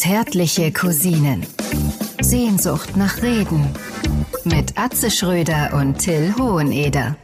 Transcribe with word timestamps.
Zärtliche 0.00 0.72
Cousinen. 0.72 1.46
Sehnsucht 2.22 2.96
nach 2.96 3.20
Reden. 3.20 3.68
Mit 4.44 4.72
Atze 4.78 5.10
Schröder 5.10 5.74
und 5.74 5.98
Till 5.98 6.34
Hoheneder. 6.38 7.18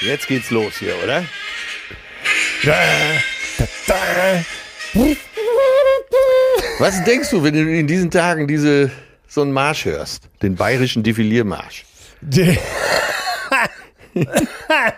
Jetzt 0.00 0.28
geht's 0.28 0.50
los 0.50 0.74
hier, 0.78 0.94
oder? 1.02 1.24
Was 6.78 7.02
denkst 7.02 7.30
du, 7.30 7.42
wenn 7.42 7.54
du 7.54 7.68
in 7.68 7.88
diesen 7.88 8.12
Tagen 8.12 8.46
diese, 8.46 8.92
so 9.26 9.42
einen 9.42 9.50
Marsch 9.50 9.86
hörst? 9.86 10.28
Den 10.40 10.54
bayerischen 10.54 11.02
Defiliermarsch. 11.02 11.84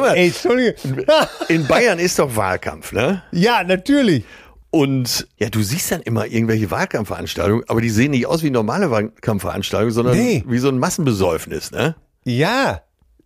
Sag 0.00 0.10
mal, 0.10 0.16
Ey, 0.16 0.26
Entschuldige. 0.28 0.74
in 1.48 1.66
Bayern 1.66 1.98
ist 1.98 2.18
doch 2.18 2.34
Wahlkampf, 2.36 2.92
ne? 2.92 3.22
Ja, 3.32 3.62
natürlich. 3.64 4.24
Und 4.70 5.26
ja, 5.38 5.48
du 5.48 5.62
siehst 5.62 5.90
dann 5.92 6.02
immer 6.02 6.26
irgendwelche 6.26 6.70
Wahlkampfveranstaltungen, 6.70 7.64
aber 7.68 7.80
die 7.80 7.88
sehen 7.90 8.10
nicht 8.10 8.26
aus 8.26 8.42
wie 8.42 8.50
normale 8.50 8.90
Wahlkampfveranstaltungen, 8.90 9.94
sondern 9.94 10.16
Nee. 10.16 10.44
wie 10.46 10.58
so 10.58 10.68
ein 10.68 10.78
Massenbesäufnis, 10.78 11.70
ne? 11.70 11.94
Ja. 12.24 12.82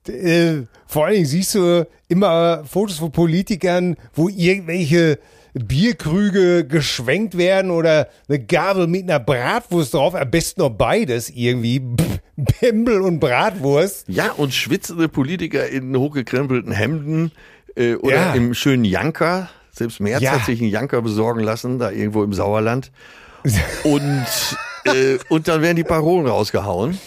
D- 0.07 0.13
Äh, 0.13 0.67
vor 0.87 1.05
allen 1.07 1.15
Dingen 1.15 1.27
siehst 1.27 1.55
du 1.55 1.87
immer 2.09 2.65
Fotos 2.65 2.99
von 2.99 3.11
Politikern, 3.13 3.97
wo 4.15 4.29
irgendwelche 4.29 5.19
Bierkrüge 5.55 6.67
geschwenkt 6.67 7.37
werden 7.37 7.71
oder 7.71 8.09
eine 8.29 8.39
Gabel 8.39 8.87
mit 8.87 9.03
einer 9.03 9.21
Bratwurst 9.21 9.95
drauf. 9.95 10.15
Am 10.15 10.31
besten 10.31 10.61
noch 10.63 10.71
beides 10.71 11.31
irgendwie. 11.31 11.83
Pimmel 12.61 13.03
und 13.03 13.21
Bratwurst. 13.21 14.09
Ja, 14.09 14.33
und 14.33 14.55
schwitzende 14.55 15.09
Politiker 15.09 15.69
in 15.69 15.97
hochgekrempelten 15.97 16.73
Hemden 16.73 17.31
äh, 17.77 17.95
oder 17.97 18.15
Ja. 18.17 18.35
im 18.35 18.55
schönen 18.55 18.85
Janker. 18.85 19.49
Selbst 19.73 20.01
Merz 20.01 20.23
Ja. 20.23 20.33
hat 20.33 20.45
sich 20.47 20.61
einen 20.61 20.71
Janker 20.71 21.03
besorgen 21.03 21.41
lassen, 21.41 21.79
da 21.79 21.91
irgendwo 21.91 22.23
im 22.25 22.33
Sauerland. 22.33 22.91
Und, 23.85 24.27
äh, 24.85 25.19
und 25.29 25.49
dann 25.49 25.63
werden 25.63 25.77
die 25.77 25.85
Parolen 25.85 26.27
rausgehauen. 26.27 26.99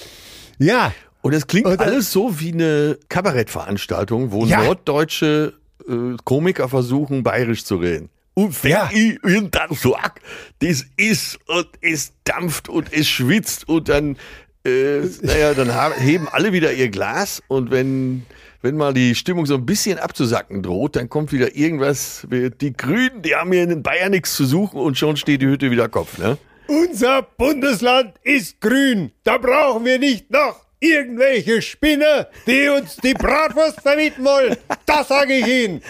Ja. 0.60 0.94
Und 1.22 1.34
es 1.34 1.48
klingt 1.48 1.66
Und 1.68 1.80
alles 1.80 2.12
so 2.12 2.40
wie 2.40 2.54
eine 2.54 2.98
Kabarettveranstaltung, 3.10 4.32
wo 4.32 4.46
Ja. 4.46 4.64
norddeutsche 4.64 5.54
äh, 5.88 6.16
Komiker 6.24 6.70
versuchen, 6.70 7.24
bayerisch 7.24 7.66
zu 7.66 7.78
reden. 7.78 8.10
Und 8.36 8.64
wenn 8.64 8.72
Ja. 8.72 8.90
ich 8.94 9.18
ihnen 9.24 9.50
dann 9.50 9.74
sag, 9.74 10.22
das 10.60 10.86
ist 10.98 11.40
und 11.48 11.68
es 11.82 12.14
dampft 12.26 12.70
und 12.70 12.94
es 12.94 13.08
schwitzt 13.08 13.68
und 13.68 13.90
dann, 13.90 14.18
äh, 14.66 15.00
naja, 15.22 15.54
dann 15.54 15.72
heben 15.98 16.28
alle 16.28 16.52
wieder 16.54 16.72
ihr 16.74 16.90
Glas 16.90 17.42
und 17.48 17.72
wenn, 17.72 18.26
wenn 18.62 18.76
mal 18.78 18.94
die 18.94 19.16
Stimmung 19.16 19.46
so 19.46 19.56
ein 19.56 19.66
bisschen 19.66 19.98
abzusacken 20.00 20.62
droht, 20.64 20.96
dann 20.98 21.08
kommt 21.10 21.32
wieder 21.32 21.56
irgendwas, 21.56 22.28
die 22.30 22.74
Grünen, 22.74 23.22
die 23.22 23.36
haben 23.36 23.52
hier 23.54 23.64
in 23.64 23.82
Bayern 23.84 24.12
nichts 24.12 24.36
zu 24.36 24.46
suchen 24.46 24.80
und 24.82 24.98
schon 24.98 25.16
steht 25.18 25.42
die 25.42 25.48
Hütte 25.48 25.72
wieder 25.72 25.88
Kopf, 25.88 26.18
ne? 26.18 26.38
Unser 26.68 27.22
Bundesland 27.22 28.16
ist 28.24 28.60
grün. 28.60 29.12
Da 29.24 29.38
brauchen 29.38 29.86
wir 29.86 30.00
nicht 30.00 30.32
noch 30.32 30.65
irgendwelche 30.80 31.62
Spinner, 31.62 32.28
die 32.46 32.68
uns 32.70 32.98
die 32.98 33.14
Bratwurst 33.14 33.82
vermieten 33.82 34.24
wollen. 34.24 34.56
Das 34.86 35.08
sage 35.08 35.36
ich 35.36 35.48
Ihnen. 35.48 35.82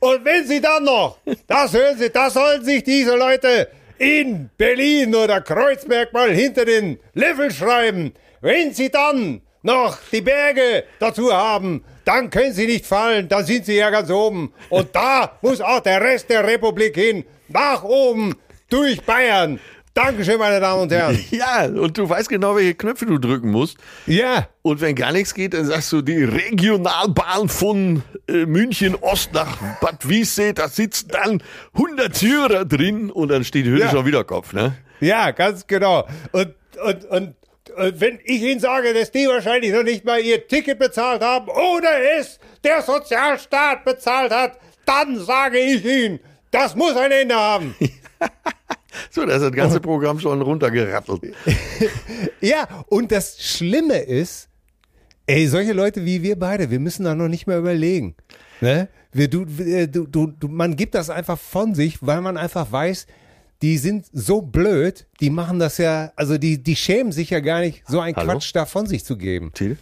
Und 0.00 0.24
wenn 0.24 0.46
Sie 0.46 0.60
dann 0.60 0.84
noch, 0.84 1.18
das 1.46 1.72
hören 1.72 1.98
Sie, 1.98 2.10
das 2.10 2.34
sollen 2.34 2.64
sich 2.64 2.82
diese 2.82 3.16
Leute 3.16 3.68
in 3.98 4.50
Berlin 4.56 5.14
oder 5.14 5.40
Kreuzberg 5.40 6.12
mal 6.12 6.32
hinter 6.32 6.64
den 6.64 6.98
Löffel 7.14 7.50
schreiben. 7.50 8.14
Wenn 8.40 8.72
Sie 8.72 8.90
dann 8.90 9.42
noch 9.62 9.98
die 10.10 10.22
Berge 10.22 10.84
dazu 10.98 11.32
haben, 11.32 11.84
dann 12.04 12.30
können 12.30 12.54
Sie 12.54 12.66
nicht 12.66 12.86
fallen, 12.86 13.28
dann 13.28 13.44
sind 13.44 13.66
Sie 13.66 13.76
ja 13.76 13.90
ganz 13.90 14.10
oben. 14.10 14.54
Und 14.70 14.96
da 14.96 15.38
muss 15.42 15.60
auch 15.60 15.80
der 15.80 16.00
Rest 16.00 16.30
der 16.30 16.46
Republik 16.46 16.94
hin, 16.94 17.24
nach 17.48 17.84
oben, 17.84 18.34
durch 18.70 19.02
Bayern. 19.02 19.60
Dankeschön, 19.92 20.38
meine 20.38 20.60
Damen 20.60 20.82
und 20.82 20.92
Herren. 20.92 21.18
Ja, 21.30 21.64
und 21.66 21.98
du 21.98 22.08
weißt 22.08 22.28
genau, 22.28 22.54
welche 22.54 22.74
Knöpfe 22.74 23.06
du 23.06 23.18
drücken 23.18 23.50
musst. 23.50 23.76
Ja, 24.06 24.48
Und 24.62 24.80
wenn 24.80 24.94
gar 24.94 25.12
nichts 25.12 25.34
geht, 25.34 25.52
dann 25.54 25.64
sagst 25.64 25.90
du, 25.92 26.00
die 26.00 26.22
Regionalbahn 26.24 27.48
von 27.48 28.02
äh, 28.28 28.46
München 28.46 28.94
Ost 28.94 29.32
nach 29.32 29.56
Bad 29.80 30.08
Wiessee, 30.08 30.52
da 30.52 30.68
sitzen 30.68 31.08
dann 31.08 31.42
100 31.74 32.14
Syrer 32.14 32.64
drin 32.64 33.10
und 33.10 33.28
dann 33.28 33.42
steht 33.44 33.66
Hütte 33.66 33.84
Ja. 33.84 33.90
schon 33.90 34.06
wieder 34.06 34.22
Kopf, 34.24 34.52
ne? 34.52 34.74
ja, 35.00 35.32
ganz 35.32 35.66
genau. 35.66 36.06
Und, 36.32 36.54
und, 36.84 37.04
und, 37.06 37.34
und 37.76 38.00
wenn 38.00 38.20
ich 38.24 38.42
Ihnen 38.42 38.60
sage, 38.60 38.94
dass 38.94 39.10
die 39.10 39.26
wahrscheinlich 39.26 39.72
noch 39.72 39.82
nicht 39.82 40.04
mal 40.04 40.20
ihr 40.20 40.46
Ticket 40.46 40.78
bezahlt 40.78 41.22
haben 41.22 41.48
oder 41.48 41.90
es 42.18 42.38
der 42.64 42.82
Sozialstaat 42.82 43.84
bezahlt 43.84 44.30
hat, 44.32 44.58
dann 44.86 45.18
sage 45.18 45.58
ich 45.58 45.84
Ihnen, 45.84 46.20
das 46.52 46.74
muss 46.76 46.96
ein 46.96 47.10
Ende 47.12 47.34
haben. 47.34 47.74
So, 49.10 49.24
da 49.26 49.34
ist 49.36 49.42
das 49.42 49.52
ganze 49.52 49.80
Programm 49.80 50.18
schon 50.20 50.40
runtergerattelt. 50.42 51.22
Ja, 52.40 52.84
und 52.88 53.12
das 53.12 53.42
Schlimme 53.42 53.98
ist, 53.98 54.48
ey, 55.26 55.46
solche 55.46 55.72
Leute 55.72 56.04
wie 56.04 56.22
wir 56.22 56.38
beide, 56.38 56.70
wir 56.70 56.80
müssen 56.80 57.04
da 57.04 57.14
noch 57.14 57.28
nicht 57.28 57.46
mehr 57.46 57.58
überlegen. 57.58 58.14
Ne? 58.60 58.88
Wir, 59.12 59.28
du, 59.28 59.44
wir- 59.46 59.86
du, 59.86 60.06
du, 60.06 60.28
du, 60.28 60.48
man 60.48 60.76
gibt 60.76 60.94
das 60.94 61.10
einfach 61.10 61.38
von 61.38 61.74
sich, 61.74 61.98
weil 62.00 62.20
man 62.22 62.36
einfach 62.36 62.70
weiß, 62.72 63.06
die 63.62 63.76
sind 63.76 64.06
so 64.12 64.40
blöd, 64.40 65.06
die 65.20 65.28
machen 65.28 65.58
das 65.58 65.76
ja, 65.78 66.12
also 66.16 66.38
die, 66.38 66.62
die 66.62 66.76
schämen 66.76 67.12
sich 67.12 67.28
ja 67.30 67.40
gar 67.40 67.60
nicht, 67.60 67.82
so 67.86 68.00
ein 68.00 68.16
Hallo? 68.16 68.32
Quatsch 68.32 68.52
da 68.54 68.64
von 68.64 68.86
sich 68.86 69.04
zu 69.04 69.18
geben. 69.18 69.50
Till? 69.52 69.76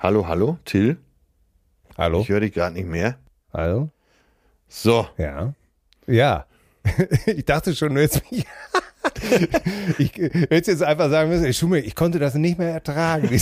Hallo, 0.00 0.26
hallo, 0.26 0.58
Till? 0.64 0.96
Hallo? 1.98 2.20
Ich 2.22 2.28
höre 2.28 2.40
dich 2.40 2.52
gerade 2.52 2.74
nicht 2.74 2.88
mehr. 2.88 3.16
Hallo? 3.52 3.90
So, 4.68 5.06
Ja. 5.18 5.54
Ja. 6.06 6.46
Ich 7.26 7.44
dachte 7.44 7.74
schon, 7.74 7.94
mich. 7.94 8.10
ich 9.98 10.12
hätte 10.14 10.70
jetzt 10.70 10.82
einfach 10.82 11.10
sagen 11.10 11.30
müssen, 11.30 11.44
ey, 11.44 11.54
Schumme, 11.54 11.80
ich 11.80 11.94
konnte 11.94 12.18
das 12.18 12.34
nicht 12.34 12.58
mehr 12.58 12.72
ertragen. 12.72 13.28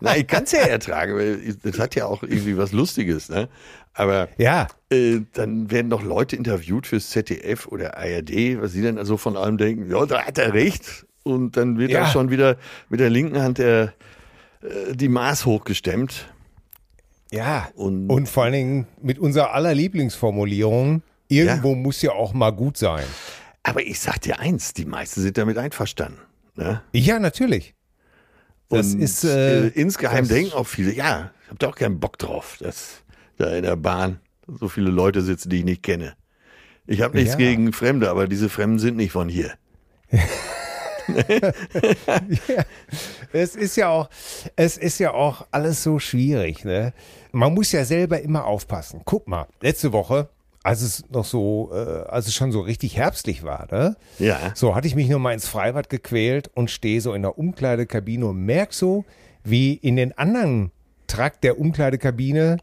na, 0.00 0.16
ich 0.16 0.26
kann 0.26 0.44
es 0.44 0.52
ja 0.52 0.60
ertragen, 0.60 1.14
weil 1.16 1.54
das 1.62 1.78
hat 1.78 1.94
ja 1.94 2.06
auch 2.06 2.22
irgendwie 2.22 2.56
was 2.56 2.72
Lustiges, 2.72 3.28
ne? 3.28 3.48
Aber 3.92 4.28
ja. 4.38 4.68
äh, 4.90 5.20
dann 5.32 5.70
werden 5.70 5.90
doch 5.90 6.02
Leute 6.02 6.36
interviewt 6.36 6.86
fürs 6.86 7.10
ZDF 7.10 7.66
oder 7.66 7.96
ARD, 7.98 8.60
was 8.60 8.72
sie 8.72 8.82
dann 8.82 8.98
also 8.98 9.16
von 9.16 9.36
allem 9.36 9.58
denken, 9.58 9.90
ja, 9.90 10.06
da 10.06 10.22
hat 10.24 10.38
er 10.38 10.54
recht. 10.54 11.06
Und 11.22 11.56
dann 11.56 11.78
wird 11.78 11.90
Ja. 11.90 12.06
schon 12.06 12.30
wieder 12.30 12.56
mit 12.88 13.00
der 13.00 13.10
linken 13.10 13.42
Hand 13.42 13.58
der, 13.58 13.92
äh, 14.62 14.94
die 14.94 15.08
Maß 15.08 15.44
hochgestemmt. 15.44 16.32
Ja. 17.30 17.68
Und- 17.74 18.08
Und, 18.08 18.28
vor 18.28 18.44
allen 18.44 18.52
Dingen 18.52 18.86
mit 19.02 19.18
unserer 19.18 19.52
aller 19.52 19.74
Lieblingsformulierung, 19.74 21.02
irgendwo 21.30 21.74
muss 21.74 22.02
ja 22.02 22.12
auch 22.12 22.32
mal 22.32 22.50
gut 22.50 22.76
sein. 22.76 23.04
Aber 23.62 23.82
ich 23.82 24.00
sag 24.00 24.20
dir 24.20 24.38
eins, 24.38 24.72
die 24.74 24.84
meisten 24.84 25.20
sind 25.22 25.36
damit 25.38 25.58
einverstanden. 25.58 26.18
Ne? 26.56 26.82
Ja, 26.92 27.18
natürlich. 27.18 27.74
Das 28.68 28.94
Und, 28.94 29.00
ist, 29.00 29.24
äh, 29.24 29.68
insgeheim 29.68 30.20
das- 30.20 30.28
denken 30.28 30.52
auch 30.52 30.66
viele, 30.66 30.92
ja, 30.92 31.30
ich 31.44 31.50
hab 31.50 31.58
da 31.58 31.68
auch 31.68 31.76
keinen 31.76 31.98
Bock 32.00 32.18
drauf, 32.18 32.56
dass 32.60 33.02
da 33.36 33.50
in 33.54 33.62
der 33.64 33.76
Bahn 33.76 34.20
so 34.46 34.68
viele 34.68 34.90
Leute 34.90 35.22
sitzen, 35.22 35.50
die 35.50 35.58
ich 35.58 35.64
nicht 35.64 35.82
kenne. 35.82 36.14
Ich 36.86 37.00
habe 37.02 37.16
nichts 37.16 37.32
Ja. 37.32 37.38
gegen 37.38 37.72
Fremde, 37.72 38.10
aber 38.10 38.26
diese 38.28 38.48
Fremden 38.48 38.78
sind 38.78 38.96
nicht 38.96 39.12
von 39.12 39.28
hier. 39.28 39.52
Es 43.32 43.54
ist 43.56 43.76
ja 43.76 43.88
auch, 43.88 44.08
es 44.56 44.76
ist 44.76 44.98
ja 44.98 45.12
auch 45.12 45.46
alles 45.50 45.82
so 45.82 45.98
schwierig, 45.98 46.64
ne? 46.64 46.92
Man 47.32 47.54
muss 47.54 47.72
ja 47.72 47.84
selber 47.84 48.20
immer 48.20 48.44
aufpassen. 48.44 49.02
Guck 49.04 49.28
mal, 49.28 49.46
letzte 49.60 49.92
Woche, 49.92 50.28
als 50.62 50.82
es 50.82 51.04
noch 51.10 51.24
so, 51.24 51.70
äh, 51.72 52.08
als 52.08 52.26
es 52.26 52.34
schon 52.34 52.52
so 52.52 52.60
richtig 52.60 52.96
herbstlich 52.96 53.42
war, 53.42 53.66
ne? 53.70 53.96
Ja. 54.18 54.52
So 54.54 54.74
hatte 54.74 54.86
ich 54.86 54.94
mich 54.94 55.08
nur 55.08 55.18
mal 55.18 55.32
ins 55.32 55.48
Freibad 55.48 55.88
gequält 55.88 56.50
und 56.54 56.70
stehe 56.70 57.00
so 57.00 57.14
in 57.14 57.22
der 57.22 57.38
Umkleidekabine 57.38 58.26
und 58.26 58.44
merk 58.44 58.74
so, 58.74 59.04
wie 59.42 59.74
in 59.74 59.96
den 59.96 60.16
anderen 60.18 60.70
Trakt 61.06 61.44
der 61.44 61.58
Umkleidekabine 61.58 62.58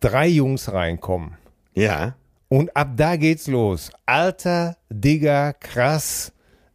drei 0.00 0.26
Jungs 0.26 0.72
reinkommen. 0.72 1.36
Ja. 1.74 2.14
Und 2.48 2.76
ab 2.76 2.90
da 2.96 3.16
geht's 3.16 3.46
los. 3.46 3.92
Alter, 4.06 4.76
Digger, 4.90 5.52
krass. 5.52 6.32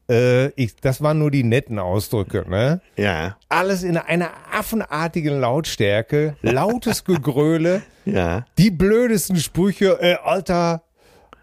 Äh, 0.10 0.48
ich, 0.52 0.78
das 0.78 1.02
waren 1.02 1.20
nur 1.20 1.32
die 1.32 1.44
netten 1.44 1.80
Ausdrücke, 1.80 2.46
ne? 2.48 2.80
Ja. 2.96 3.38
Alles 3.50 3.84
in 3.84 3.98
einer 3.98 4.32
affenartigen 4.54 5.40
Lautstärke, 5.40 6.38
lautes 6.42 7.04
Gegröle, 7.04 7.82
Ja. 8.06 8.46
die 8.58 8.72
blödesten 8.72 9.38
Sprüche, 9.38 9.98
äh, 10.02 10.16
Alter, 10.24 10.84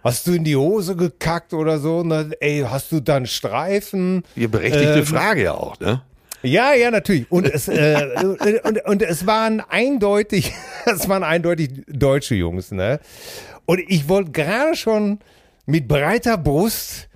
hast 0.04 0.26
du 0.26 0.32
in 0.32 0.44
die 0.44 0.56
Hose 0.56 0.96
gekackt 0.96 1.52
oder 1.54 1.78
so? 1.78 2.02
Ne? 2.02 2.30
Ey, 2.40 2.64
hast 2.68 2.92
du 2.92 3.00
dann 3.00 3.26
Streifen? 3.26 4.22
Ihr 4.36 4.48
berechtigte 4.48 4.98
Ähm, 5.00 5.06
Frage 5.06 5.42
ja 5.44 5.54
auch, 5.54 5.78
ne? 5.80 6.02
Ja, 6.44 6.72
ja, 6.74 6.90
natürlich. 6.90 7.30
Und 7.30 7.46
es, 7.46 7.68
äh, 7.68 8.08
und, 8.64 8.84
und 8.84 9.02
es 9.02 9.26
waren 9.26 9.60
eindeutig, 9.60 10.52
es 10.86 11.08
waren 11.08 11.22
eindeutig 11.22 11.70
deutsche 11.88 12.34
Jungs, 12.34 12.70
ne? 12.72 12.98
Und 13.64 13.80
ich 13.86 14.08
wollte 14.08 14.32
gerade 14.32 14.74
schon 14.74 15.20
mit 15.66 15.86
breiter 15.86 16.36
Brust 16.36 17.08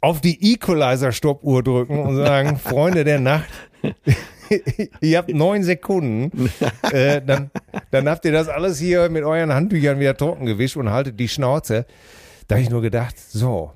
auf 0.00 0.20
die 0.22 0.52
Equalizer-Stoppuhr 0.54 1.62
drücken 1.62 1.98
und 1.98 2.16
sagen, 2.16 2.58
Freunde 2.64 3.04
der 3.04 3.20
Nacht, 3.20 3.50
ihr 5.00 5.18
habt 5.18 5.28
neun 5.28 5.62
Sekunden, 5.62 6.50
äh, 6.90 7.20
dann, 7.20 7.50
dann 7.92 8.08
habt 8.08 8.24
ihr 8.24 8.32
das 8.32 8.48
alles 8.48 8.78
hier 8.78 9.08
mit 9.10 9.22
euren 9.22 9.52
Handtüchern 9.52 10.00
wieder 10.00 10.16
trocken 10.16 10.46
gewischt 10.46 10.76
und 10.76 10.90
haltet 10.90 11.20
die 11.20 11.28
Schnauze. 11.28 11.86
Da 12.48 12.56
habe 12.56 12.62
ich 12.62 12.70
nur 12.70 12.80
gedacht, 12.80 13.18
so, 13.18 13.72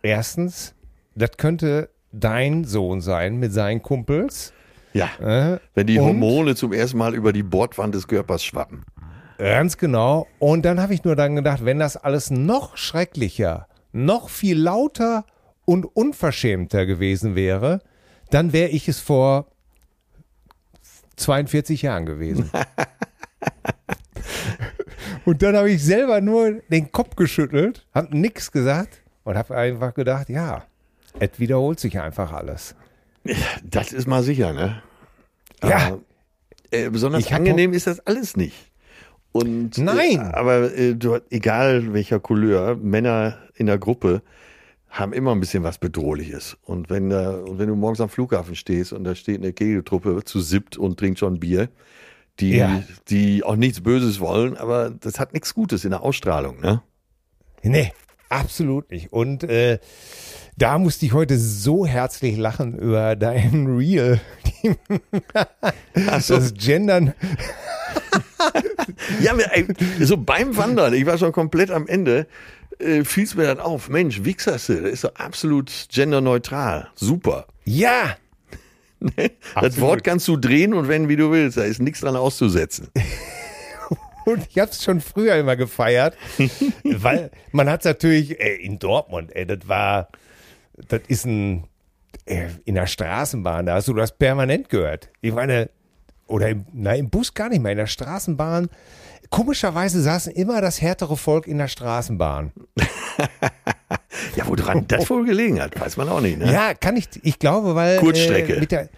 erstens, 0.00 0.74
das 1.16 1.32
könnte 1.36 1.90
dein 2.12 2.64
Sohn 2.64 3.00
sein 3.00 3.36
mit 3.36 3.52
seinen 3.52 3.82
Kumpels. 3.82 4.52
Ja, 4.92 5.08
Äh, 5.20 5.58
wenn 5.74 5.86
die 5.86 5.98
Hormone 5.98 6.54
zum 6.54 6.72
ersten 6.72 6.98
Mal 6.98 7.14
über 7.14 7.32
die 7.32 7.42
Bordwand 7.42 7.94
des 7.94 8.06
Körpers 8.06 8.44
schwappen. 8.44 8.84
Ganz 9.38 9.76
genau. 9.76 10.28
Und 10.38 10.64
dann 10.64 10.80
habe 10.80 10.94
ich 10.94 11.02
nur 11.02 11.16
dann 11.16 11.34
gedacht, 11.34 11.64
wenn 11.64 11.78
das 11.80 11.96
alles 11.96 12.30
noch 12.30 12.76
schrecklicher, 12.76 13.66
noch 13.90 14.28
viel 14.28 14.56
lauter 14.58 15.24
und 15.64 15.84
unverschämter 15.84 16.86
gewesen 16.86 17.34
wäre, 17.34 17.80
dann 18.30 18.52
wäre 18.52 18.68
ich 18.68 18.86
es 18.86 19.00
vor 19.00 19.46
42 21.16 21.82
Jahren 21.82 22.06
gewesen. 22.06 22.50
und 25.24 25.42
dann 25.42 25.56
habe 25.56 25.70
ich 25.70 25.82
selber 25.82 26.20
nur 26.20 26.60
den 26.68 26.92
Kopf 26.92 27.16
geschüttelt, 27.16 27.86
habe 27.94 28.16
nichts 28.16 28.52
gesagt 28.52 29.02
und 29.24 29.36
habe 29.36 29.56
einfach 29.56 29.94
gedacht, 29.94 30.28
ja, 30.28 30.64
es 31.18 31.38
wiederholt 31.38 31.80
sich 31.80 32.00
einfach 32.00 32.32
alles. 32.32 32.74
Das 33.62 33.92
ist 33.92 34.06
mal 34.06 34.22
sicher, 34.22 34.52
ne? 34.52 34.82
Ja. 35.62 35.98
Äh, 36.70 36.90
besonders 36.90 37.30
angenehm 37.30 37.72
ist 37.72 37.86
das 37.86 38.00
alles 38.00 38.36
nicht. 38.36 38.72
Und, 39.32 39.78
Nein. 39.78 40.18
Äh, 40.18 40.34
aber 40.34 40.74
äh, 40.76 40.94
du, 40.94 41.18
egal 41.30 41.92
welcher 41.92 42.20
Couleur, 42.20 42.76
Männer 42.76 43.38
in 43.54 43.66
der 43.66 43.78
Gruppe 43.78 44.22
haben 44.90 45.14
immer 45.14 45.32
ein 45.32 45.40
bisschen 45.40 45.62
was 45.62 45.78
Bedrohliches. 45.78 46.58
Und 46.62 46.90
wenn, 46.90 47.10
da, 47.10 47.30
und 47.30 47.58
wenn 47.58 47.68
du 47.68 47.74
morgens 47.74 48.00
am 48.00 48.10
Flughafen 48.10 48.54
stehst 48.54 48.92
und 48.92 49.04
da 49.04 49.14
steht 49.14 49.38
eine 49.38 49.52
Kegeltruppe 49.52 50.22
zu 50.24 50.40
siebt 50.40 50.76
und 50.76 50.98
trinkt 50.98 51.18
schon 51.18 51.40
Bier, 51.40 51.68
die, 52.40 52.56
Ja. 52.56 52.82
die 53.08 53.42
auch 53.44 53.56
nichts 53.56 53.80
Böses 53.82 54.20
wollen, 54.20 54.56
aber 54.56 54.90
das 54.90 55.18
hat 55.20 55.32
nichts 55.32 55.54
Gutes 55.54 55.84
in 55.84 55.90
der 55.90 56.02
Ausstrahlung, 56.02 56.60
ne? 56.60 56.82
Nee, 57.62 57.92
absolut 58.28 58.90
nicht. 58.90 59.12
Und 59.12 59.44
äh, 59.44 59.78
da 60.56 60.78
musste 60.78 61.06
ich 61.06 61.12
heute 61.12 61.38
so 61.38 61.86
herzlich 61.86 62.36
lachen 62.36 62.76
über 62.76 63.14
dein 63.16 63.66
Reel. 63.76 64.20
So. 66.20 66.34
Das 66.36 66.54
Gendern. 66.54 67.14
Ja, 69.20 69.34
so 70.00 70.16
beim 70.16 70.56
Wandern, 70.56 70.94
ich 70.94 71.06
war 71.06 71.16
schon 71.16 71.32
komplett 71.32 71.70
am 71.70 71.86
Ende, 71.86 72.26
äh, 72.78 73.04
fiel 73.04 73.24
es 73.24 73.34
mir 73.34 73.44
dann 73.44 73.60
auf, 73.60 73.88
Mensch, 73.88 74.24
Wichserste, 74.24 74.82
das 74.82 74.92
ist 74.92 75.04
doch 75.04 75.14
absolut 75.14 75.70
genderneutral. 75.90 76.88
Super. 76.94 77.46
Ja, 77.64 78.16
Das. 79.60 79.80
Wort 79.80 80.04
kannst 80.04 80.28
du 80.28 80.36
drehen 80.36 80.74
und 80.74 80.88
wenden, 80.88 81.08
wie 81.08 81.16
du 81.16 81.30
willst. 81.30 81.56
Da 81.56 81.62
ist 81.62 81.80
nichts 81.80 82.00
dran 82.00 82.16
auszusetzen. 82.16 82.88
und 84.24 84.46
ich 84.48 84.58
habe 84.58 84.70
es 84.70 84.82
schon 84.82 85.00
früher 85.00 85.36
immer 85.36 85.56
gefeiert, 85.56 86.16
weil 86.84 87.30
man 87.52 87.68
hat 87.68 87.84
natürlich 87.84 88.40
äh, 88.40 88.56
in 88.56 88.78
Dortmund, 88.78 89.34
ey, 89.34 89.46
das 89.46 89.68
war, 89.68 90.08
das 90.88 91.02
ist 91.08 91.26
ein, 91.26 91.64
äh, 92.26 92.48
in 92.64 92.74
der 92.74 92.86
Straßenbahn, 92.86 93.66
da 93.66 93.74
hast 93.74 93.88
du 93.88 93.94
das 93.94 94.16
permanent 94.16 94.68
gehört. 94.68 95.10
Ich 95.20 95.32
meine, 95.32 95.70
oder 96.26 96.48
im, 96.48 96.66
nein, 96.72 97.00
im 97.00 97.10
Bus 97.10 97.34
gar 97.34 97.48
nicht 97.48 97.62
mehr, 97.62 97.72
in 97.72 97.78
der 97.78 97.86
Straßenbahn. 97.86 98.68
Komischerweise 99.30 100.00
saßen 100.00 100.32
immer 100.32 100.60
das 100.60 100.80
härtere 100.80 101.16
Volk 101.16 101.46
in 101.46 101.58
der 101.58 101.68
Straßenbahn. 101.68 102.52
Ja, 104.36 104.46
woran 104.46 104.86
das 104.86 105.10
wohl 105.10 105.26
gelegen 105.26 105.60
hat, 105.60 105.78
weiß 105.78 105.96
man 105.96 106.08
auch 106.08 106.20
nicht. 106.20 106.38
Ne? 106.38 106.50
Ja, 106.50 106.74
kann 106.74 106.96
ich, 106.96 107.08
ich 107.22 107.38
glaube, 107.38 107.74
weil. 107.74 107.98
Kurzstrecke. 107.98 108.56
Äh, 108.56 108.60
mit 108.60 108.70
der, 108.70 108.88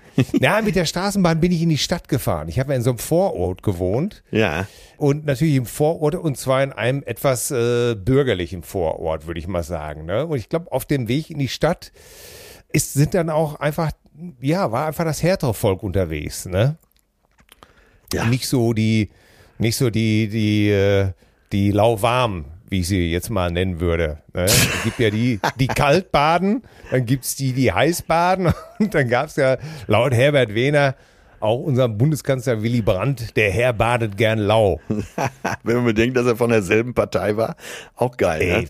ja, 0.40 0.60
mit 0.62 0.76
der 0.76 0.84
Straßenbahn 0.84 1.40
bin 1.40 1.50
ich 1.50 1.62
in 1.62 1.68
die 1.68 1.78
Stadt 1.78 2.08
gefahren. 2.08 2.48
Ich 2.48 2.58
habe 2.58 2.72
ja 2.72 2.76
in 2.76 2.82
so 2.82 2.90
einem 2.90 2.98
Vorort 2.98 3.62
gewohnt. 3.62 4.22
Ja. 4.30 4.66
Und 4.96 5.26
natürlich 5.26 5.56
im 5.56 5.66
Vorort 5.66 6.14
und 6.14 6.38
zwar 6.38 6.62
in 6.62 6.72
einem 6.72 7.02
etwas 7.04 7.50
äh, 7.50 7.94
bürgerlichen 7.94 8.62
Vorort, 8.62 9.26
würde 9.26 9.40
ich 9.40 9.48
mal 9.48 9.64
sagen. 9.64 10.04
Ne? 10.06 10.26
Und 10.26 10.38
ich 10.38 10.48
glaube, 10.48 10.70
auf 10.70 10.84
dem 10.84 11.08
Weg 11.08 11.30
in 11.30 11.38
die 11.38 11.48
Stadt 11.48 11.92
ist, 12.72 12.94
sind 12.94 13.14
dann 13.14 13.30
auch 13.30 13.56
einfach, 13.56 13.90
ja, 14.40 14.70
war 14.70 14.86
einfach 14.86 15.04
das 15.04 15.22
härtere 15.22 15.54
Volk 15.54 15.82
unterwegs. 15.82 16.46
Ne? 16.46 16.76
Ja. 18.12 18.24
Nicht 18.26 18.46
so 18.46 18.72
die, 18.72 19.10
nicht 19.58 19.76
so 19.76 19.90
die, 19.90 20.28
die, 20.28 20.70
äh, 20.70 21.10
die 21.50 21.72
lauwarm, 21.72 22.44
wie 22.74 22.80
ich 22.80 22.88
sie 22.88 23.08
jetzt 23.12 23.30
mal 23.30 23.52
nennen 23.52 23.78
würde. 23.78 24.18
Ne? 24.34 24.46
Es 24.46 24.82
gibt 24.82 24.98
ja 24.98 25.08
die, 25.08 25.38
die 25.60 25.68
Kaltbaden, 25.68 26.62
dann 26.90 27.06
gibt's 27.06 27.36
die, 27.36 27.52
die 27.52 27.72
Heißbaden 27.72 28.52
und 28.80 28.94
dann 28.94 29.08
gab's 29.08 29.36
ja 29.36 29.58
laut 29.86 30.12
Herbert 30.12 30.54
Wehner 30.56 30.96
auch 31.38 31.60
unserem 31.60 31.96
Bundeskanzler 31.96 32.64
Willy 32.64 32.82
Brandt, 32.82 33.36
der 33.36 33.52
Herr 33.52 33.72
badet 33.72 34.16
gern 34.16 34.40
lau. 34.40 34.80
Wenn 35.62 35.76
man 35.76 35.84
bedenkt, 35.84 36.16
dass 36.16 36.26
er 36.26 36.34
von 36.34 36.50
derselben 36.50 36.94
Partei 36.94 37.36
war, 37.36 37.54
auch 37.94 38.16
geil. 38.16 38.42
Ey, 38.42 38.62
Ne? 38.62 38.68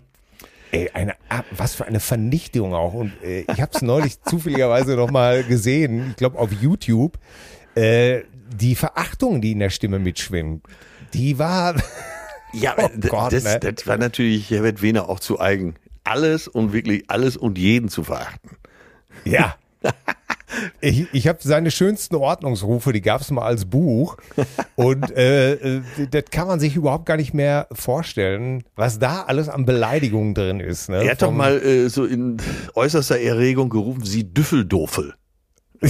ey 0.73 0.91
eine, 0.93 1.15
was 1.53 1.75
für 1.75 1.87
eine 1.87 2.00
Vernichtung 2.00 2.75
auch. 2.75 2.93
Und 2.93 3.12
äh, 3.23 3.47
ich 3.50 3.62
habe 3.62 3.71
es 3.73 3.81
neulich 3.81 4.21
zufälligerweise 4.25 4.97
noch 4.97 5.11
mal 5.11 5.45
gesehen, 5.45 6.09
ich 6.11 6.17
glaube 6.17 6.39
auf 6.39 6.50
YouTube, 6.53 7.17
äh, 7.75 8.21
die 8.55 8.75
Verachtung, 8.75 9.41
die 9.41 9.53
in 9.53 9.61
der 9.61 9.71
Stimme 9.71 9.99
mitschwimmt, 9.99 10.62
die 11.15 11.39
war, 11.39 11.77
Ja, 12.55 12.75
Oh 12.79 12.89
Gott, 13.09 13.33
das, 13.33 13.45
ne? 13.45 13.59
das 13.61 13.87
war 13.87 13.97
natürlich 13.99 14.51
Herbert 14.51 14.81
Wehner 14.83 15.09
auch 15.09 15.21
zu 15.21 15.41
eigen. 15.41 15.75
Alles 16.05 16.49
und 16.49 16.73
wirklich 16.73 17.05
alles 17.09 17.37
und 17.37 17.59
jeden 17.59 17.89
zu 17.89 18.05
verachten. 18.05 18.51
ja. 19.25 19.55
Ich, 20.81 21.09
ich 21.12 21.27
habe 21.27 21.39
seine 21.43 21.73
schönsten 21.73 22.15
Ordnungsrufe, 22.15 22.93
die 22.93 23.01
gab 23.01 23.21
es 23.21 23.31
mal 23.33 23.43
als 23.43 23.65
Buch. 23.65 24.17
Und 24.77 25.11
äh, 25.11 25.55
äh, 25.55 25.83
das 26.11 26.25
kann 26.31 26.47
man 26.47 26.61
sich 26.61 26.77
überhaupt 26.77 27.06
gar 27.06 27.17
nicht 27.17 27.35
mehr 27.35 27.67
vorstellen, 27.73 28.62
was 28.77 29.00
da 29.00 29.23
alles 29.23 29.49
an 29.49 29.65
Beleidigungen 29.67 30.33
drin 30.33 30.61
ist. 30.61 30.89
Ne? 30.91 31.03
Er 31.03 31.11
hat 31.12 31.23
doch 31.23 31.29
Vom- 31.29 31.39
mal 31.39 31.61
äh, 31.61 31.89
so 31.89 32.05
in 32.05 32.37
äußerster 32.77 33.19
Erregung 33.19 33.69
gerufen, 33.69 34.05
sie 34.05 34.33
Düffeldofel. 34.33 35.15
Ja? 35.83 35.89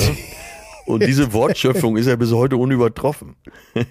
Und 0.87 1.03
diese 1.07 1.33
Wortschöpfung 1.33 1.97
ist 1.97 2.07
ja 2.07 2.17
bis 2.17 2.33
heute 2.33 2.57
unübertroffen. 2.57 3.37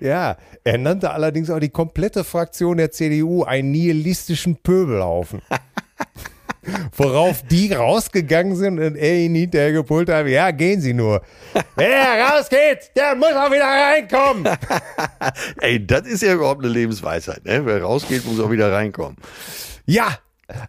Ja, 0.00 0.36
er 0.64 0.78
nannte 0.78 1.10
allerdings 1.12 1.48
auch 1.48 1.60
die 1.60 1.68
komplette 1.68 2.24
Fraktion 2.24 2.76
der 2.78 2.90
CDU 2.90 3.44
einen 3.44 3.70
nihilistischen 3.70 4.56
Pöbelhaufen. 4.56 5.40
Worauf 6.96 7.42
die 7.42 7.72
rausgegangen 7.72 8.54
sind 8.56 8.78
und 8.78 8.96
er 8.96 9.16
ihn 9.16 9.34
hinterher 9.34 9.72
gepult 9.72 10.08
hat, 10.08 10.26
ja, 10.28 10.50
gehen 10.52 10.80
Sie 10.80 10.92
nur. 10.94 11.22
Wer 11.76 12.24
rausgeht, 12.24 12.90
der 12.96 13.14
muss 13.16 13.32
auch 13.32 13.50
wieder 13.50 13.64
reinkommen. 13.64 14.46
Ey, 15.60 15.84
das 15.84 16.02
ist 16.06 16.22
ja 16.22 16.34
überhaupt 16.34 16.64
eine 16.64 16.72
Lebensweisheit. 16.72 17.44
Ne? 17.44 17.64
Wer 17.64 17.82
rausgeht, 17.82 18.24
muss 18.24 18.38
auch 18.40 18.50
wieder 18.50 18.72
reinkommen. 18.72 19.16
Ja, 19.86 20.18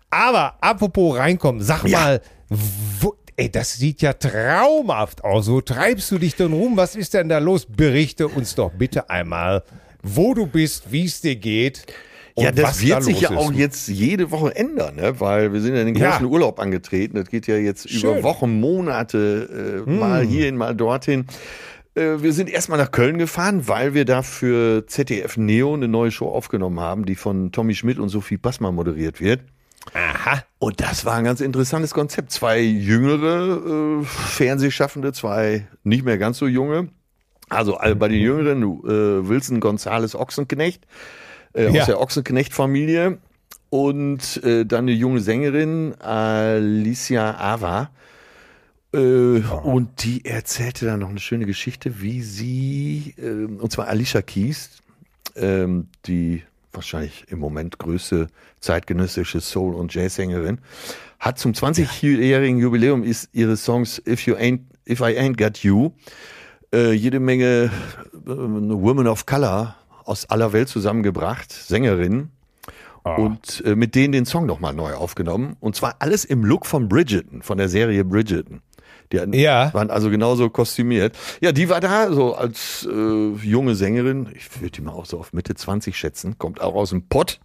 aber 0.10 0.56
apropos 0.62 1.18
reinkommen, 1.18 1.62
sag 1.62 1.84
Ja. 1.88 2.00
mal, 2.00 2.22
wo, 2.50 3.16
ey, 3.38 3.50
das 3.52 3.74
sieht 3.74 4.02
ja 4.02 4.14
traumhaft 4.14 5.24
aus. 5.24 5.50
Wo 5.50 5.62
treibst 5.62 6.12
du 6.12 6.18
dich 6.18 6.36
denn 6.36 6.54
rum? 6.54 6.78
Was 6.78 6.96
ist 6.96 7.14
denn 7.14 7.30
da 7.30 7.40
los? 7.40 7.66
Berichte 7.66 8.28
uns 8.28 8.56
doch 8.56 8.72
bitte 8.72 9.10
einmal, 9.10 9.64
wo 10.02 10.34
du 10.34 10.46
bist, 10.48 10.92
wie 10.92 11.06
es 11.06 11.22
dir 11.22 11.36
geht. 11.36 11.86
Und 12.36 12.46
ja, 12.46 12.52
das 12.52 12.82
wird 12.82 13.04
sich 13.04 13.22
ja 13.22 13.32
auch 13.32 13.52
ist. 13.52 13.58
jetzt 13.58 13.88
jede 13.90 14.32
Woche 14.32 14.56
ändern, 14.56 14.96
ne? 14.96 15.20
weil 15.20 15.54
wir 15.54 15.62
sind 15.62 15.76
ja 15.76 15.82
in 15.82 15.88
den 15.88 15.96
Ja. 15.96 16.12
großen 16.12 16.26
Urlaub 16.26 16.60
angetreten. 16.60 17.16
Das 17.16 17.30
geht 17.30 17.46
ja 17.46 17.58
jetzt 17.58 17.86
über 17.86 18.00
Schön. 18.00 18.16
Hm. 18.18 18.24
Wochen, 18.24 18.60
Monate, 18.60 19.84
äh, 19.88 19.90
mal 19.90 20.24
hierhin, 20.26 20.58
mal 20.58 20.76
dorthin. 20.76 21.26
Äh, 21.94 22.22
wir 22.24 22.34
sind 22.34 22.50
erstmal 22.50 22.80
nach 22.80 22.90
Köln 22.90 23.20
gefahren, 23.20 23.68
weil 23.68 23.94
wir 23.94 24.06
da 24.06 24.24
für 24.24 24.88
ZDF 24.88 25.38
Neo 25.38 25.76
eine 25.76 25.88
neue 25.88 26.10
Show 26.10 26.28
aufgenommen 26.28 26.80
haben, 26.80 27.06
die 27.06 27.14
von 27.16 27.52
Tommy 27.52 27.76
Schmidt 27.76 28.00
und 28.00 28.10
Sophie 28.10 28.38
Passmann 28.38 28.74
moderiert 28.74 29.22
wird. 29.22 29.42
Aha. 29.94 30.44
Und 30.60 30.80
das 30.82 31.06
war 31.06 31.16
ein 31.16 31.26
ganz 31.26 31.42
interessantes 31.42 31.94
Konzept. 31.94 32.32
Zwei 32.32 32.60
jüngere 32.60 34.02
äh, 34.02 34.06
Fernsehschaffende, 34.06 35.12
zwei 35.14 35.68
nicht 35.84 36.06
mehr 36.06 36.18
ganz 36.18 36.38
so 36.38 36.48
junge. 36.48 36.90
Also 37.50 37.76
all- 37.78 37.96
bei 37.96 38.08
den 38.08 38.22
Jüngeren 38.22 38.64
äh, 38.64 39.28
Wilson 39.28 39.60
Gonzales 39.60 40.16
Ochsenknecht 40.16 40.88
äh, 41.54 41.70
Ja. 41.72 41.82
aus 41.82 41.88
der 41.88 42.00
Ochsenknecht-Familie 42.00 43.20
und 43.70 44.42
äh, 44.44 44.66
dann 44.66 44.86
eine 44.86 44.94
junge 44.94 45.20
Sängerin 45.20 45.94
Alicia 46.00 47.36
Ava. 47.38 47.92
Äh, 48.94 48.98
Und 49.64 50.04
die 50.04 50.24
erzählte 50.26 50.86
dann 50.86 51.00
noch 51.02 51.10
eine 51.10 51.20
schöne 51.20 51.46
Geschichte, 51.46 52.02
wie 52.02 52.22
sie, 52.22 53.14
äh, 53.18 53.46
und 53.46 53.72
zwar 53.72 53.88
Alicia 53.88 54.22
Keys, 54.22 54.70
ähm, 55.36 55.88
die 56.06 56.44
wahrscheinlich 56.74 57.26
im 57.30 57.40
Moment 57.40 57.80
größte 57.80 58.28
zeitgenössische 58.60 59.42
Soul- 59.42 59.76
und 59.76 59.94
Jazzsängerin, 59.94 60.60
hat 61.20 61.40
zum 61.40 61.54
20-jährigen 61.54 62.60
Jubiläum 62.60 63.04
ist 63.04 63.30
ihre 63.34 63.58
Songs 63.58 64.02
If 64.06 64.26
You 64.26 64.36
Ain't, 64.36 64.62
If 64.88 65.00
I 65.00 65.18
Ain't 65.18 65.38
Got 65.38 65.60
You, 65.60 65.92
äh, 66.74 66.92
jede 66.92 67.20
Menge 67.20 67.72
äh, 68.14 68.28
Women 68.28 69.08
of 69.08 69.26
Color 69.26 69.76
aus 70.06 70.30
aller 70.30 70.52
Welt 70.52 70.68
zusammengebracht, 70.68 71.52
Sängerinnen, 71.52 72.32
und 73.04 73.64
äh, 73.66 73.76
mit 73.76 73.96
denen 73.96 74.14
den 74.14 74.26
Song 74.26 74.46
nochmal 74.46 74.74
neu 74.74 74.94
aufgenommen. 74.94 75.58
Und 75.60 75.76
zwar 75.76 75.98
alles 76.00 76.26
im 76.26 76.46
Look 76.46 76.66
von 76.66 76.88
Bridgerton, 76.88 77.42
von 77.42 77.58
der 77.58 77.70
Serie 77.70 78.06
Bridgerton. 78.06 78.62
Die 79.14 79.20
hatten, 79.22 79.32
Ja. 79.34 79.74
waren 79.74 79.92
also 79.92 80.10
genauso 80.10 80.50
kostümiert. 80.50 81.16
Ja, 81.40 81.52
die 81.54 81.70
war 81.70 81.80
da 81.80 82.12
so 82.12 82.34
als 82.36 82.86
äh, 82.92 83.30
junge 83.46 83.76
Sängerin. 83.76 84.28
Ich 84.36 84.60
würde 84.60 84.72
die 84.72 84.82
mal 84.82 84.92
auch 84.92 85.06
so 85.06 85.20
auf 85.20 85.32
Mitte 85.34 85.54
20 85.56 85.96
schätzen. 85.96 86.38
Kommt 86.40 86.60
auch 86.60 86.74
aus 86.74 86.90
dem 86.90 87.08
Pott. 87.08 87.40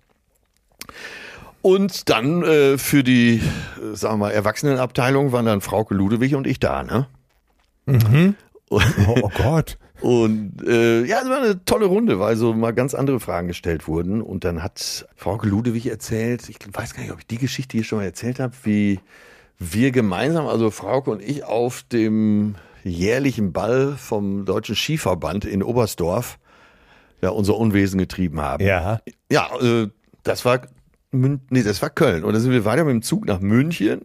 Und 1.60 2.08
dann 2.08 2.42
äh, 2.42 2.78
für 2.78 3.04
die, 3.04 3.42
äh, 3.82 3.94
sagen 3.94 4.14
wir 4.14 4.26
mal, 4.26 4.30
Erwachsenenabteilung 4.30 5.32
waren 5.32 5.44
dann 5.44 5.60
Frauke 5.60 5.94
Ludewig 5.94 6.34
und 6.34 6.46
ich 6.46 6.58
da, 6.58 6.82
ne? 6.82 7.06
Oh, 8.70 8.82
oh 9.22 9.30
Gott. 9.34 9.78
Und 10.02 10.62
äh, 10.66 11.02
ja, 11.04 11.20
es 11.22 11.28
war 11.28 11.38
eine 11.42 11.64
tolle 11.64 11.86
Runde, 11.86 12.20
weil 12.20 12.36
so 12.36 12.52
mal 12.52 12.72
ganz 12.74 12.94
andere 12.94 13.18
Fragen 13.18 13.48
gestellt 13.48 13.88
wurden. 13.88 14.20
Und 14.20 14.44
dann 14.44 14.62
hat 14.62 15.06
Frauke 15.16 15.48
Ludewig 15.48 15.86
erzählt, 15.86 16.48
ich 16.50 16.58
weiß 16.70 16.94
gar 16.94 17.02
nicht, 17.02 17.12
ob 17.12 17.18
ich 17.20 17.26
die 17.26 17.38
Geschichte 17.38 17.78
hier 17.78 17.84
schon 17.84 17.98
mal 17.98 18.04
erzählt 18.04 18.40
habe, 18.40 18.52
wie 18.64 19.00
wir 19.58 19.90
gemeinsam, 19.90 20.46
also 20.46 20.70
Frauke 20.70 21.10
und 21.10 21.22
ich, 21.22 21.44
auf 21.44 21.82
dem 21.82 22.54
jährlichen 22.84 23.52
Ball 23.52 23.96
vom 23.96 24.44
Deutschen 24.44 24.76
Skiverband 24.76 25.44
in 25.44 25.62
Oberstdorf 25.62 26.38
ja 27.20 27.30
unser 27.30 27.56
Unwesen 27.56 27.98
getrieben 27.98 28.40
haben. 28.40 28.64
Ja. 28.64 29.00
Ja, 29.30 29.48
äh, 29.60 29.88
das 30.22 30.44
war 30.44 30.62
Mün 31.10 31.40
nee, 31.50 31.62
das 31.62 31.80
war 31.82 31.90
Köln. 31.90 32.22
Und 32.24 32.34
dann 32.34 32.42
sind 32.42 32.52
wir 32.52 32.64
weiter 32.64 32.84
mit 32.84 32.92
dem 32.92 33.02
Zug 33.02 33.26
nach 33.26 33.40
München, 33.40 34.02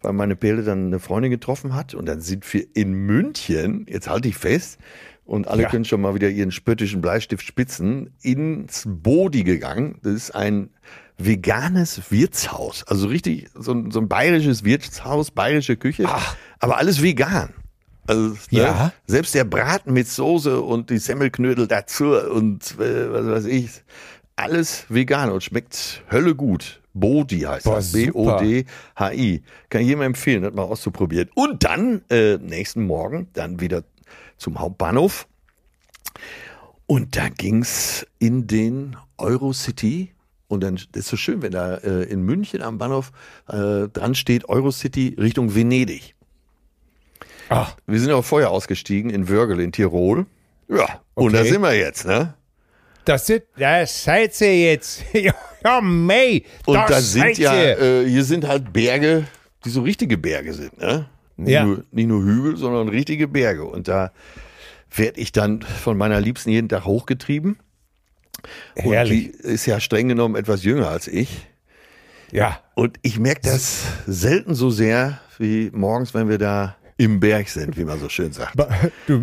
weil 0.00 0.12
meine 0.12 0.36
Pele 0.36 0.62
dann 0.62 0.86
eine 0.86 1.00
Freundin 1.00 1.30
getroffen 1.30 1.74
hat. 1.74 1.94
Und 1.94 2.06
dann 2.06 2.20
sind 2.20 2.50
wir 2.54 2.64
in 2.74 2.92
München, 2.92 3.86
jetzt 3.88 4.08
halte 4.08 4.28
ich 4.28 4.36
fest, 4.36 4.78
und 5.24 5.48
alle 5.48 5.62
Ja. 5.62 5.68
können 5.70 5.84
schon 5.84 6.00
mal 6.00 6.14
wieder 6.14 6.28
ihren 6.30 6.52
spöttischen 6.52 7.02
Bleistift 7.02 7.44
spitzen, 7.44 8.10
ins 8.22 8.84
Bodi 8.86 9.42
gegangen. 9.42 9.98
Das 10.04 10.12
ist 10.12 10.30
ein 10.36 10.70
veganes 11.18 12.10
Wirtshaus. 12.10 12.84
Also 12.86 13.08
richtig 13.08 13.48
so 13.54 13.72
ein, 13.72 13.90
so 13.90 14.00
ein 14.00 14.08
bayerisches 14.08 14.64
Wirtshaus, 14.64 15.30
bayerische 15.30 15.76
Küche, 15.76 16.08
aber 16.58 16.76
alles 16.78 17.02
vegan. 17.02 17.54
Also, 18.06 18.30
ne, 18.50 18.60
Ja. 18.60 18.92
selbst 19.06 19.34
der 19.34 19.44
Braten 19.44 19.92
mit 19.92 20.08
Soße 20.08 20.60
und 20.60 20.90
die 20.90 20.98
Semmelknödel 20.98 21.66
dazu 21.66 22.12
und 22.16 22.78
äh, 22.78 23.12
was 23.12 23.26
weiß 23.26 23.44
ich, 23.46 23.70
alles 24.36 24.84
vegan 24.88 25.30
und 25.30 25.42
schmeckt 25.42 26.02
Hölle 26.10 26.34
gut. 26.34 26.80
Bodi 26.94 27.40
heißt 27.40 27.64
Boah, 27.64 27.76
das. 27.76 27.92
B-O-D-H-I. 27.92 29.42
Kann 29.68 29.80
ich 29.82 29.86
jedem 29.88 30.02
empfehlen, 30.02 30.42
das 30.42 30.54
mal 30.54 30.62
auszuprobieren. 30.62 31.28
Und 31.34 31.64
dann, 31.64 32.02
äh, 32.10 32.38
nächsten 32.38 32.86
Morgen, 32.86 33.28
dann 33.34 33.60
wieder 33.60 33.82
zum 34.38 34.58
Hauptbahnhof. 34.58 35.26
Und 36.86 37.16
da 37.16 37.28
ging's 37.28 38.06
in 38.18 38.46
den 38.46 38.96
Eurocity. 39.18 40.12
Und 40.48 40.62
dann 40.62 40.78
ist 40.94 41.08
so 41.08 41.16
schön, 41.16 41.42
wenn 41.42 41.52
da 41.52 41.76
äh, 41.76 42.04
in 42.04 42.22
München 42.22 42.62
am 42.62 42.78
Bahnhof 42.78 43.10
äh, 43.48 43.88
dran 43.88 44.14
steht 44.14 44.48
Eurocity 44.48 45.16
Richtung 45.18 45.54
Venedig. 45.54 46.14
Ach, 47.48 47.76
Wir 47.86 48.00
sind 48.00 48.10
auch 48.12 48.24
vorher 48.24 48.50
ausgestiegen 48.50 49.10
in 49.10 49.28
Wörgl 49.28 49.60
in 49.60 49.72
Tirol. 49.72 50.26
Ja, 50.68 51.00
und 51.14 51.32
da 51.32 51.40
Okay. 51.40 51.50
sind 51.50 51.60
wir 51.62 51.74
jetzt, 51.74 52.06
ne? 52.06 52.34
das 53.04 53.26
sind, 53.26 53.44
das 53.56 54.02
seid 54.04 54.40
ihr 54.40 54.72
jetzt. 54.72 55.04
ja, 55.12 55.32
ja, 55.64 55.80
mei. 55.80 56.42
Und 56.64 56.74
das 56.74 56.88
da 56.88 57.00
sind 57.00 57.38
ja, 57.38 57.54
äh, 57.54 58.08
hier 58.08 58.24
sind 58.24 58.46
halt 58.48 58.72
Berge, 58.72 59.26
die 59.64 59.70
so 59.70 59.82
richtige 59.82 60.18
Berge 60.18 60.52
sind, 60.54 60.76
ne? 60.78 61.08
Nicht, 61.36 61.52
Ja. 61.52 61.64
nur, 61.64 61.84
nicht 61.92 62.06
nur 62.08 62.24
Hügel, 62.24 62.56
sondern 62.56 62.88
richtige 62.88 63.28
Berge. 63.28 63.64
Und 63.64 63.86
da 63.88 64.10
werde 64.94 65.20
ich 65.20 65.30
dann 65.30 65.62
von 65.62 65.96
meiner 65.96 66.20
Liebsten 66.20 66.50
jeden 66.50 66.68
Tag 66.68 66.84
hochgetrieben. 66.84 67.58
Herrlich. 68.74 69.26
Und 69.26 69.44
die 69.44 69.48
ist 69.48 69.66
ja 69.66 69.80
streng 69.80 70.08
genommen 70.08 70.36
etwas 70.36 70.64
jünger 70.64 70.88
als 70.88 71.08
ich. 71.08 71.46
Ja. 72.32 72.60
Und 72.74 72.98
ich 73.02 73.18
merke 73.18 73.42
das 73.42 73.84
selten 74.06 74.54
so 74.54 74.70
sehr 74.70 75.20
wie 75.38 75.70
morgens, 75.72 76.14
wenn 76.14 76.28
wir 76.28 76.38
da 76.38 76.76
im 76.98 77.20
Berg 77.20 77.48
sind, 77.48 77.76
wie 77.76 77.84
man 77.84 78.00
so 78.00 78.08
schön 78.08 78.32
sagt. 78.32 78.56
Du 79.06 79.18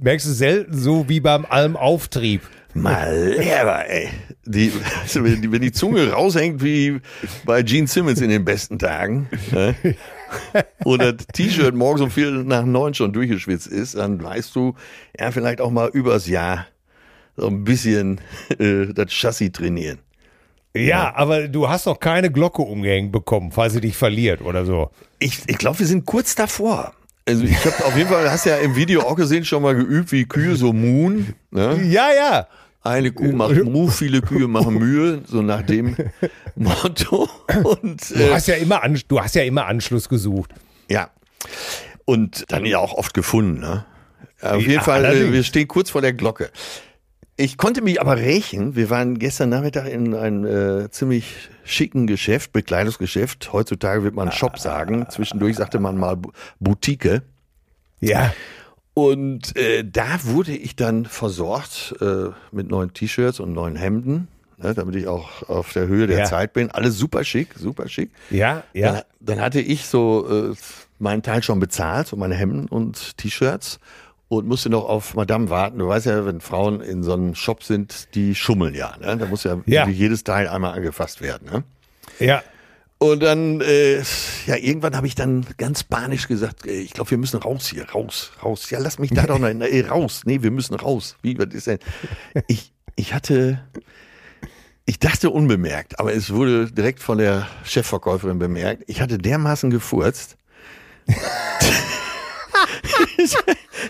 merkst 0.00 0.26
es 0.26 0.38
selten 0.38 0.76
so 0.76 1.08
wie 1.08 1.20
beim 1.20 1.44
Almauftrieb. 1.44 2.42
Mal 2.74 3.34
leer, 3.38 3.86
ey. 3.88 4.10
Die, 4.44 4.70
also 5.02 5.24
wenn, 5.24 5.40
die, 5.40 5.50
wenn 5.50 5.62
die 5.62 5.72
Zunge 5.72 6.10
raushängt 6.10 6.62
wie 6.62 7.00
bei 7.44 7.62
Gene 7.62 7.86
Simmons 7.88 8.20
in 8.20 8.28
den 8.28 8.44
besten 8.44 8.78
Tagen 8.78 9.28
ne? 9.50 9.74
und 10.84 11.02
das 11.02 11.16
T-Shirt 11.32 11.74
morgens 11.74 12.02
um 12.02 12.10
viel 12.10 12.44
nach 12.44 12.64
neun 12.64 12.92
schon 12.94 13.12
durchgeschwitzt 13.12 13.66
ist, 13.66 13.96
dann 13.96 14.22
weißt 14.22 14.54
du, 14.54 14.74
ja, 15.18 15.30
vielleicht 15.30 15.60
auch 15.60 15.70
mal 15.70 15.88
übers 15.88 16.28
Jahr 16.28 16.66
so 17.36 17.46
ein 17.46 17.64
bisschen 17.64 18.20
äh, 18.58 18.86
das 18.94 19.12
Chassis 19.12 19.52
trainieren. 19.52 19.98
Ja, 20.76 21.14
aber 21.16 21.48
du 21.48 21.68
hast 21.68 21.86
noch 21.86 21.98
keine 22.00 22.30
Glocke 22.30 22.60
umgehängt 22.62 23.10
bekommen, 23.10 23.50
falls 23.50 23.72
sie 23.72 23.80
dich 23.80 23.96
verliert 23.96 24.42
oder 24.42 24.66
so. 24.66 24.90
Ich, 25.18 25.40
ich 25.46 25.56
glaube, 25.56 25.78
wir 25.78 25.86
sind 25.86 26.04
kurz 26.04 26.34
davor. 26.34 26.92
Also 27.28 27.44
ich 27.44 27.56
habe 27.64 27.84
auf 27.86 27.96
jeden 27.96 28.10
Fall, 28.10 28.30
hast 28.30 28.44
ja 28.44 28.56
im 28.58 28.76
Video 28.76 29.00
auch 29.00 29.16
gesehen, 29.16 29.44
schon 29.44 29.62
mal 29.62 29.74
geübt, 29.74 30.12
wie 30.12 30.26
Kühe 30.26 30.54
so 30.54 30.72
muhen. 30.74 31.34
Ne? 31.50 31.82
Ja, 31.88 32.08
ja. 32.14 32.46
Eine 32.82 33.10
Kuh 33.10 33.32
macht 33.32 33.64
Mu, 33.64 33.88
viele 33.88 34.20
Kühe 34.20 34.46
machen 34.46 34.74
Mühe, 34.78 35.22
so 35.26 35.42
nach 35.42 35.62
dem 35.62 35.96
Motto. 36.54 37.28
Und 37.64 38.10
Du 38.10 38.14
äh, 38.22 38.32
hast 38.32 38.46
ja 38.46 38.54
immer, 38.54 38.82
An 38.84 39.00
du 39.08 39.18
hast 39.20 39.34
ja 39.34 39.42
immer 39.42 39.66
Anschluss 39.66 40.08
gesucht. 40.08 40.52
ja, 40.88 41.10
und 42.04 42.44
dann 42.48 42.64
ja 42.64 42.78
auch 42.78 42.92
oft 42.92 43.12
gefunden. 43.14 43.58
Ne? 43.60 43.84
Auf 44.40 44.60
jeden 44.60 44.74
Ja, 44.74 44.80
Fall, 44.82 45.04
äh, 45.04 45.08
allerdings. 45.08 45.32
wir 45.32 45.42
stehen 45.42 45.66
kurz 45.66 45.90
vor 45.90 46.02
der 46.02 46.12
Glocke. 46.12 46.50
Ich 47.38 47.58
konnte 47.58 47.82
mich 47.82 48.00
aber 48.00 48.16
rächen. 48.16 48.76
Wir 48.76 48.88
waren 48.88 49.18
gestern 49.18 49.50
Nachmittag 49.50 49.86
in 49.88 50.14
einem 50.14 50.46
äh, 50.84 50.90
ziemlich 50.90 51.50
schicken 51.64 52.06
Geschäft, 52.06 52.52
Bekleidungsgeschäft. 52.52 53.52
Heutzutage 53.52 54.02
wird 54.02 54.14
man 54.14 54.32
Shop 54.32 54.58
sagen. 54.58 55.06
Zwischendurch 55.10 55.56
sagte 55.56 55.78
man 55.78 55.98
mal 55.98 56.16
Boutique. 56.60 57.20
Ja. 58.00 58.32
Und 58.94 59.54
äh, 59.56 59.84
da 59.84 60.06
wurde 60.22 60.52
ich 60.56 60.76
dann 60.76 61.04
versorgt 61.04 61.94
äh, 62.00 62.30
mit 62.52 62.70
neuen 62.70 62.94
T-Shirts 62.94 63.40
und 63.40 63.52
neuen 63.52 63.76
Hemden, 63.76 64.28
ne, 64.56 64.72
damit 64.72 64.96
ich 64.96 65.06
auch 65.06 65.46
auf 65.50 65.74
der 65.74 65.86
Höhe 65.88 66.06
der 66.06 66.20
Ja. 66.20 66.24
Zeit 66.24 66.54
bin. 66.54 66.70
Alles 66.70 66.96
super 66.96 67.22
schick, 67.22 67.48
super 67.58 67.86
schick. 67.90 68.10
Ja, 68.30 68.62
ja. 68.72 68.92
Dann, 68.92 69.02
dann 69.20 69.40
hatte 69.42 69.60
ich 69.60 69.84
so 69.84 70.26
äh, 70.52 70.54
meinen 70.98 71.22
Teil 71.22 71.42
schon 71.42 71.60
bezahlt, 71.60 72.06
so 72.06 72.16
meine 72.16 72.34
Hemden 72.34 72.66
und 72.66 73.18
T-Shirts 73.18 73.78
und 74.28 74.46
musste 74.48 74.70
noch 74.70 74.84
auf 74.88 75.14
Madame 75.14 75.50
warten. 75.50 75.78
Du 75.78 75.88
weißt 75.88 76.06
ja, 76.06 76.26
wenn 76.26 76.40
Frauen 76.40 76.80
in 76.80 77.02
so 77.02 77.12
einem 77.12 77.34
Shop 77.34 77.62
sind, 77.62 78.08
die 78.14 78.34
schummeln 78.34 78.74
ja. 78.74 78.96
Ne? 79.00 79.16
Da 79.16 79.26
muss 79.26 79.44
ja, 79.44 79.60
Ja. 79.66 79.86
jedes 79.88 80.24
Teil 80.24 80.48
einmal 80.48 80.74
angefasst 80.74 81.20
werden. 81.20 81.48
Ne? 81.50 81.62
Ja. 82.18 82.42
Und 82.98 83.22
dann, 83.22 83.60
äh, 83.60 83.98
ja, 84.46 84.56
irgendwann 84.56 84.96
habe 84.96 85.06
ich 85.06 85.14
dann 85.14 85.44
ganz 85.58 85.84
panisch 85.84 86.28
gesagt, 86.28 86.64
äh, 86.66 86.70
ich 86.80 86.92
glaube, 86.94 87.10
wir 87.10 87.18
müssen 87.18 87.38
raus 87.38 87.68
hier, 87.68 87.88
raus, 87.90 88.32
raus. 88.42 88.70
Ja, 88.70 88.78
lass 88.78 88.98
mich 88.98 89.10
da 89.10 89.26
doch 89.26 89.38
noch, 89.38 89.48
äh, 89.48 89.86
raus. 89.86 90.22
Nee, 90.24 90.42
wir 90.42 90.50
müssen 90.50 90.74
raus. 90.74 91.16
Wie, 91.22 91.38
was 91.38 91.52
ist 91.54 91.66
denn? 91.66 91.78
Ich, 92.48 92.72
ich 92.96 93.12
hatte, 93.12 93.60
ich 94.86 94.98
dachte 94.98 95.28
unbemerkt, 95.28 96.00
aber 96.00 96.14
es 96.14 96.32
wurde 96.32 96.72
direkt 96.72 97.00
von 97.00 97.18
der 97.18 97.46
Chefverkäuferin 97.64 98.38
bemerkt. 98.38 98.84
Ich 98.86 99.02
hatte 99.02 99.18
dermaßen 99.18 99.68
gefurzt, 99.68 100.38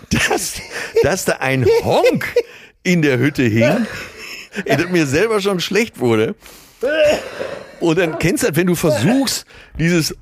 dass, 0.29 0.61
dass 1.03 1.25
da 1.25 1.33
ein 1.33 1.65
Honk 1.83 2.33
in 2.83 3.01
der 3.01 3.17
Hütte 3.19 3.43
hing, 3.43 3.87
dass 4.65 4.87
mir 4.87 5.05
selber 5.05 5.41
schon 5.41 5.59
schlecht 5.59 5.99
wurde. 5.99 6.35
Und 7.79 7.97
dann 7.97 8.17
kennst 8.19 8.43
du 8.43 8.47
das, 8.47 8.55
wenn 8.55 8.67
du 8.67 8.75
versuchst, 8.75 9.45
dieses, 9.79 10.15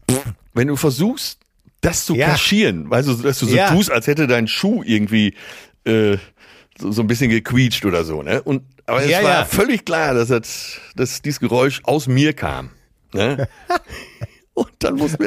wenn 0.54 0.68
du 0.68 0.76
versuchst, 0.76 1.40
das 1.82 2.06
zu 2.06 2.16
Ja. 2.16 2.30
kaschieren, 2.30 2.90
weißt 2.90 3.08
du, 3.08 3.14
dass 3.16 3.40
du 3.40 3.46
so 3.46 3.56
Ja. 3.56 3.70
tust, 3.70 3.92
als 3.92 4.08
hätte 4.08 4.28
dein 4.28 4.48
Schuh 4.48 4.84
irgendwie 4.84 5.36
äh, 5.86 6.18
so, 6.80 6.92
so 6.92 7.02
ein 7.04 7.08
bisschen 7.08 7.30
gequietscht 7.30 7.86
oder 7.86 8.04
so, 8.04 8.24
ne? 8.24 8.42
Und 8.42 8.64
aber 8.88 9.04
es 9.04 9.10
Ja, 9.12 9.24
war 9.24 9.46
völlig 9.46 9.86
klar, 9.86 10.14
dass, 10.14 10.28
das, 10.30 10.78
dass 10.96 11.22
dieses 11.22 11.40
Geräusch 11.40 11.82
aus 11.84 12.08
mir 12.08 12.34
kam. 12.34 12.72
Ne? 13.14 13.48
Und 14.64 14.72
dann 14.80 15.00
und 15.02 15.20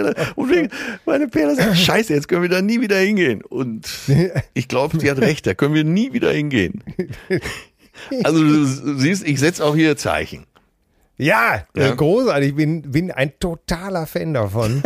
wir, 0.50 0.68
meine 1.04 1.28
Perle 1.28 1.54
sagt, 1.54 1.76
scheiße, 1.76 2.14
jetzt 2.14 2.28
können 2.28 2.40
wir 2.42 2.48
da 2.48 2.62
nie 2.62 2.80
wieder 2.80 2.96
hingehen. 2.98 3.42
Und 3.42 3.86
ich 4.54 4.68
glaube, 4.68 4.98
sie 4.98 5.10
hat 5.10 5.18
recht, 5.18 5.46
da 5.46 5.52
können 5.54 5.74
wir 5.74 5.84
nie 5.84 6.12
wieder 6.14 6.32
hingehen. 6.32 6.82
Also 8.24 8.42
du 8.42 8.64
siehst, 8.98 9.26
ich 9.26 9.38
setze 9.38 9.64
auch 9.64 9.74
hier 9.76 9.96
Zeichen. 9.98 10.46
Ja, 11.18 11.64
Ja. 11.76 11.94
Großartig. 11.94 12.50
Ich 12.50 12.54
bin, 12.54 12.82
bin 12.90 13.10
ein 13.10 13.32
totaler 13.38 14.06
Fan 14.06 14.32
davon. 14.34 14.82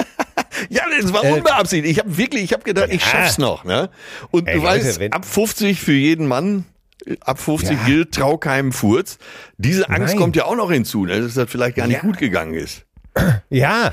Ja, 0.71 0.83
das 1.01 1.13
war 1.13 1.23
Äh, 1.25 1.33
unbeabsichtigt. 1.35 1.93
Ich 1.93 1.99
habe 1.99 2.17
wirklich, 2.17 2.43
ich 2.43 2.53
habe 2.53 2.65
gedacht, 2.65 2.89
ich 2.91 3.05
schaff's 3.05 3.39
noch. 3.39 3.65
Ne? 3.65 3.91
Und 4.31 4.49
Ey, 4.49 4.57
du 4.57 4.63
Leute, 4.63 4.85
weißt, 4.87 5.13
ab 5.13 5.25
50 5.25 5.79
für 5.81 5.93
jeden 5.93 6.27
Mann, 6.27 6.65
äh, 7.07 7.17
ab 7.21 7.39
50 7.39 7.71
Ja. 7.79 7.85
gilt, 7.85 8.13
trau 8.13 8.39
keinem 8.39 8.73
Furz. 8.73 9.19
Diese 9.59 9.89
Angst 9.91 10.15
Nein. 10.15 10.17
kommt 10.19 10.35
ja 10.37 10.47
auch 10.47 10.57
noch 10.57 10.73
hinzu, 10.73 11.05
ne? 11.05 11.21
dass 11.21 11.35
das 11.35 11.51
vielleicht 11.51 11.77
gar 11.77 11.87
nicht 11.87 11.97
Ja. 11.97 12.03
gut 12.03 12.19
gegangen 12.19 12.55
ist. 12.55 12.87
Ja, 13.51 13.93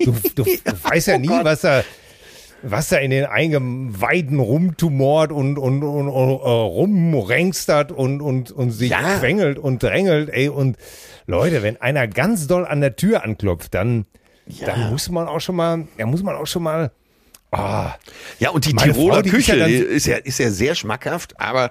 du, 0.00 0.14
du, 0.34 0.44
du 0.64 0.72
weißt 0.82 1.08
ja 1.08 1.16
oh 1.16 1.18
nie, 1.18 1.26
Gott. 1.28 1.44
was 1.44 1.60
da, 1.60 1.84
was 2.62 2.88
da 2.88 2.96
in 2.96 3.10
den 3.10 3.26
Eingeweiden 3.26 4.38
rumtumort 4.40 5.30
und, 5.30 5.58
und, 5.58 5.82
und, 5.82 6.08
und 6.08 6.28
äh, 6.30 6.48
rumrengstert 6.48 7.92
und, 7.92 8.20
und, 8.20 8.50
und 8.50 8.70
sich 8.70 8.90
Ja. 8.90 9.18
quengelt 9.18 9.58
und 9.58 9.82
drängelt. 9.82 10.30
Ey, 10.30 10.48
und 10.48 10.76
Leute, 11.26 11.62
wenn 11.62 11.80
einer 11.80 12.06
ganz 12.08 12.46
doll 12.46 12.64
an 12.66 12.80
der 12.80 12.96
Tür 12.96 13.24
anklopft, 13.24 13.74
dann, 13.74 14.06
dann 14.64 14.90
muss 14.90 15.10
man 15.10 15.28
auch 15.28 15.40
schon 15.40 15.56
mal, 15.56 15.86
da 15.98 16.06
muss 16.06 16.22
man 16.22 16.34
auch 16.36 16.46
schon 16.46 16.62
mal 16.62 16.90
Ja, 17.52 18.50
und 18.52 18.64
die 18.64 18.74
Tiroler 18.74 19.14
Frau, 19.16 19.22
die 19.22 19.28
ist 19.28 19.34
Küche 19.34 19.56
ja 19.56 19.64
dann- 19.64 19.72
ist, 19.72 20.06
ja, 20.06 20.16
ist 20.16 20.38
ja 20.38 20.50
sehr 20.50 20.74
schmackhaft, 20.74 21.38
aber 21.40 21.70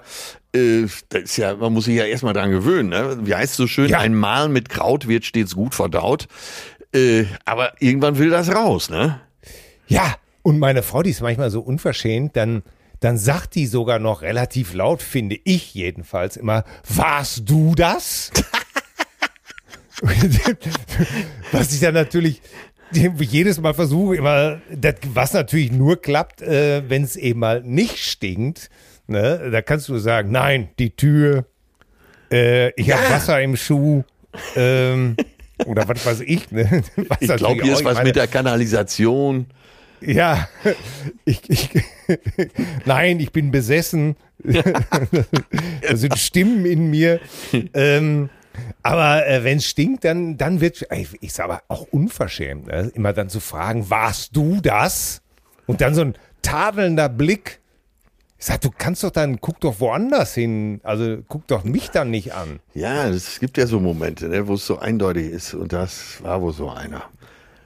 äh, 0.54 0.86
das 1.10 1.22
ist 1.22 1.36
ja, 1.36 1.54
man 1.54 1.72
muss 1.72 1.84
sich 1.84 1.96
ja 1.96 2.04
erstmal 2.04 2.32
dran 2.32 2.50
gewöhnen. 2.50 2.88
Ne? 2.88 3.18
Wie 3.22 3.34
heißt 3.34 3.52
es 3.52 3.56
so 3.56 3.66
schön, 3.66 3.88
Ja. 3.88 3.98
ein 4.00 4.14
Mahl 4.14 4.48
mit 4.48 4.68
Kraut 4.68 5.06
wird 5.08 5.24
stets 5.24 5.54
gut 5.54 5.74
verdaut. 5.74 6.28
Äh, 6.94 7.24
aber 7.44 7.72
irgendwann 7.80 8.18
will 8.18 8.30
das 8.30 8.54
raus, 8.54 8.90
ne? 8.90 9.20
Ja, 9.86 10.16
und 10.42 10.58
meine 10.58 10.82
Frau, 10.82 11.02
die 11.02 11.10
ist 11.10 11.20
manchmal 11.20 11.50
so 11.50 11.60
unverschämt, 11.60 12.36
dann, 12.36 12.62
dann 13.00 13.18
sagt 13.18 13.54
die 13.54 13.66
sogar 13.66 13.98
noch 13.98 14.22
relativ 14.22 14.74
laut, 14.74 15.02
finde 15.02 15.38
ich 15.44 15.74
jedenfalls 15.74 16.36
immer, 16.36 16.64
warst 16.88 17.48
du 17.48 17.74
das? 17.74 18.30
Was 21.52 21.72
ich 21.72 21.80
dann 21.80 21.94
natürlich 21.94 22.42
jedes 22.92 23.60
Mal 23.60 23.74
versuche, 23.74 24.16
immer, 24.16 24.60
das, 24.70 24.94
was 25.12 25.32
natürlich 25.32 25.72
nur 25.72 26.00
klappt, 26.00 26.42
äh, 26.42 26.82
wenn 26.88 27.02
es 27.02 27.16
eben 27.16 27.40
mal 27.40 27.62
nicht 27.62 27.98
stinkt. 27.98 28.70
Ne? 29.06 29.50
Da 29.50 29.62
kannst 29.62 29.88
du 29.88 29.98
sagen, 29.98 30.30
nein, 30.30 30.68
die 30.78 30.90
Tür, 30.90 31.46
äh, 32.30 32.70
ich 32.80 32.92
habe 32.92 33.10
Wasser 33.10 33.40
im 33.42 33.56
Schuh. 33.56 34.04
Ähm, 34.54 35.16
oder 35.64 35.88
was 35.88 36.04
weiß 36.04 36.20
ich. 36.20 36.50
Ne? 36.50 36.82
Was 37.08 37.20
Ich 37.20 37.36
glaube, 37.36 37.62
hier 37.62 37.72
ist 37.72 37.84
was 37.84 37.94
meine- 37.94 38.08
mit 38.08 38.16
der 38.16 38.26
Kanalisation. 38.26 39.46
ja, 40.00 40.48
ich, 41.24 41.48
ich, 41.48 41.70
nein, 42.84 43.18
ich 43.20 43.32
bin 43.32 43.50
besessen. 43.50 44.16
da 44.44 45.96
sind 45.96 46.18
Stimmen 46.18 46.66
in 46.66 46.90
mir. 46.90 47.20
Ähm, 47.72 48.28
aber 48.82 49.26
äh, 49.26 49.44
wenn 49.44 49.58
es 49.58 49.66
stinkt, 49.66 50.04
dann, 50.04 50.36
dann 50.36 50.60
wird, 50.60 50.86
ich, 50.92 51.08
ich 51.20 51.32
sage 51.32 51.52
aber 51.54 51.62
auch 51.68 51.86
unverschämt, 51.90 52.66
ne? 52.66 52.90
immer 52.94 53.12
dann 53.12 53.28
zu 53.28 53.40
fragen, 53.40 53.88
warst 53.90 54.36
du 54.36 54.60
das? 54.60 55.22
Und 55.66 55.80
dann 55.80 55.94
so 55.94 56.02
ein 56.02 56.14
tadelnder 56.42 57.08
Blick. 57.08 57.60
Ich 58.38 58.44
sag, 58.44 58.60
du 58.60 58.70
kannst 58.70 59.02
doch 59.02 59.10
dann, 59.10 59.40
guck 59.40 59.60
doch 59.60 59.80
woanders 59.80 60.34
hin. 60.34 60.80
Also 60.82 61.18
guck 61.28 61.46
doch 61.46 61.64
mich 61.64 61.90
dann 61.90 62.10
nicht 62.10 62.34
an. 62.34 62.60
Ja, 62.74 63.08
es 63.08 63.40
gibt 63.40 63.56
ja 63.56 63.66
so 63.66 63.80
Momente, 63.80 64.28
ne, 64.28 64.46
wo 64.46 64.54
es 64.54 64.66
so 64.66 64.78
eindeutig 64.78 65.30
ist. 65.30 65.54
Und 65.54 65.72
das 65.72 66.22
war 66.22 66.42
wohl 66.42 66.52
so 66.52 66.68
einer. 66.70 67.04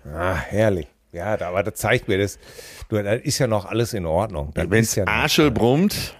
Ah, 0.05 0.35
herrlich. 0.35 0.87
Ja, 1.13 1.41
aber 1.41 1.65
das 1.65 1.75
zeigt 1.75 2.07
mir 2.07 2.19
das. 2.19 2.39
Du, 2.89 3.03
da 3.03 3.15
ist 3.15 3.39
ja 3.39 3.49
noch 3.49 3.65
alles 3.65 3.95
in 3.95 4.07
Ordnung. 4.07 4.53
Das 4.55 4.71
Wenn 4.71 4.83
ist 4.83 4.91
es 4.91 4.95
ja 4.97 5.07
Arschel 5.09 5.51
brummt, 5.51 6.17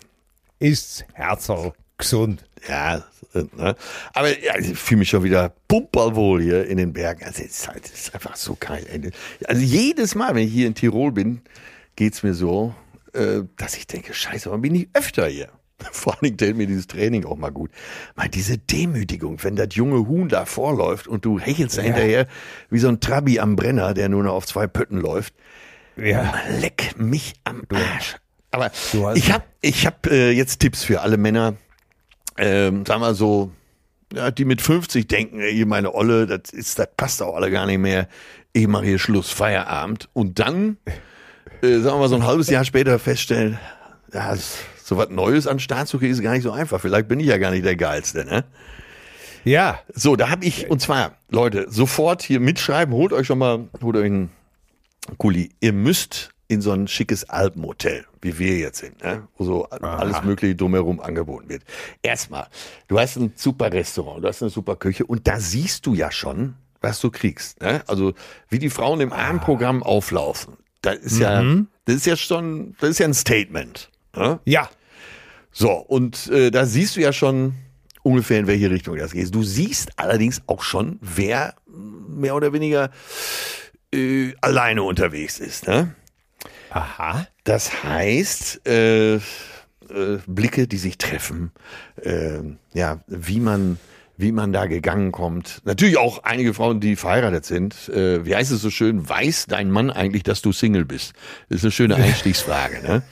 ist 0.59 1.05
Herzl 1.13 1.73
gesund. 1.97 2.45
Ja, 2.69 3.05
äh, 3.35 3.45
ne? 3.57 3.77
aber 4.13 4.39
ja, 4.43 4.59
ich 4.59 4.77
fühle 4.77 5.01
mich 5.01 5.11
schon 5.11 5.23
wieder 5.23 5.53
pumperwohl 5.69 6.43
hier 6.43 6.67
in 6.67 6.77
den 6.77 6.93
Bergen. 6.93 7.25
Also 7.25 7.43
es 7.43 7.51
ist, 7.51 7.69
halt, 7.69 7.85
es 7.85 7.93
ist 7.93 8.15
einfach 8.15 8.35
so 8.37 8.57
geil. 8.59 9.13
Also 9.47 9.63
jedes 9.63 10.15
Mal, 10.17 10.35
wenn 10.35 10.47
ich 10.47 10.53
hier 10.53 10.67
in 10.67 10.75
Tirol 10.75 11.13
bin, 11.13 11.41
geht's 11.95 12.23
mir 12.23 12.35
so, 12.35 12.75
äh, 13.15 13.43
dass 13.57 13.77
ich 13.77 13.87
denke, 13.87 14.15
scheiße, 14.15 14.47
warum 14.47 14.63
bin 14.63 14.75
ich 14.75 14.89
öfter 14.93 15.27
hier? 15.27 15.49
Vor 15.93 16.15
allen 16.15 16.21
Dingen 16.23 16.37
täte 16.37 16.55
mir 16.55 16.67
dieses 16.67 16.87
Training 16.87 17.25
auch 17.25 17.37
mal 17.37 17.51
gut. 17.51 17.71
Mal 18.17 18.29
diese 18.29 18.59
Demütigung, 18.59 19.43
wenn 19.43 19.57
das 19.57 19.69
junge 19.73 20.07
Huhn 20.07 20.29
da 20.29 20.45
vorläuft 20.45 21.07
und 21.07 21.25
du 21.25 21.39
hechelst 21.39 21.79
da 21.79 21.83
hinterher 21.83 22.27
wie 22.69 22.79
so 22.79 22.89
ein 22.89 23.01
Trabi 23.01 23.41
am 23.41 23.57
Brenner, 23.57 23.95
der 23.95 24.09
nur 24.09 24.23
noch 24.23 24.35
auf 24.35 24.47
zwei 24.47 24.67
Pötten 24.67 25.01
läuft. 25.01 25.35
Ja. 25.97 26.35
Leck 26.61 26.95
mich 26.97 27.35
am 27.45 27.63
Arsch. 27.71 28.17
Aber 28.51 28.71
ich 29.15 29.33
habe 29.33 29.45
ich 29.61 29.87
hab, 29.87 30.07
äh, 30.07 30.31
jetzt 30.31 30.59
Tipps 30.59 30.83
für 30.83 31.03
alle 31.03 31.17
Männer, 31.17 31.55
ähm, 32.37 32.85
sagen 32.85 33.01
wir 33.01 33.15
so, 33.15 33.53
ja, 34.13 34.31
die 34.31 34.45
mit 34.45 34.61
50 34.61 35.07
denken, 35.07 35.41
ey, 35.41 35.65
meine 35.65 35.95
Olle, 35.95 36.27
das 36.27 36.53
ist, 36.53 36.79
das 36.79 36.89
passt 36.97 37.23
auch 37.23 37.37
alle 37.37 37.51
gar 37.51 37.67
nicht 37.67 37.79
mehr. 37.79 38.09
Ich 38.53 38.67
mache 38.67 38.87
hier 38.87 38.99
Schluss, 38.99 39.31
Feierabend. 39.31 40.09
Und 40.13 40.41
dann, 40.41 40.79
äh, 41.63 41.79
sagen 41.81 41.97
wir 41.97 41.99
mal, 42.01 42.09
so 42.09 42.17
ein 42.17 42.27
halbes 42.27 42.49
Jahr 42.49 42.65
später 42.65 42.99
feststellen, 42.99 43.59
ja, 44.13 44.35
so 44.83 44.97
was 44.97 45.09
Neues 45.11 45.47
an 45.47 45.59
Start 45.59 45.89
zu 45.89 45.99
kriegen, 45.99 46.13
ist 46.13 46.23
gar 46.23 46.33
nicht 46.33 46.43
so 46.43 46.51
einfach. 46.51 46.81
Vielleicht 46.81 47.09
bin 47.09 47.21
ich 47.21 47.27
ja 47.27 47.39
gar 47.39 47.51
nicht 47.51 47.65
der 47.65 47.77
Geilste, 47.77 48.25
ne? 48.25 48.45
Ja, 49.45 49.81
So, 49.95 50.17
da 50.17 50.29
habe 50.29 50.45
ich, 50.45 50.69
und 50.69 50.81
zwar, 50.83 51.17
Leute, 51.31 51.67
sofort 51.71 52.23
hier 52.23 52.41
mitschreiben, 52.41 52.95
holt 52.95 53.13
euch 53.13 53.27
schon 53.27 53.39
mal, 53.39 53.69
holt 53.83 53.97
euch 53.97 54.05
einen 54.05 54.31
Kuli. 55.17 55.51
Ihr 55.61 55.73
müsst 55.73 56.31
in 56.49 56.61
so 56.61 56.73
ein 56.73 56.89
schickes 56.89 57.31
Alpenhotel, 57.31 58.05
wie 58.21 58.39
wir 58.39 58.59
jetzt 58.59 58.81
sind, 58.81 59.03
ne? 59.03 59.29
wo 59.39 59.45
so 59.45 59.65
alles 59.71 60.23
Mögliche 60.25 60.57
drumherum 60.57 61.01
angeboten 61.01 61.49
wird. 61.49 61.63
Erstmal, 62.03 62.49
du 62.89 62.99
hast 62.99 63.17
ein 63.17 63.33
super 63.37 63.73
Restaurant, 63.73 64.25
du 64.25 64.29
hast 64.29 64.43
eine 64.43 64.51
super 64.51 64.77
Küche 64.77 65.07
und 65.07 65.27
da 65.29 65.39
siehst 65.39 65.87
du 65.87 65.95
ja 65.95 66.11
schon, 66.11 66.57
was 66.81 67.01
du 67.01 67.11
kriegst. 67.11 67.61
Ne? 67.63 67.83
Also 67.87 68.15
wie 68.49 68.59
die 68.59 68.71
Frauen 68.71 69.01
im 69.01 69.13
Abendprogramm 69.13 69.83
auflaufen. 69.83 70.57
Das 70.83 70.97
ist 70.99 71.19
ja, 71.19 71.43
das 71.85 71.97
ist 71.97 72.07
ja 72.07 72.17
schon, 72.17 72.75
das 72.81 72.91
ist 72.91 72.99
ja 72.99 73.07
ein 73.07 73.15
Statement. 73.15 73.91
Ne? 74.17 74.41
ja, 74.45 74.69
So, 75.53 75.73
und 75.73 76.27
äh, 76.29 76.51
da 76.51 76.67
siehst 76.67 76.97
du 76.97 77.01
ja 77.01 77.13
schon 77.13 77.55
ungefähr, 78.03 78.41
in 78.41 78.47
welche 78.47 78.71
Richtung 78.71 78.97
das 78.97 79.13
geht. 79.13 79.35
Du 79.35 79.43
siehst 79.43 79.91
allerdings 79.97 80.43
auch 80.47 80.63
schon, 80.63 80.99
wer 81.01 81.55
mehr 81.67 82.35
oder 82.35 82.53
weniger 82.53 82.91
äh, 83.93 84.33
alleine 84.41 84.83
unterwegs 84.83 85.39
ist. 85.39 85.67
Ne? 85.67 85.95
aha. 86.71 87.27
Das 87.45 87.83
heißt, 87.83 88.67
äh, 88.67 89.17
äh, 89.17 89.21
Blicke, 90.27 90.69
die 90.69 90.77
sich 90.79 90.99
treffen, 90.99 91.53
äh, 92.03 92.41
ja, 92.73 93.01
wie 93.07 93.41
man, 93.41 93.79
wie 94.21 94.33
man 94.33 94.53
da 94.53 94.67
gegangen 94.67 95.13
kommt. 95.13 95.61
Natürlich 95.65 95.97
auch 95.99 96.23
einige 96.25 96.55
Frauen, 96.55 96.81
die 96.81 96.97
verheiratet 96.97 97.45
sind. 97.45 97.89
Äh, 97.89 98.25
wie 98.27 98.35
heißt 98.37 98.51
es 98.53 98.61
so 98.63 98.71
schön? 98.71 99.09
Weiß 99.09 99.47
dein 99.49 99.71
Mann 99.71 99.91
eigentlich, 99.91 100.23
dass 100.23 100.43
du 100.43 100.53
Single 100.53 100.85
bist? 100.85 101.13
Das 101.49 101.59
ist 101.59 101.65
eine 101.65 101.73
schöne 101.73 101.97
Einstiegsfrage, 101.97 102.83
ne? 102.83 103.03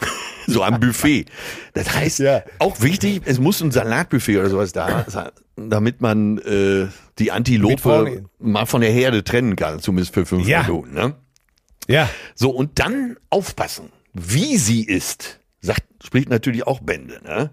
So 0.46 0.62
am 0.62 0.80
Buffet. 0.80 1.26
Das 1.74 1.92
heißt, 1.94 2.20
Ja. 2.20 2.42
auch 2.58 2.80
wichtig, 2.80 3.20
es 3.26 3.38
muss 3.38 3.60
ein 3.60 3.70
Salatbuffet 3.70 4.38
oder 4.38 4.48
sowas 4.48 4.72
da 4.72 5.04
sein, 5.06 5.28
damit 5.56 6.00
man 6.00 6.38
äh, 6.38 6.86
die 7.18 7.32
Antilope 7.32 8.22
mal 8.38 8.64
von 8.64 8.80
der 8.80 8.90
Herde 8.90 9.24
trennen 9.24 9.56
kann, 9.56 9.80
zumindest 9.80 10.14
für 10.14 10.24
fünf 10.24 10.46
Ja. 10.48 10.62
Minuten. 10.62 10.94
Ne? 10.94 11.14
Ja, 11.86 12.08
So, 12.34 12.48
und 12.50 12.78
dann 12.78 13.16
aufpassen, 13.28 13.90
wie 14.14 14.56
sie 14.56 14.84
ist, 14.84 15.38
sagt, 15.60 15.82
spricht 16.02 16.30
natürlich 16.30 16.66
auch 16.66 16.80
Bände, 16.80 17.20
ne? 17.24 17.50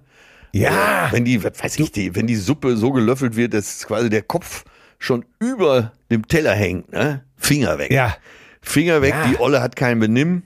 Ja. 0.60 1.08
Wenn 1.12 1.26
die, 1.26 1.44
was 1.44 1.62
weiß 1.63 1.80
ich, 1.80 1.91
die, 1.91 2.15
wenn 2.15 2.28
die 2.28 2.36
Suppe 2.36 2.78
so 2.78 2.91
gelöffelt 2.91 3.36
wird, 3.36 3.54
dass 3.54 3.86
quasi 3.88 4.10
der 4.10 4.22
Kopf 4.22 4.63
schon 5.00 5.26
über 5.39 5.91
dem 6.10 6.28
Teller 6.28 6.54
hängt, 6.54 6.91
ne? 6.91 7.24
Finger 7.38 7.78
weg. 7.78 7.91
Ja. 7.91 8.15
Finger 8.62 9.02
weg, 9.02 9.12
Ja. 9.13 9.28
die 9.28 9.38
Olle 9.39 9.62
hat 9.62 9.76
kein 9.76 10.00
Benimm, 10.00 10.44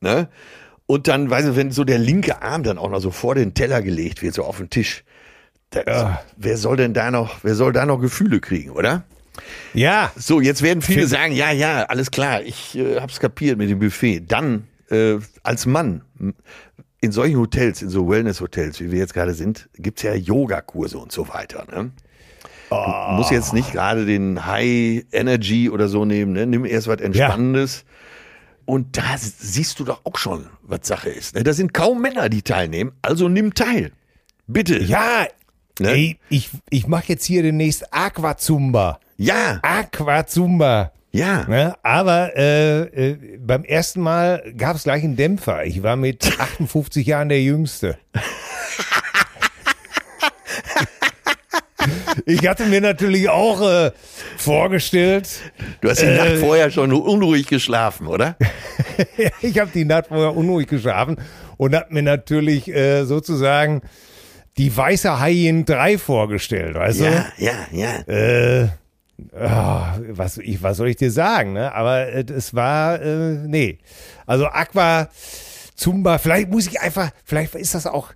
ne? 0.00 0.28
Und 0.86 1.06
dann, 1.08 1.28
weiß 1.28 1.46
ich, 1.48 1.56
wenn 1.56 1.70
so 1.70 1.84
der 1.84 1.98
linke 1.98 2.40
Arm 2.40 2.62
dann 2.62 2.78
auch 2.78 2.88
noch 2.90 3.00
so 3.00 3.10
vor 3.10 3.34
den 3.34 3.52
Teller 3.52 3.82
gelegt 3.82 4.22
wird, 4.22 4.34
so 4.34 4.44
auf 4.44 4.56
den 4.56 4.70
Tisch. 4.70 5.04
Da, 5.70 5.82
Ja. 5.86 6.22
Wer 6.38 6.56
soll 6.56 6.76
denn 6.78 6.94
da 6.94 7.10
noch, 7.10 7.40
wer 7.42 7.54
soll 7.54 7.72
da 7.74 7.84
noch 7.84 7.98
Gefühle 7.98 8.40
kriegen, 8.40 8.70
oder? 8.70 9.02
Ja, 9.74 10.10
So, 10.16 10.40
jetzt 10.40 10.62
werden 10.62 10.80
viele 10.82 11.00
Find- 11.02 11.10
sagen, 11.10 11.32
ja, 11.32 11.52
ja, 11.52 11.84
alles 11.84 12.10
klar, 12.10 12.42
ich 12.42 12.76
äh, 12.76 13.00
hab's 13.00 13.20
kapiert 13.20 13.58
mit 13.58 13.68
dem 13.68 13.78
Buffet. 13.80 14.20
Dann, 14.26 14.66
äh, 14.90 15.16
als 15.42 15.66
Mann, 15.66 16.02
in 17.00 17.12
solchen 17.12 17.38
Hotels, 17.38 17.82
in 17.82 17.90
so 17.90 18.08
Wellness-Hotels, 18.08 18.80
wie 18.80 18.90
wir 18.90 18.98
jetzt 18.98 19.14
gerade 19.14 19.34
sind, 19.34 19.68
gibt's 19.74 20.02
ja 20.02 20.14
Yogakurse 20.14 20.98
und 20.98 21.12
so 21.12 21.28
weiter. 21.28 21.64
Ne? 21.70 21.92
Du 22.70 23.12
musst 23.14 23.30
jetzt 23.30 23.52
nicht 23.54 23.72
gerade 23.72 24.04
den 24.04 24.44
High 24.44 25.04
Energy 25.12 25.70
oder 25.70 25.88
so 25.88 26.04
nehmen, 26.04 26.32
ne? 26.32 26.46
nimm 26.46 26.64
erst 26.64 26.86
was 26.88 27.00
Entspannendes. 27.00 27.84
Und 28.66 28.98
da 28.98 29.16
siehst 29.16 29.80
du 29.80 29.84
doch 29.84 30.02
auch 30.04 30.18
schon, 30.18 30.46
was 30.62 30.80
Sache 30.82 31.08
ist. 31.08 31.34
Ne? 31.34 31.42
Da 31.42 31.54
sind 31.54 31.72
kaum 31.72 32.02
Männer, 32.02 32.28
die 32.28 32.42
teilnehmen, 32.42 32.92
also 33.00 33.28
nimm 33.28 33.54
teil. 33.54 33.92
Bitte. 34.46 34.82
ja. 34.82 35.26
Ne? 35.80 35.90
Ey, 35.90 36.18
ich, 36.28 36.50
ich 36.70 36.88
mache 36.88 37.04
jetzt 37.08 37.24
hier 37.24 37.42
demnächst 37.42 37.94
Aquazumba. 37.94 38.98
Ja, 39.16 39.60
Aquazumba. 39.62 40.92
Ja. 41.10 41.44
Ne? 41.48 41.74
Aber 41.82 42.36
äh, 42.36 42.80
äh, 42.82 43.38
beim 43.38 43.64
ersten 43.64 44.00
Mal 44.00 44.42
gab 44.56 44.76
es 44.76 44.84
gleich 44.84 45.02
einen 45.04 45.16
Dämpfer. 45.16 45.64
Ich 45.64 45.82
war 45.82 45.96
mit 45.96 46.24
58 46.38 47.06
Jahren 47.06 47.28
der 47.28 47.42
Jüngste. 47.42 47.98
Ich 52.26 52.46
hatte 52.46 52.66
mir 52.66 52.80
natürlich 52.80 53.28
auch 53.28 53.62
äh, 53.62 53.92
vorgestellt, 54.36 55.28
Du 55.80 55.88
hast 55.88 56.02
die 56.02 56.06
Nacht 56.06 56.36
vorher 56.38 56.70
schon 56.70 56.92
unruhig 56.92 57.46
geschlafen, 57.46 58.06
oder? 58.06 58.36
ich 59.40 59.58
habe 59.58 59.70
die 59.72 59.84
Nacht 59.84 60.08
vorher 60.08 60.36
unruhig 60.36 60.66
geschlafen 60.66 61.16
und 61.56 61.74
habe 61.74 61.94
mir 61.94 62.02
natürlich 62.02 62.68
äh, 62.68 63.04
sozusagen 63.04 63.82
die 64.58 64.76
weiße 64.76 65.20
Haien 65.20 65.64
3 65.64 65.98
vorgestellt, 65.98 66.74
weißt 66.74 67.00
Ja, 67.00 67.26
ja, 67.38 67.52
ja. 67.70 68.02
du? 68.02 68.72
Ah, 69.34 69.98
was, 70.10 70.38
ich, 70.38 70.62
was 70.62 70.76
soll 70.76 70.88
ich 70.88 70.96
dir 70.96 71.10
sagen, 71.10 71.52
ne? 71.52 71.74
Aber 71.74 72.06
äh, 72.08 72.24
es 72.32 72.54
war, 72.54 73.00
äh, 73.02 73.34
nee. 73.46 73.78
Also 74.26 74.46
Aqua, 74.46 75.08
Zumba, 75.74 76.18
vielleicht 76.18 76.50
muss 76.50 76.66
ich 76.66 76.80
einfach, 76.80 77.10
vielleicht 77.24 77.54
ist 77.56 77.74
das 77.74 77.86
auch, 77.86 78.12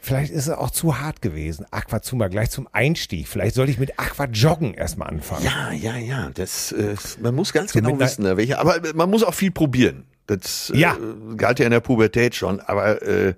vielleicht 0.00 0.32
ist 0.32 0.46
es 0.46 0.54
auch 0.54 0.70
zu 0.70 0.98
hart 0.98 1.20
gewesen. 1.22 1.66
Aqua 1.70 2.00
Zumba 2.00 2.28
gleich 2.28 2.50
zum 2.50 2.68
Einstieg. 2.72 3.28
Vielleicht 3.28 3.54
sollte 3.54 3.70
ich 3.72 3.78
mit 3.78 3.98
Aqua 3.98 4.24
Joggen 4.26 4.74
erstmal 4.74 5.08
anfangen. 5.08 5.44
Ja, 5.44 5.72
ja, 5.72 5.96
ja. 5.96 6.30
Das, 6.34 6.72
äh, 6.72 6.94
man 7.20 7.34
muss 7.34 7.52
ganz 7.52 7.72
So 7.72 7.80
genau 7.80 7.98
wissen, 7.98 8.22
ne, 8.24 8.36
welche. 8.36 8.58
Aber 8.58 8.76
man 8.94 9.10
muss 9.10 9.22
auch 9.24 9.34
viel 9.34 9.50
probieren. 9.50 10.04
Das 10.26 10.72
Ja. 10.74 10.94
äh, 10.94 11.36
galt 11.36 11.58
ja 11.58 11.66
in 11.66 11.70
der 11.70 11.80
Pubertät 11.80 12.34
schon, 12.34 12.60
aber 12.60 13.02
äh, 13.02 13.34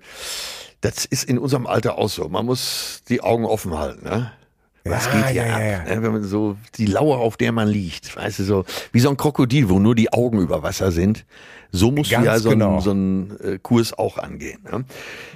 das 0.79 1.03
ist 1.05 1.25
in 1.25 1.37
unserem 1.37 1.67
Alter 1.67 1.97
auch 1.97 2.09
so. 2.09 2.29
Man 2.29 2.45
muss 2.45 3.01
die 3.09 3.19
Augen 3.21 3.45
offen 3.45 3.77
halten, 3.77 4.05
ne? 4.05 4.31
Was 4.89 5.05
Ja, 5.05 5.11
geht 5.13 5.25
hier 5.29 5.45
ja, 5.47 5.53
ab? 5.55 5.59
ja, 5.61 5.65
ja. 5.65 5.83
Ne? 5.95 6.03
Wenn 6.03 6.11
man 6.11 6.23
so 6.23 6.57
die 6.75 6.85
Lauer, 6.85 7.19
auf 7.19 7.37
der 7.37 7.51
man 7.51 7.67
liegt, 7.67 8.15
weißt 8.15 8.39
du, 8.39 8.43
so 8.43 8.65
wie 8.91 8.99
so 8.99 9.09
ein 9.09 9.17
Krokodil, 9.17 9.69
wo 9.69 9.79
nur 9.79 9.95
die 9.95 10.11
Augen 10.13 10.39
über 10.39 10.63
Wasser 10.63 10.91
sind. 10.91 11.25
So 11.71 11.91
musst 11.91 12.11
Ganz 12.11 12.23
du 12.23 12.31
ja 12.31 12.39
so 12.39 12.49
genau. 12.49 12.73
einen, 12.73 12.81
so 12.81 12.91
einen 12.91 13.39
äh, 13.43 13.59
Kurs 13.61 13.93
auch 13.97 14.17
angehen. 14.17 14.59
Ne? 14.71 14.85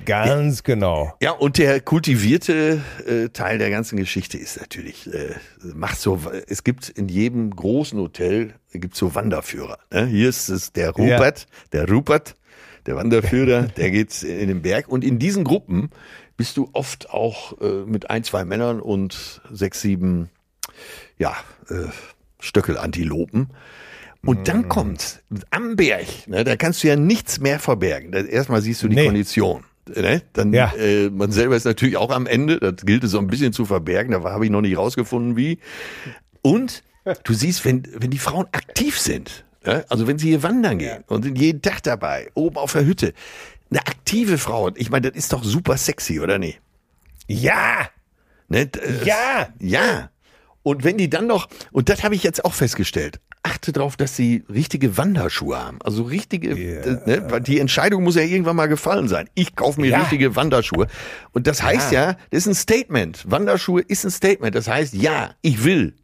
Ganz 0.06 0.64
genau. 0.64 1.14
Ja, 1.22 1.32
und 1.32 1.58
der 1.58 1.82
kultivierte 1.82 2.82
äh, 3.06 3.30
Teil 3.30 3.58
der 3.58 3.70
ganzen 3.70 3.98
Geschichte 3.98 4.38
ist 4.38 4.60
natürlich, 4.60 5.14
äh, 5.14 5.36
macht 5.76 6.00
so, 6.00 6.20
es 6.48 6.64
gibt 6.64 6.88
in 6.88 7.10
jedem 7.10 7.54
großen 7.54 8.00
Hotel, 8.00 8.54
gibt 8.72 8.96
so 8.96 9.14
Wanderführer. 9.14 9.78
Ne? 9.92 10.06
Hier 10.06 10.30
ist 10.30 10.48
es 10.48 10.72
der 10.72 10.92
Rupert, 10.92 11.48
der 11.74 11.90
Rupert, 11.90 12.36
der 12.86 12.96
Wanderführer, 12.96 13.64
der 13.64 13.92
geht 13.92 14.24
in 14.24 14.48
den 14.48 14.62
Berg. 14.62 14.88
Und 14.88 15.04
in 15.04 15.20
diesen 15.20 15.44
Gruppen 15.44 15.90
bist 16.42 16.58
du 16.58 16.72
oft 16.74 17.12
auch 17.12 17.62
äh, 17.62 17.86
mit 17.86 18.10
ein, 18.10 18.24
zwei 18.24 18.46
Männern 18.46 18.80
und 18.80 19.42
sechs, 19.52 19.80
sieben, 19.82 20.32
ja, 21.20 21.36
äh, 21.70 21.84
Stöckelantilopen. 22.40 23.52
Und 24.26 24.48
dann 24.48 24.68
kommt 24.68 25.22
am 25.52 25.76
Berg, 25.76 26.08
ne, 26.26 26.44
da 26.44 26.56
kannst 26.56 26.84
du 26.84 26.88
ja 26.88 26.96
nichts 26.96 27.40
mehr 27.40 27.60
verbergen. 27.60 28.12
Erstmal 28.12 28.64
siehst 28.64 28.82
du 28.82 28.88
die 28.88 28.96
Nee. 28.96 29.06
Kondition. 29.06 29.66
Ne? 29.96 30.24
Dann, 30.34 30.52
Ja. 30.52 30.74
äh, 30.80 31.12
man 31.12 31.32
selber 31.32 31.56
ist 31.56 31.66
natürlich 31.66 31.98
auch 31.98 32.10
am 32.10 32.26
Ende, 32.26 32.58
das 32.60 32.88
gilt 32.88 33.04
es 33.04 33.12
so 33.12 33.20
ein 33.20 33.28
bisschen 33.28 33.54
zu 33.54 33.66
verbergen, 33.66 34.12
da 34.12 34.24
habe 34.24 34.44
ich 34.46 34.50
noch 34.50 34.62
nicht 34.62 34.76
rausgefunden, 34.80 35.38
wie. 35.38 35.60
Und 36.42 36.82
du 37.24 37.34
siehst, 37.36 37.66
wenn, 37.66 37.84
wenn 38.00 38.10
die 38.10 38.18
Frauen 38.18 38.48
aktiv 38.52 38.98
sind, 39.00 39.46
ne? 39.64 39.86
also 39.90 40.08
wenn 40.08 40.18
sie 40.18 40.30
hier 40.30 40.42
wandern 40.42 40.80
gehen 40.80 41.04
und 41.06 41.22
sind 41.24 41.38
jeden 41.38 41.62
Tag 41.62 41.84
dabei, 41.84 42.32
oben 42.34 42.58
auf 42.58 42.74
der 42.74 42.84
Hütte, 42.86 43.14
eine 43.72 43.80
aktive 43.88 44.38
Frau, 44.38 44.70
ich 44.76 44.90
meine, 44.90 45.10
das 45.10 45.18
ist 45.18 45.34
doch 45.34 45.44
super 45.44 45.78
sexy, 45.78 46.20
oder 46.20 46.38
nicht? 46.38 46.62
Ja, 47.28 47.90
Ne? 48.50 48.70
Ja. 49.06 49.48
ja. 49.60 50.10
Und 50.62 50.84
wenn 50.84 50.98
die 50.98 51.10
dann 51.10 51.26
noch, 51.26 51.48
und 51.72 51.88
das 51.88 52.04
habe 52.04 52.16
ich 52.16 52.22
jetzt 52.24 52.44
auch 52.44 52.54
festgestellt, 52.54 53.22
achte 53.44 53.72
darauf, 53.72 53.96
dass 53.96 54.16
sie 54.18 54.44
richtige 54.54 54.98
Wanderschuhe 54.98 55.58
haben. 55.58 55.80
Also 55.84 56.04
richtige, 56.04 56.50
Ja. 56.50 56.82
äh, 56.82 57.22
ne, 57.30 57.42
die 57.42 57.60
Entscheidung 57.60 58.04
muss 58.04 58.16
ja 58.16 58.22
irgendwann 58.24 58.58
mal 58.58 58.68
gefallen 58.68 59.08
sein. 59.08 59.30
Ich 59.36 59.56
kaufe 59.56 59.80
mir 59.80 59.88
Ja. 59.92 60.02
richtige 60.02 60.36
Wanderschuhe. 60.36 60.88
Und 61.32 61.48
das 61.48 61.64
heißt 61.64 61.94
ja. 61.94 62.18
das 62.30 62.46
ist 62.46 62.48
ein 62.48 62.56
Statement. 62.56 63.24
Wanderschuhe 63.32 63.82
ist 63.82 64.04
ein 64.04 64.12
Statement. 64.12 64.54
Das 64.54 64.68
heißt, 64.68 64.94
ja, 64.94 65.32
ich 65.42 65.64
will. 65.64 65.96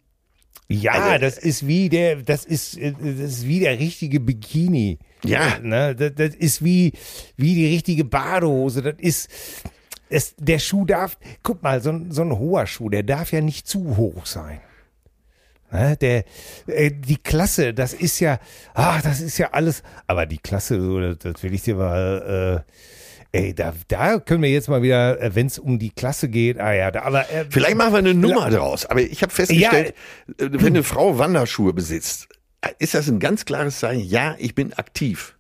Ja, 0.69 0.91
Also, 0.93 1.19
das 1.21 1.37
ist 1.37 1.65
wie 1.65 1.87
der, 1.89 2.17
das 2.17 2.43
ist, 2.45 2.77
äh, 2.77 2.91
das 2.91 3.19
ist 3.31 3.47
wie 3.47 3.59
der 3.61 3.79
richtige 3.79 4.19
Bikini. 4.19 4.99
Ja. 5.23 5.59
Ne, 5.59 5.95
das, 5.95 6.13
das 6.15 6.35
ist 6.35 6.63
wie, 6.63 6.91
wie 7.37 7.55
die 7.55 7.67
richtige 7.67 8.03
Badehose. 8.03 8.81
Das 8.81 8.95
ist, 8.97 9.29
es, 10.09 10.35
der 10.37 10.59
Schuh 10.59 10.85
darf, 10.85 11.17
guck 11.43 11.63
mal, 11.63 11.81
so, 11.81 11.91
ein- 11.91 12.11
so 12.11 12.21
ein 12.21 12.37
hoher 12.37 12.65
Schuh, 12.67 12.89
der 12.89 13.03
darf 13.03 13.31
ja 13.31 13.41
nicht 13.41 13.67
zu 13.67 13.95
hoch 13.97 14.25
sein. 14.25 14.59
Ne, 15.71 15.97
der, 15.97 16.23
äh, 16.67 16.91
die 16.91 17.17
Klasse, 17.17 17.73
das 17.73 17.93
ist 17.93 18.19
ja, 18.19 18.39
ach, 18.73 19.01
das 19.01 19.19
ist 19.21 19.37
ja 19.37 19.51
alles, 19.51 19.83
aber 20.05 20.25
die 20.25 20.37
Klasse, 20.37 20.79
so, 20.81 20.99
das, 20.99 21.17
das 21.19 21.43
will 21.43 21.53
ich 21.53 21.63
dir 21.63 21.75
mal, 21.75 22.63
äh, 22.65 22.71
ey, 23.31 23.53
da, 23.53 23.73
da 23.87 24.19
können 24.19 24.41
wir 24.43 24.49
jetzt 24.49 24.69
mal 24.69 24.81
wieder, 24.81 25.17
wenn 25.35 25.47
es 25.47 25.59
um 25.59 25.79
die 25.79 25.89
Klasse 25.91 26.29
geht, 26.29 26.59
ah 26.59 26.73
ja, 26.73 26.91
da, 26.91 27.03
aber 27.03 27.29
äh, 27.31 27.45
Vielleicht 27.49 27.77
machen 27.77 27.93
wir 27.93 27.99
eine 27.99 28.13
Nummer 28.13 28.49
draus. 28.49 28.85
Aber 28.85 29.01
ich 29.01 29.21
habe 29.21 29.33
festgestellt, 29.33 29.93
äh, 30.37 30.49
wenn 30.51 30.67
eine 30.67 30.83
Frau 30.83 31.17
Wanderschuhe 31.17 31.73
besitzt, 31.73 32.27
äh, 32.61 32.69
ist 32.79 32.93
das 32.93 33.07
ein 33.07 33.19
ganz 33.19 33.45
klares 33.45 33.79
Zeichen, 33.79 34.03
ja, 34.03 34.35
ich 34.39 34.55
bin 34.55 34.73
aktiv. 34.73 35.35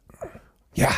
ja, 0.73 0.91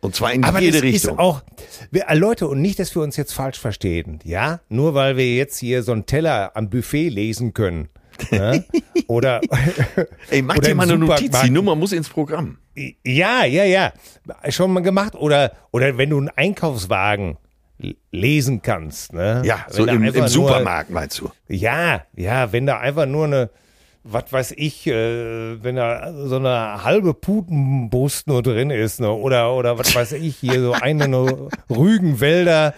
Und 0.00 0.14
zwar 0.14 0.32
in 0.32 0.44
Aber 0.44 0.60
jede 0.60 0.78
das 0.78 0.82
Richtung. 0.82 1.12
ist 1.14 1.18
auch, 1.18 1.42
wir, 1.90 2.08
äh, 2.08 2.14
Leute, 2.16 2.48
und 2.48 2.60
nicht, 2.60 2.78
dass 2.78 2.94
wir 2.94 3.02
uns 3.02 3.16
jetzt 3.16 3.32
falsch 3.32 3.58
verstehen, 3.58 4.18
ja? 4.24 4.60
Nur 4.68 4.94
weil 4.94 5.16
wir 5.16 5.34
jetzt 5.34 5.58
hier 5.58 5.82
so 5.82 5.92
einen 5.92 6.06
Teller 6.06 6.52
am 6.56 6.68
Buffet 6.70 7.08
lesen 7.08 7.54
können. 7.54 7.88
Ne? 8.30 8.64
Oder, 9.06 9.40
Ey, 10.30 10.42
mach 10.42 10.56
oder 10.56 10.68
dir 10.68 10.74
mal 10.74 10.84
eine 10.84 10.98
Notiz. 10.98 11.40
Die 11.42 11.50
Nummer 11.50 11.74
muss 11.76 11.92
ins 11.92 12.08
Programm. 12.08 12.58
ja, 13.04 13.44
ja, 13.44 13.64
ja, 13.64 13.92
schon 14.50 14.72
mal 14.72 14.80
gemacht. 14.80 15.14
Oder, 15.14 15.52
oder 15.70 15.98
wenn 15.98 16.10
du 16.10 16.18
einen 16.18 16.30
Einkaufswagen 16.30 17.36
lesen 18.10 18.62
kannst, 18.62 19.12
ne? 19.12 19.42
Ja, 19.44 19.66
Wenn 19.68 19.74
so 19.74 19.86
im, 19.86 20.02
im 20.04 20.14
nur- 20.14 20.28
Supermarkt 20.28 20.90
meinst 20.90 21.18
du. 21.20 21.30
Ja, 21.48 22.02
ja, 22.14 22.52
wenn 22.52 22.66
da 22.66 22.78
einfach 22.78 23.06
nur 23.06 23.24
eine, 23.24 23.50
was 24.04 24.32
weiß 24.32 24.54
ich, 24.56 24.86
äh, 24.86 25.62
wenn 25.62 25.76
da 25.76 26.12
so 26.26 26.36
eine 26.36 26.84
halbe 26.84 27.12
Putenbrust 27.14 28.28
nur 28.28 28.42
drin 28.42 28.70
ist, 28.70 29.00
ne? 29.00 29.10
oder, 29.10 29.52
oder 29.54 29.78
was 29.78 29.94
weiß 29.94 30.12
ich, 30.12 30.36
hier 30.36 30.60
so 30.60 30.72
eine 30.72 31.08
Rügenwälder 31.70 32.74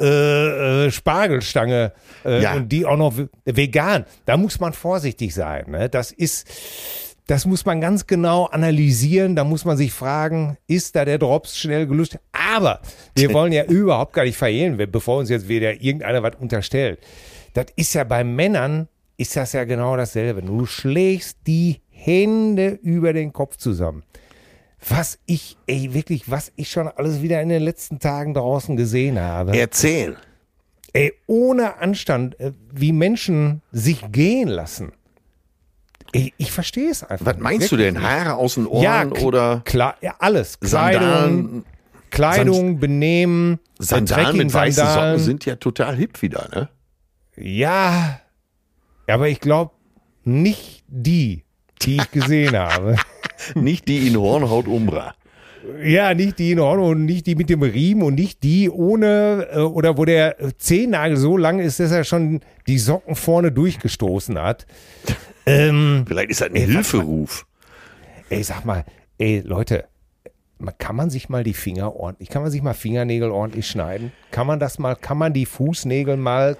äh, 0.00 0.86
äh, 0.86 0.90
Spargelstange 0.90 1.92
äh, 2.24 2.42
Ja. 2.42 2.54
und 2.54 2.70
die 2.70 2.86
auch 2.86 2.96
noch 2.96 3.16
ve- 3.16 3.28
vegan. 3.44 4.04
Da 4.24 4.36
muss 4.36 4.58
man 4.60 4.72
vorsichtig 4.72 5.34
sein. 5.34 5.70
Ne? 5.70 5.88
Das 5.88 6.10
ist, 6.12 6.46
das 7.26 7.46
muss 7.46 7.64
man 7.66 7.80
ganz 7.80 8.06
genau 8.06 8.46
analysieren. 8.46 9.36
Da 9.36 9.44
muss 9.44 9.64
man 9.64 9.76
sich 9.76 9.92
fragen, 9.92 10.56
ist 10.66 10.96
da 10.96 11.04
der 11.04 11.18
Drops 11.18 11.58
schnell 11.58 11.86
gelöscht? 11.86 12.18
Aber 12.32 12.80
wir 13.14 13.32
wollen 13.34 13.52
ja 13.52 13.64
überhaupt 13.64 14.12
gar 14.14 14.24
nicht 14.24 14.36
verhehlen, 14.36 14.76
bevor 14.90 15.18
uns 15.18 15.28
jetzt 15.30 15.48
wieder 15.48 15.74
irgendeiner 15.82 16.22
was 16.22 16.32
unterstellt. 16.38 16.98
Das 17.54 17.66
ist 17.76 17.94
ja 17.94 18.04
bei 18.04 18.24
Männern, 18.24 18.88
ist 19.16 19.36
das 19.36 19.52
ja 19.52 19.64
genau 19.64 19.96
dasselbe. 19.96 20.40
Du 20.42 20.66
schlägst 20.66 21.38
die 21.46 21.80
Hände 21.90 22.78
über 22.82 23.12
den 23.12 23.32
Kopf 23.32 23.56
zusammen. 23.56 24.02
Was 24.88 25.18
ich, 25.26 25.56
ey, 25.66 25.92
wirklich, 25.92 26.30
was 26.30 26.52
ich 26.56 26.70
schon 26.70 26.88
alles 26.88 27.20
wieder 27.22 27.40
in 27.42 27.48
den 27.50 27.62
letzten 27.62 27.98
Tagen 27.98 28.34
draußen 28.34 28.76
gesehen 28.76 29.20
habe. 29.20 29.56
Erzähl. 29.56 30.16
Ey, 30.92 31.12
ohne 31.26 31.78
Anstand, 31.78 32.38
äh, 32.40 32.52
wie 32.72 32.92
Menschen 32.92 33.62
sich 33.72 34.10
gehen 34.10 34.48
lassen. 34.48 34.92
Ey, 36.12 36.32
ich 36.38 36.50
verstehe 36.50 36.90
es 36.90 37.04
einfach. 37.04 37.26
Was 37.26 37.38
meinst 37.38 37.70
du 37.70 37.76
denn? 37.76 38.02
Haare 38.02 38.34
aus 38.34 38.54
den 38.54 38.66
Ohren 38.66 38.82
Ja, 38.82 39.04
oder 39.22 39.62
Klar, 39.64 39.96
ja, 40.00 40.16
alles. 40.18 40.58
Kleidung, 40.58 41.00
Sandalen? 41.00 41.64
Kleidung, 42.10 42.80
Benehmen, 42.80 43.60
Sandalen 43.78 44.36
mit 44.36 44.52
weißen 44.52 44.84
Socken 44.84 45.18
sind 45.20 45.44
ja 45.44 45.54
total 45.56 45.94
hip 45.94 46.20
wieder, 46.22 46.48
ne? 46.52 46.68
Ja, 47.36 48.20
aber 49.06 49.28
ich 49.28 49.38
glaube 49.38 49.72
nicht 50.24 50.82
die, 50.88 51.44
die 51.82 51.96
ich 51.98 52.10
gesehen 52.10 52.56
habe. 52.58 52.96
Nicht 53.54 53.88
die 53.88 54.06
in 54.08 54.16
Hornhaut 54.16 54.66
Umbra. 54.66 55.14
Ja, 55.84 56.14
nicht 56.14 56.38
die 56.38 56.52
in 56.52 56.58
Ordnung 56.60 56.88
und 56.88 57.04
nicht 57.04 57.26
die 57.26 57.34
mit 57.34 57.50
dem 57.50 57.62
Riemen 57.62 58.02
und 58.02 58.14
nicht 58.14 58.42
die 58.42 58.70
ohne 58.70 59.46
äh, 59.52 59.58
oder 59.58 59.98
wo 59.98 60.06
der 60.06 60.36
Zehennagel 60.56 61.18
so 61.18 61.36
lang 61.36 61.58
ist, 61.58 61.80
dass 61.80 61.92
er 61.92 62.04
schon 62.04 62.40
die 62.66 62.78
Socken 62.78 63.14
vorne 63.14 63.52
durchgestoßen 63.52 64.38
hat. 64.40 64.66
Ähm, 65.44 66.04
Vielleicht 66.08 66.30
ist 66.30 66.40
das 66.40 66.48
ein 66.48 66.56
Ey, 66.56 66.64
Hilferuf. 66.66 67.46
ey, 68.30 68.42
sag 68.42 68.64
mal, 68.64 68.86
ey 69.18 69.40
Leute, 69.44 69.84
kann 70.78 70.96
man 70.96 71.10
sich 71.10 71.28
mal 71.28 71.44
die 71.44 71.54
Finger 71.54 71.94
ordentlich, 71.94 72.30
kann 72.30 72.40
man 72.40 72.50
sich 72.50 72.62
mal 72.62 72.72
Fingernägel 72.74 73.30
ordentlich 73.30 73.66
schneiden? 73.66 74.12
Kann 74.30 74.46
man 74.46 74.60
das 74.60 74.78
mal, 74.78 74.94
kann 74.96 75.18
man 75.18 75.34
die 75.34 75.44
Fußnägel 75.46 76.16
mal, 76.16 76.56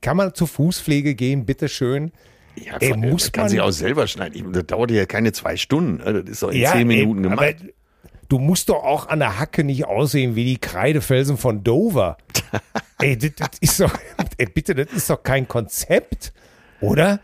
kann 0.00 0.16
man 0.16 0.32
zur 0.34 0.48
Fußpflege 0.48 1.14
gehen, 1.14 1.44
bitteschön? 1.44 2.12
Ja, 2.64 2.76
Ey, 2.80 2.90
von- 2.90 3.00
muss 3.00 3.32
kann 3.32 3.44
man- 3.44 3.50
sie 3.50 3.60
auch 3.60 3.70
selber 3.70 4.06
schneiden. 4.06 4.52
Das 4.52 4.66
dauert 4.66 4.90
ja 4.90 5.06
keine 5.06 5.32
zwei 5.32 5.56
Stunden. 5.56 5.96
ne? 5.98 6.22
Das 6.24 6.30
ist 6.32 6.42
doch 6.42 6.50
in 6.50 6.60
Ja, 6.60 6.72
zehn 6.72 6.90
ey, 6.90 6.98
Minuten 7.00 7.22
gemacht. 7.24 7.38
aber 7.38 7.52
du 8.28 8.38
musst 8.38 8.68
doch 8.68 8.82
auch 8.84 9.08
an 9.08 9.20
der 9.20 9.38
Hacke 9.38 9.64
nicht 9.64 9.86
aussehen 9.86 10.34
wie 10.36 10.44
die 10.44 10.58
Kreidefelsen 10.58 11.36
von 11.36 11.64
Dover. 11.64 12.16
ey, 13.00 13.16
das, 13.16 13.30
das 13.36 13.48
ist 13.60 13.80
doch, 13.80 13.92
ey, 14.36 14.46
bitte, 14.46 14.74
das 14.74 14.88
ist 14.92 15.10
doch 15.10 15.22
kein 15.22 15.46
Konzept, 15.48 16.32
oder? 16.80 17.20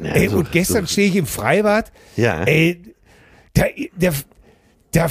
Ja, 0.00 0.12
ey, 0.12 0.28
so- 0.28 0.38
und 0.38 0.52
gestern 0.52 0.86
so- 0.86 0.92
stehe 0.92 1.08
ich 1.08 1.16
im 1.16 1.26
Freibad. 1.26 1.90
Ja. 2.16 2.44
Ey, 2.44 2.82
da, 3.54 3.64
der, 3.96 4.12
der, 4.94 5.10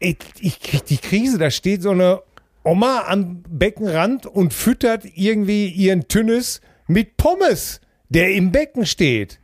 ey, 0.00 0.16
ich 0.40 0.60
krieg 0.60 0.84
die 0.86 0.98
Krise, 0.98 1.38
da 1.38 1.50
steht 1.50 1.82
so 1.82 1.90
eine 1.90 2.22
Oma 2.64 3.04
am 3.08 3.42
Beckenrand 3.48 4.26
und 4.26 4.52
füttert 4.52 5.04
irgendwie 5.14 5.68
ihren 5.68 6.06
Tünnes 6.08 6.60
mit 6.86 7.16
Pommes, 7.16 7.80
der 8.08 8.32
im 8.32 8.52
Becken 8.52 8.86
steht. 8.86 9.38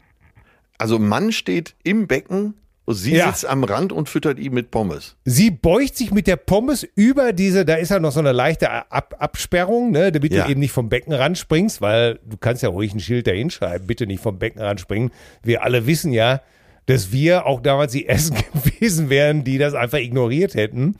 Also 0.78 0.98
Mann 0.98 1.32
steht 1.32 1.74
im 1.84 2.06
Becken 2.06 2.54
und 2.84 2.94
sie 2.94 3.14
Ja. 3.14 3.28
sitzt 3.28 3.46
am 3.46 3.64
Rand 3.64 3.92
und 3.92 4.08
füttert 4.08 4.38
ihn 4.38 4.52
mit 4.52 4.70
Pommes. 4.70 5.16
Sie 5.24 5.50
beugt 5.50 5.96
sich 5.96 6.10
mit 6.10 6.26
der 6.26 6.36
Pommes 6.36 6.86
über 6.96 7.32
diese, 7.32 7.64
da 7.64 7.74
ist 7.76 7.90
ja 7.90 7.98
noch 8.00 8.12
so 8.12 8.20
eine 8.20 8.32
leichte 8.32 8.70
Ab 8.90 9.14
Absperrung, 9.18 9.90
ne, 9.90 10.12
damit 10.12 10.32
Ja. 10.34 10.44
du 10.44 10.50
eben 10.50 10.60
nicht 10.60 10.72
vom 10.72 10.88
Beckenrand 10.88 11.38
springst, 11.38 11.80
weil 11.80 12.18
du 12.26 12.36
kannst 12.36 12.62
ja 12.62 12.68
ruhig 12.68 12.92
ein 12.94 13.00
Schild 13.00 13.26
da 13.26 13.30
hinschreiben, 13.32 13.86
bitte 13.86 14.06
nicht 14.06 14.22
vom 14.22 14.38
Beckenrand 14.38 14.80
springen. 14.80 15.10
Wir 15.42 15.62
alle 15.62 15.86
wissen 15.86 16.12
ja, 16.12 16.40
dass 16.86 17.12
wir 17.12 17.46
auch 17.46 17.60
damals 17.60 17.92
die 17.92 18.06
Ersten 18.06 18.36
gewesen 18.52 19.08
wären, 19.08 19.44
die 19.44 19.56
das 19.56 19.72
einfach 19.74 19.98
ignoriert 19.98 20.54
hätten 20.54 20.96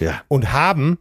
Ja. 0.00 0.22
und 0.28 0.52
haben. 0.52 0.98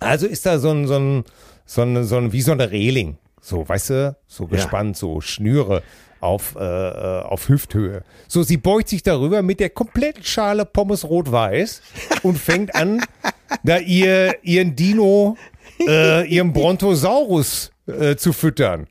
Also 0.00 0.26
ist 0.26 0.44
da 0.44 0.58
so 0.58 0.70
ein, 0.70 0.86
so 0.86 0.98
ein, 0.98 1.24
so 1.64 1.80
ein, 1.82 2.04
so 2.04 2.16
ein 2.18 2.32
wie 2.32 2.42
so 2.42 2.52
eine 2.52 2.70
Reling. 2.70 3.16
So, 3.46 3.68
weißt 3.68 3.90
du, 3.90 4.16
so 4.26 4.48
gespannt, 4.48 4.96
so 4.96 5.20
Schnüre 5.20 5.84
auf, 6.18 6.56
äh, 6.58 6.64
äh, 6.64 7.22
auf 7.22 7.48
Hüfthöhe. 7.48 8.02
So, 8.26 8.42
sie 8.42 8.56
beugt 8.56 8.88
sich 8.88 9.04
darüber 9.04 9.40
mit 9.42 9.60
der 9.60 9.70
kompletten 9.70 10.24
Schale 10.24 10.64
Pommes 10.64 11.04
rot-weiß 11.04 11.80
und 12.24 12.38
fängt 12.38 12.74
an, 12.74 13.02
da 13.62 13.78
ihr, 13.78 14.34
ihren 14.42 14.74
Dino, 14.74 15.36
äh, 15.86 16.26
ihren 16.26 16.52
Brontosaurus 16.52 17.70
äh, 17.86 18.16
zu 18.16 18.32
füttern. 18.32 18.88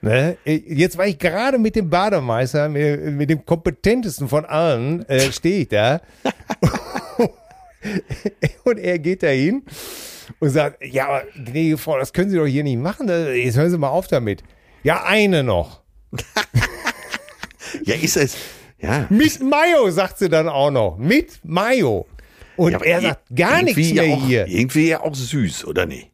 Ne? 0.00 0.36
Jetzt 0.44 0.96
war 0.96 1.08
ich 1.08 1.18
gerade 1.18 1.58
mit 1.58 1.74
dem 1.74 1.90
Bademeister, 1.90 2.68
mit, 2.68 3.02
mit 3.02 3.30
dem 3.30 3.44
kompetentesten 3.44 4.28
von 4.28 4.44
allen, 4.44 5.08
äh, 5.08 5.32
stehe 5.32 5.62
ich 5.62 5.68
da. 5.70 6.00
und 8.62 8.78
er 8.78 9.00
geht 9.00 9.24
da 9.24 9.28
hin 9.28 9.64
und 10.38 10.50
sagt, 10.50 10.84
ja, 10.84 11.08
aber 11.08 11.22
gnädige 11.34 11.78
Frau, 11.78 11.98
das 11.98 12.12
können 12.12 12.30
Sie 12.30 12.36
doch 12.36 12.46
hier 12.46 12.64
nicht 12.64 12.78
machen. 12.78 13.08
Jetzt 13.08 13.56
hören 13.56 13.70
Sie 13.70 13.78
mal 13.78 13.88
auf 13.88 14.06
damit. 14.08 14.42
Ja, 14.82 15.04
eine 15.04 15.42
noch. 15.42 15.82
ja, 17.84 17.94
ist 17.94 18.16
es. 18.16 18.36
Ja. 18.80 19.06
Mit 19.10 19.40
Mayo, 19.42 19.90
sagt 19.90 20.18
sie 20.18 20.28
dann 20.28 20.48
auch 20.48 20.70
noch. 20.70 20.96
Mit 20.98 21.40
Mayo. 21.42 22.06
Und 22.56 22.72
ja, 22.72 22.82
er 22.82 23.00
sagt 23.00 23.22
gar 23.34 23.62
nichts 23.62 23.92
mehr 23.92 24.14
auch, 24.14 24.26
hier. 24.26 24.46
Irgendwie 24.46 24.88
ja 24.88 25.00
auch 25.00 25.14
süß, 25.14 25.64
oder 25.66 25.86
nicht? 25.86 26.10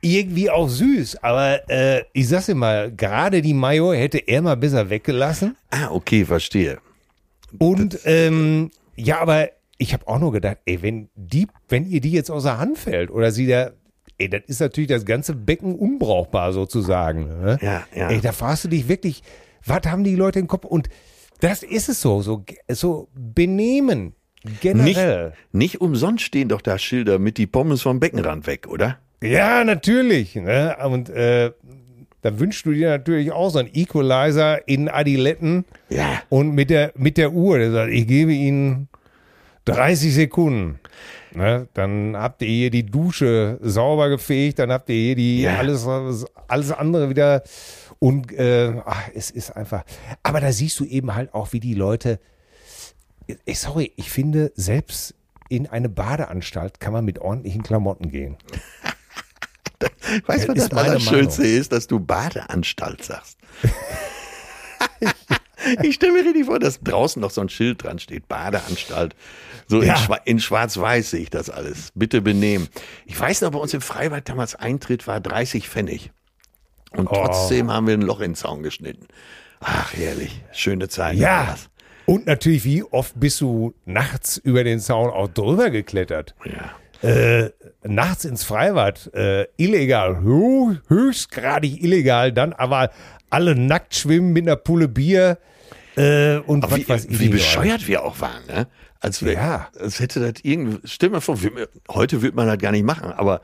Irgendwie 0.00 0.48
auch 0.48 0.68
süß, 0.68 1.22
aber 1.22 1.68
äh, 1.68 2.02
ich 2.12 2.28
sag's 2.28 2.46
dir 2.46 2.54
mal, 2.54 2.92
gerade 2.92 3.42
die 3.42 3.54
Mayo 3.54 3.92
hätte 3.92 4.18
er 4.18 4.42
mal 4.42 4.56
besser 4.56 4.88
weggelassen. 4.90 5.56
Ah, 5.70 5.88
okay, 5.90 6.24
verstehe. 6.24 6.78
Und 7.58 7.98
ähm, 8.04 8.70
ja, 8.94 9.20
aber 9.20 9.48
ich 9.78 9.92
habe 9.92 10.06
auch 10.08 10.18
nur 10.18 10.32
gedacht, 10.32 10.58
ey, 10.66 10.82
wenn 10.82 11.08
die, 11.14 11.46
wenn 11.68 11.86
ihr 11.86 12.00
die 12.00 12.10
jetzt 12.10 12.30
außer 12.30 12.58
Hand 12.58 12.78
fällt 12.78 13.10
oder 13.10 13.30
sie 13.30 13.46
da, 13.46 13.70
ey, 14.18 14.28
das 14.28 14.42
ist 14.46 14.60
natürlich 14.60 14.90
das 14.90 15.04
ganze 15.04 15.34
Becken 15.34 15.74
unbrauchbar 15.76 16.52
sozusagen. 16.52 17.28
Ne? 17.28 17.58
Ja, 17.62 17.86
ja. 17.94 18.10
Ey, 18.10 18.20
da 18.20 18.32
fragst 18.32 18.64
du 18.64 18.68
dich 18.68 18.88
wirklich, 18.88 19.22
was 19.64 19.82
haben 19.86 20.04
die 20.04 20.16
Leute 20.16 20.40
im 20.40 20.48
Kopf? 20.48 20.64
Und 20.64 20.88
das 21.40 21.62
ist 21.62 21.88
es 21.88 22.00
so, 22.00 22.20
so, 22.22 22.44
so 22.68 23.08
benehmen. 23.14 24.14
Generell. 24.60 25.26
Nicht, 25.52 25.52
nicht 25.52 25.80
umsonst 25.80 26.24
stehen 26.24 26.48
doch 26.48 26.60
da 26.60 26.78
Schilder 26.78 27.18
mit 27.18 27.38
die 27.38 27.46
Pommes 27.46 27.82
vom 27.82 28.00
Beckenrand 28.00 28.46
weg, 28.46 28.66
oder? 28.68 28.98
Ja, 29.22 29.64
natürlich. 29.64 30.34
Ne? 30.36 30.76
Und 30.84 31.10
äh, 31.10 31.52
da 32.22 32.38
wünschst 32.38 32.66
du 32.66 32.72
dir 32.72 32.90
natürlich 32.90 33.30
auch 33.32 33.50
so 33.50 33.58
einen 33.58 33.70
Equalizer 33.72 34.66
in 34.66 34.88
Adiletten. 34.88 35.64
Ja. 35.88 36.22
Und 36.28 36.52
mit 36.52 36.70
der, 36.70 36.92
mit 36.96 37.16
der 37.16 37.32
Uhr, 37.32 37.58
der 37.58 37.70
sagt, 37.72 37.92
ich 37.92 38.06
gebe 38.06 38.32
Ihnen 38.32 38.88
30 39.68 40.14
Sekunden. 40.14 40.80
Ne? 41.32 41.68
Dann 41.74 42.16
habt 42.16 42.42
ihr 42.42 42.48
hier 42.48 42.70
die 42.70 42.86
Dusche 42.86 43.58
sauber 43.62 44.08
gefegt, 44.08 44.58
dann 44.58 44.72
habt 44.72 44.88
ihr 44.88 44.96
hier 44.96 45.14
die 45.14 45.42
ja. 45.42 45.56
alles, 45.56 45.86
alles 46.48 46.72
andere 46.72 47.10
wieder. 47.10 47.42
Und 47.98 48.32
äh, 48.32 48.80
ach, 48.84 49.08
es 49.14 49.30
ist 49.30 49.56
einfach. 49.56 49.84
Aber 50.22 50.40
da 50.40 50.52
siehst 50.52 50.78
du 50.80 50.84
eben 50.84 51.14
halt 51.14 51.34
auch, 51.34 51.52
wie 51.52 51.60
die 51.60 51.74
Leute. 51.74 52.20
Sorry, 53.46 53.92
ich 53.96 54.10
finde, 54.10 54.52
selbst 54.54 55.14
in 55.48 55.66
eine 55.66 55.88
Badeanstalt 55.88 56.80
kann 56.80 56.92
man 56.92 57.04
mit 57.04 57.18
ordentlichen 57.18 57.62
Klamotten 57.62 58.10
gehen. 58.10 58.36
Weißt 60.26 60.48
du, 60.48 60.56
was 60.56 60.68
das 60.68 60.72
Allerschönste 60.72 61.46
ist, 61.46 61.72
dass 61.72 61.86
du 61.86 62.00
Badeanstalt 62.00 63.04
sagst? 63.04 63.38
ich 65.82 65.94
stelle 65.94 66.12
mir 66.12 66.24
richtig 66.24 66.46
vor, 66.46 66.58
dass 66.58 66.80
draußen 66.80 67.20
noch 67.20 67.30
so 67.30 67.40
ein 67.40 67.48
Schild 67.48 67.82
dran 67.82 67.98
steht, 67.98 68.28
Badeanstalt. 68.28 69.14
So 69.68 69.82
ja. 69.82 69.94
in, 69.94 69.98
Schwa 69.98 70.16
in 70.24 70.40
schwarz-weiß 70.40 71.10
sehe 71.10 71.20
ich 71.20 71.30
das 71.30 71.50
alles. 71.50 71.92
Bitte 71.94 72.22
benehmen. 72.22 72.68
Ich 73.06 73.18
weiß 73.18 73.42
noch, 73.42 73.50
bei 73.50 73.58
uns 73.58 73.74
im 73.74 73.82
Freibad 73.82 74.28
damals 74.28 74.54
Eintritt 74.54 75.06
war 75.06 75.20
30 75.20 75.68
Pfennig. 75.68 76.10
Und 76.92 77.08
oh. 77.08 77.14
trotzdem 77.14 77.70
haben 77.70 77.86
wir 77.86 77.94
ein 77.94 78.02
Loch 78.02 78.20
in 78.20 78.30
den 78.30 78.34
Zaun 78.34 78.62
geschnitten. 78.62 79.06
Ach, 79.60 79.92
herrlich. 79.92 80.42
Schöne 80.52 80.88
Zeit. 80.88 81.16
Ja. 81.16 81.56
Und 82.06 82.26
natürlich, 82.26 82.64
wie 82.64 82.82
oft 82.84 83.20
bist 83.20 83.40
du 83.42 83.74
nachts 83.84 84.38
über 84.38 84.64
den 84.64 84.80
Zaun 84.80 85.10
auch 85.10 85.28
drüber 85.28 85.68
geklettert? 85.68 86.34
Ja. 86.44 86.72
Äh, 87.06 87.50
nachts 87.82 88.24
ins 88.24 88.44
Freibad, 88.44 89.12
äh, 89.14 89.46
illegal, 89.56 90.22
höchstgradig 90.88 91.82
illegal, 91.82 92.32
dann 92.32 92.54
aber 92.54 92.90
alle 93.30 93.54
nackt 93.54 93.94
schwimmen 93.94 94.32
mit 94.32 94.46
einer 94.46 94.56
Pulle 94.56 94.88
Bier 94.88 95.38
äh, 95.96 96.38
und 96.38 96.64
aber 96.64 96.72
was 96.72 96.78
wie, 96.78 96.88
weiß 96.88 97.04
ich. 97.04 97.20
Wie 97.20 97.28
bescheuert 97.28 97.86
wir 97.86 98.02
auch 98.02 98.20
waren, 98.20 98.44
ne? 98.46 98.66
Als, 99.00 99.24
wir, 99.24 99.34
ja. 99.34 99.68
als 99.78 100.00
hätte 100.00 100.20
das 100.20 100.42
irgendwie, 100.42 100.78
stell 100.84 101.10
mir 101.10 101.20
vor, 101.20 101.38
heute 101.90 102.22
wird 102.22 102.34
man 102.34 102.46
das 102.46 102.58
gar 102.58 102.72
nicht 102.72 102.84
machen, 102.84 103.12
aber 103.12 103.40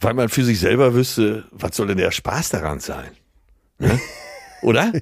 weil 0.00 0.14
man 0.14 0.28
für 0.28 0.44
sich 0.44 0.60
selber 0.60 0.94
wüsste, 0.94 1.44
was 1.50 1.76
soll 1.76 1.88
denn 1.88 1.98
der 1.98 2.10
Spaß 2.10 2.50
daran 2.50 2.80
sein? 2.80 3.10
Ne? 3.78 3.98
Oder? 4.62 4.92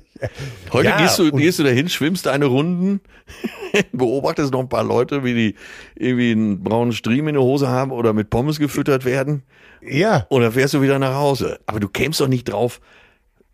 Heute 0.73 0.89
ja, 0.89 0.97
gehst, 0.99 1.19
du, 1.21 1.31
gehst 1.31 1.61
du 1.61 1.63
dahin, 1.63 1.89
schwimmst 1.89 2.27
deine 2.27 2.47
Runden, 2.47 3.01
beobachtest 3.93 4.53
noch 4.53 4.61
ein 4.61 4.69
paar 4.69 4.83
Leute, 4.83 5.23
wie 5.23 5.35
die 5.35 5.55
irgendwie 5.95 6.33
einen 6.33 6.65
braunen 6.65 6.93
Striemen 6.93 7.29
in 7.29 7.35
der 7.35 7.43
Hose 7.43 7.69
haben 7.69 7.93
oder 7.93 8.13
mit 8.13 8.29
Pommes 8.29 8.59
gefüttert 8.59 9.05
werden. 9.05 9.45
Ja. 9.81 10.27
Und 10.31 10.43
dann 10.43 10.53
fährst 10.53 10.75
du 10.75 10.83
wieder 10.83 10.99
nach 10.99 11.15
Hause. 11.15 11.61
Aber 11.67 11.79
du 11.79 11.89
kämst 11.89 12.21
doch 12.21 12.27
nicht 12.27 12.45
drauf, 12.45 12.81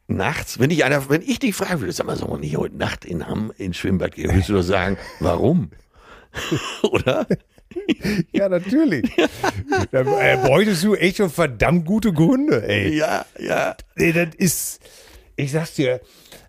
nachts, 0.06 0.58
wenn 0.58 0.70
ich 0.70 0.84
einer, 0.84 1.10
wenn 1.10 1.20
ich 1.20 1.38
dich 1.38 1.54
fragen 1.54 1.80
würde, 1.80 1.92
sag 1.92 2.06
mal, 2.06 2.16
so 2.16 2.36
nicht 2.38 2.56
heute 2.56 2.76
Nacht 2.76 3.04
in 3.04 3.26
Hamm 3.26 3.52
ins 3.58 3.76
Schwimmbad 3.76 4.14
gehen, 4.14 4.30
würdest 4.30 4.48
du 4.48 4.54
doch 4.54 4.62
sagen, 4.62 4.96
warum? 5.20 5.70
Oder? 6.82 7.26
ja, 8.32 8.48
natürlich. 8.48 9.10
Da 9.90 10.00
äh, 10.00 10.36
bräuchtest 10.36 10.84
du 10.84 10.94
echt 10.94 11.18
schon 11.18 11.30
verdammt 11.30 11.84
gute 11.86 12.12
Gründe, 12.12 12.66
ey. 12.66 12.96
Ja, 12.96 13.24
ja. 13.38 13.76
Nee, 13.96 14.12
das 14.12 14.34
ist, 14.36 14.80
ich 15.36 15.52
sag's 15.52 15.74
dir. 15.74 16.00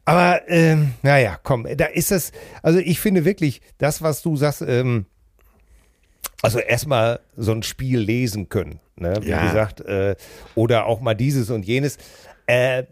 Aber, 0.06 0.41
ähm, 0.47 0.93
naja, 1.04 1.39
komm, 1.43 1.67
da 1.78 1.86
ist 1.86 2.12
das, 2.12 2.32
also 2.63 2.80
ich 2.80 2.99
finde 2.99 3.25
wirklich, 3.25 3.62
das, 3.78 4.02
was 4.02 4.21
du 4.21 4.36
sagst, 4.38 4.62
ähm, 4.62 5.06
also 6.41 6.60
erstmal 6.60 7.19
so 7.36 7.52
ein 7.52 7.63
Spiel 7.63 7.99
lesen 7.99 8.49
können, 8.49 8.80
ne? 8.95 9.19
wie 9.21 9.30
ja. 9.30 9.45
gesagt, 9.45 9.82
äh, 9.82 10.15
oder 10.56 10.86
auch 10.86 11.02
mal 11.02 11.15
dieses 11.15 11.49
und 11.49 11.65
jenes. 11.65 11.97
Äh, 12.47 12.86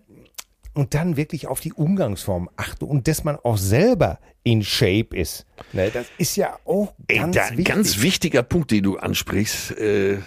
und 0.77 0.93
dann 0.93 1.17
wirklich 1.17 1.47
auf 1.47 1.59
die 1.59 1.73
Umgangsform 1.73 2.49
achten 2.55 2.85
und 2.85 3.07
dass 3.07 3.23
man 3.23 3.35
auch 3.35 3.57
selber 3.57 4.19
in 4.43 4.63
Shape 4.63 5.17
ist. 5.17 5.45
Ne, 5.73 5.89
das 5.91 6.05
ist 6.19 6.35
ja 6.35 6.57
auch 6.65 6.93
ganz 7.07 7.35
Ey, 7.35 7.41
da, 7.41 7.49
wichtig. 7.49 7.65
Ganz 7.65 8.01
wichtiger 8.01 8.43
Punkt, 8.43 8.69
den 8.69 8.83
du 8.83 8.97
ansprichst. 8.97 9.71
Äh, 9.71 10.19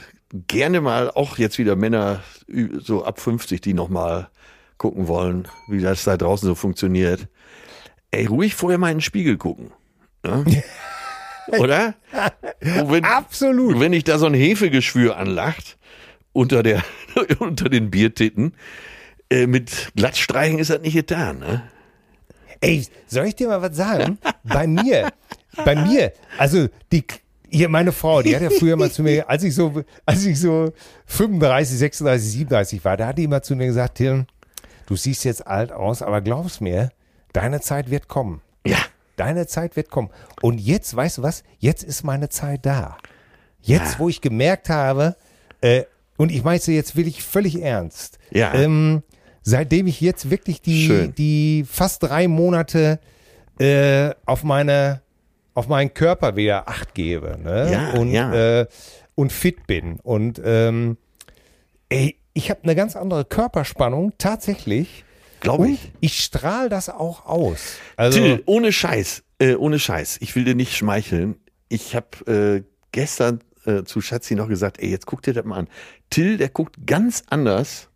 gerne 0.48 0.80
mal 0.80 1.08
auch 1.10 1.38
jetzt 1.38 1.58
wieder 1.58 1.76
Männer 1.76 2.24
so 2.80 3.04
ab 3.04 3.20
50, 3.20 3.60
die 3.60 3.74
nochmal 3.74 4.28
gucken 4.76 5.06
wollen, 5.06 5.46
wie 5.68 5.80
das 5.80 6.02
da 6.02 6.16
draußen 6.16 6.48
so 6.48 6.56
funktioniert. 6.56 7.28
Ey, 8.10 8.26
ruhig 8.26 8.56
vorher 8.56 8.78
mal 8.78 8.90
in 8.90 8.96
den 8.96 9.02
Spiegel 9.02 9.36
gucken. 9.36 9.70
Ne? 10.24 10.44
Oder? 11.58 11.94
Wenn, 12.60 13.04
Absolut. 13.04 13.78
Wenn 13.78 13.92
ich 13.92 14.02
da 14.02 14.18
so 14.18 14.26
ein 14.26 14.34
Hefegeschwür 14.34 15.16
anlacht 15.16 15.78
unter 16.32 16.64
der 16.64 16.82
unter 17.38 17.68
den 17.68 17.90
Biertitten, 17.90 18.54
äh, 19.30 19.46
mit 19.46 19.92
Glattstreichen 19.96 20.58
ist 20.58 20.70
das 20.70 20.80
nicht 20.80 20.94
getan, 20.94 21.38
ne? 21.38 21.62
Ey, 22.60 22.86
soll 23.06 23.26
ich 23.26 23.36
dir 23.36 23.48
mal 23.48 23.62
was 23.62 23.74
sagen? 23.76 24.18
bei 24.44 24.66
mir, 24.66 25.10
bei 25.64 25.74
mir, 25.74 26.12
also 26.36 26.68
die 26.92 27.04
hier 27.50 27.68
meine 27.68 27.92
Frau, 27.92 28.22
die 28.22 28.34
hat 28.34 28.42
ja 28.42 28.50
früher 28.50 28.76
mal 28.76 28.90
zu 28.90 29.02
mir, 29.02 29.28
als 29.28 29.42
ich 29.42 29.54
so, 29.54 29.82
als 30.06 30.24
ich 30.24 30.38
so 30.38 30.72
35, 31.06 31.78
36, 31.78 32.32
37 32.32 32.84
war, 32.84 32.96
da 32.96 33.08
hat 33.08 33.18
die 33.18 33.24
immer 33.24 33.42
zu 33.42 33.56
mir 33.56 33.66
gesagt, 33.66 33.96
Tim, 33.96 34.26
du 34.86 34.96
siehst 34.96 35.24
jetzt 35.24 35.46
alt 35.46 35.72
aus, 35.72 36.02
aber 36.02 36.20
glaubst 36.20 36.60
mir, 36.60 36.90
deine 37.32 37.60
Zeit 37.60 37.90
wird 37.90 38.08
kommen. 38.08 38.40
Ja. 38.64 38.78
Deine 39.16 39.46
Zeit 39.46 39.76
wird 39.76 39.90
kommen. 39.90 40.10
Und 40.40 40.60
jetzt, 40.60 40.94
weißt 40.94 41.18
du 41.18 41.22
was? 41.22 41.42
Jetzt 41.58 41.82
ist 41.82 42.04
meine 42.04 42.28
Zeit 42.28 42.64
da. 42.64 42.96
Jetzt, 43.60 43.94
ja. 43.94 43.98
wo 43.98 44.08
ich 44.08 44.20
gemerkt 44.20 44.68
habe, 44.68 45.16
äh, 45.60 45.84
und 46.16 46.30
ich 46.30 46.44
meine 46.44 46.60
jetzt 46.60 46.96
will 46.96 47.06
ich 47.06 47.22
völlig 47.22 47.60
ernst. 47.60 48.18
Ja. 48.30 48.54
Ähm, 48.54 49.02
seitdem 49.42 49.86
ich 49.86 50.00
jetzt 50.00 50.30
wirklich 50.30 50.60
die, 50.60 51.12
die 51.16 51.64
fast 51.68 52.02
drei 52.02 52.28
Monate 52.28 53.00
äh, 53.58 54.10
auf 54.26 54.44
meine 54.44 55.02
auf 55.54 55.68
meinen 55.68 55.92
Körper 55.92 56.36
wieder 56.36 56.68
Acht 56.68 56.94
gebe 56.94 57.38
ne? 57.42 57.70
ja, 57.70 57.90
und, 57.90 58.10
ja. 58.10 58.60
Äh, 58.60 58.66
und 59.14 59.32
fit 59.32 59.66
bin. 59.66 59.98
Und 60.00 60.40
ähm, 60.42 60.96
ey, 61.88 62.16
ich 62.32 62.50
habe 62.50 62.60
eine 62.62 62.74
ganz 62.74 62.96
andere 62.96 63.24
Körperspannung, 63.24 64.12
tatsächlich. 64.16 65.04
Glaube 65.40 65.68
ich. 65.68 65.92
Ich 66.00 66.20
strahle 66.20 66.68
das 66.68 66.88
auch 66.88 67.26
aus. 67.26 67.76
Also, 67.96 68.18
Till, 68.18 68.42
ohne 68.46 68.72
Scheiß, 68.72 69.22
äh, 69.38 69.54
ohne 69.54 69.78
Scheiß, 69.78 70.18
ich 70.20 70.34
will 70.36 70.44
dir 70.44 70.54
nicht 70.54 70.76
schmeicheln. 70.76 71.36
Ich 71.68 71.94
habe 71.94 72.08
äh, 72.26 72.62
gestern 72.92 73.40
äh, 73.66 73.82
zu 73.84 74.00
Schatzi 74.00 74.34
noch 74.34 74.48
gesagt, 74.48 74.80
ey, 74.80 74.90
jetzt 74.90 75.06
guck 75.06 75.22
dir 75.22 75.34
das 75.34 75.44
mal 75.44 75.58
an. 75.58 75.68
Till, 76.08 76.36
der 76.38 76.48
guckt 76.48 76.86
ganz 76.86 77.22
anders 77.28 77.89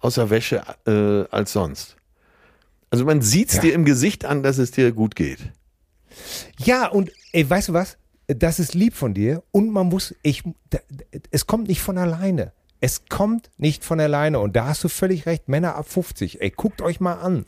aus 0.00 0.14
der 0.14 0.30
Wäsche 0.30 0.62
äh, 0.86 1.34
als 1.34 1.52
sonst. 1.52 1.96
Also 2.90 3.04
man 3.04 3.20
sieht's 3.20 3.56
ja. 3.56 3.62
dir 3.62 3.74
im 3.74 3.84
Gesicht 3.84 4.24
an, 4.24 4.42
dass 4.42 4.58
es 4.58 4.70
dir 4.70 4.92
gut 4.92 5.14
geht. 5.14 5.38
Ja, 6.58 6.86
und 6.88 7.10
ey, 7.32 7.48
weißt 7.48 7.68
du 7.68 7.72
was? 7.72 7.98
Das 8.26 8.58
ist 8.58 8.74
lieb 8.74 8.94
von 8.94 9.14
dir 9.14 9.42
und 9.52 9.70
man 9.70 9.88
muss, 9.88 10.14
ich, 10.22 10.42
es 11.30 11.46
kommt 11.46 11.68
nicht 11.68 11.80
von 11.80 11.96
alleine. 11.96 12.52
Es 12.80 13.06
kommt 13.08 13.50
nicht 13.56 13.84
von 13.84 13.98
alleine. 14.00 14.38
Und 14.38 14.54
da 14.54 14.66
hast 14.66 14.84
du 14.84 14.88
völlig 14.88 15.26
recht. 15.26 15.48
Männer 15.48 15.74
ab 15.74 15.88
50. 15.88 16.40
Ey, 16.40 16.50
guckt 16.50 16.80
euch 16.80 17.00
mal 17.00 17.14
an. 17.14 17.46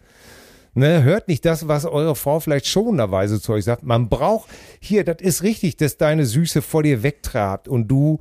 Ne, 0.73 1.03
hört 1.03 1.27
nicht 1.27 1.45
das, 1.45 1.67
was 1.67 1.85
eure 1.85 2.15
Frau 2.15 2.39
vielleicht 2.39 2.67
schonenderweise 2.67 3.41
zu 3.41 3.53
euch 3.53 3.65
sagt. 3.65 3.83
Man 3.83 4.09
braucht, 4.09 4.49
hier, 4.79 5.05
das 5.05 5.21
ist 5.21 5.43
richtig, 5.43 5.77
dass 5.77 5.97
deine 5.97 6.25
Süße 6.27 6.63
vor 6.63 6.85
dir 6.85 7.03
wegtrabt 7.03 7.67
und 7.67 7.89
du 7.89 8.21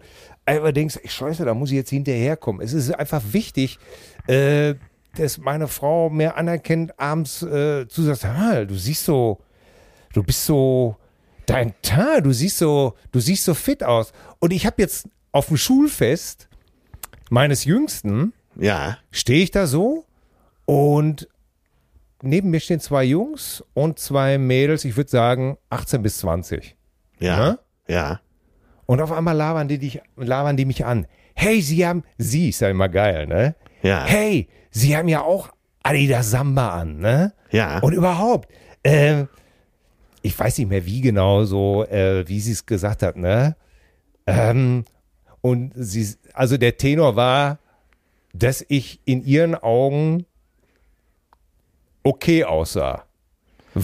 einfach 0.50 0.72
denkst, 0.72 1.00
scheiße, 1.06 1.46
da 1.46 1.54
muss 1.54 1.70
ich 1.70 1.76
jetzt 1.76 1.90
hinterherkommen. 1.90 2.62
Es 2.62 2.74
ist 2.74 2.92
einfach 2.92 3.22
wichtig, 3.32 3.78
äh, 4.28 4.76
dass 5.16 5.38
meine 5.38 5.68
Frau 5.68 6.10
mehr 6.10 6.38
anerkennt, 6.38 7.00
abends 7.00 7.42
äh, 7.42 7.88
zu 7.88 8.04
sagen, 8.04 8.36
ah, 8.38 8.66
du 8.66 8.76
siehst 8.76 9.06
so, 9.06 9.40
du 10.14 10.24
bist 10.24 10.46
so, 10.46 10.96
dein 11.46 11.74
Teint, 11.82 12.26
du 12.26 12.32
siehst 12.32 12.58
so, 12.58 12.94
du 13.12 13.20
siehst 13.20 13.44
so 13.44 13.54
fit 13.54 13.84
aus. 13.84 14.12
Und 14.40 14.54
ich 14.54 14.66
habe 14.66 14.76
jetzt 14.82 15.08
auf 15.32 15.48
dem 15.48 15.58
Schulfest 15.58 16.48
meines 17.30 17.64
Jüngsten, 17.66 18.34
Ja. 18.56 18.98
stehe 19.12 19.44
ich 19.44 19.52
da 19.52 19.68
so 19.68 20.06
und 20.66 21.28
neben 22.22 22.50
mir 22.50 22.60
stehen 22.60 22.80
zwei 22.80 23.04
Jungs 23.04 23.64
und 23.74 24.00
zwei 24.00 24.38
Mädels, 24.38 24.86
ich 24.86 24.96
würde 24.98 25.10
sagen 25.10 25.58
18 25.70 26.02
bis 26.02 26.18
20. 26.20 26.76
Ja. 27.20 27.38
Ne? 27.38 27.60
Ja. 27.88 28.20
Und 28.90 29.02
auf 29.02 29.12
einmal 29.12 29.38
labern 29.38 29.68
die, 29.68 29.78
dich, 29.78 30.02
labern 30.16 30.58
die 30.58 30.66
mich 30.66 30.84
an. 30.84 31.06
Hey, 31.36 31.62
sie 31.62 31.86
haben, 31.86 32.02
sie 32.18 32.50
ist 32.50 32.62
ja 32.62 32.70
immer 32.70 32.90
geil, 32.90 33.28
ne? 33.28 33.54
Ja. 33.84 34.04
Hey, 34.04 34.48
sie 34.72 34.98
haben 34.98 35.08
ja 35.08 35.22
auch 35.22 35.52
Adidas 35.84 36.32
Samba 36.32 36.70
an, 36.70 36.98
ne? 36.98 37.34
Ja. 37.52 37.78
Und 37.82 37.94
überhaupt, 37.94 38.50
äh, 38.82 39.26
ich 40.24 40.40
weiß 40.40 40.58
nicht 40.58 40.70
mehr 40.70 40.88
wie 40.88 41.02
genau 41.02 41.44
so, 41.44 41.86
äh, 41.86 42.28
wie 42.28 42.40
sie 42.40 42.54
es 42.54 42.66
gesagt 42.66 43.04
hat, 43.04 43.16
ne? 43.16 43.56
Ähm, 44.26 44.86
und 45.42 45.72
sie, 45.76 46.16
also 46.34 46.58
der 46.58 46.76
Tenor 46.78 47.16
war, 47.16 47.60
dass 48.34 48.66
ich 48.70 49.02
in 49.06 49.24
ihren 49.24 49.54
Augen 49.54 50.26
okay 52.02 52.44
aussah. 52.44 53.06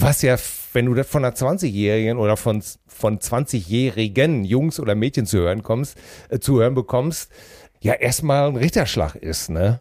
Was 0.00 0.20
ja, 0.22 0.36
wenn 0.74 0.86
du 0.86 0.94
das 0.94 1.06
von 1.06 1.24
einer 1.24 1.34
20-Jährigen 1.34 2.18
oder 2.18 2.36
von, 2.36 2.62
von 2.86 3.18
20-jährigen 3.18 4.44
Jungs 4.44 4.78
oder 4.78 4.94
Mädchen 4.94 5.24
zu 5.24 5.38
hören 5.38 5.62
kommst, 5.62 5.96
äh, 6.28 6.38
zu 6.38 6.60
hören 6.60 6.74
bekommst, 6.74 7.30
ja 7.80 7.94
erstmal 7.94 8.48
ein 8.48 8.56
Ritterschlag 8.56 9.14
ist, 9.14 9.48
ne? 9.48 9.80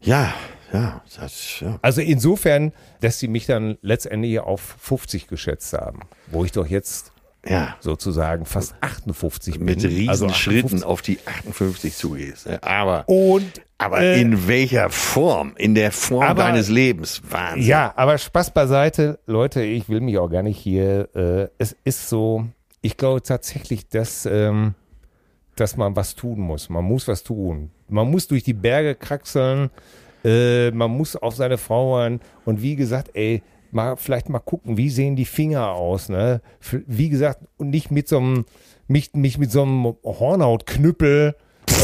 Ja. 0.00 0.34
Ja. 0.72 1.02
Das, 1.18 1.60
ja. 1.60 1.78
Also 1.82 2.00
insofern, 2.00 2.72
dass 3.00 3.18
sie 3.18 3.28
mich 3.28 3.46
dann 3.46 3.78
letztendlich 3.80 4.38
auf 4.38 4.76
50 4.78 5.26
geschätzt 5.26 5.72
haben, 5.72 6.00
wo 6.26 6.44
ich 6.44 6.52
doch 6.52 6.66
jetzt 6.66 7.12
Ja. 7.46 7.76
sozusagen 7.80 8.44
fast 8.44 8.74
58 8.82 9.54
bin. 9.54 9.64
Mit 9.64 9.82
riesen 9.84 10.08
Also 10.10 10.28
Schritten 10.28 10.76
58. 10.82 10.84
auf 10.84 11.00
die 11.02 11.18
58 11.24 11.96
zugehst. 11.96 12.46
ne? 12.46 12.62
Aber, 12.62 13.08
Und 13.08 13.62
aber 13.78 14.00
äh, 14.00 14.20
in 14.20 14.46
welcher 14.46 14.90
Form? 14.90 15.54
In 15.56 15.74
der 15.74 15.90
Form 15.92 16.22
aber- 16.22 16.42
deines 16.42 16.68
Lebens. 16.68 17.22
Wahnsinn. 17.30 17.66
Ja, 17.66 17.92
aber 17.96 18.18
Spaß 18.18 18.52
beiseite, 18.52 19.18
Leute, 19.26 19.62
ich 19.62 19.88
will 19.88 20.00
mich 20.02 20.18
auch 20.18 20.28
gar 20.28 20.42
nicht 20.42 20.58
hier. 20.58 21.08
Äh, 21.14 21.48
es 21.56 21.74
ist 21.84 22.08
so, 22.10 22.46
ich 22.82 22.96
glaube 22.98 23.22
tatsächlich, 23.22 23.88
dass, 23.88 24.26
ähm, 24.26 24.74
dass 25.56 25.76
man 25.78 25.96
was 25.96 26.14
tun 26.14 26.40
muss. 26.40 26.68
Man 26.68 26.84
muss 26.84 27.08
was 27.08 27.22
tun. 27.22 27.70
Man 27.88 28.10
muss 28.10 28.28
durch 28.28 28.42
die 28.44 28.52
Berge 28.54 28.94
kraxeln. 28.94 29.70
Äh, 30.24 30.70
man 30.72 30.90
muss 30.90 31.16
auf 31.16 31.34
seine 31.36 31.56
Frau 31.56 31.96
hören. 31.96 32.20
Und 32.44 32.60
wie 32.60 32.76
gesagt, 32.76 33.10
ey, 33.14 33.42
mal 33.72 33.96
vielleicht 33.96 34.28
mal 34.28 34.38
gucken, 34.38 34.76
wie 34.76 34.90
sehen 34.90 35.16
die 35.16 35.24
Finger 35.24 35.68
aus, 35.68 36.08
ne? 36.08 36.40
Wie 36.86 37.08
gesagt, 37.08 37.40
und 37.56 37.70
nicht 37.70 37.90
mit 37.90 38.08
so 38.08 38.18
einem, 38.18 38.44
mich, 38.88 39.14
mich 39.14 39.38
mit 39.38 39.50
so 39.52 39.62
einem 39.62 39.84
Hornhautknüppel 40.04 41.34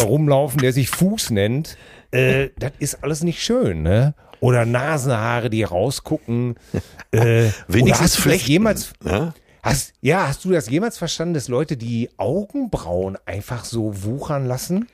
rumlaufen, 0.05 0.61
der 0.61 0.72
sich 0.72 0.88
Fuß 0.90 1.31
nennt. 1.31 1.77
Äh, 2.11 2.49
das 2.59 2.72
ist 2.79 3.03
alles 3.05 3.22
nicht 3.22 3.42
schön, 3.42 3.83
ne? 3.83 4.14
Oder 4.40 4.66
Nasenhaare, 4.66 5.49
die 5.51 5.62
rausgucken. 5.62 6.57
Äh, 7.11 7.49
Wenigstens 7.68 8.01
hast 8.01 8.01
du 8.01 8.03
das 8.03 8.16
flechten. 8.16 8.51
jemals, 8.53 8.92
Ne? 9.03 9.33
hast, 9.62 9.94
ja, 10.01 10.29
hast 10.29 10.44
du 10.44 10.51
das 10.53 10.68
jemals 10.68 10.99
verstanden, 10.99 11.35
dass 11.35 11.49
Leute 11.49 11.77
die 11.77 12.11
Augenbrauen 12.18 13.16
einfach 13.27 13.64
so 13.64 14.05
wuchern 14.05 14.46
lassen? 14.46 14.88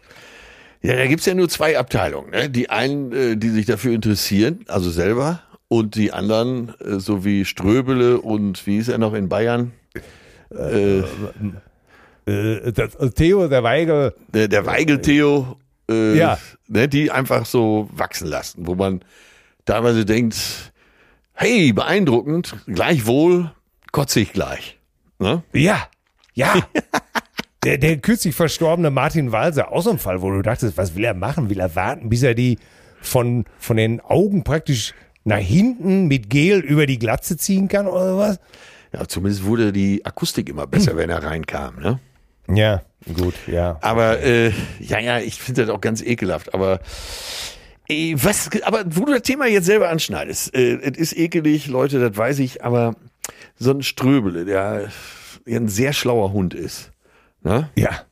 Ja, 0.82 0.96
da 0.96 1.06
gibt's 1.06 1.26
ja 1.26 1.34
nur 1.34 1.48
zwei 1.48 1.78
Abteilungen. 1.78 2.30
Ne? 2.30 2.50
Die 2.50 2.70
einen, 2.70 3.12
äh, 3.12 3.36
die 3.36 3.50
sich 3.50 3.66
dafür 3.66 3.92
interessieren, 3.94 4.64
also 4.68 4.90
selber, 4.90 5.42
und 5.72 5.94
die 5.94 6.12
anderen, 6.12 6.74
äh, 6.80 6.98
so 7.00 7.24
wie 7.24 7.44
Ströbele 7.46 8.20
und 8.20 8.66
wie 8.66 8.76
ist 8.76 8.88
er 8.88 8.98
noch 8.98 9.14
in 9.14 9.28
Bayern? 9.28 9.72
Äh, 10.50 11.02
Äh, 12.24 12.72
das, 12.72 12.96
Theo, 13.16 13.48
der 13.48 13.64
Weigel, 13.64 14.14
der, 14.32 14.46
der 14.46 14.64
Weigel-Theo, 14.64 15.56
äh, 15.90 16.16
Ja. 16.16 16.38
ne, 16.68 16.86
die 16.88 17.10
einfach 17.10 17.46
so 17.46 17.88
wachsen 17.92 18.28
lassen, 18.28 18.64
wo 18.66 18.76
man 18.76 19.00
teilweise 19.64 20.04
denkt, 20.04 20.36
hey, 21.34 21.72
beeindruckend, 21.72 22.54
gleichwohl 22.66 23.50
kotze 23.90 24.20
ich 24.20 24.32
gleich. 24.32 24.78
Ne? 25.18 25.42
Ja, 25.52 25.88
ja. 26.34 26.54
der, 27.64 27.78
der 27.78 27.96
kürzlich 27.96 28.36
verstorbene 28.36 28.90
Martin 28.92 29.32
Walser, 29.32 29.72
auch 29.72 29.82
so 29.82 29.90
ein 29.90 29.98
Fall, 29.98 30.22
wo 30.22 30.30
du 30.30 30.42
dachtest, 30.42 30.76
was 30.76 30.94
will 30.94 31.04
er 31.04 31.14
machen? 31.14 31.50
Will 31.50 31.58
er 31.58 31.74
warten, 31.74 32.08
bis 32.08 32.22
er 32.22 32.34
die 32.34 32.56
von, 33.00 33.46
von 33.58 33.76
den 33.76 34.00
Augen 34.00 34.44
praktisch 34.44 34.94
nach 35.24 35.38
hinten 35.38 36.06
mit 36.08 36.30
Gel 36.30 36.60
über 36.60 36.86
die 36.86 36.98
Glatze 36.98 37.36
ziehen 37.36 37.68
kann 37.68 37.86
oder 37.86 38.16
was? 38.16 38.40
Ja, 38.92 39.06
zumindest 39.08 39.44
wurde 39.44 39.72
die 39.72 40.04
Akustik 40.04 40.48
immer 40.48 40.66
besser, 40.66 40.96
wenn 40.96 41.08
er 41.08 41.22
reinkam. 41.22 41.80
Ne? 41.80 41.98
Ja, 42.48 42.82
gut, 43.14 43.34
ja. 43.46 43.78
Aber 43.80 44.20
äh, 44.20 44.52
ja, 44.80 44.98
ja, 44.98 45.18
ich 45.18 45.40
finde 45.40 45.64
das 45.64 45.74
auch 45.74 45.80
ganz 45.80 46.02
ekelhaft. 46.02 46.52
Aber 46.52 46.80
äh, 47.88 48.14
was, 48.16 48.50
aber 48.62 48.84
wo 48.86 49.04
du 49.04 49.12
das 49.12 49.22
Thema 49.22 49.46
jetzt 49.46 49.66
selber 49.66 49.88
anschneidest, 49.88 50.54
äh, 50.54 50.74
es 50.76 50.98
ist 50.98 51.16
ekelig, 51.16 51.68
Leute, 51.68 52.00
das 52.00 52.16
weiß 52.16 52.38
ich. 52.40 52.64
Aber 52.64 52.94
so 53.56 53.70
ein 53.70 53.82
Ströbele, 53.82 54.44
der, 54.44 54.90
der 55.46 55.60
ein 55.60 55.68
sehr 55.68 55.92
schlauer 55.92 56.32
Hund 56.32 56.52
ist, 56.52 56.90
ne? 57.42 57.70
Ja. 57.76 58.02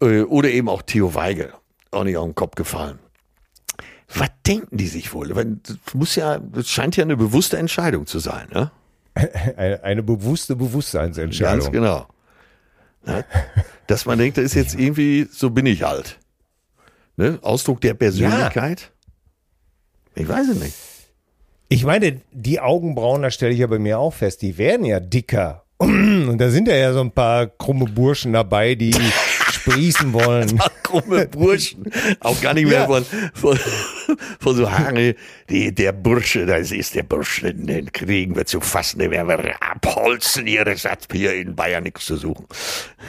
Äh, 0.00 0.22
oder 0.22 0.50
eben 0.50 0.68
auch 0.68 0.82
Theo 0.82 1.14
Weigel, 1.14 1.52
auch 1.90 2.04
nicht 2.04 2.16
auf 2.16 2.24
den 2.24 2.34
Kopf 2.34 2.56
gefallen. 2.56 2.98
Was 4.12 4.30
denken 4.46 4.76
die 4.76 4.86
sich 4.86 5.12
wohl? 5.12 5.28
Das 5.28 5.94
muss 5.94 6.14
ja, 6.16 6.38
das 6.38 6.68
scheint 6.68 6.96
ja 6.96 7.04
eine 7.04 7.16
bewusste 7.16 7.56
Entscheidung 7.56 8.06
zu 8.06 8.18
sein, 8.18 8.48
ne? 8.52 8.70
Eine, 9.56 9.82
eine 9.84 10.02
bewusste 10.02 10.56
Bewusstseinsentscheidung. 10.56 11.60
Ganz 11.60 11.72
genau. 11.72 12.08
Ne? 13.06 13.24
Dass 13.86 14.06
man 14.06 14.18
denkt, 14.18 14.38
das 14.38 14.46
ist 14.46 14.54
jetzt 14.54 14.74
irgendwie, 14.78 15.28
so 15.30 15.50
bin 15.50 15.66
ich 15.66 15.82
halt. 15.82 16.18
Ne? 17.16 17.38
Ausdruck 17.42 17.80
der 17.80 17.94
Persönlichkeit? 17.94 18.90
Ich 20.14 20.28
weiß 20.28 20.48
es 20.48 20.60
nicht. 20.60 20.74
Ich 21.68 21.84
meine, 21.84 22.20
die 22.32 22.60
Augenbrauen, 22.60 23.22
da 23.22 23.30
stelle 23.30 23.52
ich 23.52 23.60
ja 23.60 23.66
bei 23.66 23.78
mir 23.78 23.98
auch 23.98 24.14
fest, 24.14 24.42
die 24.42 24.58
werden 24.58 24.84
ja 24.84 25.00
dicker. 25.00 25.64
Und 25.78 26.38
da 26.38 26.50
sind 26.50 26.68
ja, 26.68 26.76
ja 26.76 26.92
so 26.92 27.00
ein 27.00 27.10
paar 27.10 27.46
krumme 27.46 27.86
Burschen 27.86 28.32
dabei, 28.32 28.74
die 28.74 28.94
sprießen 29.64 30.12
wollen. 30.12 30.60
Krumme 30.82 31.26
Burschen. 31.26 31.90
Auch 32.20 32.40
gar 32.40 32.54
nicht 32.54 32.68
mehr 32.68 32.80
Ja. 32.80 32.86
von, 32.86 33.04
von, 33.34 33.58
von 34.40 34.56
so 34.56 34.70
Haare. 34.70 35.14
Die, 35.48 35.74
der 35.74 35.92
Bursche, 35.92 36.46
das 36.46 36.70
ist 36.70 36.94
der 36.94 37.02
Bursche, 37.02 37.54
den 37.54 37.90
kriegen 37.92 38.36
wir 38.36 38.44
zu 38.46 38.60
fassen, 38.60 38.98
den 38.98 39.10
werden 39.10 39.28
wir 39.28 39.62
abholzen. 39.62 40.46
Hier, 40.46 40.64
das 40.64 40.84
hat 40.84 41.08
hier 41.10 41.34
in 41.34 41.54
Bayern 41.54 41.84
nichts 41.84 42.06
zu 42.06 42.16
suchen. 42.16 42.46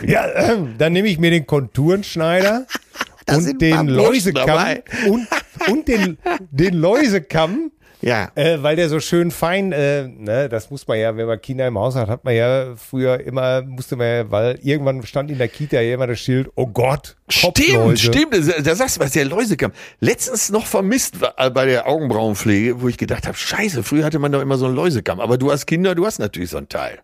Ja, 0.05 0.27
ähm, 0.33 0.75
dann 0.77 0.93
nehme 0.93 1.07
ich 1.09 1.19
mir 1.19 1.31
den 1.31 1.45
Konturenschneider 1.45 2.65
und 3.29 3.61
den 3.61 3.87
Läusekamm 3.87 4.77
und, 5.09 5.27
und 5.69 5.87
den, 5.87 6.17
den 6.51 6.73
Läusekamm, 6.75 7.71
Ja. 8.05 8.29
äh, 8.35 8.61
weil 8.61 8.75
der 8.75 8.87
so 8.87 8.99
schön 8.99 9.31
fein, 9.31 9.71
äh, 9.71 10.07
ne, 10.07 10.47
das 10.47 10.69
muss 10.69 10.87
man 10.87 10.99
ja, 10.99 11.17
wenn 11.17 11.25
man 11.25 11.41
Kinder 11.41 11.65
im 11.67 11.77
Haus 11.79 11.95
hat, 11.95 12.07
hat 12.07 12.23
man 12.23 12.35
ja 12.35 12.75
früher 12.75 13.19
immer, 13.19 13.63
musste 13.63 13.95
man 13.95 14.05
ja, 14.07 14.29
weil 14.31 14.59
irgendwann 14.61 15.01
stand 15.07 15.31
in 15.31 15.39
der 15.39 15.47
Kita 15.47 15.81
ja 15.81 15.95
immer 15.95 16.05
das 16.05 16.19
Schild, 16.19 16.49
oh 16.53 16.67
Gott, 16.67 17.15
Stimmt, 17.29 17.55
Kopfläuse. 17.55 17.97
stimmt. 17.97 18.33
Da, 18.33 18.61
da 18.61 18.75
sagst 18.75 18.97
du 18.97 19.01
was, 19.01 19.11
der 19.13 19.25
Läusekamm. 19.25 19.71
Letztens 19.99 20.51
noch 20.51 20.67
vermisst 20.67 21.19
war- 21.19 21.33
bei 21.49 21.65
der 21.65 21.87
Augenbrauenpflege, 21.87 22.79
wo 22.79 22.87
ich 22.89 22.97
gedacht 22.99 23.25
habe, 23.27 23.35
scheiße, 23.35 23.81
früher 23.81 24.03
hatte 24.05 24.19
man 24.19 24.31
doch 24.31 24.41
immer 24.41 24.57
so 24.57 24.67
einen 24.67 24.75
Läusekamm. 24.75 25.19
Aber 25.19 25.39
du 25.39 25.51
hast 25.51 25.65
Kinder, 25.65 25.95
du 25.95 26.05
hast 26.05 26.19
natürlich 26.19 26.51
so 26.51 26.57
ein 26.57 26.69
Teil. 26.69 26.99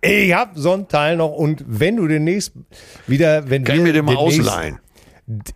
Ich 0.00 0.34
hab 0.34 0.58
so 0.58 0.72
einen 0.72 0.88
Teil 0.88 1.16
noch 1.16 1.30
und 1.30 1.62
wenn 1.68 1.94
du 1.96 2.08
demnächst 2.08 2.52
wieder, 3.06 3.48
wenn 3.48 3.62
Kann 3.62 3.76
wir 3.76 3.82
mir 3.84 3.92
den 3.92 4.04
mal 4.06 4.16
ausleihen? 4.16 4.80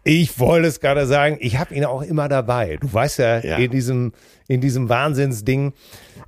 Ich 0.04 0.38
wollte 0.38 0.68
es 0.68 0.78
gerade 0.78 1.06
sagen, 1.06 1.38
ich 1.40 1.58
habe 1.58 1.74
ihn 1.74 1.84
auch 1.84 2.02
immer 2.02 2.28
dabei. 2.28 2.78
Du 2.80 2.92
weißt 2.92 3.18
ja, 3.18 3.40
Ja. 3.40 3.56
in 3.56 3.70
diesem, 3.72 4.12
in 4.48 4.60
diesem 4.60 4.88
Wahnsinnsding. 4.88 5.72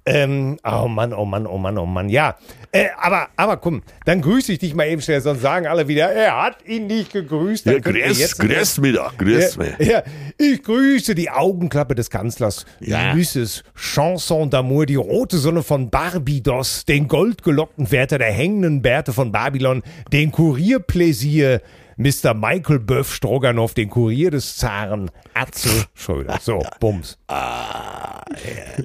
Ähm, 0.05 0.59
oh 0.65 0.89
Mann, 0.89 1.13
oh 1.13 1.25
Mann, 1.25 1.47
oh 1.47 1.59
Mann, 1.59 1.77
oh 1.79 1.87
Mann, 1.87 2.09
ja. 2.09 2.37
Äh, 2.73 2.87
aber, 3.01 3.29
aber 3.37 3.57
komm, 3.59 3.83
dann 4.07 4.21
grüße 4.23 4.53
ich 4.53 4.59
dich 4.59 4.75
mal 4.75 4.87
eben 4.89 5.01
schnell, 5.03 5.21
sonst 5.21 5.41
sagen 5.43 5.67
alle 5.67 5.87
wieder, 5.89 6.11
er 6.13 6.43
hat 6.43 6.67
ihn 6.67 6.87
nicht 6.87 7.13
gegrüßt. 7.13 7.67
Dann 7.67 7.75
Ja, 7.75 7.81
grüß, 7.81 8.19
jetzt- 8.19 8.39
grüß 8.39 8.79
mich 8.81 8.95
doch, 8.95 9.17
grüß 9.17 9.57
ja, 9.57 9.63
mich. 9.79 9.89
ja, 9.89 10.03
ich 10.39 10.63
grüße 10.63 11.15
die 11.15 11.31
Augenklappe 11.31 11.95
des 11.95 12.11
Kanzlers. 12.11 12.65
Ja. 12.81 13.15
Süßes 13.15 13.65
Chanson 13.75 14.51
d'amour, 14.51 14.87
die 14.87 14.97
rote 14.97 15.39
Sonne 15.39 15.63
von 15.63 15.91
Barbidos, 15.91 16.85
den 16.85 17.09
goldgelockten 17.09 17.91
Wärter 17.91 18.19
der 18.19 18.33
hängenden 18.33 18.83
Bärte 18.83 19.13
von 19.13 19.33
Babylon, 19.33 19.83
den 20.13 20.33
Kurierpläsier 20.33 21.61
Mr. 21.99 22.33
Michael 22.33 22.79
Böff 22.79 23.13
Stroganoff, 23.13 23.75
den 23.75 23.91
Kurier 23.91 24.31
des 24.31 24.57
Zaren, 24.57 25.11
Atze 25.35 25.87
Schröder. 25.95 26.39
So, 26.41 26.63
Bums. 26.81 27.19
Ah, 27.27 28.23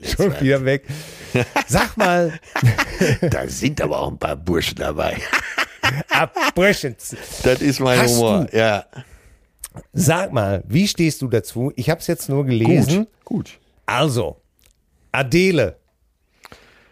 Schon 0.01 0.39
wieder 0.41 0.66
weg. 0.66 0.88
Sag 1.68 1.95
mal, 1.95 2.34
Da 3.22 3.47
sind 3.47 3.82
aber 3.82 3.99
auch 3.99 4.11
ein 4.11 4.18
paar 4.18 4.36
Burschen 4.36 4.78
dabei. 4.78 5.18
abbrechen. 6.09 6.95
Das 7.43 7.61
ist 7.61 7.80
mein 7.80 7.99
Hast 7.99 8.16
Humor. 8.18 8.47
Ja. 8.51 8.86
Sag 9.91 10.34
mal, 10.34 10.64
wie 10.68 10.88
stehst 10.88 11.22
du 11.22 11.28
dazu? 11.28 11.72
Ich 11.76 11.89
habe 11.91 11.99
es 11.99 12.07
jetzt 12.07 12.30
nur 12.30 12.45
gelesen. 12.45 13.07
Gut. 13.24 13.59
Also, 13.86 14.41
Adele. 15.11 15.78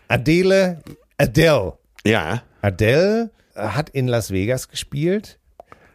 Adele, 0.07 0.82
Adele. 1.17 1.78
Ja. 2.05 2.43
Adele 2.61 3.32
äh, 3.55 3.61
hat 3.61 3.89
in 3.89 4.07
Las 4.07 4.30
Vegas 4.32 4.67
gespielt 4.67 5.39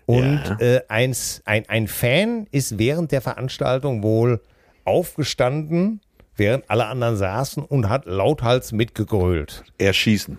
und 0.06 0.42
Ja. 0.44 0.56
äh, 0.60 0.80
eins, 0.88 1.42
ein, 1.44 1.68
ein 1.68 1.88
Fan 1.88 2.46
ist 2.52 2.78
während 2.78 3.12
der 3.12 3.20
Veranstaltung 3.20 4.02
wohl 4.02 4.40
aufgestanden, 4.84 6.00
während 6.36 6.68
alle 6.70 6.86
anderen 6.86 7.16
saßen 7.16 7.62
und 7.62 7.88
hat 7.88 8.06
lauthals 8.06 8.72
mitgegrölt. 8.72 9.64
Erschießen. 9.78 10.38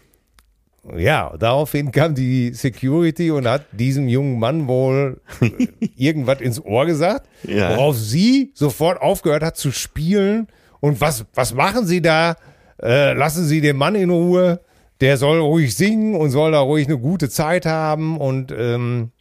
Ja, 0.98 1.36
daraufhin 1.38 1.92
kam 1.92 2.16
die 2.16 2.54
Security 2.54 3.30
und 3.32 3.46
hat 3.46 3.66
diesem 3.74 4.08
jungen 4.08 4.40
Mann 4.40 4.68
wohl 4.68 5.20
äh, 5.42 5.68
irgendwas 5.98 6.40
ins 6.40 6.64
Ohr 6.64 6.86
gesagt, 6.86 7.28
Ja. 7.44 7.72
worauf 7.72 7.98
sie 7.98 8.52
sofort 8.54 9.02
aufgehört 9.02 9.44
hat 9.44 9.58
zu 9.58 9.72
spielen. 9.72 10.48
Und 10.80 11.02
was, 11.02 11.26
was 11.34 11.54
machen 11.54 11.86
Sie 11.88 12.02
da? 12.02 12.36
Äh, 12.82 13.14
lassen 13.14 13.44
Sie 13.46 13.60
den 13.62 13.76
Mann 13.78 13.96
in 13.96 14.10
Ruhe. 14.12 14.62
Der 15.02 15.18
soll 15.18 15.40
ruhig 15.40 15.76
singen 15.76 16.16
und 16.16 16.30
soll 16.30 16.52
da 16.52 16.60
ruhig 16.60 16.88
eine 16.88 17.00
gute 17.00 17.30
Zeit 17.30 17.66
haben. 17.66 18.18
Und 18.18 18.54
ähm, 18.58 19.12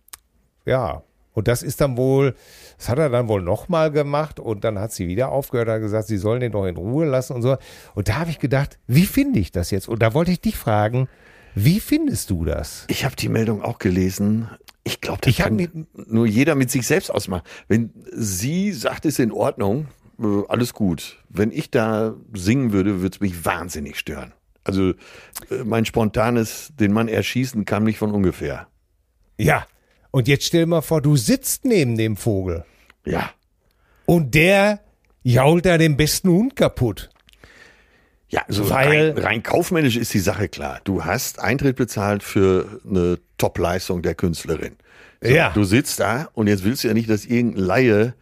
ja, 0.67 1.03
und 1.33 1.49
das 1.49 1.63
ist 1.63 1.81
dann 1.83 1.97
wohl, 1.97 2.35
das 2.79 2.89
hat 2.89 2.99
er 2.99 3.11
dann 3.11 3.29
wohl 3.29 3.43
nochmal 3.43 3.91
gemacht 3.91 4.41
und 4.41 4.65
dann 4.65 4.79
hat 4.79 4.93
sie 4.93 5.07
wieder 5.07 5.31
aufgehört, 5.31 5.69
hat 5.69 5.81
gesagt, 5.81 6.09
sie 6.09 6.17
sollen 6.17 6.41
den 6.41 6.53
doch 6.53 6.65
in 6.65 6.77
Ruhe 6.77 7.05
lassen 7.05 7.35
und 7.35 7.43
so. 7.43 7.59
Und 7.95 8.09
da 8.09 8.17
habe 8.17 8.31
ich 8.31 8.39
gedacht, 8.39 8.79
wie 8.87 9.05
finde 9.05 9.39
ich 9.39 9.53
das 9.53 9.71
jetzt? 9.71 9.87
Und 9.87 10.03
da 10.03 10.15
wollte 10.15 10.33
ich 10.33 10.41
dich 10.41 10.57
fragen, 10.57 11.09
wie 11.55 11.81
findest 11.81 12.31
du 12.31 12.45
das? 12.47 12.85
Ich 12.89 13.05
habe 13.05 13.17
die 13.17 13.29
Meldung 13.29 13.63
auch 13.63 13.79
gelesen. 13.79 14.49
Ich 14.83 15.01
glaube, 15.01 15.21
das 15.23 15.31
Ich 15.31 15.39
kann 15.39 15.87
nur 15.95 16.27
jeder 16.27 16.55
mit 16.55 16.71
sich 16.71 16.87
selbst 16.87 17.11
ausmachen. 17.11 17.45
Wenn 17.69 17.93
sie 18.13 18.73
sagt, 18.73 19.05
ist 19.05 19.19
in 19.19 19.33
Ordnung, 19.33 19.89
äh, 20.19 20.43
alles 20.49 20.73
gut. 20.73 21.23
Wenn 21.29 21.51
ich 21.51 21.71
da 21.71 22.15
singen 22.33 22.73
würde, 22.73 23.03
würde 23.03 23.15
es 23.15 23.21
mich 23.21 23.45
wahnsinnig 23.45 23.99
stören. 23.99 24.33
Also 24.65 24.91
äh, 25.51 25.65
mein 25.65 25.85
spontanes, 25.85 26.73
den 26.81 26.93
Mann 26.93 27.09
erschießen, 27.09 27.67
kam 27.67 27.85
nicht 27.85 27.99
von 27.99 28.11
ungefähr. 28.11 28.69
Ja. 29.39 29.67
Und 30.17 30.29
jetzt 30.29 30.47
stell 30.47 30.65
mal 30.65 30.81
vor, 30.81 31.03
du 31.03 31.15
sitzt 31.19 31.67
neben 31.67 31.99
dem 31.99 32.17
Vogel 32.17 32.65
Ja. 33.05 33.33
und 34.07 34.35
der 34.35 34.81
jault 35.23 35.67
da 35.67 35.77
den 35.77 35.99
besten 35.99 36.31
Hund 36.31 36.57
kaputt. 36.57 37.11
Ja, 38.31 38.41
also 38.49 38.71
Weil- 38.71 39.11
rein, 39.11 39.19
rein 39.19 39.43
kaufmännisch 39.43 39.97
ist 39.99 40.15
die 40.15 40.19
Sache 40.21 40.49
klar. 40.49 40.81
Du 40.85 41.05
hast 41.05 41.39
Eintritt 41.39 41.77
bezahlt 41.77 42.23
für 42.23 42.81
eine 42.89 43.19
Top-Leistung 43.37 44.01
der 44.01 44.15
Künstlerin. 44.15 44.77
So, 45.21 45.29
Ja. 45.35 45.51
Du 45.53 45.65
sitzt 45.65 46.01
da 46.01 46.31
und 46.33 46.47
jetzt 46.47 46.65
willst 46.65 46.83
du 46.85 46.89
ja 46.89 46.95
nicht, 46.95 47.11
dass 47.11 47.27
irgendein 47.27 47.65
Laie 47.65 48.15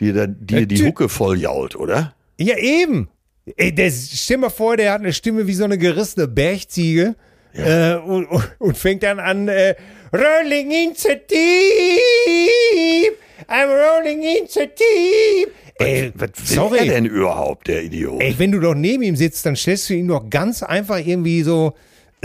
dir, 0.00 0.14
da, 0.14 0.26
dir 0.26 0.64
die 0.66 0.82
Hucke 0.86 1.10
voll 1.10 1.38
jault, 1.38 1.76
oder? 1.76 2.14
Ja, 2.38 2.56
eben. 2.56 3.10
Ey, 3.58 3.74
der, 3.74 3.90
stell 3.90 4.38
mal 4.38 4.48
vor, 4.48 4.78
der 4.78 4.90
hat 4.94 5.00
eine 5.02 5.12
Stimme 5.12 5.46
wie 5.46 5.52
so 5.54 5.64
eine 5.64 5.76
gerissene 5.76 6.28
Bergziege 6.28 7.14
äh, 7.56 7.94
und, 7.96 8.26
und, 8.58 8.76
fängt 8.78 9.02
dann 9.02 9.18
an, 9.18 9.48
äh, 9.48 9.74
Rolling 10.12 10.70
into 10.70 11.08
deep, 11.30 13.12
I'm 13.48 13.68
rolling 13.68 14.22
into 14.22 14.60
deep. 14.60 15.52
Ey, 15.78 16.10
Was 16.14 16.30
will 16.38 16.46
sorry. 16.46 16.78
er 16.78 16.84
denn 16.86 17.04
überhaupt, 17.06 17.68
der 17.68 17.82
Idiot? 17.84 18.20
Ey, 18.22 18.34
wenn 18.38 18.50
du 18.52 18.60
doch 18.60 18.74
neben 18.74 19.02
ihm 19.02 19.16
sitzt, 19.16 19.44
dann 19.44 19.56
stellst 19.56 19.90
du 19.90 19.94
ihn 19.94 20.08
doch 20.08 20.28
ganz 20.30 20.62
einfach 20.62 20.98
irgendwie 20.98 21.42
so, 21.42 21.74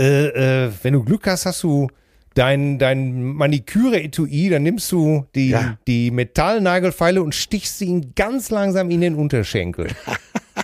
äh, 0.00 0.64
äh, 0.66 0.70
wenn 0.82 0.94
du 0.94 1.04
Glück 1.04 1.26
hast, 1.26 1.44
hast 1.44 1.62
du 1.62 1.88
dein, 2.34 2.78
dein 2.78 3.22
Maniküre-Etui, 3.22 4.48
dann 4.48 4.62
nimmst 4.62 4.90
du 4.90 5.26
die, 5.34 5.50
Ja. 5.50 5.76
die 5.86 6.10
Metallnagelfeile 6.10 7.22
und 7.22 7.34
stichst 7.34 7.78
sie 7.78 7.86
ihn 7.86 8.12
ganz 8.16 8.48
langsam 8.50 8.90
in 8.90 9.02
den 9.02 9.14
Unterschenkel. 9.16 9.88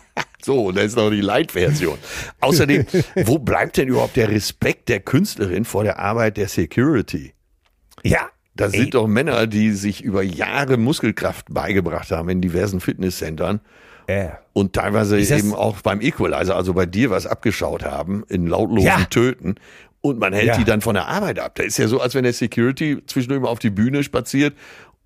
So, 0.49 0.73
das 0.73 0.85
ist 0.87 0.97
noch 0.97 1.11
die 1.11 1.21
Light-Version. 1.21 1.99
Außerdem, 2.41 2.87
wo 3.27 3.39
bleibt 3.39 3.77
denn 3.77 3.87
überhaupt 3.89 4.17
der 4.17 4.31
Respekt 4.31 4.89
der 4.89 4.99
Künstlerin 5.01 5.67
vor 5.67 5.85
der 5.85 5.99
Arbeit 5.99 6.39
der 6.39 6.49
Security? 6.49 7.35
Ja. 8.03 8.31
Das 8.55 8.73
sind 8.73 8.95
doch 8.95 9.07
Männer, 9.07 9.47
die 9.47 9.73
sich 9.73 10.03
über 10.03 10.23
Jahre 10.23 10.79
Muskelkraft 10.79 11.49
beigebracht 11.51 12.11
haben 12.13 12.31
in 12.31 12.41
diversen 12.41 12.81
Fitnesscentern 12.81 13.61
Äh. 14.07 14.31
und 14.55 14.73
teilweise 14.73 15.21
eben 15.21 15.53
auch 15.55 15.83
beim 15.83 16.01
Equalizer, 16.01 16.57
also 16.57 16.73
bei 16.73 16.87
dir 16.87 17.11
was 17.11 17.27
abgeschaut 17.27 17.85
haben, 17.85 18.25
in 18.31 18.47
lautlosem 18.47 18.87
Ja. 18.89 19.05
Töten. 19.05 19.57
Und 20.01 20.19
man 20.19 20.33
hält 20.33 20.47
Ja. 20.47 20.57
die 20.57 20.65
dann 20.65 20.81
von 20.81 20.95
der 20.95 21.09
Arbeit 21.09 21.39
ab. 21.41 21.57
Da 21.57 21.63
ist 21.63 21.77
ja 21.77 21.89
so, 21.89 22.01
als 22.01 22.15
wenn 22.15 22.23
der 22.25 22.33
Security 22.33 22.97
zwischendurch 23.07 23.43
mal 23.43 23.49
auf 23.51 23.59
die 23.59 23.69
Bühne 23.71 24.03
spaziert 24.03 24.57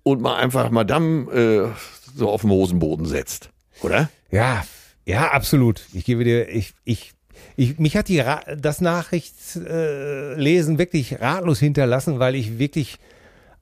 und 0.03 0.21
mal 0.21 0.37
einfach 0.37 0.69
Madame 0.71 1.29
äh, 1.33 1.67
so 2.15 2.29
auf 2.29 2.41
den 2.41 2.49
Hosenboden 2.51 3.05
setzt. 3.05 3.49
Oder? 3.81 4.09
Ja, 4.31 4.63
ja, 5.05 5.31
absolut. 5.31 5.81
Ich 5.93 6.05
gebe 6.05 6.23
dir, 6.23 6.49
ich, 6.49 6.73
ich, 6.85 7.13
ich 7.55 7.79
mich 7.79 7.97
hat 7.97 8.07
die 8.07 8.19
Ra 8.19 8.41
das 8.57 8.81
Nachrichtslesen 8.81 9.67
äh, 9.67 10.33
lesen 10.35 10.77
wirklich 10.77 11.19
ratlos 11.19 11.59
hinterlassen, 11.59 12.19
weil 12.19 12.35
ich 12.35 12.57
wirklich 12.59 12.99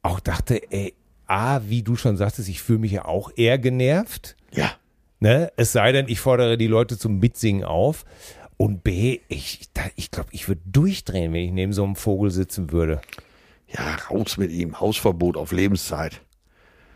auch 0.01 0.19
dachte, 0.19 0.61
ey, 0.71 0.93
A, 1.27 1.61
wie 1.67 1.81
du 1.81 1.95
schon 1.95 2.17
sagtest, 2.17 2.49
ich 2.49 2.61
fühle 2.61 2.79
mich 2.79 2.91
ja 2.91 3.05
auch 3.05 3.31
eher 3.35 3.57
genervt. 3.57 4.35
Ja. 4.53 4.71
Ne? 5.19 5.51
Es 5.55 5.71
sei 5.71 5.91
denn, 5.91 6.07
ich 6.09 6.19
fordere 6.19 6.57
die 6.57 6.67
Leute 6.67 6.97
zum 6.97 7.19
Mitsingen 7.19 7.63
auf. 7.63 8.05
Und 8.57 8.83
B, 8.83 9.21
ich, 9.27 9.69
da, 9.73 9.81
ich 9.95 10.11
glaube, 10.11 10.29
ich 10.33 10.47
würde 10.47 10.61
durchdrehen, 10.65 11.33
wenn 11.33 11.45
ich 11.45 11.51
neben 11.51 11.73
so 11.73 11.83
einem 11.83 11.95
Vogel 11.95 12.31
sitzen 12.31 12.71
würde. 12.71 13.01
Ja, 13.67 13.95
raus 14.09 14.37
mit 14.37 14.51
ihm. 14.51 14.79
Hausverbot 14.79 15.37
auf 15.37 15.51
Lebenszeit. 15.51 16.21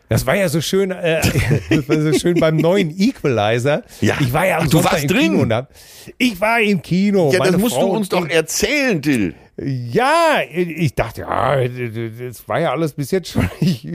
Das 0.09 0.25
war 0.25 0.35
ja 0.35 0.47
so 0.49 0.61
schön, 0.61 0.91
äh, 0.91 1.21
das 1.69 1.89
war 1.89 1.99
so 2.01 2.13
schön 2.13 2.39
beim 2.39 2.57
neuen 2.57 2.91
Equalizer. 2.97 3.83
Ja. 4.01 4.15
Ich 4.19 4.31
war 4.33 4.45
ja 4.45 4.57
am 4.59 4.65
Ach, 4.65 4.69
du 4.69 4.83
warst 4.83 5.03
im 5.03 5.07
drin? 5.09 5.31
Kino. 5.39 5.55
Hab, 5.55 5.69
ich 6.17 6.39
war 6.39 6.59
im 6.61 6.81
Kino. 6.81 7.31
Ja, 7.33 7.39
das 7.39 7.57
musst 7.57 7.75
Frau 7.75 7.87
du 7.87 7.93
uns 7.93 8.09
doch 8.09 8.27
erzählen, 8.27 9.01
Till. 9.01 9.33
Ja, 9.57 10.39
ich 10.51 10.93
dachte, 10.95 11.21
ja, 11.21 11.55
das 11.67 12.47
war 12.47 12.59
ja 12.59 12.71
alles 12.71 12.93
bis 12.93 13.11
jetzt 13.11 13.29
schon. 13.31 13.49
Ich, 13.59 13.87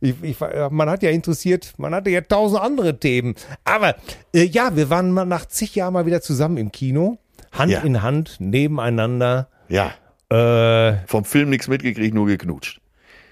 ich, 0.00 0.14
ich, 0.22 0.36
man 0.70 0.88
hat 0.88 1.02
ja 1.02 1.10
interessiert, 1.10 1.72
man 1.76 1.92
hatte 1.92 2.10
ja 2.10 2.20
tausend 2.20 2.60
andere 2.62 3.00
Themen. 3.00 3.34
Aber 3.64 3.96
äh, 4.32 4.44
ja, 4.44 4.76
wir 4.76 4.90
waren 4.90 5.10
mal 5.10 5.24
nach 5.24 5.46
zig 5.46 5.74
Jahren 5.74 5.94
mal 5.94 6.06
wieder 6.06 6.20
zusammen 6.20 6.56
im 6.56 6.70
Kino, 6.70 7.18
Hand 7.50 7.72
Ja. 7.72 7.80
in 7.80 8.00
Hand, 8.02 8.36
nebeneinander. 8.38 9.48
Ja. 9.68 9.92
Äh, 10.30 10.98
Vom 11.08 11.24
Film 11.24 11.50
nichts 11.50 11.66
mitgekriegt, 11.66 12.14
nur 12.14 12.26
geknutscht. 12.26 12.80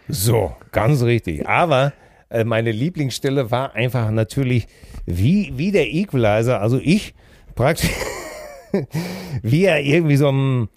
so, 0.08 0.56
ganz 0.72 1.02
richtig. 1.02 1.46
Aber 1.46 1.92
äh, 2.30 2.44
meine 2.44 2.72
Lieblingsstelle 2.72 3.50
war 3.50 3.74
einfach 3.74 4.10
natürlich 4.10 4.66
wie, 5.04 5.52
wie 5.56 5.72
der 5.72 5.92
Equalizer, 5.92 6.60
also 6.60 6.78
ich 6.82 7.14
praktisch, 7.54 7.90
wie 9.42 9.64
er 9.64 9.80
irgendwie 9.80 10.16
so 10.16 10.28
einen, 10.28 10.68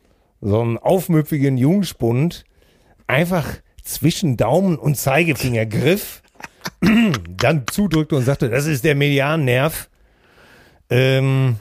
so 0.42 0.62
einen 0.62 0.78
aufmüpfigen 0.78 1.58
Jungspund 1.58 2.46
einfach 3.08 3.46
zwischen 3.84 4.38
Daumen 4.38 4.78
und 4.78 4.96
Zeigefinger 4.96 5.66
griff, 5.66 6.22
dann 6.82 7.66
zudrückte 7.72 8.16
und 8.16 8.24
sagte, 8.24 8.50
das 8.50 8.66
ist 8.66 8.84
der 8.84 8.96
Mediannerv. 8.96 9.90
Ähm, 10.92 11.58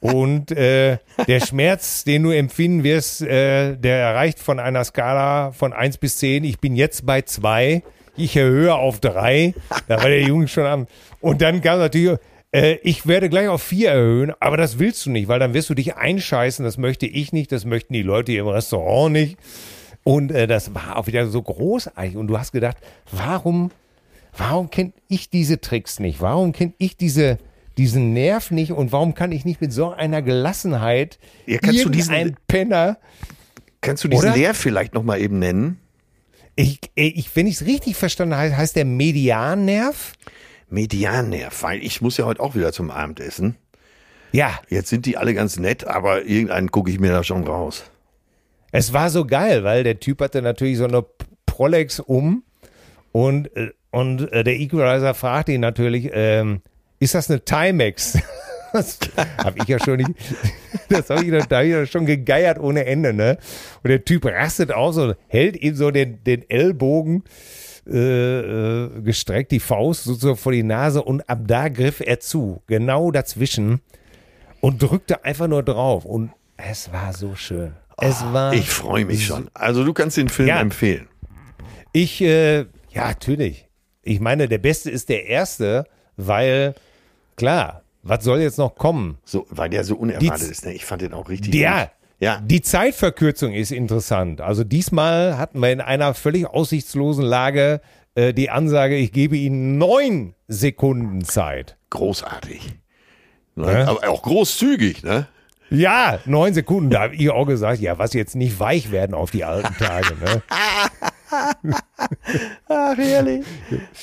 und 0.00 0.50
äh, 0.52 0.98
der 1.26 1.40
Schmerz, 1.40 2.04
den 2.04 2.22
du 2.22 2.30
empfinden 2.30 2.84
wirst, 2.84 3.22
äh, 3.22 3.76
der 3.76 3.98
erreicht 3.98 4.38
von 4.38 4.58
einer 4.58 4.84
Skala 4.84 5.52
von 5.52 5.72
1 5.72 5.98
bis 5.98 6.18
10. 6.18 6.44
Ich 6.44 6.58
bin 6.58 6.74
jetzt 6.74 7.04
bei 7.04 7.22
2. 7.22 7.82
Ich 8.16 8.36
erhöhe 8.36 8.74
auf 8.74 9.00
3. 9.00 9.54
Da 9.88 9.98
war 9.98 10.08
der 10.08 10.22
Junge 10.22 10.48
schon 10.48 10.64
am. 10.64 10.86
Und 11.20 11.42
dann 11.42 11.60
kam 11.60 11.78
natürlich, 11.78 12.18
äh, 12.52 12.76
ich 12.82 13.06
werde 13.06 13.28
gleich 13.28 13.48
auf 13.48 13.62
4 13.62 13.90
erhöhen, 13.90 14.32
aber 14.40 14.56
das 14.56 14.78
willst 14.78 15.04
du 15.06 15.10
nicht, 15.10 15.28
weil 15.28 15.38
dann 15.38 15.54
wirst 15.54 15.68
du 15.70 15.74
dich 15.74 15.96
einscheißen. 15.96 16.64
Das 16.64 16.78
möchte 16.78 17.06
ich 17.06 17.32
nicht, 17.32 17.52
das 17.52 17.64
möchten 17.64 17.92
die 17.92 18.02
Leute 18.02 18.32
hier 18.32 18.42
im 18.42 18.48
Restaurant 18.48 19.12
nicht. 19.12 19.36
Und 20.04 20.30
äh, 20.30 20.46
das 20.46 20.74
war 20.74 20.96
auch 20.96 21.06
wieder 21.08 21.26
so 21.26 21.42
großartig. 21.42 22.16
Und 22.16 22.28
du 22.28 22.38
hast 22.38 22.52
gedacht, 22.52 22.76
warum, 23.10 23.70
warum 24.36 24.70
kenne 24.70 24.92
ich 25.08 25.30
diese 25.30 25.60
Tricks 25.60 25.98
nicht? 25.98 26.20
Warum 26.20 26.52
kenne 26.52 26.74
ich 26.78 26.96
diese, 26.96 27.38
diesen 27.76 28.12
Nerv 28.12 28.50
nicht? 28.52 28.72
Und 28.72 28.92
warum 28.92 29.14
kann 29.14 29.32
ich 29.32 29.44
nicht 29.44 29.60
mit 29.60 29.72
so 29.72 29.90
einer 29.90 30.22
Gelassenheit 30.22 31.18
Ja, 31.46 31.58
kannst 31.58 31.84
du 31.84 31.88
diesen- 31.90 32.36
Penner, 32.46 32.98
Kannst 33.82 34.02
du 34.02 34.08
diesen 34.08 34.24
Oder? 34.30 34.36
Lehr 34.36 34.54
vielleicht 34.54 34.94
nochmal 34.94 35.20
eben 35.20 35.38
nennen? 35.38 35.78
Ich, 36.56 36.80
ich, 36.94 37.34
wenn 37.36 37.46
ich 37.46 37.56
es 37.56 37.66
richtig 37.66 37.96
verstanden 37.96 38.34
habe, 38.36 38.56
heißt 38.56 38.76
der 38.76 38.84
Mediannerv? 38.86 40.14
Mediannerv, 40.68 41.62
weil 41.62 41.82
ich 41.84 42.00
muss 42.00 42.16
ja 42.16 42.24
heute 42.24 42.40
auch 42.40 42.54
wieder 42.54 42.72
zum 42.72 42.90
Abendessen. 42.90 43.56
Ja, 44.32 44.58
Jetzt 44.68 44.88
sind 44.88 45.06
die 45.06 45.16
alle 45.16 45.34
ganz 45.34 45.58
nett, 45.58 45.86
aber 45.86 46.24
irgendeinen 46.24 46.70
gucke 46.70 46.90
ich 46.90 46.98
mir 46.98 47.12
da 47.12 47.22
schon 47.22 47.44
raus. 47.46 47.84
es 48.72 48.92
war 48.92 49.10
so 49.10 49.24
geil, 49.24 49.64
weil 49.64 49.84
der 49.84 50.00
Typ 50.00 50.20
hatte 50.20 50.42
natürlich 50.42 50.78
so 50.78 50.84
eine 50.84 51.04
Prolex 51.46 52.00
um 52.00 52.42
und, 53.12 53.54
äh, 53.56 53.70
und 53.90 54.30
äh, 54.32 54.44
der 54.44 54.58
Equalizer 54.58 55.14
fragt 55.14 55.48
ihn 55.48 55.60
natürlich, 55.60 56.10
ähm, 56.12 56.62
ist 56.98 57.14
das 57.14 57.30
eine 57.30 57.44
Timex? 57.44 58.18
Das 58.76 58.98
habe 59.42 59.58
ich 59.60 59.68
ja 59.68 59.78
schon 59.78 59.96
nicht, 59.96 60.10
das 60.88 61.08
habe 61.10 61.24
ich, 61.24 61.30
da 61.48 61.56
hab 61.58 61.64
ich 61.64 61.70
ja 61.70 61.86
schon 61.86 62.06
gegeiert 62.06 62.58
ohne 62.58 62.84
Ende, 62.86 63.12
ne? 63.12 63.38
Und 63.82 63.88
der 63.90 64.04
Typ 64.04 64.24
rastet 64.26 64.72
aus 64.72 64.96
und 64.98 65.16
hält 65.28 65.56
ihm 65.62 65.74
so 65.74 65.90
den, 65.90 66.22
den 66.24 66.48
Ellbogen 66.50 67.24
äh, 67.88 67.98
äh, 68.84 68.90
gestreckt, 69.02 69.52
die 69.52 69.60
Faust 69.60 70.04
sozusagen 70.04 70.36
vor 70.36 70.52
die 70.52 70.62
Nase 70.64 71.02
und 71.02 71.28
ab 71.28 71.40
da 71.46 71.68
griff 71.68 72.00
er 72.00 72.20
zu, 72.20 72.62
genau 72.66 73.10
dazwischen 73.10 73.80
und 74.60 74.82
drückte 74.82 75.24
einfach 75.24 75.46
nur 75.46 75.62
drauf 75.62 76.04
und 76.04 76.30
es 76.56 76.92
war 76.92 77.12
so 77.12 77.34
schön. 77.34 77.72
Es 77.98 78.22
war. 78.32 78.52
Ich 78.52 78.68
freue 78.68 79.04
mich 79.06 79.24
schon. 79.26 79.48
Also 79.54 79.84
du 79.84 79.92
kannst 79.94 80.16
den 80.16 80.28
Film 80.28 80.48
Ja. 80.48 80.60
empfehlen. 80.60 81.08
Ich, 81.92 82.20
äh, 82.20 82.58
ja, 82.90 83.06
natürlich. 83.08 83.68
Ich 84.02 84.20
meine, 84.20 84.48
der 84.48 84.58
Beste 84.58 84.90
ist 84.90 85.08
der 85.08 85.26
Erste, 85.26 85.86
weil, 86.16 86.74
klar, 87.36 87.82
was 88.08 88.24
soll 88.24 88.40
jetzt 88.40 88.58
noch 88.58 88.74
kommen? 88.76 89.18
So, 89.24 89.46
weil 89.50 89.70
der 89.70 89.84
so 89.84 89.96
unerwartet 89.96 90.46
Die- 90.46 90.50
ist. 90.50 90.64
Ne? 90.64 90.72
Ich 90.74 90.84
fand 90.84 91.02
den 91.02 91.12
auch 91.14 91.28
richtig 91.28 91.54
Ja, 91.54 91.82
gut. 91.84 91.90
Ja. 92.18 92.40
die 92.42 92.62
Zeitverkürzung 92.62 93.52
ist 93.52 93.72
interessant. 93.72 94.40
Also 94.40 94.64
diesmal 94.64 95.36
hatten 95.38 95.60
wir 95.60 95.70
in 95.72 95.80
einer 95.80 96.14
völlig 96.14 96.46
aussichtslosen 96.46 97.24
Lage 97.24 97.80
äh, 98.14 98.32
die 98.32 98.48
Ansage, 98.50 98.96
ich 98.96 99.12
gebe 99.12 99.36
Ihnen 99.36 99.76
neun 99.78 100.34
Sekunden 100.48 101.24
Zeit. 101.24 101.76
Großartig. 101.90 102.74
Ne? 103.54 103.72
Ja. 103.72 103.88
Aber 103.88 104.08
auch 104.08 104.22
großzügig, 104.22 105.02
ne? 105.02 105.26
Ja, 105.68 106.20
neun 106.26 106.54
Sekunden. 106.54 106.90
Da 106.90 107.00
habe 107.02 107.16
ich 107.16 107.28
auch 107.28 107.44
gesagt, 107.44 107.80
ja, 107.80 107.98
was 107.98 108.12
jetzt 108.14 108.36
nicht 108.36 108.60
weich 108.60 108.92
werden 108.92 109.14
auf 109.14 109.32
die 109.32 109.42
alten 109.44 109.74
Tage. 109.76 110.14
Ne? 110.24 110.42
Ach, 112.68 112.98
ehrlich. 112.98 113.44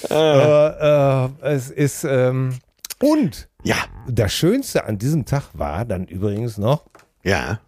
Aber, 0.09 1.31
äh, 1.43 1.47
es 1.53 1.69
ist, 1.69 2.03
ähm, 2.03 2.59
und 3.03 3.49
Ja, 3.63 3.75
das 4.07 4.33
Schönste 4.33 4.85
an 4.85 4.97
diesem 4.97 5.25
Tag 5.25 5.49
war 5.53 5.85
dann 5.85 6.05
übrigens 6.05 6.57
noch, 6.57 6.85
ja. 7.23 7.59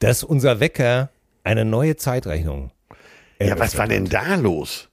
dass 0.00 0.24
unser 0.24 0.60
Wecker 0.60 1.10
eine 1.44 1.64
neue 1.64 1.96
Zeitrechnung. 1.96 2.72
Ja, 3.40 3.58
was 3.58 3.78
war 3.78 3.86
denn 3.86 4.06
da 4.06 4.34
los? 4.34 4.88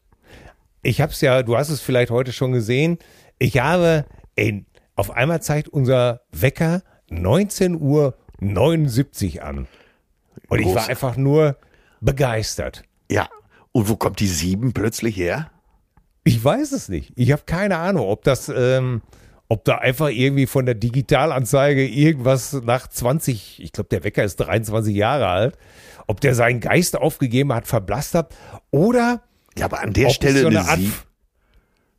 Ich 0.82 1.02
hab's 1.02 1.22
ja, 1.22 1.44
du 1.44 1.58
hast 1.58 1.70
es 1.70 1.82
vielleicht 1.82 2.12
heute 2.12 2.34
schon 2.34 2.52
gesehen. 2.52 3.00
Ich 3.40 3.58
habe, 3.58 4.06
ey, 4.36 4.66
auf 4.96 5.12
einmal 5.12 5.42
zeigt 5.42 5.70
unser 5.70 6.22
Wecker 6.32 6.84
19 7.10 7.80
Uhr 7.80 8.16
79 8.40 9.42
an. 9.42 9.68
Und 10.50 10.60
ich 10.60 10.68
war 10.68 10.76
Groß. 10.76 10.90
einfach 10.90 11.18
nur 11.18 11.58
begeistert. 12.02 12.84
Ja. 13.10 13.30
Und 13.72 13.90
wo 13.90 13.96
kommt 13.96 14.20
die 14.20 14.28
sieben 14.28 14.74
plötzlich 14.74 15.18
her? 15.18 15.50
Ich 16.24 16.44
weiß 16.44 16.74
es 16.74 16.90
nicht. 16.90 17.14
Ich 17.16 17.32
habe 17.32 17.44
keine 17.46 17.78
Ahnung, 17.78 18.08
ob 18.08 18.24
das, 18.24 18.50
ähm, 18.50 19.02
ob 19.54 19.66
da 19.66 19.76
einfach 19.76 20.10
irgendwie 20.10 20.48
von 20.48 20.66
der 20.66 20.74
Digitalanzeige 20.74 21.88
irgendwas 21.88 22.54
nach 22.54 22.88
20, 22.88 23.62
ich 23.62 23.72
glaube, 23.72 23.88
der 23.90 24.04
Wecker 24.04 24.24
ist 24.24 24.38
23 24.38 24.96
Jahre 24.96 25.28
alt, 25.28 25.60
ob 26.08 26.22
der 26.22 26.34
seinen 26.34 26.60
Geist 26.60 26.98
aufgegeben 26.98 27.54
hat, 27.54 27.68
verblasst 27.68 28.16
hat, 28.16 28.34
oder 28.72 29.22
Ja, 29.56 29.66
aber 29.66 29.82
an 29.82 29.94
der 29.94 30.10
Stelle 30.10 30.42
so 30.42 30.48
eine 30.48 30.62
eine 30.62 30.70
Art. 30.70 30.80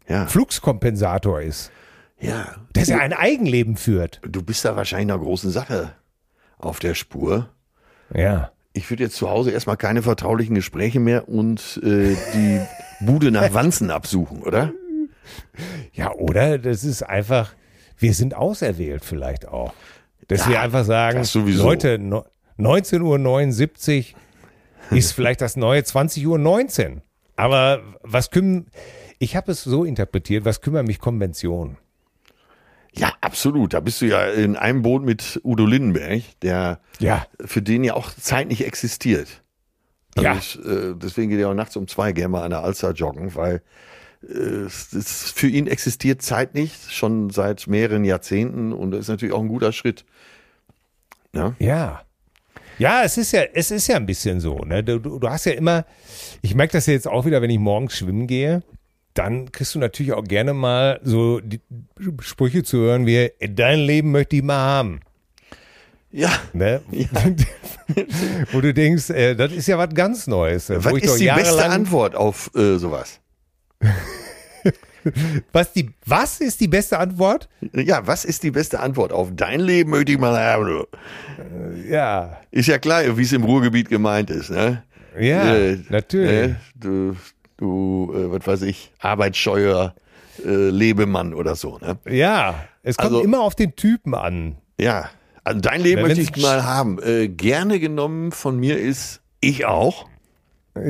Ja, 0.08 0.26
Fluxkompensator 0.26 1.42
ist, 1.42 1.70
ja. 2.18 2.56
dass 2.72 2.88
er 2.88 3.00
ein 3.00 3.12
Eigenleben 3.12 3.76
führt. 3.76 4.20
Du 4.26 4.42
bist 4.42 4.64
da 4.64 4.74
wahrscheinlich 4.74 5.12
einer 5.12 5.22
großen 5.22 5.52
Sache 5.52 5.92
auf 6.58 6.80
der 6.80 6.94
Spur. 6.94 7.50
Ja. 8.12 8.50
Ich 8.72 8.90
würde 8.90 9.04
jetzt 9.04 9.14
zu 9.14 9.30
Hause 9.30 9.52
erstmal 9.52 9.76
keine 9.76 10.02
vertraulichen 10.02 10.56
Gespräche 10.56 10.98
mehr 10.98 11.28
und 11.28 11.80
äh, 11.84 12.16
die 12.34 12.60
Bude 12.98 13.30
nach 13.30 13.54
Wanzen 13.54 13.92
absuchen, 13.92 14.42
oder? 14.42 14.72
Ja, 15.92 16.12
oder 16.12 16.58
das 16.58 16.84
ist 16.84 17.02
einfach, 17.02 17.52
wir 17.98 18.14
sind 18.14 18.34
auserwählt 18.34 19.04
vielleicht 19.04 19.46
auch. 19.48 19.72
Dass 20.28 20.40
Ja, 20.46 20.50
wir 20.50 20.60
einfach 20.62 20.84
sagen. 20.84 21.22
Leute, 21.34 21.98
no, 21.98 22.24
19.79 22.58 24.14
Uhr 24.90 24.96
ist 24.96 25.12
vielleicht 25.12 25.40
das 25.40 25.56
neue 25.56 25.80
20.19 25.82 26.90
Uhr. 26.96 27.02
Aber 27.36 27.82
was 28.02 28.30
kümmern, 28.30 28.66
ich 29.18 29.36
habe 29.36 29.52
es 29.52 29.64
so 29.64 29.84
interpretiert, 29.84 30.44
was 30.44 30.60
kümmern 30.60 30.86
mich 30.86 30.98
Konventionen? 31.00 31.76
Ja, 32.96 33.12
absolut. 33.20 33.74
Da 33.74 33.80
bist 33.80 34.00
du 34.02 34.06
ja 34.06 34.24
in 34.26 34.56
einem 34.56 34.82
Boot 34.82 35.02
mit 35.04 35.40
Udo 35.42 35.66
Lindenberg, 35.66 36.22
der 36.42 36.80
Ja. 37.00 37.26
für 37.44 37.60
den 37.60 37.82
ja 37.82 37.94
auch 37.94 38.10
Zeit 38.14 38.46
nicht 38.48 38.64
existiert. 38.64 39.42
Also 40.16 40.24
Ja. 40.28 40.36
Ich, 40.36 40.58
äh, 40.64 40.94
deswegen 40.94 41.30
geht 41.30 41.40
er 41.40 41.50
auch 41.50 41.54
nachts 41.54 41.76
um 41.76 41.88
zwei 41.88 42.12
gerne 42.12 42.28
mal 42.28 42.44
an 42.44 42.50
der 42.50 42.62
Alster 42.62 42.92
joggen, 42.92 43.34
weil 43.34 43.62
für 44.68 45.48
ihn 45.48 45.66
existiert 45.66 46.22
Zeit 46.22 46.54
nicht, 46.54 46.92
schon 46.92 47.30
seit 47.30 47.66
mehreren 47.66 48.04
Jahrzehnten 48.04 48.72
und 48.72 48.90
das 48.90 49.00
ist 49.00 49.08
natürlich 49.08 49.34
auch 49.34 49.40
ein 49.40 49.48
guter 49.48 49.72
Schritt. 49.72 50.04
Ja, 51.34 51.54
Ja. 51.58 52.04
Ja, 52.78 53.02
es 53.04 53.16
ist 53.18 53.32
ja, 53.32 53.42
es 53.52 53.70
ist 53.70 53.86
ja 53.86 53.96
ein 53.96 54.06
bisschen 54.06 54.40
so. 54.40 54.58
Ne? 54.58 54.82
Du, 54.82 54.98
du, 54.98 55.28
hast 55.28 55.46
ja 55.46 55.52
immer, 55.52 55.86
ich 56.42 56.56
merke 56.56 56.72
das 56.72 56.86
ja 56.86 56.92
jetzt 56.92 57.06
auch 57.06 57.24
wieder, 57.24 57.40
wenn 57.40 57.50
ich 57.50 57.58
morgens 57.58 57.96
schwimmen 57.96 58.26
gehe, 58.26 58.64
dann 59.14 59.52
kriegst 59.52 59.76
du 59.76 59.78
natürlich 59.78 60.12
auch 60.12 60.24
gerne 60.24 60.54
mal 60.54 60.98
so 61.04 61.38
die 61.40 61.60
Sprüche 62.18 62.64
zu 62.64 62.78
hören 62.78 63.06
wie, 63.06 63.30
dein 63.40 63.78
Leben 63.78 64.10
möchte 64.10 64.36
ich 64.36 64.42
mal 64.42 64.58
haben. 64.58 65.00
ja. 66.10 66.30
Ne? 66.52 66.80
Wo 68.52 68.60
du 68.60 68.74
denkst, 68.74 69.10
äh, 69.10 69.34
das 69.34 69.52
ist 69.52 69.68
ja 69.68 69.78
was 69.78 69.94
ganz 69.94 70.26
Neues. 70.26 70.70
äh, 70.70 70.84
Was 70.84 70.94
ist 70.94 71.20
die 71.20 71.26
beste 71.26 71.64
Antwort 71.64 72.14
auf 72.14 72.50
äh, 72.54 72.76
sowas? 72.78 73.20
Was, 75.52 75.72
die, 75.74 75.90
was 76.06 76.40
ist 76.40 76.60
die 76.62 76.68
beste 76.68 76.98
Antwort? 76.98 77.48
Ja, 77.74 78.06
was 78.06 78.24
ist 78.24 78.42
die 78.42 78.50
beste 78.50 78.80
Antwort 78.80 79.12
auf 79.12 79.28
dein 79.34 79.60
Leben 79.60 79.90
möchte 79.90 80.12
ich 80.12 80.18
mal 80.18 80.38
haben? 80.38 80.64
du? 80.64 80.86
Ja, 81.90 82.38
Ist 82.50 82.68
ja 82.68 82.78
klar, 82.78 83.02
wie 83.18 83.22
es 83.22 83.32
im 83.32 83.44
Ruhrgebiet 83.44 83.90
gemeint 83.90 84.30
ist, 84.30 84.50
ne? 84.50 84.82
ja, 85.20 85.54
Äh, 85.54 85.78
natürlich. 85.90 86.48
Ne? 86.48 86.56
Du, 86.74 87.16
du 87.58 88.14
äh, 88.16 88.32
was 88.32 88.46
weiß 88.46 88.62
ich, 88.62 88.92
arbeitsscheuer 88.98 89.94
äh, 90.42 90.48
Lebemann 90.70 91.34
oder 91.34 91.54
so, 91.54 91.76
ne? 91.78 91.98
Ja, 92.08 92.64
es 92.82 92.96
kommt 92.96 93.10
Also- 93.10 93.22
immer 93.22 93.40
auf 93.40 93.54
den 93.54 93.76
Typen 93.76 94.14
an. 94.14 94.56
Ja, 94.80 95.10
also 95.44 95.60
dein 95.60 95.82
Leben 95.82 96.00
Na, 96.00 96.08
möchte 96.08 96.22
ich 96.22 96.34
mal 96.42 96.64
haben. 96.64 96.98
Äh, 97.02 97.28
gerne 97.28 97.78
genommen 97.78 98.32
von 98.32 98.58
mir 98.58 98.78
ist 98.78 99.20
ich 99.40 99.66
auch. 99.66 100.06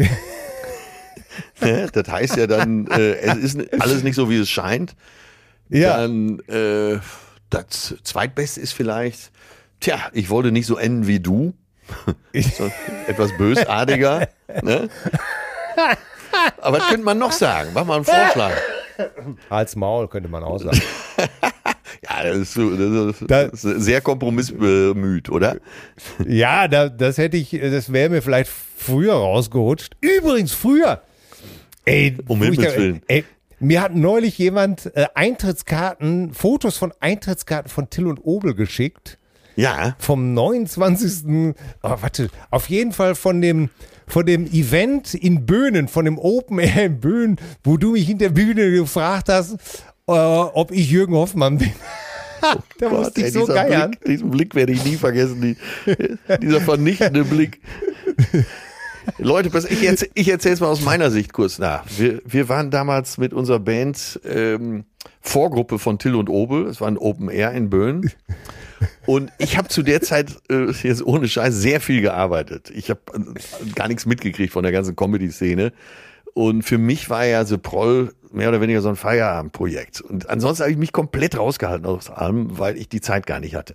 Ne? 1.61 1.89
das 1.93 2.09
heißt 2.09 2.37
ja 2.37 2.47
dann, 2.47 2.87
äh, 2.89 3.15
es 3.17 3.55
ist 3.55 3.81
alles 3.83 4.03
nicht 4.03 4.15
so, 4.17 4.29
wie 4.31 4.39
es 4.39 4.49
scheint. 4.51 4.95
Ja, 5.69 5.97
Dann 5.99 6.41
äh, 6.49 6.99
das 7.51 7.95
Zweitbeste 8.05 8.61
ist 8.61 8.73
vielleicht, 8.73 9.31
tja, 9.81 9.99
ich 10.13 10.31
wollte 10.31 10.53
nicht 10.53 10.67
so 10.67 10.77
enden 10.77 11.07
wie 11.07 11.21
du. 11.21 11.55
so, 12.35 12.71
etwas 13.07 13.37
bösartiger. 13.37 14.29
ne? 14.63 14.89
Aber 16.61 16.79
was 16.79 16.89
könnte 16.89 17.05
man 17.05 17.19
noch 17.19 17.33
sagen? 17.33 17.71
Mach 17.75 17.85
mal 17.85 17.97
einen 17.97 18.05
Vorschlag. 18.05 18.53
als 19.49 19.77
Maul 19.77 20.09
könnte 20.09 20.29
man 20.29 20.43
auch 20.45 20.59
sagen. 20.59 20.81
Ja, 22.07 22.23
das 22.23 22.37
ist, 22.37 22.57
das 22.59 23.21
ist, 23.21 23.31
Da- 23.31 23.49
sehr 23.55 24.03
kompromissbemüht, 24.03 25.31
oder? 25.31 25.57
Ja, 26.27 26.69
da, 26.69 26.91
das 26.91 27.17
hätte 27.17 27.39
ich, 27.39 27.51
das 27.59 27.93
wäre 27.95 28.11
mir 28.11 28.21
vielleicht 28.21 28.51
früher 28.77 29.15
rausgerutscht. 29.15 29.97
Übrigens, 30.03 30.53
früher. 30.53 31.01
Ey, 31.85 32.17
Um 32.27 32.43
Himmels 32.43 32.77
Willen. 32.77 33.03
Ey, 33.09 33.25
mir 33.61 33.83
hat 33.83 33.95
neulich 33.95 34.39
jemand 34.39 34.95
äh, 34.95 35.07
Eintrittskarten, 35.15 36.33
Fotos 36.33 36.77
von 36.77 36.93
Eintrittskarten 37.01 37.71
von 37.71 37.91
Till 37.91 38.07
und 38.07 38.19
Obel 38.19 38.55
geschickt. 38.55 39.19
Ja. 39.57 39.95
Vom 39.99 40.35
29. 40.35 41.55
Oh, 41.83 41.97
warte, 42.01 42.29
auf 42.51 42.69
jeden 42.69 42.93
Fall 42.93 43.15
von 43.15 43.41
dem, 43.41 43.71
von 44.07 44.27
dem 44.27 44.47
Event 44.47 45.15
in 45.15 45.47
Böhnen, 45.47 45.89
von 45.89 46.05
dem 46.05 46.19
Open 46.19 46.59
Air 46.59 46.87
in 46.87 47.01
Böhnen, 47.01 47.37
wo 47.63 47.77
du 47.77 47.93
mich 47.93 48.07
hinter 48.07 48.31
der 48.31 48.35
Bühne 48.35 48.71
gefragt 48.73 49.29
hast, 49.29 49.55
äh, 50.07 50.13
ob 50.13 50.73
ich 50.73 50.91
Jürgen 50.91 51.15
Hoffmann 51.15 51.59
bin. 51.59 51.73
da 52.79 52.89
musste 52.89 53.21
ey, 53.21 53.29
ich 53.29 53.33
so 53.33 53.41
dieser 53.41 53.55
geiern. 53.55 53.91
Blick, 53.93 54.05
diesen 54.05 54.31
Blick 54.31 54.55
werde 54.55 54.73
ich 54.73 54.85
nie 54.85 54.97
vergessen. 54.97 55.41
Die, 55.41 56.37
dieser 56.41 56.61
vernichtende 56.61 57.25
Blick. 57.25 57.61
Leute, 59.19 59.51
ich, 59.69 59.85
erzähl, 59.85 60.11
ich 60.15 60.29
erzähle 60.29 60.57
mal 60.61 60.67
aus 60.67 60.83
meiner 60.83 61.11
Sicht 61.11 61.33
kurz 61.33 61.59
nach. 61.59 61.85
Wir, 61.97 62.21
wir 62.25 62.49
waren 62.49 62.71
damals 62.71 63.19
mit 63.19 63.33
unserer 63.33 63.61
Band 63.61 64.21
ähm, 64.25 64.85
Vorgruppe 65.21 65.79
von 65.79 65.99
Till 65.99 66.15
und 66.15 66.29
Obel. 66.29 66.67
Es 66.67 66.81
war 66.81 66.89
ein 66.89 66.99
Open 66.99 67.29
Air 67.29 67.53
in 67.53 67.71
Böen. 67.71 68.11
Und 69.07 69.31
ich 69.39 69.57
habe 69.57 69.69
zu 69.69 69.83
der 69.83 70.01
Zeit, 70.03 70.31
äh, 70.51 70.71
jetzt 70.71 71.05
ohne 71.05 71.29
Scheiß, 71.29 71.55
sehr 71.55 71.81
viel 71.81 72.01
gearbeitet. 72.01 72.71
Ich 72.75 72.91
habe 72.91 73.01
äh, 73.15 73.71
gar 73.75 73.89
nichts 73.89 74.07
mitgekriegt 74.07 74.53
von 74.53 74.63
der 74.63 74.73
ganzen 74.73 74.97
Comedy-Szene. 74.97 75.73
Und 76.35 76.63
für 76.63 76.79
mich 76.79 77.11
war 77.11 77.25
ja 77.25 77.45
The 77.45 77.59
Proll 77.59 78.13
mehr 78.35 78.49
oder 78.49 78.61
weniger 78.61 78.81
so 78.83 78.89
ein 78.89 78.97
Feierabendprojekt. 78.97 80.01
Und 80.01 80.29
ansonsten 80.29 80.63
habe 80.63 80.73
ich 80.73 80.79
mich 80.79 80.93
komplett 80.93 81.39
rausgehalten 81.39 81.87
aus 81.87 82.11
allem, 82.11 82.59
weil 82.59 82.77
ich 82.77 82.89
die 82.89 83.01
Zeit 83.01 83.27
gar 83.27 83.41
nicht 83.41 83.55
hatte. 83.55 83.75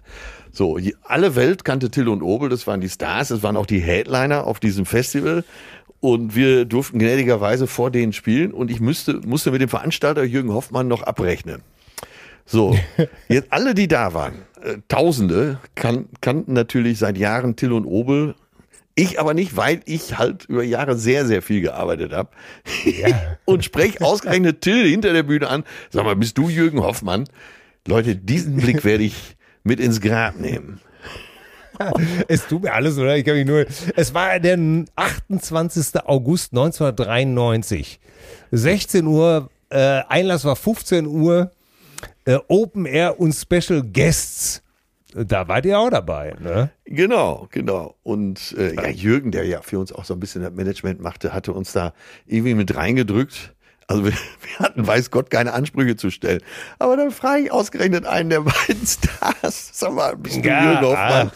So, 0.52 0.78
alle 1.04 1.36
Welt 1.36 1.64
kannte 1.64 1.90
Till 1.90 2.08
und 2.08 2.22
Obel, 2.22 2.50
das 2.50 2.68
waren 2.68 2.82
die 2.82 2.90
Stars, 2.90 3.30
das 3.30 3.44
waren 3.44 3.58
auch 3.58 3.66
die 3.66 3.80
Headliner 3.80 4.46
auf 4.46 4.60
diesem 4.60 4.86
Festival. 4.86 5.44
Und 6.02 6.36
wir 6.36 6.66
durften 6.66 7.00
gnädigerweise 7.00 7.68
vor 7.68 7.92
denen 7.92 8.14
spielen 8.14 8.54
und 8.54 8.72
ich 8.72 8.80
müsste, 8.80 9.16
musste 9.26 9.52
mit 9.52 9.62
dem 9.62 9.70
Veranstalter 9.70 10.24
Jürgen 10.24 10.54
Hoffmann 10.54 10.88
noch 10.88 11.04
abrechnen. 11.04 11.62
So, 12.46 12.76
jetzt 13.28 13.52
alle, 13.52 13.76
die 13.76 13.88
da 13.88 14.14
waren, 14.14 14.34
äh, 14.64 14.78
Tausende, 14.88 15.60
kan 15.76 16.08
kannten 16.22 16.54
natürlich 16.54 16.98
seit 16.98 17.18
Jahren 17.18 17.56
Till 17.56 17.74
und 17.74 17.86
Obel. 17.86 18.34
Ich 19.00 19.18
aber 19.18 19.34
nicht, 19.34 19.56
weil 19.56 19.80
ich 19.86 20.18
halt 20.18 20.44
über 20.46 20.62
Jahre 20.62 20.98
sehr, 20.98 21.26
sehr 21.26 21.42
viel 21.42 21.62
gearbeitet 21.62 22.12
habe. 22.12 22.32
und 23.46 23.64
sprech 23.64 24.02
ausgerechnet 24.02 24.60
Till 24.60 24.86
hinter 24.90 25.14
der 25.14 25.24
Bühne 25.24 25.48
an. 25.48 25.64
Sag 25.90 26.04
mal, 26.04 26.18
bist 26.18 26.38
du 26.38 26.50
Jürgen 26.50 26.82
Hoffmann? 26.82 27.24
Leute, 27.88 28.18
diesen 28.18 28.58
Blick 28.58 28.84
werde 28.84 29.06
ich 29.06 29.38
mit 29.64 29.80
ins 29.80 30.02
Grab 30.02 30.38
nehmen. 30.38 30.82
es 32.28 32.46
tut 32.48 32.64
mir 32.64 32.74
alles, 32.74 32.98
oder? 32.98 33.16
Ich 33.16 33.24
kann 33.24 33.36
mich 33.36 33.46
nur. 33.46 33.66
Es 33.96 34.14
war 34.14 34.38
der 34.38 34.60
28. 34.98 36.02
August 36.04 36.52
1993. 36.52 38.02
16 38.52 39.08
Uhr, 39.08 39.50
äh, 39.70 40.02
Einlass 40.10 40.44
war 40.44 40.58
15 40.58 41.08
Uhr. 41.08 41.52
Äh, 42.26 42.38
Open 42.50 42.86
Air 42.86 43.18
und 43.18 43.32
Special 43.32 43.82
Guests. 43.82 44.62
Da 45.14 45.48
wart 45.48 45.66
ihr 45.66 45.80
auch 45.80 45.90
dabei, 45.90 46.36
ne? 46.40 46.70
Genau, 46.86 47.48
genau. 47.52 47.96
Und 48.04 48.56
äh, 48.58 48.76
ja, 48.76 48.88
Jürgen, 48.90 49.32
der 49.32 49.44
ja 49.46 49.62
für 49.62 49.80
uns 49.80 49.92
auch 49.92 50.06
so 50.06 50.14
ein 50.14 50.20
bisschen 50.20 50.44
das 50.44 50.54
Management 50.54 51.02
machte, 51.02 51.34
hatte 51.34 51.52
uns 51.54 51.74
da 51.74 51.94
irgendwie 52.28 52.54
mit 52.54 52.76
reingedrückt. 52.76 53.56
Also 53.88 54.06
wir, 54.06 54.12
wir 54.42 54.60
hatten, 54.60 54.86
weiß 54.86 55.10
Gott, 55.10 55.32
keine 55.32 55.54
Ansprüche 55.54 55.96
zu 55.96 56.12
stellen. 56.12 56.42
Aber 56.78 56.96
dann 56.96 57.10
frage 57.10 57.44
ich 57.44 57.52
ausgerechnet 57.52 58.06
einen 58.06 58.30
der 58.30 58.42
beiden 58.68 58.86
Stars. 58.86 59.72
Sag 59.74 59.94
mal, 59.94 60.16
bist 60.16 60.38
du 60.38 60.48
Ja, 60.48 60.74
Jürgen 60.74 60.86
Hoffmann? 60.86 61.32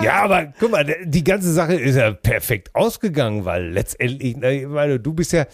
Ja, 0.00 0.22
aber 0.22 0.54
guck 0.58 0.70
mal, 0.70 0.86
die 1.04 1.24
ganze 1.24 1.52
Sache 1.52 1.74
ist 1.74 1.96
ja 1.96 2.12
perfekt 2.12 2.74
ausgegangen, 2.74 3.44
weil 3.44 3.68
letztendlich, 3.68 4.36
meine, 4.38 4.98
du 4.98 5.12
bist 5.12 5.32
ja, 5.32 5.44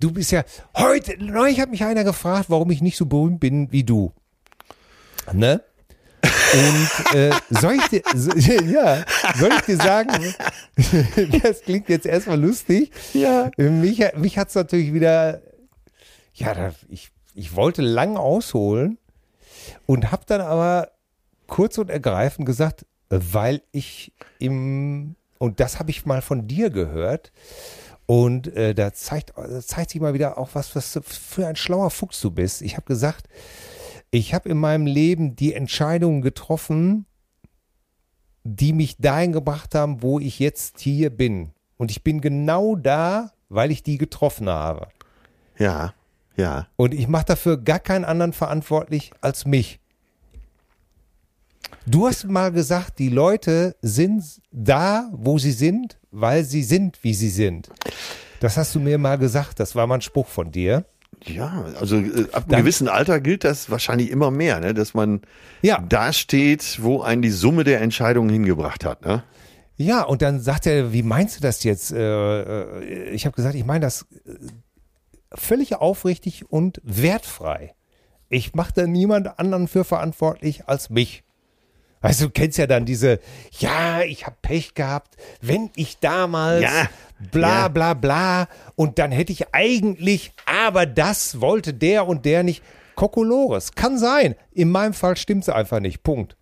du 0.00 0.10
bist 0.10 0.32
ja, 0.32 0.42
heute, 0.76 1.16
neulich 1.22 1.60
hat 1.60 1.70
mich 1.70 1.84
einer 1.84 2.02
gefragt, 2.02 2.46
warum 2.48 2.72
ich 2.72 2.82
nicht 2.82 2.96
so 2.96 3.06
berühmt 3.06 3.38
bin 3.38 3.70
wie 3.70 3.84
du. 3.84 4.12
Ne? 5.32 5.62
Und 6.54 7.16
äh, 7.16 7.30
soll 7.50 7.74
ich 7.74 7.88
dir, 7.88 8.02
so, 8.14 8.30
ja, 8.36 9.04
soll 9.36 9.50
ich 9.56 9.62
dir 9.62 9.76
sagen, 9.76 10.34
das 11.42 11.62
klingt 11.62 11.88
jetzt 11.88 12.06
erstmal 12.06 12.40
lustig. 12.40 12.92
Ja. 13.12 13.50
Mich, 13.56 14.02
mich 14.16 14.38
hat's 14.38 14.54
natürlich 14.54 14.92
wieder, 14.92 15.40
ja, 16.34 16.72
ich, 16.88 17.10
ich 17.34 17.56
wollte 17.56 17.82
lang 17.82 18.16
ausholen 18.16 18.98
und 19.86 20.12
habe 20.12 20.22
dann 20.26 20.40
aber 20.40 20.90
kurz 21.48 21.78
und 21.78 21.90
ergreifend 21.90 22.46
gesagt, 22.46 22.86
weil 23.08 23.62
ich 23.72 24.12
im, 24.38 25.16
und 25.38 25.60
das 25.60 25.78
habe 25.78 25.90
ich 25.90 26.06
mal 26.06 26.22
von 26.22 26.46
dir 26.46 26.70
gehört, 26.70 27.32
und 28.06 28.54
äh, 28.54 28.74
da 28.74 28.92
zeigt, 28.92 29.32
zeigt 29.60 29.90
sich 29.90 30.00
mal 30.00 30.12
wieder 30.12 30.36
auch 30.36 30.50
was, 30.52 30.76
was 30.76 30.92
du 30.92 31.00
für 31.00 31.46
ein 31.46 31.56
schlauer 31.56 31.90
Fuchs 31.90 32.20
du 32.20 32.30
bist. 32.30 32.60
Ich 32.60 32.76
habe 32.76 32.84
gesagt, 32.86 33.28
ich 34.14 34.32
habe 34.32 34.48
in 34.48 34.58
meinem 34.58 34.86
Leben 34.86 35.34
die 35.34 35.54
Entscheidungen 35.54 36.22
getroffen, 36.22 37.04
die 38.44 38.72
mich 38.72 38.96
dahin 38.98 39.32
gebracht 39.32 39.74
haben, 39.74 40.02
wo 40.02 40.20
ich 40.20 40.38
jetzt 40.38 40.78
hier 40.78 41.10
bin. 41.10 41.50
Und 41.78 41.90
ich 41.90 42.04
bin 42.04 42.20
genau 42.20 42.76
da, 42.76 43.32
weil 43.48 43.72
ich 43.72 43.82
die 43.82 43.98
getroffen 43.98 44.48
habe. 44.48 44.86
Ja, 45.58 45.94
ja. 46.36 46.68
Und 46.76 46.94
ich 46.94 47.08
mache 47.08 47.24
dafür 47.24 47.56
gar 47.56 47.80
keinen 47.80 48.04
anderen 48.04 48.32
verantwortlich 48.32 49.10
als 49.20 49.46
mich. 49.46 49.80
Du 51.84 52.06
hast 52.06 52.24
mal 52.26 52.52
gesagt, 52.52 53.00
die 53.00 53.08
Leute 53.08 53.74
sind 53.82 54.22
da, 54.52 55.10
wo 55.12 55.38
sie 55.38 55.52
sind, 55.52 55.98
weil 56.12 56.44
sie 56.44 56.62
sind, 56.62 57.02
wie 57.02 57.14
sie 57.14 57.30
sind. 57.30 57.68
Das 58.38 58.56
hast 58.56 58.76
du 58.76 58.78
mir 58.80 58.96
mal 58.96 59.18
gesagt, 59.18 59.58
das 59.58 59.74
war 59.74 59.88
mal 59.88 59.96
ein 59.96 60.02
Spruch 60.02 60.28
von 60.28 60.52
dir. 60.52 60.84
Ja, 61.24 61.64
also 61.80 61.96
äh, 61.96 62.26
ab 62.32 62.42
einem 62.44 62.48
Dann- 62.48 62.60
gewissen 62.60 62.88
Alter 62.88 63.20
gilt 63.20 63.44
das 63.44 63.70
wahrscheinlich 63.70 64.10
immer 64.10 64.30
mehr, 64.30 64.60
ne? 64.60 64.74
dass 64.74 64.94
man 64.94 65.20
Ja. 65.62 65.82
da 65.88 66.12
steht, 66.12 66.82
wo 66.82 67.00
einen 67.02 67.22
die 67.22 67.30
Summe 67.30 67.64
der 67.64 67.80
Entscheidungen 67.80 68.30
hingebracht 68.30 68.84
hat. 68.84 69.04
Ne? 69.04 69.22
Ja, 69.76 70.02
und 70.02 70.22
dann 70.22 70.40
sagt 70.40 70.66
er, 70.66 70.92
wie 70.92 71.02
meinst 71.02 71.36
du 71.36 71.40
das 71.40 71.64
jetzt? 71.64 71.92
Äh, 71.92 72.42
äh, 72.42 73.10
Ich 73.10 73.26
habe 73.26 73.34
gesagt, 73.36 73.54
ich 73.54 73.64
meine 73.64 73.80
das 73.86 74.06
äh, 74.24 74.34
völlig 75.34 75.74
aufrichtig 75.76 76.50
und 76.50 76.80
wertfrei. 76.84 77.74
Ich 78.28 78.54
mache 78.54 78.72
da 78.74 78.86
niemand 78.86 79.38
anderen 79.38 79.68
für 79.68 79.84
verantwortlich 79.84 80.68
als 80.68 80.90
mich. 80.90 81.22
Weißt 82.04 82.20
du, 82.20 82.24
du 82.26 82.32
kennst 82.32 82.58
ja 82.58 82.66
dann 82.66 82.84
diese, 82.84 83.18
ja, 83.60 84.02
ich 84.02 84.26
habe 84.26 84.36
Pech 84.42 84.74
gehabt, 84.74 85.16
wenn 85.40 85.70
ich 85.74 86.00
damals 86.00 86.60
Ja, 86.60 86.90
bla 87.32 87.60
ja. 87.60 87.68
bla 87.68 87.94
bla 87.94 88.48
und 88.76 88.98
dann 88.98 89.10
hätte 89.10 89.32
ich 89.32 89.54
eigentlich, 89.54 90.34
aber 90.44 90.84
das 90.84 91.40
wollte 91.40 91.72
der 91.72 92.06
und 92.06 92.26
der 92.26 92.42
nicht. 92.42 92.62
Kokolores, 92.94 93.72
kann 93.72 93.98
sein. 93.98 94.34
In 94.52 94.70
meinem 94.70 94.92
Fall 94.92 95.16
stimmt 95.16 95.44
es 95.44 95.48
einfach 95.48 95.80
nicht. 95.80 96.02
Punkt. 96.02 96.36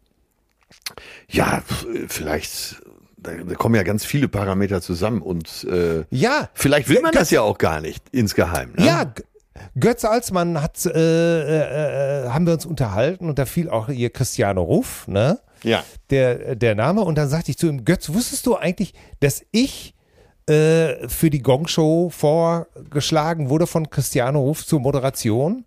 Ja, 1.29 1.63
vielleicht, 2.09 2.83
da, 3.17 3.33
kommen 3.55 3.77
ja 3.77 3.85
ganz 3.85 4.05
viele 4.05 4.27
Parameter 4.27 4.83
zusammen 4.83 5.23
und 5.23 5.65
äh, 5.71 6.03
Ja, 6.11 6.49
vielleicht 6.55 6.89
will 6.89 7.03
man 7.03 7.13
das 7.13 7.31
ja 7.31 7.41
auch 7.43 7.59
gar 7.59 7.81
nicht 7.81 8.03
insgeheim. 8.11 8.73
Ne? 8.77 8.85
Ja, 8.85 9.13
Götz 9.79 10.05
Alsmann 10.05 10.61
hat, 10.61 10.85
äh, 10.87 10.91
äh, 10.91 12.25
äh, 12.25 12.29
haben 12.31 12.47
wir 12.47 12.55
uns 12.55 12.67
unterhalten 12.67 13.29
und 13.29 13.39
da 13.39 13.47
fiel 13.47 13.71
auch 13.71 13.89
ihr 13.89 14.11
Christiane 14.11 14.59
Ruff, 14.59 15.07
ne? 15.07 15.39
Ja. 15.63 15.85
Der, 16.11 16.57
der 16.57 16.75
Name. 16.75 17.03
Und 17.03 17.17
dann 17.19 17.29
sagte 17.29 17.51
ich 17.51 17.59
zu 17.59 17.69
ihm, 17.69 17.85
Götz, 17.85 18.13
wusstest 18.13 18.47
du 18.47 18.57
eigentlich, 18.57 18.95
dass 19.21 19.45
ich 19.53 19.95
äh, 20.49 21.09
für 21.09 21.31
die 21.31 21.41
Gong-Show 21.43 22.11
vorgeschlagen 22.11 23.49
wurde 23.49 23.67
von 23.67 23.89
Christiane 23.91 24.39
Ruff 24.39 24.67
zur 24.67 24.81
Moderation? 24.81 25.65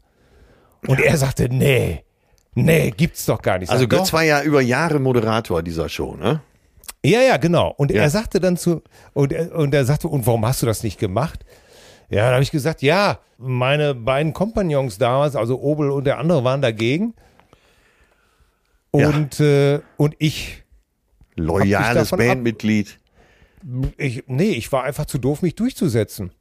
Und 0.87 0.99
er 0.99 1.17
sagte, 1.17 1.47
nee, 1.49 2.03
nee, 2.53 2.91
gibt's 2.91 3.25
doch 3.25 3.41
gar 3.41 3.57
nicht. 3.57 3.69
Also 3.69 3.83
Sag, 3.83 3.89
Götz 3.89 4.07
doch. 4.07 4.13
war 4.13 4.23
ja 4.23 4.41
über 4.43 4.61
Jahre 4.61 4.99
Moderator 4.99 5.63
dieser 5.63 5.89
Show, 5.89 6.15
ne? 6.15 6.41
Ja, 7.03 7.21
ja, 7.21 7.37
genau. 7.37 7.73
Und 7.77 7.91
Ja. 7.91 8.01
er 8.03 8.09
sagte 8.09 8.39
dann 8.39 8.57
zu, 8.57 8.81
und 9.13 9.31
er, 9.31 9.55
und 9.55 9.73
er 9.73 9.85
sagte, 9.85 10.07
und 10.07 10.25
warum 10.27 10.45
hast 10.45 10.61
du 10.61 10.65
das 10.65 10.83
nicht 10.83 10.99
gemacht? 10.99 11.45
Ja, 12.09 12.27
da 12.27 12.33
habe 12.33 12.43
ich 12.43 12.51
gesagt, 12.51 12.81
ja, 12.81 13.19
meine 13.37 13.95
beiden 13.95 14.33
Kompagnons 14.33 14.97
damals, 14.97 15.35
also 15.35 15.59
Obel 15.59 15.89
und 15.91 16.05
der 16.05 16.17
andere, 16.19 16.43
waren 16.43 16.61
dagegen. 16.61 17.13
Ja. 18.99 19.09
Und, 19.09 19.39
äh, 19.39 19.79
und 19.97 20.15
ich, 20.19 20.63
Loyales 21.35 22.11
Bandmitglied. 22.11 22.99
ich, 23.97 24.23
nee, 24.27 24.51
ich 24.51 24.71
war 24.71 24.83
einfach 24.83 25.05
zu 25.05 25.17
doof, 25.17 25.41
mich 25.41 25.55
durchzusetzen. 25.55 26.31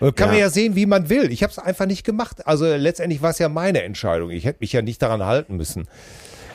Kann 0.00 0.12
Ja. 0.18 0.26
man 0.26 0.38
ja 0.38 0.50
sehen, 0.50 0.74
wie 0.74 0.86
man 0.86 1.08
will. 1.08 1.30
Ich 1.32 1.42
habe 1.42 1.50
es 1.52 1.58
einfach 1.58 1.86
nicht 1.86 2.04
gemacht. 2.04 2.46
Also 2.46 2.66
letztendlich 2.66 3.22
war 3.22 3.30
es 3.30 3.38
ja 3.38 3.48
meine 3.48 3.82
Entscheidung. 3.82 4.30
Ich 4.30 4.44
hätte 4.44 4.58
mich 4.60 4.72
ja 4.72 4.82
nicht 4.82 5.00
daran 5.00 5.24
halten 5.24 5.56
müssen. 5.56 5.88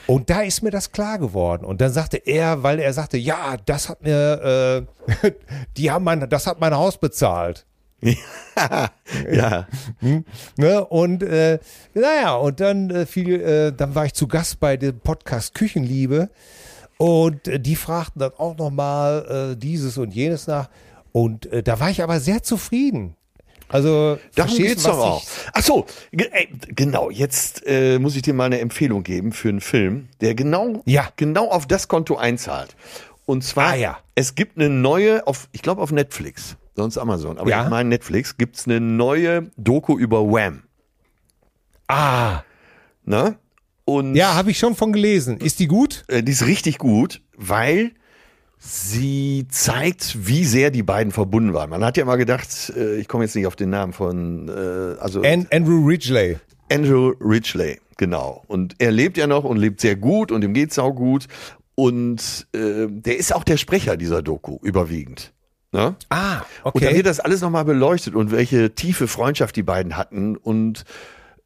Und 0.08 0.30
da 0.30 0.42
ist 0.42 0.62
mir 0.62 0.72
das 0.72 0.92
klar 0.92 1.20
geworden. 1.20 1.64
Und 1.66 1.82
dann 1.82 1.92
sagte 1.92 2.18
er, 2.18 2.64
weil 2.64 2.80
er 2.80 2.94
sagte, 2.94 3.18
ja, 3.18 3.56
das 3.66 3.90
hat 3.90 4.02
mir, 4.04 4.86
äh, 5.24 5.32
die 5.78 5.90
haben 5.92 6.04
mein, 6.04 6.30
das 6.30 6.48
hat 6.48 6.60
mein 6.60 6.76
Haus 6.76 7.00
bezahlt. 7.00 7.66
Ja. 9.32 9.68
Ne? 10.58 10.86
Und 10.86 11.24
äh, 11.24 11.60
naja, 11.94 12.36
und 12.36 12.60
dann 12.60 12.90
äh, 12.90 13.06
fiel, 13.06 13.42
äh, 13.42 13.72
dann 13.76 13.96
war 13.96 14.06
ich 14.06 14.14
zu 14.14 14.28
Gast 14.28 14.60
bei 14.60 14.78
dem 14.78 15.00
Podcast 15.00 15.56
Küchenliebe 15.56 16.30
und 16.98 17.48
äh, 17.48 17.60
die 17.60 17.76
fragten 17.76 18.20
dann 18.20 18.32
auch 18.38 18.58
nochmal 18.58 19.52
äh, 19.54 19.58
dieses 19.58 19.98
und 19.98 20.14
jenes 20.14 20.48
nach. 20.48 20.70
Und 21.12 21.48
äh, 21.52 21.64
da 21.64 21.80
war 21.80 21.90
ich 21.90 22.04
aber 22.04 22.20
sehr 22.20 22.44
zufrieden. 22.44 23.16
Also 23.68 24.18
Darum 24.36 24.58
geht's 24.58 24.84
doch 24.84 24.98
auch. 24.98 25.24
Ach 25.54 25.62
so, 25.64 25.86
ey, 26.12 26.50
genau. 26.76 27.12
Jetzt 27.12 27.62
äh, 27.68 28.00
muss 28.00 28.16
ich 28.16 28.24
dir 28.24 28.34
mal 28.34 28.46
eine 28.46 28.60
Empfehlung 28.60 29.04
geben 29.04 29.32
für 29.32 29.50
einen 29.50 29.62
Film, 29.62 30.08
der 30.22 30.34
genau, 30.34 30.82
Ja. 30.86 31.08
genau 31.18 31.50
auf 31.50 31.68
das 31.68 31.88
Konto 31.88 32.16
einzahlt. 32.18 32.76
Und 33.28 33.44
zwar, 33.44 33.74
Ah, 33.74 33.76
ja. 33.76 33.98
es 34.16 34.34
gibt 34.34 34.58
eine 34.58 34.70
neue, 34.70 35.28
auf, 35.28 35.50
ich 35.52 35.62
glaube 35.62 35.84
auf 35.84 35.92
Netflix, 35.92 36.56
sonst 36.80 36.98
Amazon, 36.98 37.38
aber 37.38 37.50
Ja. 37.50 37.64
ich 37.66 37.70
meine 37.70 37.90
Netflix, 37.90 38.38
gibt's 38.38 38.66
eine 38.66 38.80
neue 38.80 39.52
Doku 39.58 39.98
über 40.00 40.24
Wham. 40.24 40.64
Ah, 41.88 42.42
Ne? 43.06 43.36
Und 43.86 44.14
ja, 44.16 44.36
habe 44.36 44.52
ich 44.52 44.60
schon 44.60 44.76
von 44.76 44.94
gelesen. 44.94 45.38
Ist 45.40 45.60
die 45.60 45.68
gut? 45.68 46.04
äh, 46.08 46.22
die 46.22 46.32
ist 46.32 46.46
richtig 46.46 46.78
gut, 46.78 47.22
weil 47.36 47.92
sie 48.60 49.48
zeigt, 49.50 50.28
wie 50.28 50.44
sehr 50.46 50.70
die 50.70 50.84
beiden 50.84 51.12
verbunden 51.12 51.54
waren. 51.56 51.70
Man 51.72 51.84
hat 51.84 51.98
ja 51.98 52.06
mal 52.06 52.18
gedacht, 52.18 52.72
äh, 52.76 52.98
ich 52.98 53.08
komme 53.08 53.24
jetzt 53.24 53.36
nicht 53.36 53.48
auf 53.48 53.56
den 53.56 53.72
Namen 53.72 53.94
von, 53.94 54.48
äh, 54.48 55.00
also 55.02 55.22
An 55.24 55.48
Andrew 55.52 55.84
Ridgely. 55.88 56.38
Andrew 56.72 57.14
Ridgely, 57.20 57.80
genau. 57.98 58.44
Und 58.48 58.76
er 58.78 58.92
lebt 58.92 59.18
ja 59.18 59.26
noch 59.26 59.44
und 59.44 59.58
lebt 59.58 59.82
sehr 59.82 59.96
gut 59.96 60.32
und 60.32 60.44
ihm 60.44 60.54
geht's 60.54 60.78
auch 60.78 60.94
gut. 60.94 61.26
Und 61.74 62.46
äh, 62.54 62.86
der 62.90 63.18
ist 63.18 63.34
auch 63.34 63.44
der 63.44 63.58
Sprecher 63.58 63.98
dieser 63.98 64.22
Doku 64.22 64.60
überwiegend. 64.62 65.34
Ne? 65.72 65.96
Ah, 66.10 66.38
Und 66.64 66.82
da 66.84 66.88
okay. 66.88 66.96
wird 66.96 67.06
das 67.06 67.20
alles 67.20 67.42
nochmal 67.42 67.66
beleuchtet 67.66 68.16
und 68.16 68.32
welche 68.32 68.74
tiefe 68.74 69.08
Freundschaft 69.08 69.56
die 69.56 69.64
beiden 69.64 69.98
hatten 69.98 70.36
und 70.36 70.84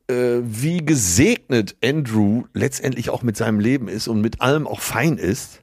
äh, 0.07 0.39
wie 0.43 0.78
gesegnet 0.86 1.76
Andrew 1.84 2.43
letztendlich 2.53 3.09
auch 3.09 3.21
mit 3.24 3.36
seinem 3.36 3.59
Leben 3.59 3.88
ist 3.89 4.07
und 4.07 4.21
mit 4.21 4.41
allem 4.41 4.65
auch 4.67 4.80
fein 4.82 5.17
ist. 5.17 5.59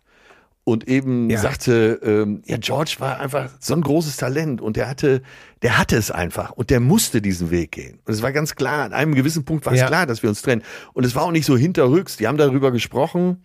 und 0.63 0.87
eben 0.87 1.31
Ja. 1.31 1.41
sagte, 1.41 1.99
ähm, 2.05 2.43
ja, 2.45 2.59
George 2.59 2.97
war 2.99 3.19
einfach 3.19 3.49
so 3.59 3.75
ein 3.75 3.81
großes 3.81 4.19
Talent 4.19 4.61
und 4.61 4.77
der 4.77 4.89
hatte, 4.89 5.23
der 5.63 5.79
hatte 5.79 5.97
es 5.97 6.11
einfach 6.11 6.51
und 6.53 6.69
der 6.71 6.81
musste 6.81 7.23
diesen 7.23 7.51
Weg 7.51 7.73
gehen. 7.73 7.99
Und 8.05 8.13
es 8.13 8.21
war 8.23 8.31
ganz 8.31 8.55
klar, 8.55 8.85
an 8.85 8.93
einem 8.93 9.15
gewissen 9.15 9.45
Punkt 9.47 9.65
war 9.67 9.73
es 9.73 9.81
Ja. 9.81 9.87
klar, 9.87 10.07
dass 10.07 10.23
wir 10.23 10.29
uns 10.29 10.43
trennen. 10.43 10.63
Und 10.93 11.05
es 11.05 11.15
war 11.17 11.23
auch 11.25 11.33
nicht 11.33 11.47
so 11.47 11.57
hinterrücks. 11.57 12.19
Die 12.19 12.29
haben 12.29 12.37
darüber 12.37 12.71
gesprochen 12.71 13.43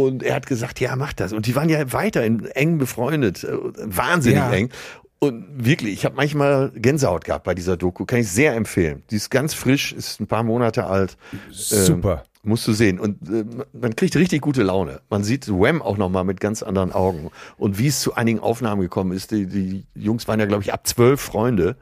und 0.00 0.22
er 0.22 0.34
hat 0.34 0.46
gesagt, 0.46 0.80
ja, 0.80 0.96
mach 0.96 1.12
das. 1.12 1.32
Und 1.32 1.46
die 1.46 1.54
waren 1.54 1.68
ja 1.68 1.92
weiterhin 1.92 2.44
eng 2.46 2.78
befreundet, 2.78 3.44
äh, 3.44 3.56
wahnsinnig 3.84 4.38
Ja. 4.38 4.52
eng. 4.52 4.70
Und 5.18 5.64
wirklich, 5.64 5.92
ich 5.92 6.04
habe 6.04 6.16
manchmal 6.16 6.72
Gänsehaut 6.74 7.24
gehabt 7.24 7.44
bei 7.44 7.54
dieser 7.54 7.76
Doku. 7.76 8.04
Kann 8.06 8.18
ich 8.18 8.28
sehr 8.28 8.54
empfehlen. 8.56 9.04
Die 9.10 9.16
ist 9.16 9.30
ganz 9.30 9.54
frisch, 9.54 9.92
ist 9.92 10.20
ein 10.20 10.26
paar 10.26 10.42
Monate 10.42 10.86
alt. 10.86 11.16
Super. 11.52 12.24
Ähm, 12.24 12.50
musst 12.50 12.66
du 12.66 12.72
sehen. 12.72 12.98
Und 12.98 13.28
äh, 13.30 13.44
man 13.72 13.94
kriegt 13.94 14.16
richtig 14.16 14.40
gute 14.40 14.64
Laune. 14.64 15.00
Man 15.10 15.22
sieht 15.22 15.48
Wham 15.48 15.80
auch 15.80 15.96
nochmal 15.96 16.24
mit 16.24 16.40
ganz 16.40 16.64
anderen 16.64 16.90
Augen. 16.90 17.30
Und 17.56 17.78
wie 17.78 17.86
es 17.86 18.00
zu 18.00 18.14
einigen 18.14 18.40
Aufnahmen 18.40 18.80
gekommen 18.80 19.12
ist. 19.12 19.30
Die, 19.30 19.46
die 19.46 19.84
Jungs 19.94 20.26
waren 20.26 20.40
ja, 20.40 20.46
glaube 20.46 20.64
ich, 20.64 20.72
ab 20.72 20.88
zwölf 20.88 21.20
Freunde. 21.20 21.76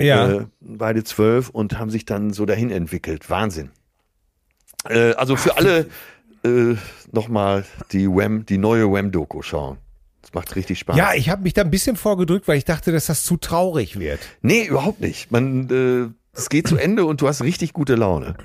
Ja. 0.00 0.28
Äh, 0.28 0.46
beide 0.60 1.04
zwölf 1.04 1.50
und 1.50 1.78
haben 1.78 1.90
sich 1.90 2.04
dann 2.04 2.32
so 2.32 2.46
dahin 2.46 2.70
entwickelt. 2.72 3.30
Wahnsinn. 3.30 3.70
Äh, 4.88 5.12
also 5.12 5.36
für 5.36 5.56
alle 5.56 5.86
äh, 6.46 6.76
nochmal 7.12 7.64
die 7.92 8.08
Wham, 8.08 8.46
die 8.46 8.58
neue 8.58 8.90
Wham-Doku 8.90 9.42
schauen. 9.42 9.78
Das 10.22 10.34
macht 10.34 10.56
richtig 10.56 10.78
Spaß. 10.80 10.96
ja, 10.96 11.14
ich 11.14 11.28
habe 11.30 11.42
mich 11.42 11.54
da 11.54 11.62
ein 11.62 11.70
bisschen 11.70 11.96
vorgedrückt, 11.96 12.48
weil 12.48 12.58
ich 12.58 12.64
dachte, 12.64 12.90
dass 12.92 13.06
das 13.06 13.22
zu 13.24 13.36
traurig 13.36 13.98
wird. 13.98 14.18
Nee, 14.42 14.64
überhaupt 14.64 15.00
nicht. 15.00 15.30
Man, 15.30 15.70
äh, 15.70 16.36
es 16.36 16.48
geht 16.48 16.66
zu 16.68 16.76
Ende 16.76 17.04
und 17.04 17.20
du 17.20 17.28
hast 17.28 17.42
richtig 17.42 17.72
gute 17.72 17.94
Laune. 17.94 18.36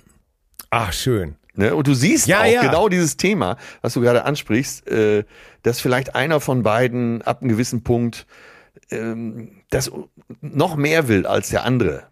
Ach, 0.69 0.93
schön. 0.93 1.35
Ne? 1.55 1.75
Und 1.75 1.87
du 1.87 1.93
siehst 1.93 2.27
Ja, 2.27 2.41
auch 2.41 2.45
ja. 2.45 2.61
genau 2.61 2.87
dieses 2.87 3.17
Thema, 3.17 3.57
was 3.81 3.93
du 3.93 4.01
gerade 4.01 4.23
ansprichst, 4.25 4.87
äh, 4.87 5.23
dass 5.63 5.81
vielleicht 5.81 6.15
einer 6.15 6.39
von 6.39 6.63
beiden 6.63 7.21
ab 7.23 7.41
einem 7.41 7.49
gewissen 7.49 7.83
Punkt 7.83 8.25
ähm, 8.89 9.49
das 9.69 9.91
noch 10.39 10.75
mehr 10.75 11.07
will 11.07 11.25
als 11.25 11.49
der 11.49 11.65
andere. 11.65 12.03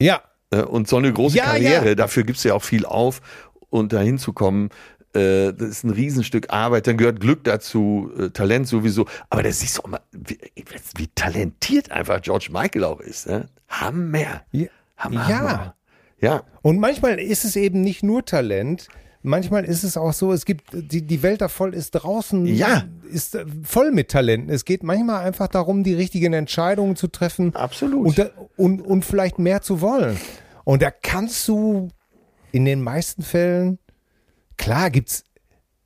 Ja. 0.00 0.22
Äh, 0.50 0.62
und 0.62 0.88
so 0.88 0.96
eine 0.96 1.12
große 1.12 1.36
Ja, 1.36 1.44
Karriere, 1.46 1.96
dafür 1.96 2.22
gibst 2.22 2.44
du 2.44 2.48
ja 2.48 2.54
auch 2.54 2.62
viel 2.62 2.86
auf 2.86 3.20
und 3.68 3.92
dahin 3.92 4.18
zu 4.18 4.32
kommen. 4.32 4.70
Äh, 5.16 5.52
Das 5.52 5.68
ist 5.68 5.84
ein 5.84 5.90
Riesenstück 5.90 6.50
Arbeit, 6.50 6.86
dann 6.86 6.96
gehört 6.96 7.20
Glück 7.20 7.44
dazu, 7.44 8.10
äh, 8.18 8.30
Talent 8.30 8.68
sowieso. 8.68 9.06
Aber 9.30 9.42
das 9.42 9.60
siehst 9.60 9.78
du 9.78 9.82
auch 9.82 9.88
mal, 9.88 10.00
wie, 10.12 10.38
wie 10.96 11.08
talentiert 11.14 11.90
einfach 11.90 12.20
George 12.22 12.48
Michael 12.52 12.84
auch 12.84 13.00
ist. 13.00 13.26
Ne? 13.28 13.48
Hammer. 13.68 14.42
Ja. 14.52 14.66
Hammer. 14.96 15.28
Ja. 15.28 15.74
Ja. 16.20 16.42
Und 16.62 16.78
manchmal 16.78 17.18
ist 17.18 17.44
es 17.44 17.56
eben 17.56 17.82
nicht 17.82 18.02
nur 18.02 18.24
Talent. 18.24 18.88
Manchmal 19.22 19.64
ist 19.64 19.82
es 19.82 19.96
auch 19.96 20.12
so, 20.12 20.32
es 20.32 20.44
gibt, 20.44 20.68
die, 20.72 21.02
die 21.02 21.22
Welt 21.22 21.40
da 21.40 21.48
voll 21.48 21.74
ist 21.74 21.90
draußen, 21.90 22.46
Ja. 22.46 22.84
ist 23.10 23.34
äh, 23.34 23.44
voll 23.64 23.90
mit 23.90 24.08
Talenten. 24.10 24.50
Es 24.50 24.64
geht 24.64 24.82
manchmal 24.84 25.24
einfach 25.24 25.48
darum, 25.48 25.82
die 25.82 25.94
richtigen 25.94 26.32
Entscheidungen 26.32 26.94
zu 26.96 27.08
treffen. 27.08 27.54
Absolut. 27.54 28.06
Und, 28.18 28.32
und, 28.56 28.80
und 28.82 29.04
vielleicht 29.04 29.38
mehr 29.40 29.62
zu 29.62 29.80
wollen. 29.80 30.16
Und 30.64 30.80
da 30.82 30.90
kannst 30.90 31.46
du 31.48 31.88
in 32.52 32.64
den 32.64 32.82
meisten 32.82 33.22
Fällen, 33.22 33.78
klar 34.56 34.90
gibt's, 34.90 35.24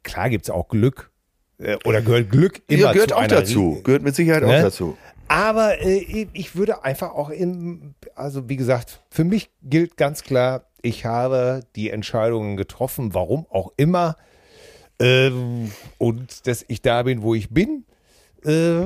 klar 0.02 0.30
gibt's 0.30 0.50
auch 0.50 0.68
Glück. 0.68 1.10
äh, 1.58 1.76
Oder 1.84 2.02
gehört 2.02 2.30
Glück 2.30 2.62
immer 2.68 2.80
ja, 2.82 2.92
gehört 2.92 3.10
zu 3.10 3.16
auch 3.16 3.26
dazu. 3.26 3.74
Rie- 3.78 3.82
Gehört 3.82 4.02
mit 4.02 4.14
Sicherheit 4.14 4.42
auch 4.44 4.48
Ne? 4.48 4.62
dazu. 4.62 4.96
aber 5.28 5.80
äh, 5.82 6.26
ich 6.32 6.56
würde 6.56 6.84
einfach 6.84 7.10
auch 7.12 7.30
in, 7.30 7.94
also 8.14 8.48
wie 8.48 8.56
gesagt, 8.56 9.00
für 9.10 9.24
mich 9.24 9.50
gilt 9.62 9.96
ganz 9.96 10.22
klar, 10.22 10.64
ich 10.82 11.04
habe 11.04 11.60
die 11.76 11.90
Entscheidungen 11.90 12.56
getroffen, 12.56 13.12
warum 13.14 13.46
auch 13.50 13.72
immer. 13.76 14.16
Ähm, 14.98 15.70
und 15.98 16.46
dass 16.46 16.64
ich 16.68 16.82
da 16.82 17.02
bin, 17.02 17.22
wo 17.22 17.34
ich 17.34 17.50
bin, 17.50 17.84
äh, 18.44 18.82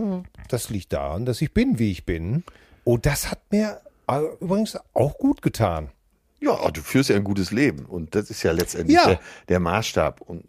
das 0.49 0.71
liegt 0.71 0.93
daran, 0.93 1.25
dass 1.27 1.41
ich 1.43 1.53
bin, 1.53 1.79
wie 1.79 1.91
ich 1.91 2.05
bin. 2.05 2.45
Und 2.85 3.07
das 3.07 3.31
hat 3.31 3.41
mir 3.51 3.81
äh, 4.09 4.21
übrigens 4.41 4.79
auch 4.93 5.19
gut 5.19 5.43
getan. 5.43 5.91
Ja, 6.45 6.71
du 6.71 6.81
führst 6.83 7.11
ja 7.11 7.17
ein 7.17 7.25
gutes 7.25 7.51
Leben 7.51 7.85
und 7.87 8.15
das 8.15 8.31
ist 8.31 8.43
ja 8.43 8.53
letztendlich 8.53 8.97
Ja. 8.97 9.07
Der, 9.07 9.21
der 9.49 9.61
Maßstab. 9.61 10.21
Und 10.21 10.45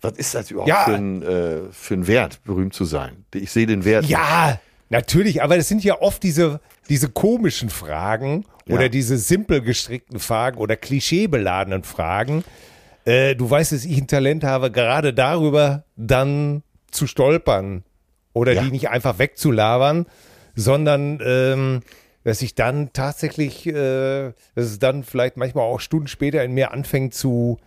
was 0.00 0.12
ist 0.12 0.34
das 0.34 0.50
überhaupt 0.50 0.68
Ja. 0.68 0.84
für, 0.84 0.94
ein, 0.94 1.22
äh, 1.22 1.60
für 1.72 1.94
ein 1.94 2.06
Wert, 2.06 2.40
berühmt 2.44 2.74
zu 2.74 2.84
sein? 2.84 3.24
Ich 3.34 3.50
sehe 3.50 3.66
den 3.66 3.84
Wert. 3.84 4.04
Ja, 4.06 4.60
natürlich, 4.90 5.42
aber 5.42 5.56
das 5.56 5.68
sind 5.68 5.82
ja 5.84 6.00
oft 6.00 6.22
diese, 6.22 6.60
diese 6.88 7.08
komischen 7.08 7.70
Fragen 7.70 8.44
oder 8.68 8.82
Ja. 8.82 8.88
diese 8.88 9.16
simpel 9.18 9.60
gestrickten 9.62 10.18
Fragen 10.18 10.58
oder 10.58 10.76
klischeebeladenen 10.76 11.82
Fragen. 11.84 12.44
Äh, 13.04 13.34
du 13.34 13.48
weißt, 13.50 13.72
dass 13.72 13.84
ich 13.84 13.96
ein 13.98 14.06
Talent 14.06 14.44
habe, 14.44 14.70
gerade 14.70 15.14
darüber 15.14 15.84
dann 15.96 16.62
zu 16.90 17.06
stolpern 17.06 17.84
oder 18.34 18.54
die 18.54 18.70
nicht 18.70 18.88
einfach 18.90 19.18
wegzulabern, 19.18 20.06
sondern 20.54 21.20
ähm, 21.24 21.80
dass 22.24 22.42
ich 22.42 22.54
dann 22.54 22.92
tatsächlich, 22.92 23.66
äh, 23.66 24.32
dass 24.54 24.64
es 24.66 24.78
dann 24.78 25.02
vielleicht 25.04 25.36
manchmal 25.36 25.64
auch 25.64 25.80
Stunden 25.80 26.08
später 26.08 26.42
in 26.44 26.52
mir 26.52 26.72
anfängt 26.72 27.14
zu 27.14 27.58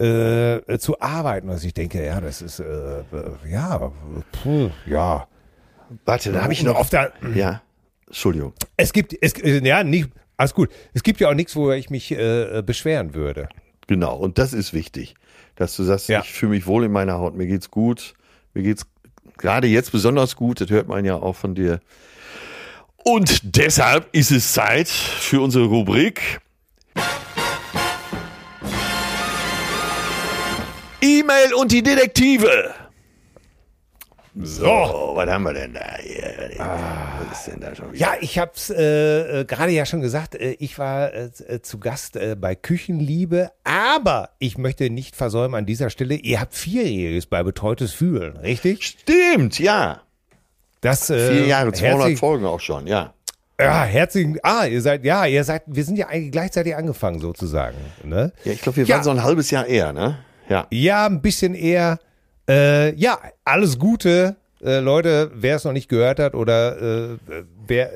äh, 0.00 0.78
zu 0.78 1.00
arbeiten, 1.00 1.48
dass 1.48 1.64
ich 1.64 1.74
denke, 1.74 2.04
ja, 2.06 2.20
das 2.20 2.40
ist 2.40 2.60
äh, 2.60 3.00
äh, 3.00 3.04
ja, 3.50 3.90
puh, 4.30 4.70
ja. 4.86 5.26
Warte, 6.04 6.30
da 6.32 6.42
habe 6.42 6.52
ich 6.52 6.62
noch. 6.62 6.76
auf 6.76 6.88
der, 6.90 7.12
ja, 7.34 7.62
Entschuldigung. 8.06 8.52
es 8.76 8.92
gibt, 8.92 9.16
es, 9.20 9.34
ja, 9.42 9.82
nicht, 9.82 10.08
alles 10.36 10.54
gut. 10.54 10.70
Es 10.94 11.02
gibt 11.02 11.18
ja 11.18 11.28
auch 11.30 11.34
nichts, 11.34 11.56
worüber 11.56 11.76
ich 11.76 11.90
mich 11.90 12.12
äh, 12.12 12.62
beschweren 12.64 13.14
würde. 13.14 13.48
Genau, 13.88 14.16
und 14.16 14.38
das 14.38 14.52
ist 14.52 14.72
wichtig, 14.72 15.14
dass 15.56 15.74
du 15.74 15.82
sagst, 15.82 16.08
Ja. 16.08 16.20
ich 16.20 16.32
fühle 16.32 16.50
mich 16.50 16.66
wohl 16.66 16.84
in 16.84 16.92
meiner 16.92 17.18
Haut, 17.18 17.34
mir 17.34 17.46
geht's 17.48 17.70
gut, 17.70 18.14
mir 18.54 18.62
geht's 18.62 18.86
gerade 19.36 19.66
jetzt 19.66 19.90
besonders 19.90 20.36
gut, 20.36 20.60
das 20.60 20.70
hört 20.70 20.86
man 20.86 21.04
ja 21.04 21.16
auch 21.16 21.34
von 21.34 21.56
dir. 21.56 21.80
Und 23.04 23.56
deshalb 23.56 24.08
ist 24.12 24.30
es 24.30 24.52
Zeit 24.52 24.88
für 24.88 25.40
unsere 25.40 25.66
Rubrik 25.66 26.40
E-Mail 31.00 31.54
und 31.54 31.72
die 31.72 31.82
Detektive. 31.82 32.74
So, 34.40 35.12
was 35.14 35.28
haben 35.28 35.42
wir 35.44 35.52
denn 35.52 35.74
da 35.74 35.96
hier? 36.00 36.58
Was 36.58 37.38
ist 37.38 37.46
denn 37.48 37.60
da 37.60 37.74
schon 37.74 37.92
wieder? 37.92 38.00
Ja, 38.00 38.14
ich 38.20 38.38
habe 38.38 38.52
es 38.54 38.70
äh, 38.70 39.40
äh, 39.40 39.44
gerade 39.44 39.72
ja 39.72 39.84
schon 39.84 40.00
gesagt, 40.00 40.36
äh, 40.36 40.52
ich 40.60 40.78
war 40.78 41.12
äh, 41.12 41.30
äh, 41.46 41.60
zu 41.60 41.78
Gast 41.78 42.16
äh, 42.16 42.36
bei 42.38 42.54
Küchenliebe, 42.54 43.50
aber 43.64 44.30
ich 44.38 44.56
möchte 44.56 44.90
nicht 44.90 45.16
versäumen 45.16 45.56
an 45.56 45.66
dieser 45.66 45.90
Stelle, 45.90 46.14
ihr 46.14 46.40
habt 46.40 46.54
Vierjähriges 46.54 47.26
bei 47.26 47.42
Betreutes 47.42 47.92
Fühlen, 47.92 48.36
richtig? 48.36 48.84
Stimmt, 48.84 49.58
ja. 49.58 50.02
Das, 50.80 51.10
äh, 51.10 51.32
Vier 51.32 51.46
Jahre, 51.46 51.72
200 51.72 51.98
herzlich- 52.00 52.18
Folgen 52.18 52.44
auch 52.46 52.60
schon, 52.60 52.86
ja. 52.86 53.14
Ja, 53.60 53.82
herzlichen, 53.82 54.38
ah, 54.44 54.66
ihr 54.66 54.80
seid, 54.80 55.04
ja, 55.04 55.26
ihr 55.26 55.42
seid, 55.42 55.62
wir 55.66 55.82
sind 55.84 55.98
ja 55.98 56.06
eigentlich 56.06 56.30
gleichzeitig 56.30 56.76
angefangen 56.76 57.18
sozusagen, 57.18 57.76
ne? 58.04 58.32
Ja, 58.44 58.52
ich 58.52 58.60
glaube, 58.60 58.76
wir 58.76 58.84
Ja. 58.84 58.96
waren 58.96 59.04
so 59.04 59.10
ein 59.10 59.22
halbes 59.24 59.50
Jahr 59.50 59.66
eher, 59.66 59.92
ne? 59.92 60.18
Ja. 60.48 60.68
Ja, 60.70 61.06
ein 61.06 61.20
bisschen 61.20 61.54
eher. 61.56 61.98
Äh, 62.48 62.94
ja, 62.94 63.18
alles 63.44 63.78
Gute, 63.80 64.36
äh, 64.64 64.78
Leute, 64.78 65.32
wer 65.34 65.56
es 65.56 65.64
noch 65.64 65.72
nicht 65.72 65.88
gehört 65.88 66.20
hat 66.20 66.34
oder 66.34 66.80
äh, 67.10 67.18
wer 67.66 67.90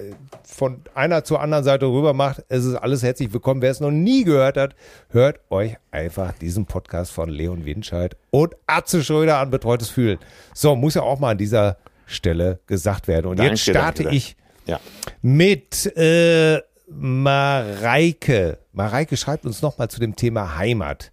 von 0.44 0.82
einer 0.94 1.22
zur 1.24 1.40
anderen 1.40 1.62
Seite 1.64 1.86
rüber 1.86 2.12
macht, 2.12 2.44
es 2.48 2.64
ist 2.64 2.74
alles 2.74 3.02
herzlich 3.04 3.32
willkommen. 3.32 3.62
Wer 3.62 3.70
es 3.70 3.80
noch 3.80 3.90
nie 3.92 4.24
gehört 4.24 4.56
hat, 4.56 4.74
hört 5.10 5.38
euch 5.48 5.76
einfach 5.92 6.32
diesen 6.32 6.66
Podcast 6.66 7.12
von 7.12 7.30
Leon 7.30 7.64
Winscheid 7.64 8.16
und 8.30 8.54
Atze 8.66 9.02
Schröder 9.02 9.38
an 9.38 9.50
Betreutes 9.50 9.88
Fühlen. 9.88 10.18
So, 10.54 10.74
muss 10.76 10.94
ja 10.94 11.02
auch 11.02 11.18
mal 11.20 11.30
an 11.30 11.38
dieser 11.38 11.78
Stelle 12.12 12.60
gesagt 12.66 13.08
werden. 13.08 13.26
Und 13.26 13.38
Danke, 13.38 13.52
jetzt 13.52 13.62
starte 13.62 14.02
danke. 14.04 14.16
ich 14.16 14.36
Ja. 14.66 14.80
mit 15.22 15.86
äh, 15.96 16.60
Mareike. 16.88 18.58
Mareike 18.72 19.16
schreibt 19.16 19.44
uns 19.46 19.62
nochmal 19.62 19.88
zu 19.88 20.00
dem 20.00 20.16
Thema 20.16 20.56
Heimat. 20.56 21.10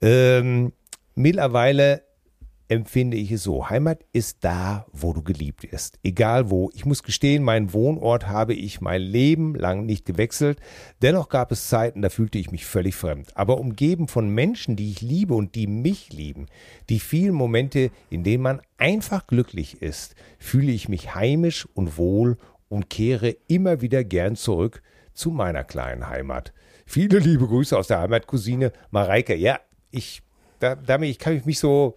Ähm, 0.00 0.72
mittlerweile 1.14 2.02
empfinde 2.68 3.16
ich 3.16 3.32
es 3.32 3.42
so. 3.42 3.68
Heimat 3.68 4.04
ist 4.12 4.38
da, 4.44 4.86
wo 4.92 5.12
du 5.12 5.22
geliebt 5.22 5.62
wirst. 5.62 5.98
Egal 6.02 6.50
wo. 6.50 6.70
Ich 6.74 6.84
muss 6.84 7.02
gestehen, 7.02 7.42
meinen 7.42 7.72
Wohnort 7.72 8.28
habe 8.28 8.54
ich 8.54 8.80
mein 8.80 9.00
Leben 9.00 9.54
lang 9.54 9.86
nicht 9.86 10.04
gewechselt. 10.04 10.60
Dennoch 11.02 11.30
gab 11.30 11.50
es 11.50 11.68
Zeiten, 11.68 12.02
da 12.02 12.10
fühlte 12.10 12.38
ich 12.38 12.50
mich 12.50 12.66
völlig 12.66 12.94
fremd. 12.94 13.36
Aber 13.36 13.58
umgeben 13.58 14.06
von 14.06 14.28
Menschen, 14.28 14.76
die 14.76 14.90
ich 14.90 15.00
liebe 15.00 15.34
und 15.34 15.54
die 15.54 15.66
mich 15.66 16.12
lieben, 16.12 16.46
die 16.90 17.00
vielen 17.00 17.34
Momente, 17.34 17.90
in 18.10 18.22
denen 18.22 18.42
man 18.42 18.60
einfach 18.76 19.26
glücklich 19.26 19.82
ist, 19.82 20.14
fühle 20.38 20.70
ich 20.72 20.88
mich 20.88 21.14
heimisch 21.14 21.66
und 21.74 21.96
wohl 21.96 22.36
und 22.68 22.90
kehre 22.90 23.36
immer 23.48 23.80
wieder 23.80 24.04
gern 24.04 24.36
zurück 24.36 24.82
zu 25.14 25.30
meiner 25.30 25.64
kleinen 25.64 26.08
Heimat. 26.08 26.52
Viele 26.86 27.18
liebe 27.18 27.46
Grüße 27.46 27.76
aus 27.76 27.88
der 27.88 28.00
Heimatcousine 28.00 28.72
Mareike. 28.90 29.34
Ja, 29.34 29.58
ich, 29.90 30.22
da, 30.60 30.74
damit 30.74 31.10
ich 31.10 31.18
kann 31.18 31.40
mich 31.44 31.58
so, 31.58 31.96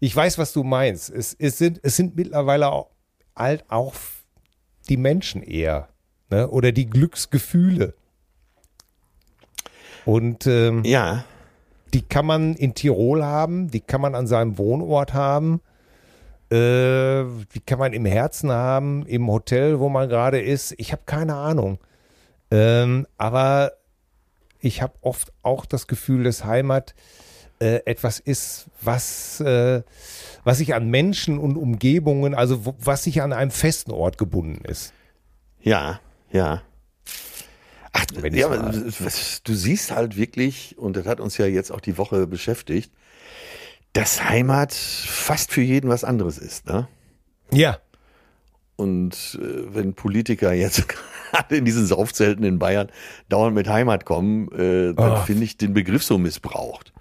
ich 0.00 0.14
weiß, 0.14 0.38
was 0.38 0.52
du 0.52 0.62
meinst. 0.64 1.10
Es, 1.10 1.34
es, 1.38 1.58
sind, 1.58 1.80
es 1.82 1.96
sind 1.96 2.16
mittlerweile 2.16 2.70
auch, 2.70 2.90
halt 3.34 3.64
auch 3.68 3.94
die 4.88 4.96
Menschen 4.96 5.42
eher, 5.42 5.88
ne? 6.30 6.48
oder 6.48 6.72
die 6.72 6.88
Glücksgefühle. 6.88 7.94
Und 10.04 10.46
ähm, 10.46 10.84
Ja. 10.84 11.24
die 11.92 12.02
kann 12.02 12.26
man 12.26 12.54
in 12.54 12.74
Tirol 12.74 13.24
haben, 13.24 13.70
die 13.70 13.80
kann 13.80 14.00
man 14.00 14.14
an 14.14 14.26
seinem 14.26 14.56
Wohnort 14.58 15.14
haben. 15.14 15.60
Äh, 16.50 17.24
die 17.54 17.60
kann 17.66 17.78
man 17.78 17.92
im 17.92 18.06
Herzen 18.06 18.50
haben, 18.50 19.04
im 19.06 19.28
Hotel, 19.30 19.80
wo 19.80 19.88
man 19.90 20.08
gerade 20.08 20.40
ist. 20.40 20.74
Ich 20.78 20.92
habe 20.92 21.02
keine 21.04 21.34
Ahnung. 21.34 21.78
Ähm, 22.50 23.06
aber 23.18 23.72
ich 24.60 24.80
habe 24.80 24.94
oft 25.02 25.30
auch 25.42 25.66
das 25.66 25.86
Gefühl, 25.86 26.24
dass 26.24 26.44
Heimat 26.46 26.94
äh, 27.60 27.80
etwas 27.86 28.18
ist, 28.20 28.66
was, 28.80 29.40
äh, 29.40 29.82
was 30.44 30.58
sich 30.58 30.74
an 30.74 30.88
Menschen 30.88 31.38
und 31.38 31.56
Umgebungen, 31.56 32.34
also 32.34 32.64
wo, 32.66 32.74
was 32.78 33.04
sich 33.04 33.22
an 33.22 33.32
einem 33.32 33.50
festen 33.50 33.90
Ort 33.90 34.18
gebunden 34.18 34.64
ist. 34.64 34.92
Ja, 35.60 36.00
ja. 36.30 36.62
Ach, 37.92 38.04
Wenn 38.14 38.34
ja, 38.34 38.48
was, 38.50 39.42
du 39.42 39.54
siehst 39.54 39.90
halt 39.90 40.16
wirklich, 40.16 40.76
und 40.78 40.96
das 40.96 41.06
hat 41.06 41.20
uns 41.20 41.36
ja 41.38 41.46
jetzt 41.46 41.70
auch 41.72 41.80
die 41.80 41.98
Woche 41.98 42.26
beschäftigt, 42.26 42.92
dass 43.92 44.22
Heimat 44.28 44.72
fast 44.74 45.50
für 45.52 45.62
jeden 45.62 45.88
was 45.88 46.04
anderes 46.04 46.38
ist. 46.38 46.66
Ne? 46.66 46.86
Ja. 47.50 47.78
Und 48.76 49.38
äh, 49.42 49.74
wenn 49.74 49.94
Politiker 49.94 50.52
jetzt 50.52 50.84
gerade 51.32 51.56
in 51.56 51.64
diesen 51.64 51.86
Saufzelten 51.86 52.44
in 52.44 52.58
Bayern 52.60 52.90
dauernd 53.28 53.54
mit 53.56 53.68
Heimat 53.68 54.04
kommen, 54.04 54.48
äh, 54.52 54.94
dann 54.94 55.12
Oh. 55.12 55.22
finde 55.22 55.44
ich 55.44 55.56
den 55.56 55.74
Begriff 55.74 56.04
so 56.04 56.18
missbraucht. 56.18 56.92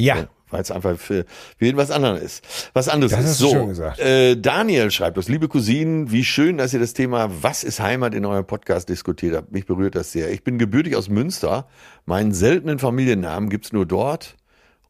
Ja. 0.00 0.28
Weil 0.50 0.62
es 0.62 0.72
einfach 0.72 0.98
für, 0.98 1.26
für 1.58 1.64
jeden 1.64 1.78
was 1.78 1.92
anderes 1.92 2.20
ist. 2.22 2.70
Was 2.72 2.88
anderes 2.88 3.12
Das 3.12 3.24
ist. 3.24 3.38
So. 3.38 3.72
Äh, 3.98 4.36
Daniel 4.36 4.90
schreibt 4.90 5.16
uns, 5.16 5.28
liebe 5.28 5.46
Cousinen, 5.46 6.10
wie 6.10 6.24
schön, 6.24 6.58
dass 6.58 6.74
ihr 6.74 6.80
das 6.80 6.92
Thema 6.92 7.30
Was 7.42 7.62
ist 7.62 7.78
Heimat 7.78 8.14
in 8.14 8.26
eurem 8.26 8.44
Podcast 8.44 8.88
diskutiert 8.88 9.36
habt. 9.36 9.52
Mich 9.52 9.66
berührt 9.66 9.94
das 9.94 10.10
sehr. 10.10 10.32
Ich 10.32 10.42
bin 10.42 10.58
gebürtig 10.58 10.96
aus 10.96 11.08
Münster. 11.08 11.68
Meinen 12.04 12.32
seltenen 12.32 12.80
Familiennamen 12.80 13.48
gibt's 13.48 13.72
nur 13.72 13.86
dort 13.86 14.34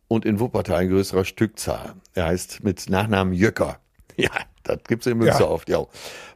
und 0.08 0.24
in 0.24 0.40
Wuppertal 0.40 0.84
in 0.84 0.90
größerer 0.90 1.26
Stückzahl. 1.26 1.92
Er 2.14 2.26
heißt 2.26 2.64
mit 2.64 2.88
Nachnamen 2.88 3.34
Jöcker. 3.34 3.78
Ja, 4.16 4.30
das 4.64 4.78
gibt's 4.86 5.06
in 5.06 5.16
Münster 5.18 5.44
Ja. 5.44 5.48
oft, 5.48 5.68
ja. 5.70 5.84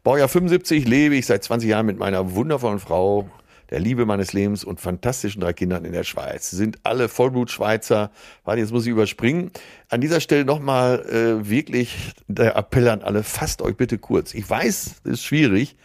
Baujahr 0.04 0.28
75, 0.28 0.86
lebe 0.86 1.16
ich 1.16 1.26
seit 1.26 1.44
20 1.44 1.68
Jahren 1.68 1.84
mit 1.86 1.98
meiner 1.98 2.34
wundervollen 2.34 2.78
Frau, 2.78 3.28
der 3.70 3.80
Liebe 3.80 4.06
meines 4.06 4.32
Lebens 4.32 4.64
und 4.64 4.80
fantastischen 4.80 5.40
drei 5.40 5.52
Kindern 5.52 5.84
in 5.84 5.92
der 5.92 6.04
Schweiz. 6.04 6.50
Sie 6.50 6.56
sind 6.56 6.78
alle 6.82 7.08
Vollblut-Schweizer. 7.08 8.10
Warte, 8.44 8.60
jetzt 8.60 8.72
muss 8.72 8.84
ich 8.84 8.90
überspringen. 8.90 9.50
An 9.88 10.00
dieser 10.00 10.20
Stelle 10.20 10.44
nochmal 10.44 11.00
äh, 11.06 11.48
wirklich 11.48 12.14
der 12.28 12.56
Appell 12.56 12.88
an 12.88 13.02
alle, 13.02 13.22
fasst 13.22 13.62
euch 13.62 13.76
bitte 13.76 13.98
kurz. 13.98 14.34
Ich 14.34 14.48
weiß, 14.48 14.96
das 15.04 15.12
ist 15.14 15.24
schwierig, 15.24 15.76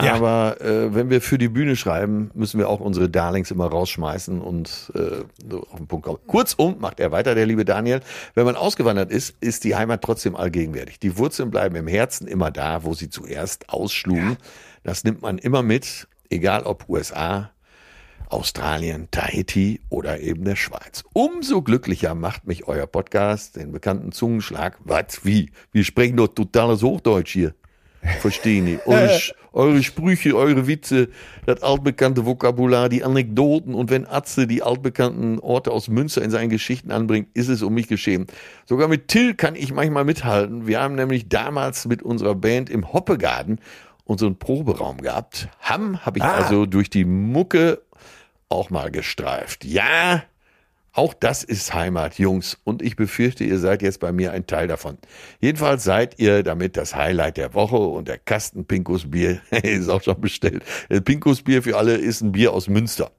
Ja. 0.00 0.14
aber 0.14 0.60
äh, 0.60 0.94
wenn 0.94 1.10
wir 1.10 1.20
für 1.20 1.38
die 1.38 1.48
Bühne 1.48 1.74
schreiben, 1.74 2.30
müssen 2.34 2.58
wir 2.60 2.68
auch 2.68 2.80
unsere 2.80 3.08
Darlings 3.08 3.50
immer 3.50 3.66
rausschmeißen 3.66 4.40
und 4.40 4.92
äh, 4.94 5.54
auf 5.70 5.76
den 5.78 5.86
Punkt 5.88 6.04
kommen. 6.06 6.18
Kurzum, 6.26 6.76
macht 6.78 7.00
er 7.00 7.10
weiter, 7.10 7.34
der 7.34 7.46
liebe 7.46 7.64
Daniel, 7.64 8.00
wenn 8.34 8.44
man 8.44 8.54
ausgewandert 8.54 9.10
ist, 9.10 9.34
ist 9.40 9.64
die 9.64 9.74
Heimat 9.74 10.02
trotzdem 10.02 10.36
allgegenwärtig. 10.36 11.00
Die 11.00 11.16
Wurzeln 11.18 11.50
bleiben 11.50 11.74
im 11.74 11.88
Herzen 11.88 12.28
immer 12.28 12.50
da, 12.52 12.84
wo 12.84 12.94
sie 12.94 13.10
zuerst 13.10 13.68
ausschlugen. 13.70 14.36
Das 14.84 15.02
nimmt 15.04 15.20
man 15.22 15.38
immer 15.38 15.62
mit, 15.64 16.06
egal 16.30 16.62
ob 16.62 16.88
USA, 16.88 17.50
Australien, 18.30 19.08
Tahiti 19.10 19.80
oder 19.88 20.20
eben 20.20 20.44
der 20.44 20.56
Schweiz. 20.56 21.02
Umso 21.12 21.62
glücklicher 21.62 22.14
macht 22.14 22.46
mich 22.46 22.68
euer 22.68 22.86
Podcast, 22.86 23.56
den 23.56 23.72
bekannten 23.72 24.12
Zungenschlag. 24.12 24.78
Was, 24.84 25.24
wie? 25.24 25.50
Wir 25.72 25.84
sprechen 25.84 26.16
doch 26.16 26.28
totales 26.28 26.82
Hochdeutsch 26.82 27.32
hier. 27.32 27.54
Verstehe 28.20 28.62
nicht. 28.62 28.80
Eure, 28.86 29.18
eure 29.52 29.82
Sprüche, 29.82 30.36
eure 30.36 30.68
Witze, 30.68 31.08
das 31.46 31.62
altbekannte 31.62 32.24
Vokabular, 32.24 32.88
die 32.88 33.02
Anekdoten 33.02 33.74
und 33.74 33.90
wenn 33.90 34.06
Atze 34.06 34.46
die 34.46 34.62
altbekannten 34.62 35.40
Orte 35.40 35.72
aus 35.72 35.88
Münster 35.88 36.22
in 36.22 36.30
seinen 36.30 36.48
Geschichten 36.48 36.92
anbringt, 36.92 37.28
ist 37.34 37.48
es 37.48 37.62
um 37.62 37.74
mich 37.74 37.88
geschehen. 37.88 38.26
Sogar 38.66 38.86
mit 38.86 39.08
Till 39.08 39.34
kann 39.34 39.56
ich 39.56 39.72
manchmal 39.72 40.04
mithalten. 40.04 40.66
Wir 40.68 40.80
haben 40.80 40.94
nämlich 40.94 41.28
damals 41.28 41.86
mit 41.86 42.02
unserer 42.02 42.36
Band 42.36 42.70
im 42.70 42.92
Hoppegarten 42.92 43.58
unseren 44.08 44.38
Proberaum 44.38 45.02
gehabt. 45.02 45.48
Hamm 45.60 46.04
habe 46.04 46.18
ich 46.18 46.24
also 46.24 46.66
durch 46.66 46.88
die 46.88 47.04
Mucke 47.04 47.82
auch 48.48 48.70
mal 48.70 48.90
gestreift. 48.90 49.66
Ja, 49.66 50.22
auch 50.92 51.12
das 51.12 51.44
ist 51.44 51.74
Heimat, 51.74 52.18
Jungs. 52.18 52.58
Und 52.64 52.80
ich 52.80 52.96
befürchte, 52.96 53.44
ihr 53.44 53.58
seid 53.58 53.82
jetzt 53.82 54.00
bei 54.00 54.10
mir 54.10 54.32
ein 54.32 54.46
Teil 54.46 54.66
davon. 54.66 54.96
Jedenfalls 55.40 55.84
seid 55.84 56.18
ihr 56.18 56.42
damit 56.42 56.76
das 56.78 56.96
Highlight 56.96 57.36
der 57.36 57.52
Woche 57.52 57.76
und 57.76 58.08
der 58.08 58.18
Kasten 58.18 58.64
Pinkus 58.64 59.10
Bier 59.10 59.40
ist 59.62 59.90
auch 59.90 60.02
schon 60.02 60.20
bestellt. 60.20 60.64
Äh, 60.88 61.02
Pinkus 61.02 61.42
Bier 61.42 61.62
für 61.62 61.76
alle 61.76 61.94
ist 61.94 62.22
ein 62.22 62.32
Bier 62.32 62.54
aus 62.54 62.68
Münster. 62.68 63.12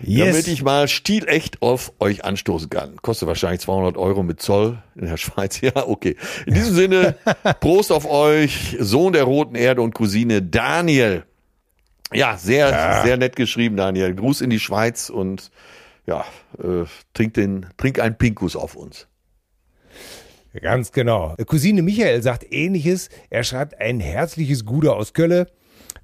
Damit 0.00 0.48
ich 0.48 0.62
mal 0.62 0.88
stilecht 0.88 1.62
auf 1.62 1.92
euch 1.98 2.24
anstoßen 2.24 2.70
kann. 2.70 2.96
Kostet 2.96 3.28
wahrscheinlich 3.28 3.60
200 3.60 3.96
Euro 3.96 4.22
mit 4.22 4.40
Zoll 4.40 4.82
in 4.94 5.06
der 5.06 5.16
Schweiz. 5.18 5.60
Ja, 5.60 5.86
okay. 5.86 6.16
In 6.46 6.54
diesem 6.54 6.74
Sinne, 6.74 7.16
Prost 7.60 7.92
auf 7.92 8.08
euch, 8.08 8.76
Sohn 8.78 9.12
der 9.12 9.24
roten 9.24 9.54
Erde 9.54 9.82
und 9.82 9.94
Cousine 9.94 10.42
Daniel. 10.42 11.24
Ja, 12.12 12.38
sehr, 12.38 13.02
sehr 13.04 13.16
nett 13.18 13.36
geschrieben, 13.36 13.76
Daniel. 13.76 14.14
Gruß 14.14 14.40
in 14.40 14.48
die 14.48 14.60
Schweiz 14.60 15.10
und 15.10 15.50
ja, 16.06 16.24
äh, 16.58 16.86
trink 17.12 17.34
den, 17.34 17.66
trink 17.76 18.00
einen 18.00 18.16
Pinkus 18.16 18.56
auf 18.56 18.76
uns. 18.76 19.06
Ganz 20.60 20.92
genau. 20.92 21.36
Cousine 21.46 21.82
Michael 21.82 22.22
sagt 22.22 22.50
ähnliches. 22.50 23.10
Er 23.28 23.44
schreibt 23.44 23.80
ein 23.80 24.00
herzliches 24.00 24.64
Gute 24.64 24.94
aus 24.94 25.12
Kölle. 25.12 25.48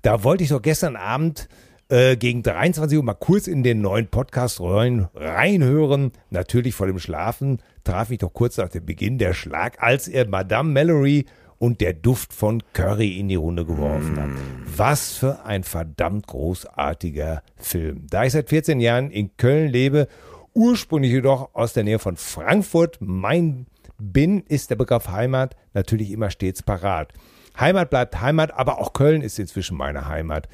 Da 0.03 0.23
wollte 0.23 0.45
ich 0.45 0.51
doch 0.51 0.61
gestern 0.61 0.97
Abend 0.97 1.49
äh, 1.89 2.17
gegen 2.17 2.43
23 2.43 2.99
Uhr 2.99 3.05
mal 3.05 3.15
kurz 3.15 3.47
in 3.47 3.63
den 3.63 3.81
neuen 3.81 4.09
Podcast 4.09 4.61
rein, 4.61 5.09
reinhören. 5.15 6.13
Natürlich 6.31 6.75
vor 6.75 6.87
dem 6.87 6.99
Schlafen 6.99 7.59
traf 7.85 8.11
ich 8.11 8.19
doch 8.19 8.33
kurz 8.33 8.57
nach 8.57 8.69
dem 8.69 8.85
Beginn 8.85 9.19
der 9.19 9.35
Schlag, 9.35 9.83
als 9.83 10.09
er 10.09 10.29
Madame 10.29 10.73
Mallory 10.73 11.27
und 11.59 11.81
der 11.81 11.93
Duft 11.93 12.33
von 12.33 12.63
Curry 12.73 13.19
in 13.19 13.29
die 13.29 13.35
Runde 13.37 13.65
geworfen 13.65 14.21
hat. 14.21 14.31
Was 14.77 15.13
für 15.13 15.45
ein 15.45 15.63
verdammt 15.63 16.27
großartiger 16.27 17.43
Film. 17.57 18.07
Da 18.11 18.25
ich 18.25 18.33
seit 18.33 18.49
14 18.49 18.81
Jahren 18.81 19.11
in 19.11 19.37
Köln 19.37 19.71
lebe, 19.71 20.09
ursprünglich 20.53 21.13
jedoch 21.13 21.55
aus 21.55 21.73
der 21.73 21.85
Nähe 21.85 21.99
von 21.99 22.17
Frankfurt, 22.17 22.99
mein 23.01 23.67
bin, 23.99 24.41
ist 24.41 24.71
der 24.71 24.77
Begriff 24.77 25.09
Heimat 25.09 25.57
natürlich 25.73 26.11
immer 26.11 26.31
stets 26.31 26.63
parat. 26.63 27.13
Heimat 27.59 27.91
bleibt 27.91 28.21
Heimat, 28.21 28.53
aber 28.55 28.79
auch 28.81 28.93
Köln 28.93 29.23
ist 29.23 29.39
inzwischen 29.39 29.77
meine 29.77 30.09
Heimat. 30.09 30.49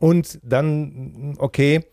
Und 0.00 0.38
dann, 0.42 1.34
okay, 1.38 1.84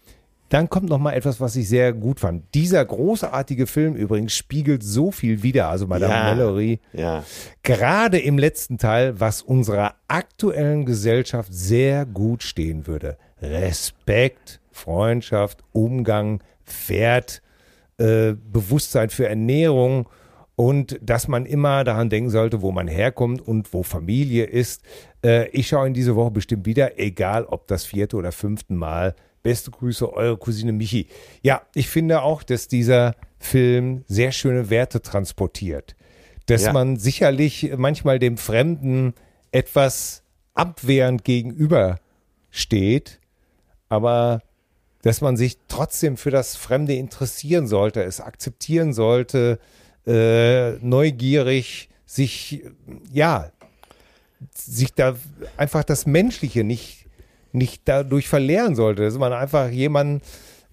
dann 0.50 0.68
kommt 0.68 0.90
noch 0.90 0.98
mal 0.98 1.12
etwas, 1.14 1.40
was 1.40 1.56
ich 1.56 1.70
sehr 1.70 1.94
gut 1.94 2.20
fand. 2.20 2.44
Dieser 2.56 2.84
großartige 2.84 3.68
Film 3.68 3.94
übrigens 3.94 4.34
spiegelt 4.36 4.82
so 4.82 5.12
viel 5.12 5.44
wider, 5.44 5.68
also 5.70 5.86
Madame 5.86 6.12
Ja. 6.14 6.24
Mallory, 6.24 6.80
Ja. 6.92 7.24
gerade 7.62 8.18
im 8.18 8.40
letzten 8.40 8.80
Teil, 8.80 9.20
was 9.20 9.44
unserer 9.44 9.94
aktuellen 10.08 10.86
Gesellschaft 10.86 11.54
sehr 11.54 12.08
gut 12.08 12.42
stehen 12.42 12.88
würde. 12.88 13.18
Respekt, 13.42 14.60
Freundschaft, 14.72 15.60
Umgang, 15.72 16.42
Wert, 16.88 17.42
äh, 18.00 18.34
Bewusstsein 18.34 19.10
für 19.12 19.28
Ernährung 19.28 20.10
und 20.60 21.00
dass 21.02 21.30
man 21.30 21.46
immer 21.46 21.86
daran 21.86 22.10
denken 22.10 22.30
sollte, 22.30 22.62
wo 22.62 22.74
man 22.74 22.90
herkommt 22.90 23.40
und 23.40 23.72
wo 23.74 23.82
Familie 23.82 24.44
ist. 24.44 24.82
Äh, 25.24 25.48
ich 25.52 25.70
schaue 25.70 25.88
in 25.88 25.94
diese 25.94 26.18
Woche 26.18 26.32
bestimmt 26.32 26.66
wieder, 26.66 27.00
egal 27.00 27.46
ob 27.46 27.66
das 27.68 27.86
vierte 27.86 28.18
oder 28.18 28.34
fünfte 28.34 28.74
Mal. 28.74 29.16
Beste 29.42 29.72
Grüße, 29.72 30.12
eure 30.12 30.36
Cousine 30.36 30.74
Michi. 30.74 31.08
Ja, 31.44 31.62
ich 31.74 31.88
finde 31.88 32.24
auch, 32.24 32.44
dass 32.44 32.68
dieser 32.68 33.16
Film 33.40 34.04
sehr 34.10 34.34
schöne 34.34 34.70
Werte 34.70 35.02
transportiert. 35.02 35.96
Dass 36.48 36.64
Ja. 36.64 36.74
man 36.74 36.98
sicherlich 36.98 37.72
manchmal 37.78 38.20
dem 38.20 38.36
Fremden 38.36 39.14
etwas 39.54 40.24
abwehrend 40.56 41.24
gegenübersteht, 41.24 43.22
aber 43.88 44.42
dass 45.04 45.22
man 45.22 45.38
sich 45.38 45.58
trotzdem 45.70 46.18
für 46.18 46.32
das 46.32 46.58
Fremde 46.58 46.96
interessieren 46.96 47.66
sollte, 47.66 48.04
es 48.04 48.20
akzeptieren 48.20 48.92
sollte, 48.92 49.58
äh, 50.10 50.72
neugierig, 50.82 51.90
sich, 52.06 52.64
ja, 53.12 53.52
sich 54.56 54.94
da 54.94 55.16
einfach 55.58 55.84
das 55.84 56.06
Menschliche 56.06 56.64
nicht, 56.64 57.06
nicht 57.52 57.84
dadurch 57.86 58.28
verlehren 58.28 58.76
sollte, 58.76 59.04
dass 59.04 59.18
man 59.18 59.34
einfach 59.34 59.70
jemanden 59.70 60.22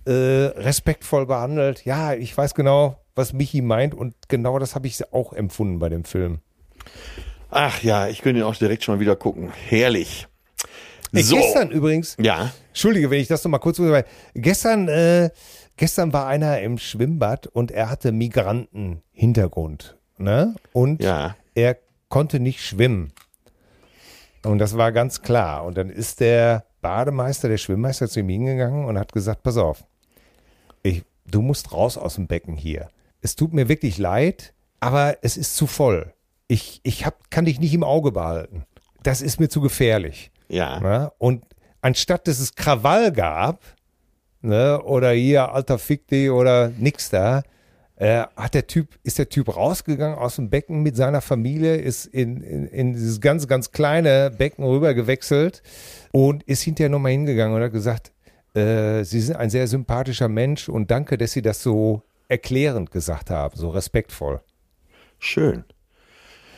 äh, 0.07 0.13
respektvoll 0.13 1.27
behandelt. 1.27 1.85
Ja, 1.85 2.15
ich 2.15 2.37
weiß 2.37 2.55
genau, 2.55 2.99
was 3.15 3.33
Michi 3.33 3.61
meint 3.61 3.95
und 3.95 4.15
genau 4.29 4.59
das 4.59 4.75
habe 4.75 4.87
ich 4.87 5.13
auch 5.13 5.33
empfunden 5.33 5.79
bei 5.79 5.89
dem 5.89 6.05
Film. 6.05 6.39
Ach 7.51 7.83
ja, 7.83 8.09
ich 8.09 8.23
könnte 8.23 8.41
ihn 8.41 8.45
auch 8.47 8.57
direkt 8.57 8.85
schon 8.85 8.95
mal 8.97 9.01
wieder 9.01 9.17
gucken. 9.17 9.53
Herrlich. 9.69 10.27
Ey, 11.13 11.23
So. 11.23 11.37
Gestern 11.37 11.71
übrigens, 11.71 12.17
Ja. 12.21 12.53
Entschuldige, 12.69 13.11
wenn 13.11 13.21
ich 13.21 13.29
das 13.29 13.43
noch 13.45 13.51
mal 13.51 13.59
kurz 13.59 13.79
weil 13.79 14.05
gestern 14.35 14.89
äh, 14.89 15.31
gestern 15.77 16.13
war 16.13 16.27
einer 16.27 16.61
im 16.61 16.79
Schwimmbad 16.79 17.47
und 17.47 17.71
er 17.71 17.91
hatte 17.91 18.13
Migranten-Hintergrund, 18.13 19.97
ne? 20.19 20.55
Und 20.73 21.03
Ja. 21.03 21.37
er 21.55 21.77
konnte 22.09 22.41
nicht 22.41 22.65
schwimmen. 22.65 23.13
Und 24.45 24.59
das 24.59 24.77
war 24.77 24.93
ganz 24.93 25.23
klar. 25.23 25.65
Und 25.65 25.77
dann 25.77 25.91
ist 25.91 26.21
der 26.21 26.67
Bademeister, 26.81 27.49
der 27.49 27.59
Schwimmmeister 27.59 28.09
zu 28.09 28.21
ihm 28.21 28.29
hingegangen 28.29 28.85
und 28.85 28.99
hat 28.99 29.13
gesagt, 29.13 29.43
pass 29.43 29.57
auf, 29.57 29.85
ich, 30.83 31.05
du 31.27 31.43
musst 31.43 31.73
raus 31.73 31.99
aus 31.99 32.15
dem 32.15 32.27
Becken 32.29 32.55
hier. 32.57 32.89
Es 33.23 33.35
tut 33.35 33.53
mir 33.53 33.69
wirklich 33.69 33.99
leid, 33.99 34.53
aber 34.79 35.17
es 35.23 35.37
ist 35.37 35.57
zu 35.57 35.67
voll. 35.67 36.13
ich, 36.49 36.81
ich 36.85 37.05
hab, 37.05 37.29
kann 37.31 37.45
dich 37.47 37.59
nicht 37.59 37.75
im 37.75 37.83
Auge 37.83 38.13
behalten. 38.13 38.65
Das 39.03 39.21
ist 39.21 39.41
mir 39.41 39.49
zu 39.49 39.61
gefährlich. 39.61 40.31
Ja. 40.49 40.79
Ne? 40.79 41.13
Und 41.19 41.45
anstatt 41.81 42.29
dass 42.29 42.39
es 42.39 42.55
Krawall 42.55 43.11
gab, 43.11 43.59
ne, 44.47 44.83
oder 44.83 45.13
hier, 45.13 45.53
alter 45.53 45.79
Fick 45.79 46.09
dich 46.09 46.31
oder 46.31 46.71
nix 46.79 47.11
da, 47.11 47.43
äh, 47.97 48.25
hat 48.37 48.55
der 48.55 48.67
Typ, 48.67 48.99
ist 49.03 49.19
der 49.19 49.29
Typ 49.29 49.55
rausgegangen 49.55 50.19
aus 50.19 50.37
dem 50.37 50.51
Becken 50.51 50.83
mit 50.83 50.97
seiner 50.97 51.21
Familie, 51.21 51.77
ist 51.77 52.07
in, 52.07 52.43
in, 52.43 52.67
in 52.67 52.93
dieses 52.93 53.21
ganz, 53.21 53.49
ganz 53.49 53.73
kleine 53.73 54.31
Becken 54.31 54.65
rüber 54.65 54.95
gewechselt 54.95 55.63
und 56.13 56.43
ist 56.45 56.63
hinterher 56.63 56.91
nochmal 56.91 57.13
hingegangen 57.13 57.57
und 57.57 57.63
hat 57.63 57.73
gesagt, 57.73 58.13
äh, 58.55 59.03
Sie 59.05 59.21
sind 59.21 59.37
ein 59.37 59.51
sehr 59.51 59.67
sympathischer 59.67 60.29
Mensch 60.29 60.69
und 60.69 60.91
danke, 60.91 61.17
dass 61.17 61.33
Sie 61.33 61.43
das 61.43 61.63
so 61.63 62.03
erklärend 62.29 62.91
gesagt 62.91 63.31
haben, 63.31 63.57
so 63.57 63.71
respektvoll. 63.71 64.41
Schön. 65.19 65.65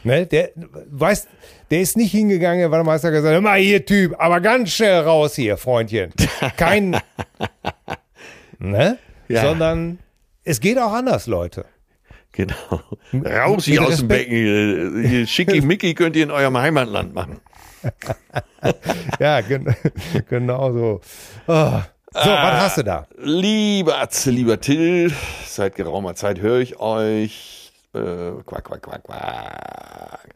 Ne, 0.05 0.27
der, 0.27 0.51
weißt, 0.91 1.29
der 1.71 1.81
ist 1.81 1.97
nicht 1.97 2.13
hingegangen, 2.13 2.71
weil 2.71 2.79
der 2.79 2.85
Meister 2.85 3.11
gesagt 3.11 3.27
hat, 3.27 3.35
hör 3.35 3.41
mal 3.41 3.59
hier 3.59 3.85
Typ, 3.85 4.15
aber 4.19 4.41
ganz 4.41 4.71
schnell 4.71 5.01
raus 5.01 5.35
hier, 5.35 5.57
Freundchen. 5.57 6.13
Kein, 6.57 6.97
ne? 8.59 8.99
Ja. 9.29 9.43
Sondern 9.43 9.99
es 10.45 10.61
geht 10.61 10.79
auch 10.79 10.93
anders, 10.93 11.27
Leute. 11.27 11.67
Genau. 12.33 12.81
Raus 13.13 13.65
hier 13.65 13.83
aus 13.83 13.99
dem. 13.99 14.09
Becken. 14.09 15.05
Hier 15.05 15.27
Schickimicki 15.27 15.95
könnt 15.95 16.15
ihr 16.15 16.23
in 16.23 16.31
eurem 16.31 16.57
Heimatland 16.57 17.15
machen. 17.15 17.41
Ja, 19.21 19.41
gen 19.41 19.75
genau 20.29 20.73
so. 20.73 21.01
Ah. 21.47 21.83
So, 22.13 22.21
was 22.21 22.61
hast 22.61 22.79
du 22.79 22.83
da? 22.83 23.07
Lieber 23.19 23.99
Atze, 23.99 24.31
lieber 24.31 24.61
Till, 24.61 25.13
seit 25.47 25.77
geraumer 25.77 26.15
Zeit 26.15 26.41
höre 26.41 26.59
ich 26.59 26.81
euch. 26.81 27.68
Äh, 27.95 28.43
quack, 28.45 28.65
quack, 28.65 28.83
quack, 28.83 29.03
quack. 29.05 30.35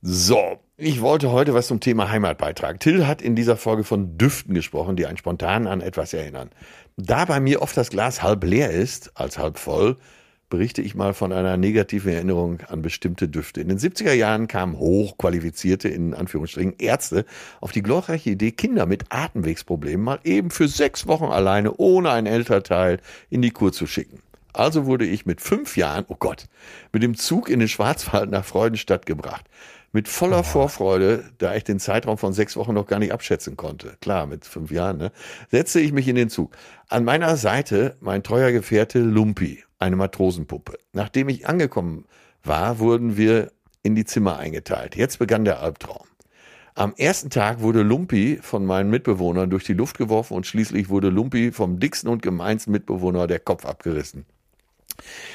So, 0.00 0.58
ich 0.76 1.00
wollte 1.00 1.30
heute 1.30 1.54
was 1.54 1.68
zum 1.68 1.80
Thema 1.80 2.10
Heimat 2.10 2.38
beitragen. 2.38 2.78
Till 2.78 3.06
hat 3.06 3.22
in 3.22 3.36
dieser 3.36 3.56
Folge 3.56 3.84
von 3.84 4.18
Düften 4.18 4.54
gesprochen, 4.54 4.96
die 4.96 5.06
einen 5.06 5.16
spontan 5.16 5.66
an 5.66 5.80
etwas 5.80 6.12
erinnern. 6.12 6.50
Da 6.96 7.24
bei 7.24 7.40
mir 7.40 7.62
oft 7.62 7.76
das 7.76 7.90
Glas 7.90 8.22
halb 8.22 8.42
leer 8.42 8.70
ist, 8.70 9.12
als 9.14 9.38
halb 9.38 9.58
voll, 9.58 9.98
berichte 10.48 10.82
ich 10.82 10.94
mal 10.94 11.14
von 11.14 11.32
einer 11.32 11.56
negativen 11.56 12.12
Erinnerung 12.12 12.60
an 12.68 12.82
bestimmte 12.82 13.28
Düfte. 13.28 13.60
In 13.60 13.68
den 13.68 13.78
70er 13.78 14.12
Jahren 14.12 14.48
kamen 14.48 14.78
hochqualifizierte, 14.78 15.88
in 15.88 16.14
Anführungsstrichen, 16.14 16.74
Ärzte 16.78 17.24
auf 17.60 17.72
die 17.72 17.82
glorreiche 17.82 18.30
Idee, 18.30 18.50
Kinder 18.50 18.86
mit 18.86 19.04
Atemwegsproblemen 19.10 20.04
mal 20.04 20.20
eben 20.24 20.50
für 20.50 20.68
sechs 20.68 21.06
Wochen 21.06 21.26
alleine 21.26 21.76
ohne 21.76 22.10
ein 22.10 22.26
Elternteil 22.26 22.98
in 23.30 23.40
die 23.40 23.50
Kur 23.50 23.72
zu 23.72 23.86
schicken. 23.86 24.20
Also 24.52 24.86
wurde 24.86 25.06
ich 25.06 25.26
mit 25.26 25.40
fünf 25.40 25.76
Jahren, 25.76 26.04
oh 26.08 26.16
Gott, 26.18 26.46
mit 26.92 27.02
dem 27.02 27.16
Zug 27.16 27.48
in 27.48 27.58
den 27.58 27.68
Schwarzwald 27.68 28.30
nach 28.30 28.44
Freudenstadt 28.44 29.06
gebracht. 29.06 29.46
Mit 29.94 30.08
voller 30.08 30.42
Vorfreude, 30.42 31.24
da 31.36 31.54
ich 31.54 31.64
den 31.64 31.78
Zeitraum 31.78 32.16
von 32.16 32.32
sechs 32.32 32.56
Wochen 32.56 32.72
noch 32.72 32.86
gar 32.86 32.98
nicht 32.98 33.12
abschätzen 33.12 33.58
konnte. 33.58 33.96
Klar, 34.00 34.26
mit 34.26 34.46
fünf 34.46 34.70
Jahren, 34.70 34.96
ne? 34.96 35.12
Setzte 35.50 35.80
ich 35.80 35.92
mich 35.92 36.08
in 36.08 36.16
den 36.16 36.30
Zug. 36.30 36.56
An 36.88 37.04
meiner 37.04 37.36
Seite 37.36 37.96
mein 38.00 38.22
treuer 38.22 38.52
Gefährte 38.52 39.00
Lumpi, 39.00 39.62
eine 39.78 39.96
Matrosenpuppe. 39.96 40.78
Nachdem 40.92 41.28
ich 41.28 41.46
angekommen 41.46 42.06
war, 42.42 42.78
wurden 42.78 43.18
wir 43.18 43.52
in 43.82 43.94
die 43.94 44.06
Zimmer 44.06 44.38
eingeteilt. 44.38 44.96
Jetzt 44.96 45.18
begann 45.18 45.44
der 45.44 45.60
Albtraum. 45.60 46.06
Am 46.74 46.94
ersten 46.96 47.28
Tag 47.28 47.60
wurde 47.60 47.82
Lumpi 47.82 48.38
von 48.40 48.64
meinen 48.64 48.88
Mitbewohnern 48.88 49.50
durch 49.50 49.64
die 49.64 49.74
Luft 49.74 49.98
geworfen 49.98 50.34
und 50.34 50.46
schließlich 50.46 50.88
wurde 50.88 51.10
Lumpi 51.10 51.52
vom 51.52 51.78
dicksten 51.78 52.08
und 52.08 52.22
gemeinsten 52.22 52.72
Mitbewohner 52.72 53.26
der 53.26 53.40
Kopf 53.40 53.66
abgerissen. 53.66 54.24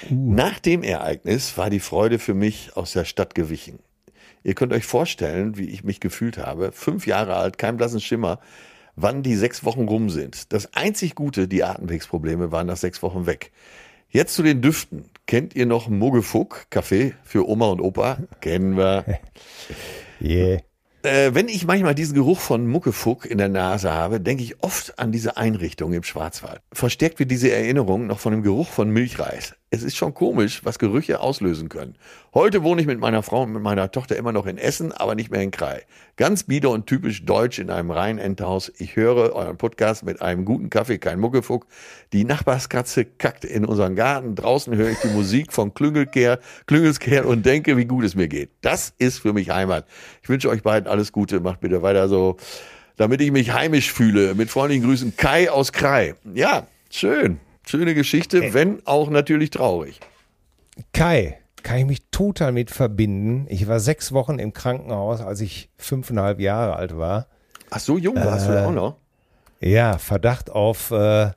Nach 0.09 0.59
dem 0.59 0.83
Ereignis 0.83 1.57
war 1.57 1.69
die 1.69 1.79
Freude 1.79 2.19
für 2.19 2.33
mich 2.33 2.75
aus 2.75 2.93
der 2.93 3.05
Stadt 3.05 3.35
gewichen. 3.35 3.79
Ihr 4.43 4.55
könnt 4.55 4.73
euch 4.73 4.85
vorstellen, 4.85 5.57
wie 5.57 5.69
ich 5.69 5.83
mich 5.83 5.99
gefühlt 5.99 6.37
habe. 6.37 6.71
Fünf 6.71 7.05
Jahre 7.07 7.35
alt, 7.35 7.57
kein 7.57 7.77
blassen 7.77 7.99
Schimmer, 7.99 8.39
wann 8.95 9.23
die 9.23 9.35
sechs 9.35 9.63
Wochen 9.65 9.87
rum 9.87 10.09
sind. 10.09 10.53
Das 10.53 10.73
einzig 10.73 11.15
Gute, 11.15 11.47
die 11.47 11.63
Atemwegsprobleme 11.63 12.51
waren 12.51 12.67
nach 12.67 12.77
sechs 12.77 13.01
Wochen 13.03 13.25
weg. 13.25 13.51
Jetzt 14.09 14.35
zu 14.35 14.43
den 14.43 14.61
Düften. 14.61 15.09
Kennt 15.25 15.55
ihr 15.55 15.65
noch 15.65 15.89
Muggefuck, 15.89 16.67
Kaffee 16.69 17.13
für 17.23 17.47
Oma 17.47 17.67
und 17.67 17.81
Opa? 17.81 18.19
Kennen 18.41 18.77
wir. 18.77 19.19
Yeah. 20.19 20.61
Äh, 21.07 21.33
wenn 21.33 21.47
ich 21.47 21.65
manchmal 21.65 21.95
diesen 21.95 22.15
Geruch 22.15 22.39
von 22.39 22.67
Muckefuck 22.67 23.25
in 23.25 23.37
der 23.37 23.47
Nase 23.47 23.91
habe, 23.91 24.19
denke 24.19 24.43
ich 24.43 24.61
oft 24.61 24.99
an 24.99 25.11
diese 25.11 25.37
Einrichtung 25.37 25.93
im 25.93 26.03
Schwarzwald. 26.03 26.61
Verstärkt 26.73 27.19
wird 27.19 27.31
diese 27.31 27.49
Erinnerung 27.51 28.07
noch 28.07 28.19
von 28.19 28.33
dem 28.33 28.43
Geruch 28.43 28.67
von 28.67 28.89
Milchreis. 28.89 29.55
Es 29.69 29.83
ist 29.83 29.97
schon 29.97 30.13
komisch, 30.13 30.61
was 30.63 30.79
Gerüche 30.79 31.19
auslösen 31.19 31.67
können. 31.67 31.95
Heute 32.33 32.63
wohne 32.63 32.79
ich 32.79 32.87
mit 32.87 33.01
meiner 33.01 33.21
Frau 33.21 33.43
und 33.43 33.51
mit 33.51 33.61
meiner 33.61 33.91
Tochter 33.91 34.15
immer 34.15 34.31
noch 34.31 34.45
in 34.45 34.57
Essen, 34.57 34.93
aber 34.93 35.13
nicht 35.13 35.29
mehr 35.29 35.41
in 35.41 35.51
Krai. 35.51 35.81
Ganz 36.15 36.43
bieder 36.43 36.69
und 36.69 36.87
typisch 36.87 37.25
deutsch 37.25 37.59
in 37.59 37.69
einem 37.69 37.91
reinen 37.91 38.17
Endhaus. 38.17 38.71
Ich 38.77 38.95
höre 38.95 39.35
euren 39.35 39.57
Podcast 39.57 40.05
mit 40.05 40.21
einem 40.21 40.45
guten 40.45 40.69
Kaffee, 40.69 40.99
kein 40.99 41.19
Muckefuck. 41.19 41.67
Die 42.13 42.23
Nachbarskatze 42.23 43.03
kackt 43.03 43.43
in 43.43 43.65
unseren 43.65 43.97
Garten. 43.97 44.35
Draußen 44.35 44.73
höre 44.73 44.91
ich 44.91 44.99
die 44.99 45.09
Musik 45.09 45.51
von 45.51 45.73
Klüngelkehr, 45.73 46.39
Klüngelskehr 46.65 47.27
und 47.27 47.45
denke, 47.45 47.75
wie 47.75 47.85
gut 47.85 48.05
es 48.05 48.15
mir 48.15 48.29
geht. 48.29 48.51
Das 48.61 48.93
ist 48.99 49.19
für 49.19 49.33
mich 49.33 49.49
Heimat. 49.49 49.85
Ich 50.23 50.29
wünsche 50.29 50.47
euch 50.47 50.63
beiden 50.63 50.87
alles 50.87 51.11
Gute. 51.11 51.41
Macht 51.41 51.59
bitte 51.59 51.81
weiter 51.81 52.07
so, 52.07 52.37
damit 52.95 53.19
ich 53.19 53.33
mich 53.33 53.51
heimisch 53.51 53.91
fühle. 53.91 54.33
Mit 54.33 54.49
freundlichen 54.49 54.85
Grüßen 54.85 55.17
Kai 55.17 55.51
aus 55.51 55.73
Krai. 55.73 56.15
Ja, 56.33 56.67
schön. 56.89 57.41
Schöne 57.67 57.93
Geschichte, 57.93 58.53
wenn 58.53 58.85
auch 58.85 59.09
natürlich 59.09 59.49
traurig. 59.49 59.99
Kai, 60.93 61.37
kann 61.63 61.79
ich 61.79 61.85
mich 61.85 62.09
total 62.11 62.53
mit 62.53 62.71
verbinden. 62.71 63.45
Ich 63.49 63.67
war 63.67 63.81
sechs 63.81 64.13
Wochen 64.13 64.39
im 64.39 64.53
Krankenhaus, 64.53 65.19
als 65.19 65.41
ich 65.41 65.69
fünfeinhalb 65.77 66.39
Jahre 66.39 66.77
alt 66.77 66.97
war. 66.97 67.27
Ach, 67.69 67.79
so 67.79 67.97
jung 67.97 68.15
warst 68.15 68.47
du 68.47 68.65
auch 68.65 68.71
noch? 68.71 68.95
Ja, 69.59 69.97
Verdacht 69.97 70.49
auf 70.49 70.91
äh, 70.91 71.31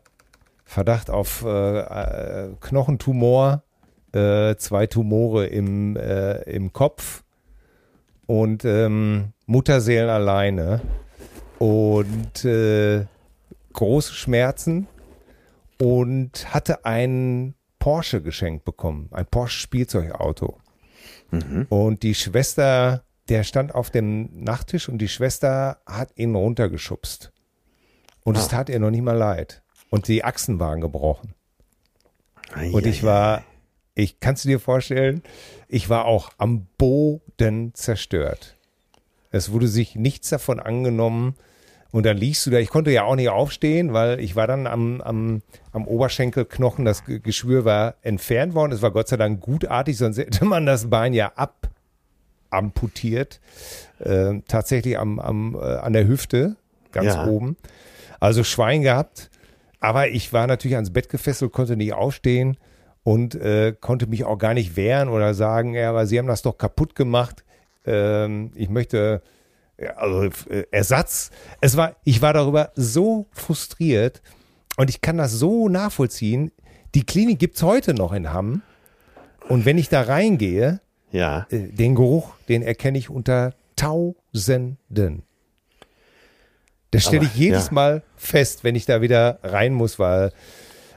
Verdacht 0.64 1.10
auf 1.10 1.44
äh, 1.44 1.78
äh, 1.80 2.50
Knochentumor, 2.60 3.64
äh, 4.12 4.54
zwei 4.54 4.86
Tumore 4.86 5.46
im, 5.46 5.96
äh, 5.96 6.42
im 6.42 6.72
Kopf 6.72 7.24
und 8.26 8.64
ähm, 8.64 9.32
Mutterseelen 9.46 10.08
alleine 10.08 10.80
und 11.58 12.44
äh, 12.44 13.04
große 13.72 14.14
Schmerzen 14.14 14.86
und 15.80 16.52
hatte 16.52 16.84
ein 16.84 17.54
Porsche 17.78 18.22
geschenkt 18.22 18.64
bekommen, 18.64 19.08
ein 19.12 19.26
Porsche 19.26 19.60
Spielzeugauto. 19.60 20.58
Und 21.70 22.02
die 22.02 22.14
Schwester, 22.14 23.04
der 23.28 23.44
stand 23.44 23.74
auf 23.74 23.90
dem 23.90 24.42
Nachttisch 24.44 24.88
und 24.88 24.98
die 24.98 25.08
Schwester 25.08 25.80
hat 25.86 26.16
ihn 26.16 26.34
runtergeschubst. 26.34 27.32
Und 28.24 28.36
es 28.36 28.48
tat 28.48 28.68
ihr 28.68 28.78
noch 28.78 28.90
nicht 28.90 29.02
mal 29.02 29.16
leid. 29.16 29.62
Und 29.88 30.06
die 30.08 30.22
Achsen 30.22 30.60
waren 30.60 30.80
gebrochen. 30.80 31.34
Und 32.72 32.86
ich 32.86 33.02
war, 33.02 33.44
ich 33.94 34.20
kannst 34.20 34.44
du 34.44 34.48
dir 34.48 34.60
vorstellen, 34.60 35.22
ich 35.68 35.88
war 35.88 36.04
auch 36.04 36.30
am 36.36 36.66
Boden 36.76 37.74
zerstört. 37.74 38.56
Es 39.30 39.52
wurde 39.52 39.68
sich 39.68 39.94
nichts 39.94 40.28
davon 40.28 40.60
angenommen. 40.60 41.36
Und 41.92 42.06
dann 42.06 42.16
liegst 42.16 42.46
du 42.46 42.50
da, 42.50 42.58
ich 42.58 42.68
konnte 42.68 42.90
ja 42.92 43.02
auch 43.04 43.16
nicht 43.16 43.28
aufstehen, 43.30 43.92
weil 43.92 44.20
ich 44.20 44.36
war 44.36 44.46
dann 44.46 44.66
am, 44.68 45.00
am, 45.00 45.42
am 45.72 45.86
Oberschenkelknochen, 45.88 46.84
das 46.84 47.04
Ge- 47.04 47.18
Geschwür 47.18 47.64
war 47.64 47.96
entfernt 48.02 48.54
worden. 48.54 48.72
Es 48.72 48.80
war 48.82 48.92
Gott 48.92 49.08
sei 49.08 49.16
Dank 49.16 49.40
gutartig, 49.40 49.96
sonst 49.98 50.18
hätte 50.18 50.44
man 50.44 50.66
das 50.66 50.88
Bein 50.88 51.12
ja 51.14 51.32
abamputiert. 52.50 53.40
Äh, 53.98 54.40
tatsächlich 54.46 54.98
am, 54.98 55.18
am, 55.18 55.54
äh, 55.54 55.58
an 55.58 55.92
der 55.92 56.06
Hüfte, 56.06 56.56
ganz 56.92 57.14
Ja. 57.14 57.26
oben. 57.26 57.56
Also 58.20 58.44
Schwein 58.44 58.82
gehabt. 58.82 59.30
Aber 59.80 60.08
ich 60.08 60.32
war 60.32 60.46
natürlich 60.46 60.74
ans 60.76 60.92
Bett 60.92 61.08
gefesselt, 61.08 61.52
konnte 61.52 61.76
nicht 61.76 61.94
aufstehen 61.94 62.56
und 63.02 63.34
äh, 63.34 63.74
konnte 63.80 64.06
mich 64.06 64.24
auch 64.24 64.36
gar 64.36 64.52
nicht 64.54 64.76
wehren 64.76 65.08
oder 65.08 65.32
sagen, 65.34 65.74
ja, 65.74 65.88
aber 65.88 66.06
Sie 66.06 66.18
haben 66.18 66.26
das 66.26 66.42
doch 66.42 66.58
kaputt 66.58 66.94
gemacht. 66.94 67.44
Ähm, 67.86 68.52
ich 68.54 68.68
möchte 68.68 69.22
also 69.96 70.24
äh, 70.48 70.64
Ersatz. 70.70 71.30
Es 71.60 71.76
war, 71.76 71.96
ich 72.04 72.22
war 72.22 72.32
darüber 72.32 72.70
so 72.74 73.26
frustriert 73.32 74.22
und 74.76 74.90
ich 74.90 75.00
kann 75.00 75.18
das 75.18 75.32
so 75.32 75.68
nachvollziehen. 75.68 76.52
Die 76.94 77.04
Klinik 77.04 77.38
gibt's 77.38 77.62
heute 77.62 77.94
noch 77.94 78.12
in 78.12 78.32
Hamm. 78.32 78.62
Und 79.48 79.64
wenn 79.64 79.78
ich 79.78 79.88
da 79.88 80.02
reingehe, 80.02 80.80
Ja. 81.12 81.46
äh, 81.50 81.58
den 81.68 81.94
Geruch, 81.94 82.32
den 82.48 82.62
erkenne 82.62 82.98
ich 82.98 83.10
unter 83.10 83.54
Tausenden. 83.76 85.22
Das 86.90 87.04
stelle 87.04 87.24
ich 87.24 87.34
jedes 87.36 87.66
ja. 87.66 87.72
Mal 87.72 88.02
fest, 88.16 88.64
wenn 88.64 88.74
ich 88.74 88.84
da 88.84 89.00
wieder 89.00 89.38
rein 89.44 89.72
muss, 89.72 89.98
weil 90.00 90.32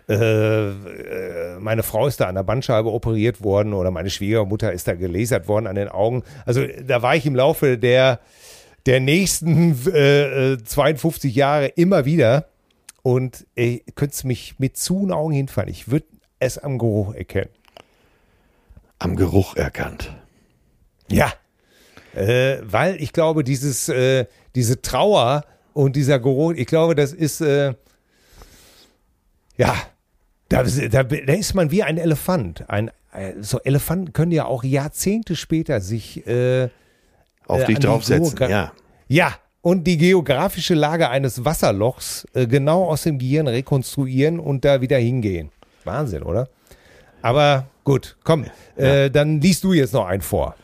äh, 0.09 0.69
äh, 0.69 1.59
meine 1.59 1.83
Frau 1.83 2.07
ist 2.07 2.19
da 2.19 2.27
an 2.27 2.35
der 2.35 2.43
Bandscheibe 2.43 2.91
operiert 2.91 3.41
worden 3.43 3.73
oder 3.73 3.91
meine 3.91 4.09
Schwiegermutter 4.09 4.73
ist 4.73 4.87
da 4.87 4.95
gelasert 4.95 5.47
worden 5.47 5.67
an 5.67 5.75
den 5.75 5.87
Augen. 5.89 6.23
Also 6.45 6.65
da 6.85 7.01
war 7.01 7.15
ich 7.15 7.25
im 7.25 7.35
Laufe 7.35 7.77
der, 7.77 8.19
der 8.85 8.99
nächsten 8.99 9.77
äh, 9.87 10.53
äh, 10.53 10.63
52 10.63 11.33
Jahre 11.33 11.67
immer 11.67 12.05
wieder 12.05 12.49
und 13.01 13.45
ey, 13.55 13.83
könntest 13.95 14.25
mich 14.25 14.59
mit 14.59 14.77
zu 14.77 15.09
Augen 15.09 15.33
hinfahren. 15.33 15.69
Ich 15.69 15.89
würde 15.89 16.07
es 16.39 16.57
am 16.57 16.77
Geruch 16.77 17.13
erkennen. 17.13 17.49
Am 18.99 19.15
Geruch 19.15 19.55
erkannt. 19.55 20.13
Ja, 21.09 21.33
äh, 22.15 22.57
weil 22.63 23.01
ich 23.01 23.13
glaube, 23.13 23.43
dieses, 23.43 23.89
äh, 23.89 24.25
diese 24.55 24.81
Trauer 24.81 25.45
und 25.73 25.95
dieser 25.95 26.19
Geruch, 26.19 26.53
ich 26.53 26.67
glaube, 26.67 26.95
das 26.95 27.11
ist, 27.13 27.41
äh, 27.41 27.73
ja, 29.57 29.75
da, 30.49 30.63
da, 30.63 31.03
da 31.03 31.33
ist 31.33 31.53
man 31.53 31.71
wie 31.71 31.83
ein 31.83 31.97
Elefant. 31.97 32.69
Ein, 32.69 32.91
äh, 33.11 33.33
so 33.41 33.59
Elefanten 33.61 34.13
können 34.13 34.31
ja 34.31 34.45
auch 34.45 34.63
Jahrzehnte 34.63 35.35
später 35.35 35.81
sich 35.81 36.25
äh, 36.27 36.69
Auf 37.47 37.61
äh, 37.61 37.65
dich 37.65 37.79
draufsetzen, 37.79 38.37
Geogra- 38.37 38.49
ja. 38.49 38.71
Ja, 39.07 39.33
und 39.61 39.85
die 39.85 39.97
geografische 39.97 40.73
Lage 40.73 41.09
eines 41.09 41.45
Wasserlochs 41.45 42.25
äh, 42.33 42.47
genau 42.47 42.85
aus 42.85 43.03
dem 43.03 43.17
Gehirn 43.19 43.47
rekonstruieren 43.47 44.39
und 44.39 44.65
da 44.65 44.81
wieder 44.81 44.97
hingehen. 44.97 45.51
Wahnsinn, 45.83 46.23
oder? 46.23 46.49
Aber 47.21 47.67
gut, 47.83 48.17
komm, 48.23 48.45
äh, 48.75 49.09
dann 49.09 49.39
liest 49.41 49.63
du 49.63 49.73
jetzt 49.73 49.93
noch 49.93 50.05
einen 50.05 50.21
vor. 50.21 50.55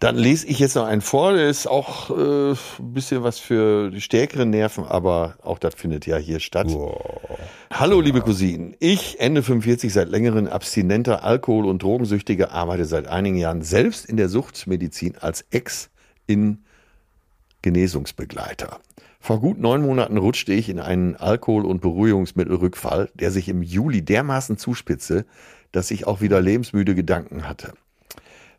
Dann 0.00 0.16
lese 0.16 0.46
ich 0.48 0.58
jetzt 0.58 0.74
noch 0.74 0.84
einen 0.86 1.00
vor, 1.00 1.32
der 1.34 1.48
ist 1.48 1.66
auch 1.66 2.10
äh, 2.10 2.50
ein 2.50 2.92
bisschen 2.92 3.22
was 3.22 3.38
für 3.38 3.90
die 3.90 4.00
stärkeren 4.00 4.50
Nerven, 4.50 4.84
aber 4.84 5.36
auch 5.42 5.58
das 5.58 5.74
findet 5.76 6.04
ja 6.04 6.16
hier 6.16 6.40
statt. 6.40 6.66
Hallo, 7.72 8.00
liebe 8.00 8.20
Cousinen. 8.20 8.74
Ich, 8.80 9.20
Ende 9.20 9.42
45, 9.42 9.92
seit 9.92 10.08
längerem 10.08 10.46
abstinenter 10.48 11.24
Alkohol- 11.24 11.66
und 11.66 11.82
Drogensüchtiger, 11.82 12.50
arbeite 12.52 12.84
seit 12.84 13.06
einigen 13.06 13.36
Jahren 13.36 13.62
selbst 13.62 14.04
in 14.04 14.16
der 14.16 14.28
Suchtmedizin 14.28 15.16
als 15.18 15.44
Ex 15.50 15.90
in 16.26 16.58
Genesungsbegleiter. 17.62 18.80
Vor 19.20 19.40
gut 19.40 19.58
neun 19.58 19.82
Monaten 19.82 20.18
rutschte 20.18 20.52
ich 20.52 20.68
in 20.68 20.78
einen 20.78 21.16
Alkohol- 21.16 21.64
und 21.64 21.80
Beruhigungsmittelrückfall, 21.80 23.10
der 23.14 23.30
sich 23.30 23.48
im 23.48 23.62
Juli 23.62 24.02
dermaßen 24.02 24.58
zuspitze, 24.58 25.24
dass 25.72 25.90
ich 25.90 26.06
auch 26.06 26.20
wieder 26.20 26.42
lebensmüde 26.42 26.94
Gedanken 26.94 27.48
hatte. 27.48 27.72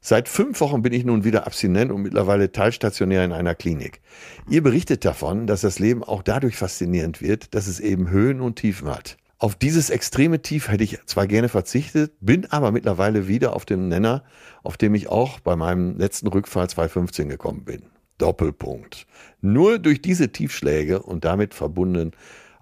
Seit 0.02 0.30
fünf 0.30 0.62
Wochen 0.62 0.82
bin 0.82 0.94
ich 0.94 1.04
nun 1.06 1.24
wieder 1.24 1.48
abstinent 1.48 1.92
und 1.92 2.04
mittlerweile 2.04 2.52
teilstationär 2.52 3.26
in 3.26 3.32
einer 3.32 3.56
Klinik. 3.56 4.02
Ihr 4.50 4.62
berichtet 4.62 5.04
davon, 5.04 5.48
dass 5.48 5.62
das 5.62 5.80
Leben 5.80 6.04
auch 6.04 6.22
dadurch 6.22 6.58
faszinierend 6.58 7.22
wird, 7.22 7.56
dass 7.56 7.68
es 7.68 7.80
eben 7.80 8.10
Höhen 8.10 8.42
und 8.42 8.56
Tiefen 8.58 8.90
hat. 8.90 9.18
Auf 9.38 9.56
dieses 9.56 9.90
extreme 9.90 10.42
Tief 10.42 10.70
hätte 10.70 10.84
ich 10.84 10.98
zwar 11.06 11.28
gerne 11.28 11.50
verzichtet, 11.50 12.14
bin 12.22 12.46
aber 12.52 12.72
mittlerweile 12.72 13.28
wieder 13.28 13.54
auf 13.54 13.66
dem 13.66 13.90
Nenner, 13.90 14.24
auf 14.64 14.78
dem 14.78 14.96
ich 14.96 15.10
auch 15.10 15.42
bei 15.42 15.56
meinem 15.58 15.98
letzten 15.98 16.28
Rückfall 16.28 16.70
2015 16.70 17.28
gekommen 17.28 17.66
bin. 17.66 17.84
Doppelpunkt. 18.18 19.08
Nur 19.42 19.78
durch 19.78 20.02
diese 20.02 20.32
Tiefschläge 20.32 21.02
und 21.02 21.26
damit 21.26 21.54
verbunden 21.54 22.12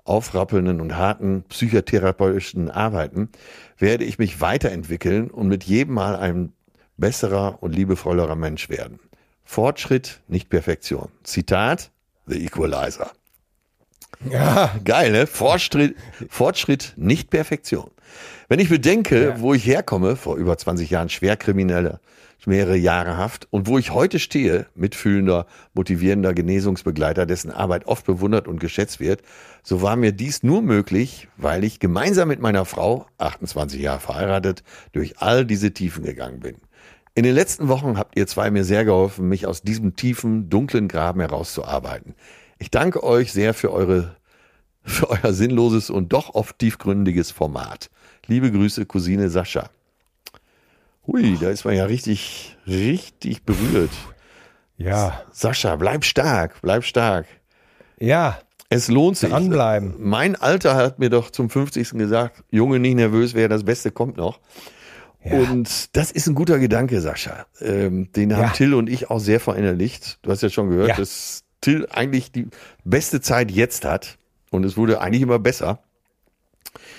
aufrappelnden 0.04 0.82
und 0.82 0.98
harten 0.98 1.44
psychotherapeutischen 1.48 2.70
Arbeiten 2.70 3.30
werde 3.78 4.04
ich 4.04 4.18
mich 4.18 4.42
weiterentwickeln 4.42 5.30
und 5.30 5.48
mit 5.48 5.64
jedem 5.64 5.94
Mal 5.94 6.16
ein 6.16 6.54
besserer 6.98 7.62
und 7.62 7.74
liebevollerer 7.74 8.36
Mensch 8.36 8.70
werden. 8.70 9.00
Fortschritt, 9.44 10.22
nicht 10.28 10.50
Perfektion. 10.50 11.10
Zitat, 11.24 11.92
The 12.26 12.44
Equalizer. 12.46 13.12
Ja, 14.30 14.72
Geil, 14.84 15.12
ne? 15.12 15.28
Fortschritt, 15.28 15.96
Fortschritt, 16.30 16.94
nicht 16.98 17.30
Perfektion. 17.30 17.90
Wenn 18.48 18.60
ich 18.60 18.70
bedenke, 18.70 19.24
Ja. 19.30 19.40
wo 19.40 19.54
ich 19.54 19.66
herkomme, 19.66 20.16
vor 20.16 20.38
über 20.38 20.58
20 20.58 20.90
Jahren 20.90 21.10
Schwerkrimineller, 21.10 22.00
mehrere 22.46 22.76
Jahre 22.76 23.16
Haft, 23.16 23.48
und 23.52 23.68
wo 23.68 23.78
ich 23.78 23.92
heute 23.92 24.20
stehe, 24.20 24.66
mitfühlender, 24.76 25.46
motivierender 25.74 26.34
Genesungsbegleiter, 26.34 27.26
dessen 27.26 27.52
Arbeit 27.52 27.86
oft 27.86 28.06
bewundert 28.06 28.50
und 28.50 28.60
geschätzt 28.60 29.00
wird, 29.00 29.22
so 29.64 29.82
war 29.82 29.96
mir 29.96 30.12
dies 30.12 30.44
nur 30.44 30.62
möglich, 30.62 31.30
weil 31.38 31.64
ich 31.64 31.80
gemeinsam 31.80 32.28
mit 32.28 32.42
meiner 32.42 32.66
Frau, 32.66 33.06
28 33.18 33.82
Jahre 33.82 34.02
verheiratet, 34.02 34.64
durch 34.92 35.20
all 35.20 35.46
diese 35.46 35.72
Tiefen 35.74 36.04
gegangen 36.04 36.42
bin. 36.42 36.58
In 37.16 37.24
den 37.24 37.34
letzten 37.36 37.70
Wochen 37.70 37.98
habt 37.98 38.18
ihr 38.18 38.28
zwei 38.28 38.52
mir 38.52 38.64
sehr 38.66 38.84
geholfen, 38.86 39.30
mich 39.30 39.46
aus 39.48 39.62
diesem 39.62 39.96
tiefen, 39.96 40.50
dunklen 40.50 40.88
Graben 40.90 41.22
herauszuarbeiten. 41.22 42.16
Ich 42.64 42.72
danke 42.72 43.04
euch 43.04 43.34
sehr 43.34 43.54
für 43.54 43.74
eure 43.74 44.16
für 44.86 45.10
euer 45.10 45.34
sinnloses 45.34 45.90
und 45.90 46.14
doch 46.14 46.34
oft 46.34 46.60
tiefgründiges 46.60 47.30
Format. 47.30 47.90
Liebe 48.26 48.50
Grüße, 48.54 48.86
Cousine 48.86 49.30
Sascha. 49.30 49.70
Hui, 51.06 51.38
da 51.42 51.50
ist 51.50 51.66
man 51.66 51.76
ja 51.76 51.84
richtig, 51.84 52.56
richtig 52.66 53.44
berührt. 53.44 53.92
ja, 54.78 55.24
Sascha, 55.34 55.76
bleib 55.76 56.06
stark, 56.06 56.62
bleib 56.62 56.86
stark. 56.86 57.26
ja, 58.00 58.40
Es 58.70 58.88
lohnt 58.88 59.18
sich. 59.18 59.30
Dranbleiben. 59.30 59.96
Mein 60.00 60.38
Alter 60.38 60.76
hat 60.76 61.00
mir 61.00 61.10
doch 61.10 61.32
zum 61.32 61.50
50. 61.50 61.90
gesagt, 61.98 62.46
Junge, 62.50 62.80
nicht 62.80 62.96
nervös, 62.96 63.34
wer 63.34 63.50
das 63.50 63.66
Beste 63.66 63.92
kommt 63.92 64.16
noch. 64.16 64.40
Ja. 65.22 65.34
Und 65.34 65.96
das 65.98 66.12
ist 66.12 66.28
ein 66.28 66.36
guter 66.36 66.60
Gedanke, 66.60 67.02
Sascha. 67.02 67.46
Ähm, 67.60 68.10
den 68.14 68.34
haben 68.34 68.44
Ja. 68.44 68.50
Till 68.52 68.74
und 68.74 68.90
ich 68.90 69.10
auch 69.10 69.20
sehr 69.20 69.42
verinnerlicht. 69.42 70.20
Du 70.22 70.32
hast 70.32 70.42
ja 70.44 70.50
schon 70.50 70.70
gehört, 70.70 70.88
Ja. 70.90 70.96
dass 70.96 71.43
Till 71.64 71.88
eigentlich 71.90 72.32
die 72.32 72.48
beste 72.84 73.22
Zeit 73.22 73.50
jetzt 73.50 73.86
hat. 73.86 74.18
Und 74.52 74.66
es 74.66 74.78
wurde 74.78 75.02
eigentlich 75.02 75.24
immer 75.24 75.40
besser. 75.40 75.80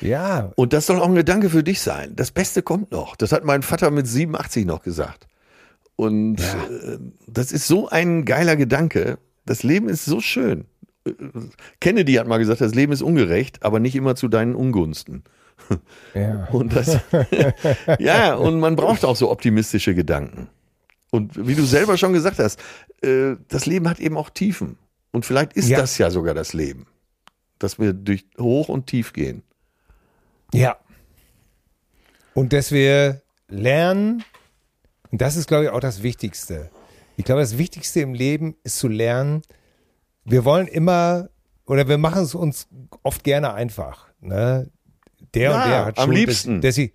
ja, 0.01 0.51
Und 0.57 0.73
das 0.73 0.87
soll 0.87 0.99
auch 1.01 1.09
ein 1.09 1.15
Gedanke 1.15 1.51
für 1.51 1.63
dich 1.63 1.81
sein. 1.81 2.17
Das 2.17 2.33
Beste 2.33 2.63
kommt 2.63 2.91
noch. 2.91 3.15
Das 3.15 3.31
hat 3.31 3.45
mein 3.45 3.63
Vater 3.63 3.91
mit 3.91 4.07
87 4.09 4.65
noch 4.65 4.83
gesagt. 4.83 5.29
Und 5.97 6.41
äh, 6.41 6.99
das 7.27 7.53
ist 7.53 7.69
so 7.69 7.89
ein 7.89 8.25
geiler 8.25 8.57
Gedanke. 8.57 9.19
Das 9.47 9.63
Leben 9.63 9.89
ist 9.89 10.05
so 10.05 10.21
schön. 10.21 10.65
Kennedy 11.81 12.15
hat 12.15 12.27
mal 12.27 12.39
gesagt, 12.39 12.61
das 12.63 12.75
Leben 12.75 12.93
ist 12.93 13.03
ungerecht, 13.03 13.63
aber 13.63 13.79
nicht 13.79 13.95
immer 13.95 14.17
zu 14.17 14.29
deinen 14.29 14.55
Ungunsten. 14.55 15.23
ja. 16.15 16.49
Und 16.53 16.75
das, 16.75 16.99
ja, 17.99 18.35
und 18.35 18.59
man 18.59 18.75
braucht 18.75 19.05
auch 19.05 19.15
so 19.15 19.31
optimistische 19.31 19.95
Gedanken. 19.95 20.49
Und 21.15 21.47
wie 21.47 21.55
du 21.55 21.63
selber 21.65 21.97
schon 21.97 22.13
gesagt 22.13 22.41
hast, 22.41 22.59
äh, 23.03 23.37
das 23.47 23.67
Leben 23.67 23.89
hat 23.89 24.01
eben 24.01 24.17
auch 24.17 24.31
Tiefen. 24.31 24.77
Und 25.13 25.25
vielleicht 25.25 25.53
ist 25.53 25.69
Ja. 25.69 25.79
das 25.79 25.97
ja 25.97 26.11
sogar 26.11 26.35
das 26.35 26.55
Leben. 26.55 26.87
Dass 27.61 27.79
wir 27.79 27.93
durch 27.93 28.27
hoch 28.37 28.69
und 28.69 28.89
tief 28.89 29.13
gehen. 29.13 29.45
Ja. 30.53 30.77
Und 32.35 32.53
dass 32.53 32.73
wir 32.73 33.23
lernen, 33.47 34.25
und 35.13 35.21
das 35.21 35.37
ist, 35.37 35.47
glaube 35.47 35.65
ich, 35.67 35.71
auch 35.71 35.79
das 35.79 36.03
Wichtigste. 36.03 36.69
Ich 37.17 37.25
glaube, 37.25 37.43
das 37.43 37.59
Wichtigste 37.59 38.01
im 38.01 38.13
Leben 38.13 38.57
ist 38.65 38.79
zu 38.79 38.89
lernen, 38.89 39.43
wir 40.25 40.45
wollen 40.45 40.67
immer, 40.67 41.29
oder 41.65 41.87
wir 41.87 41.97
machen 41.99 42.25
es 42.25 42.35
uns 42.35 42.67
oft 43.05 43.23
gerne 43.23 43.55
einfach. 43.55 44.09
Ne? 44.21 44.69
Der 45.33 45.51
Ja, 45.53 45.63
und 45.63 45.71
der 45.71 45.85
hat 45.85 45.99
am 45.99 46.07
Schuld, 46.07 46.17
liebsten. 46.19 46.61
Dass, 46.61 46.75
dass 46.75 46.79
ich, 46.79 46.93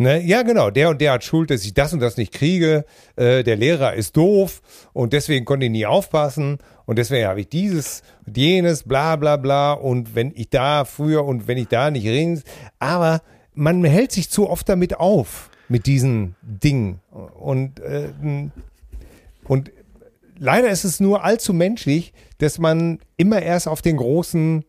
ne? 0.00 0.20
Ja, 0.22 0.42
genau, 0.42 0.70
der 0.70 0.90
und 0.90 1.00
der 1.00 1.12
hat 1.12 1.24
Schuld, 1.24 1.50
dass 1.50 1.64
ich 1.64 1.74
das 1.74 1.92
und 1.92 2.00
das 2.00 2.16
nicht 2.16 2.32
kriege. 2.32 2.84
Äh, 3.16 3.44
der 3.44 3.56
Lehrer 3.56 3.94
ist 3.94 4.16
doof 4.16 4.62
und 4.92 5.12
deswegen 5.12 5.44
konnte 5.44 5.66
ich 5.66 5.72
nie 5.72 5.86
aufpassen. 5.86 6.58
Und 6.86 6.98
deswegen 6.98 7.28
habe 7.28 7.40
ich 7.40 7.48
dieses 7.48 8.02
und 8.26 8.36
jenes, 8.36 8.82
bla 8.82 9.16
bla 9.16 9.36
bla. 9.36 9.72
Und 9.72 10.14
wenn 10.14 10.32
ich 10.34 10.50
da 10.50 10.84
früher 10.84 11.24
und 11.24 11.46
wenn 11.46 11.58
ich 11.58 11.68
da 11.68 11.90
nicht 11.90 12.06
reden. 12.06 12.42
Aber 12.80 13.22
man 13.54 13.84
hält 13.84 14.12
sich 14.12 14.30
zu 14.30 14.48
oft 14.48 14.68
damit 14.68 14.98
auf, 14.98 15.50
mit 15.68 15.86
diesen 15.86 16.34
Dingen. 16.42 17.00
Und, 17.10 17.78
äh, 17.80 18.08
und 19.44 19.70
leider 20.38 20.68
ist 20.70 20.84
es 20.84 20.98
nur 20.98 21.22
allzu 21.24 21.52
menschlich, 21.52 22.12
dass 22.38 22.58
man 22.58 22.98
immer 23.16 23.40
erst 23.42 23.68
auf 23.68 23.82
den 23.82 23.96
großen, 23.96 24.64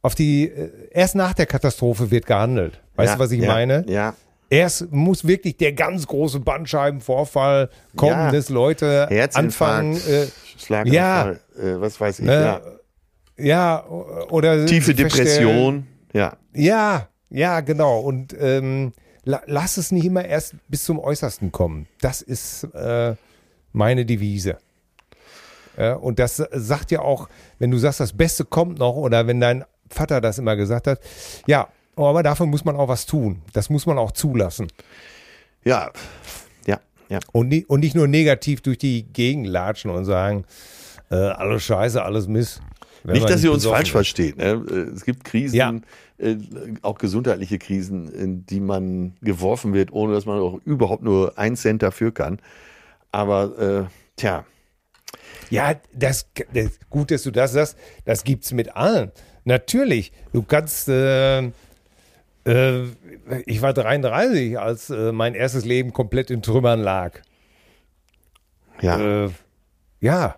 auf 0.00 0.14
die, 0.14 0.48
äh, 0.48 0.70
erst 0.90 1.14
nach 1.14 1.34
der 1.34 1.46
Katastrophe 1.46 2.10
wird 2.10 2.26
gehandelt. 2.26 2.80
Weißt 2.96 3.12
Ja, 3.12 3.16
du, 3.16 3.20
was 3.22 3.30
ich 3.30 3.42
ja, 3.42 3.48
meine? 3.48 3.84
Ja. 3.88 4.14
Erst 4.52 4.92
muss 4.92 5.26
wirklich 5.26 5.56
der 5.56 5.72
ganz 5.72 6.06
große 6.06 6.40
Bandscheibenvorfall 6.40 7.70
kommen, 7.96 8.12
Ja. 8.12 8.30
dass 8.30 8.50
Leute 8.50 9.08
anfangen, 9.32 9.96
äh, 9.96 10.26
Schlaganfall, 10.58 11.40
äh, 11.58 11.80
was 11.80 11.98
weiß 11.98 12.18
ich. 12.18 12.26
ne, 12.26 12.60
ja. 13.38 13.44
ja, 13.44 13.86
oder 14.28 14.66
Tiefe 14.66 14.92
Depression. 14.94 15.86
Ja. 16.12 16.36
Ja, 16.52 17.08
ja, 17.30 17.60
genau. 17.60 18.00
Und 18.00 18.36
ähm, 18.38 18.92
la, 19.24 19.40
lass 19.46 19.78
es 19.78 19.90
nicht 19.90 20.04
immer 20.04 20.26
erst 20.26 20.54
bis 20.68 20.84
zum 20.84 20.98
Äußersten 20.98 21.50
kommen. 21.50 21.86
Das 22.02 22.20
ist 22.20 22.64
äh, 22.74 23.14
meine 23.72 24.04
Devise. 24.04 24.58
Ja, 25.78 25.94
und 25.94 26.18
das 26.18 26.36
sagt 26.52 26.90
ja 26.90 27.00
auch, 27.00 27.30
wenn 27.58 27.70
du 27.70 27.78
sagst, 27.78 28.00
das 28.00 28.12
Beste 28.12 28.44
kommt 28.44 28.78
noch, 28.78 28.96
oder 28.96 29.26
wenn 29.26 29.40
dein 29.40 29.64
Vater 29.88 30.20
das 30.20 30.38
immer 30.38 30.56
gesagt 30.56 30.86
hat, 30.86 31.00
ja, 31.46 31.68
aber 31.96 32.22
dafür 32.22 32.46
muss 32.46 32.64
man 32.64 32.76
auch 32.76 32.88
was 32.88 33.06
tun. 33.06 33.42
Das 33.52 33.70
muss 33.70 33.86
man 33.86 33.98
auch 33.98 34.12
zulassen. 34.12 34.68
Ja. 35.64 35.90
Ja. 36.66 36.80
Ja. 37.08 37.18
Und, 37.32 37.48
nie, 37.48 37.64
und 37.66 37.80
nicht 37.80 37.94
nur 37.94 38.08
negativ 38.08 38.60
durch 38.62 38.78
die 38.78 39.04
Gegend 39.04 39.46
latschen 39.46 39.90
und 39.90 40.04
sagen, 40.04 40.44
äh, 41.10 41.14
alles 41.16 41.62
scheiße, 41.64 42.02
alles 42.02 42.26
Mist. 42.26 42.62
Nicht, 43.04 43.28
dass 43.28 43.42
ihr 43.42 43.52
uns 43.52 43.66
falsch 43.66 43.88
ist. 43.88 43.92
versteht. 43.92 44.36
Ne? 44.38 44.52
Es 44.94 45.04
gibt 45.04 45.24
Krisen, 45.24 45.56
Ja. 45.56 45.74
äh, 46.18 46.36
auch 46.82 46.98
gesundheitliche 46.98 47.58
Krisen, 47.58 48.08
in 48.12 48.46
die 48.46 48.60
man 48.60 49.14
geworfen 49.20 49.74
wird, 49.74 49.92
ohne 49.92 50.14
dass 50.14 50.24
man 50.24 50.38
auch 50.40 50.60
überhaupt 50.64 51.02
nur 51.02 51.36
einen 51.36 51.56
Cent 51.56 51.82
dafür 51.82 52.12
kann. 52.14 52.38
Aber 53.10 53.58
äh, 53.58 53.84
tja, 54.16 54.44
Ja, 55.50 55.74
das, 55.92 56.26
das 56.54 56.78
gut, 56.90 57.10
dass 57.10 57.24
du 57.24 57.30
das 57.32 57.52
sagst. 57.52 57.76
Das 58.04 58.22
gibt's 58.24 58.52
mit 58.52 58.76
allen. 58.76 59.10
Natürlich, 59.44 60.12
du 60.32 60.42
kannst. 60.42 60.88
Äh, 60.88 61.50
äh, 62.44 62.82
ich 63.46 63.62
war 63.62 63.72
33, 63.72 64.58
als 64.58 64.90
äh, 64.90 65.12
mein 65.12 65.34
erstes 65.34 65.64
Leben 65.64 65.92
komplett 65.92 66.30
in 66.30 66.42
Trümmern 66.42 66.80
lag. 66.80 67.20
Ja. 68.80 69.24
Äh, 69.26 69.30
ja. 70.00 70.36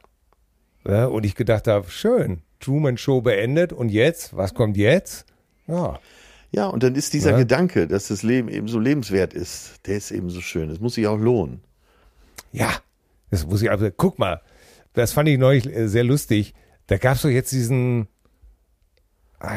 ja. 0.87 1.07
Und 1.07 1.25
ich 1.25 1.35
gedacht 1.35 1.67
habe, 1.67 1.91
schön, 1.91 2.43
Truman 2.61 2.99
Show 2.99 3.21
beendet 3.21 3.73
und 3.73 3.89
jetzt, 3.89 4.37
was 4.37 4.55
kommt 4.55 4.77
jetzt? 4.77 5.27
Ja. 5.67 5.99
Ja, 6.51 6.67
und 6.67 6.85
dann 6.85 6.95
ist 6.95 7.13
dieser 7.15 7.33
Ja. 7.33 7.39
Gedanke, 7.39 7.89
dass 7.89 8.09
das 8.09 8.23
Leben 8.23 8.49
eben 8.49 8.69
so 8.69 8.79
lebenswert 8.79 9.35
ist, 9.35 9.87
der 9.87 9.97
ist 9.97 10.13
eben 10.13 10.31
so 10.31 10.41
schön. 10.41 10.69
Das 10.69 10.79
muss 10.79 10.95
sich 10.95 11.07
auch 11.09 11.19
lohnen. 11.19 11.63
Ja, 12.53 12.71
das 13.31 13.45
muss 13.45 13.61
ich 13.61 13.73
aber, 13.73 13.91
guck 13.91 14.21
mal, 14.21 14.41
das 14.93 15.13
fand 15.13 15.29
ich 15.29 15.37
neulich 15.39 15.67
äh, 15.67 15.89
sehr 15.89 16.05
lustig. 16.05 16.55
Da 16.87 16.99
gab 16.99 17.17
es 17.17 17.23
doch 17.23 17.29
jetzt 17.29 17.51
diesen, 17.51 18.07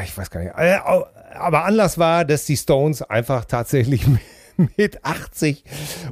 ich 0.04 0.16
weiß 0.16 0.30
gar 0.30 0.40
nicht, 0.40 0.52
äh, 0.56 0.78
aber 1.34 1.64
Anlass 1.64 1.98
war, 1.98 2.24
dass 2.24 2.44
die 2.44 2.56
Stones 2.56 3.02
einfach 3.02 3.44
tatsächlich 3.44 4.04
mit 4.76 5.04
80 5.04 5.64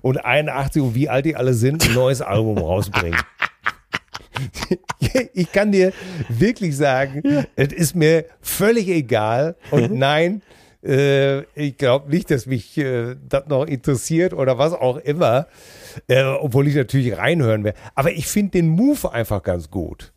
und 0.03 0.25
81 0.25 0.83
und 0.83 0.95
wie 0.95 1.09
alt 1.09 1.25
die 1.25 1.37
alle 1.37 1.55
sind, 1.55 1.87
ein 1.87 1.95
neues 1.95 2.23
Album 2.23 2.59
rausbringen. 2.59 3.21
Ich 5.33 5.51
kann 5.51 5.73
dir 5.73 5.95
wirklich 6.29 6.77
sagen, 6.77 7.47
es 7.57 7.73
ist 7.73 7.97
mir 7.97 8.27
völlig 8.43 8.87
egal 8.89 9.57
und 9.71 9.93
nein, 9.93 10.43
äh, 10.87 11.43
ich 11.55 11.77
glaube 11.77 12.11
nicht, 12.11 12.31
dass 12.31 12.47
mich 12.47 12.77
äh, 12.77 13.17
das 13.29 13.47
noch 13.47 13.65
interessiert 13.65 14.33
oder 14.35 14.59
was 14.59 14.73
auch 14.73 14.99
immer, 14.99 15.47
äh, 16.09 16.23
obwohl 16.23 16.69
ich 16.69 16.75
natürlich 16.75 17.17
reinhören 17.17 17.65
werde. 17.65 17.79
Aber 17.95 18.13
ich 18.13 18.27
finde 18.27 18.53
den 18.53 18.69
Move 18.69 19.11
einfach 19.11 19.43
ganz 19.43 19.71
gut. 19.71 20.13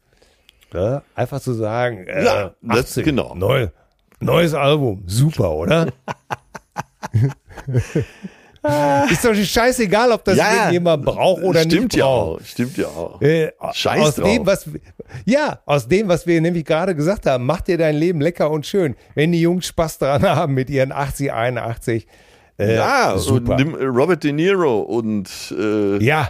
Ja, 0.74 1.02
einfach 1.16 1.40
zu 1.42 1.54
sagen, 1.54 2.06
äh, 2.08 2.24
Ja, 2.26 2.54
das- 2.62 2.80
80, 2.92 3.06
genau. 3.06 3.34
Neu, 3.36 3.68
neues 4.20 4.54
Album, 4.54 5.04
super, 5.08 5.52
oder? 5.52 5.88
ist 9.12 9.24
doch 9.26 9.34
scheißegal, 9.34 10.12
ob 10.12 10.24
das 10.26 10.38
irgendjemand 10.38 11.06
braucht 11.06 11.44
oder 11.44 11.62
stimmt 11.62 11.84
nicht 11.84 11.96
ja 11.96 12.06
braucht. 12.06 12.42
auch, 12.42 12.46
stimmt 12.46 12.78
ja 12.78 12.88
auch. 12.88 13.22
Äh, 13.22 13.52
Scheiß 13.74 14.02
aus 14.02 14.16
drauf. 14.16 14.26
dem, 14.30 14.46
was, 14.46 14.70
ja, 15.26 15.60
aus 15.66 15.88
dem, 15.88 16.08
was 16.08 16.28
wir 16.28 16.42
nämlich 16.42 16.66
gerade 16.66 16.94
gesagt 16.96 17.26
haben, 17.26 17.46
macht 17.46 17.68
dir 17.68 17.78
dein 17.78 17.96
Leben 17.96 18.20
lecker 18.22 18.52
und 18.52 18.66
schön. 18.66 18.96
Wenn 19.16 19.32
die 19.32 19.42
Jungs 19.42 19.68
Spaß 19.68 20.00
dran 20.00 20.24
haben 20.24 20.54
mit 20.54 20.70
ihren 20.70 20.92
80, 20.92 21.32
81, 21.32 22.06
äh, 22.60 22.76
ja, 22.76 23.18
super. 23.18 23.56
und 23.56 23.76
Robert 23.76 24.24
De 24.24 24.34
Niro 24.34 24.82
und 24.82 25.30
äh, 25.58 26.04
ja, 26.04 26.30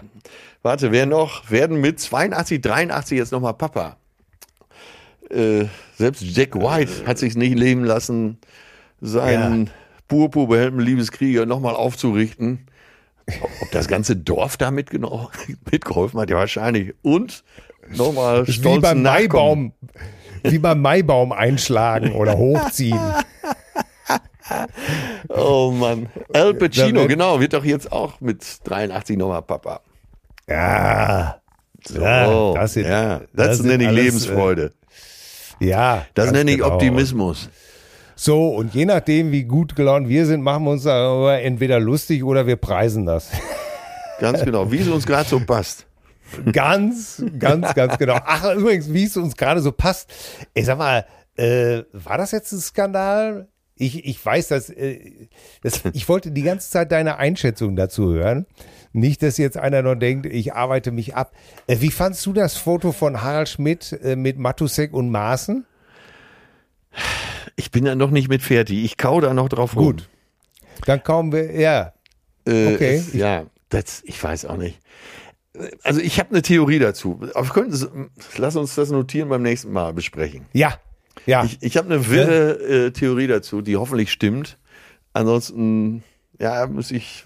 warte, 0.61 0.91
wer 0.91 1.07
noch? 1.07 1.49
Werden 1.49 1.81
mit 1.81 1.99
82, 1.99 2.61
83 2.61 3.17
jetzt 3.17 3.31
nochmal 3.31 3.55
Papa. 3.55 3.97
Äh, 5.29 5.65
selbst 5.97 6.21
Jack 6.23 6.55
White 6.55 7.05
hat 7.05 7.17
sich 7.17 7.35
nicht 7.35 7.57
leben 7.57 7.83
lassen, 7.83 8.37
seinen 9.01 9.69
purpurbehelmten 10.07 10.81
Liebeskrieger 10.83 11.45
nochmal 11.45 11.75
aufzurichten. 11.75 12.65
Ob- 13.61 13.71
das 13.71 13.87
ganze 13.87 14.15
Dorf 14.15 14.57
da 14.57 14.71
mitgeholfen 14.71 16.19
hat, 16.19 16.29
ja 16.31 16.35
wahrscheinlich. 16.37 16.95
Und 17.03 17.43
nochmal 17.95 18.47
wie 18.47 18.51
stolzen 18.53 18.81
beim. 18.81 19.01
Maibaum, 19.03 19.73
wie 20.43 20.57
beim 20.57 20.81
Maibaum 20.81 21.31
einschlagen 21.31 22.13
oder 22.13 22.37
hochziehen. 22.37 22.99
Oh 25.29 25.71
Mann. 25.71 26.09
Al 26.33 26.53
Pacino, 26.55 27.05
genau, 27.07 27.39
wird 27.39 27.53
doch 27.53 27.63
jetzt 27.63 27.91
auch 27.91 28.19
mit 28.19 28.43
83 28.63 29.15
nochmal 29.17 29.43
Papa. 29.43 29.81
Ja, 30.47 31.39
So, 31.85 32.01
Ja, 32.01 32.53
das 32.53 32.73
sind- 32.73 32.87
ja, 32.87 33.19
das 33.33 33.57
das, 33.57 33.63
nenne 33.63 33.83
ich 33.83 33.89
alles, 33.89 34.03
Lebensfreude. 34.03 34.73
Ja. 35.59 36.05
Das 36.13 36.31
nenne 36.31 36.51
ich 36.51 36.57
genau. 36.57 36.73
Optimismus. 36.73 37.49
So, 38.15 38.49
und 38.49 38.73
je 38.73 38.85
nachdem, 38.85 39.31
wie 39.31 39.43
gut 39.43 39.75
gelaunt 39.75 40.09
wir 40.09 40.25
sind, 40.25 40.41
machen 40.41 40.65
wir 40.65 40.71
uns 40.71 40.83
darüber 40.83 41.41
entweder 41.41 41.79
lustig 41.79 42.23
oder 42.23 42.47
wir 42.47 42.57
preisen 42.57 43.05
das. 43.05 43.29
Ganz 44.19 44.43
genau, 44.43 44.71
wie 44.71 44.79
es 44.79 44.89
uns 44.89 45.05
gerade 45.05 45.29
so 45.29 45.39
passt. 45.39 45.87
Ganz, 46.51 47.23
ganz, 47.39 47.73
ganz 47.73 47.97
genau. 47.97 48.19
Ach, 48.25 48.53
übrigens, 48.53 48.93
wie 48.93 49.05
es 49.05 49.17
uns 49.17 49.35
gerade 49.35 49.61
so 49.61 49.71
passt. 49.71 50.11
Ich 50.53 50.65
sag 50.65 50.77
mal, 50.77 51.05
äh, 51.37 51.83
war 51.93 52.17
das 52.17 52.31
jetzt 52.31 52.51
ein 52.51 52.59
Skandal? 52.59 53.47
Ich, 53.75 54.05
ich 54.05 54.23
weiß, 54.23 54.49
dass, 54.49 54.69
äh, 54.69 55.27
das, 55.63 55.81
ich 55.93 56.09
wollte 56.09 56.31
die 56.31 56.43
ganze 56.43 56.69
Zeit 56.69 56.91
deine 56.91 57.17
Einschätzung 57.17 57.77
dazu 57.77 58.13
hören. 58.13 58.45
Nicht, 58.91 59.21
dass 59.21 59.37
jetzt 59.37 59.57
einer 59.57 59.81
noch 59.83 59.95
denkt, 59.95 60.25
ich 60.25 60.53
arbeite 60.53 60.91
mich 60.91 61.15
ab. 61.15 61.31
Äh, 61.67 61.77
wie 61.79 61.91
fandst 61.91 62.25
du 62.25 62.33
das 62.33 62.57
Foto 62.57 62.91
von 62.91 63.21
Harald 63.21 63.49
Schmidt 63.49 63.91
äh, 64.03 64.15
mit 64.15 64.37
Matusek 64.39 64.93
und 64.93 65.09
Maaßen? 65.11 65.65
Ich 67.55 67.71
bin 67.71 67.85
da 67.85 67.95
noch 67.95 68.09
nicht 68.11 68.29
mit 68.29 68.41
fertig. 68.41 68.83
Ich 68.83 68.97
kau 68.97 69.21
da 69.21 69.33
noch 69.33 69.49
drauf 69.49 69.75
rum. 69.75 69.83
Gut. 69.85 70.09
Dann 70.85 71.03
kommen 71.03 71.31
wir, 71.31 71.51
ja. 71.59 71.93
Äh, 72.47 72.73
Okay. 72.75 72.95
Es, 72.95 73.13
ja, 73.13 73.45
das, 73.69 74.01
ich 74.05 74.21
weiß 74.23 74.45
auch 74.45 74.57
nicht. 74.57 74.79
Also 75.83 75.99
ich 75.99 76.19
habe 76.19 76.29
eine 76.31 76.41
Theorie 76.41 76.79
dazu. 76.79 77.19
Aber 77.35 77.67
es- 77.67 77.87
lass 78.37 78.55
uns 78.55 78.75
das 78.75 78.89
notieren 78.91 79.29
beim 79.29 79.41
nächsten 79.43 79.71
Mal 79.71 79.93
besprechen. 79.93 80.45
Ja, 80.53 80.75
ja. 81.25 81.43
Ich, 81.43 81.57
ich 81.61 81.77
habe 81.77 81.93
eine 81.93 82.07
wirre 82.09 82.53
äh, 82.87 82.91
Theorie 82.91 83.27
dazu, 83.27 83.61
die 83.61 83.75
hoffentlich 83.77 84.11
stimmt. 84.11 84.57
Ansonsten, 85.13 86.03
ja, 86.39 86.65
muss 86.67 86.91
ich 86.91 87.25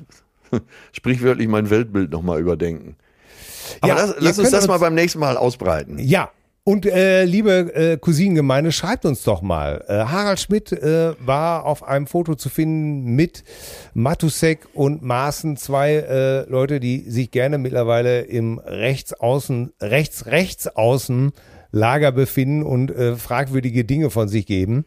sprichwörtlich 0.92 1.48
mein 1.48 1.70
Weltbild 1.70 2.12
nochmal 2.12 2.40
überdenken. 2.40 2.96
Aber 3.82 3.88
Ja, 3.88 3.96
lass, 3.96 4.10
ihr 4.16 4.22
lass 4.22 4.40
uns 4.40 4.52
das 4.52 4.68
mal 4.68 4.80
beim 4.80 4.96
nächsten 4.96 5.20
Mal 5.20 5.38
ausbreiten. 5.38 6.00
Ja. 6.00 6.30
Und 6.66 6.86
äh, 6.86 7.26
liebe 7.26 7.76
äh, 7.76 7.98
Cousinengemeinde, 7.98 8.72
schreibt 8.72 9.04
uns 9.04 9.24
doch 9.24 9.42
mal. 9.42 9.84
Äh, 9.86 10.06
Harald 10.06 10.40
Schmidt 10.40 10.72
äh, 10.72 11.14
war 11.20 11.66
auf 11.66 11.84
einem 11.84 12.08
Foto 12.08 12.36
zu 12.36 12.48
finden 12.48 13.16
mit 13.16 13.44
Matusek 13.94 14.70
und 14.74 15.02
Maaßen, 15.02 15.58
zwei 15.58 15.96
äh, 15.96 16.50
Leute, 16.50 16.80
die 16.80 17.02
sich 17.10 17.32
gerne 17.32 17.58
mittlerweile 17.58 18.22
im 18.22 18.60
Rechtsaußen, 18.60 19.74
rechts-rechtsaußen 19.82 21.34
Lager 21.72 22.12
befinden 22.14 22.64
und 22.64 22.92
äh, 22.92 23.18
fragwürdige 23.18 23.84
Dinge 23.84 24.10
von 24.10 24.30
sich 24.30 24.46
geben. 24.46 24.86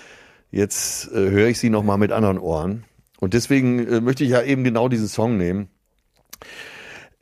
jetzt 0.51 1.11
äh, 1.13 1.31
höre 1.31 1.49
ich 1.49 1.59
sie 1.59 1.71
noch 1.71 1.83
mal 1.83 1.97
mit 1.97 2.13
anderen 2.13 2.39
Ohren. 2.39 2.85
Und 3.21 3.35
deswegen 3.35 3.87
äh, 3.87 4.01
möchte 4.01 4.25
ich 4.25 4.31
ja 4.31 4.43
eben 4.43 4.65
genau 4.65 4.89
diesen 4.89 5.09
Song 5.09 5.37
nehmen. 5.37 5.69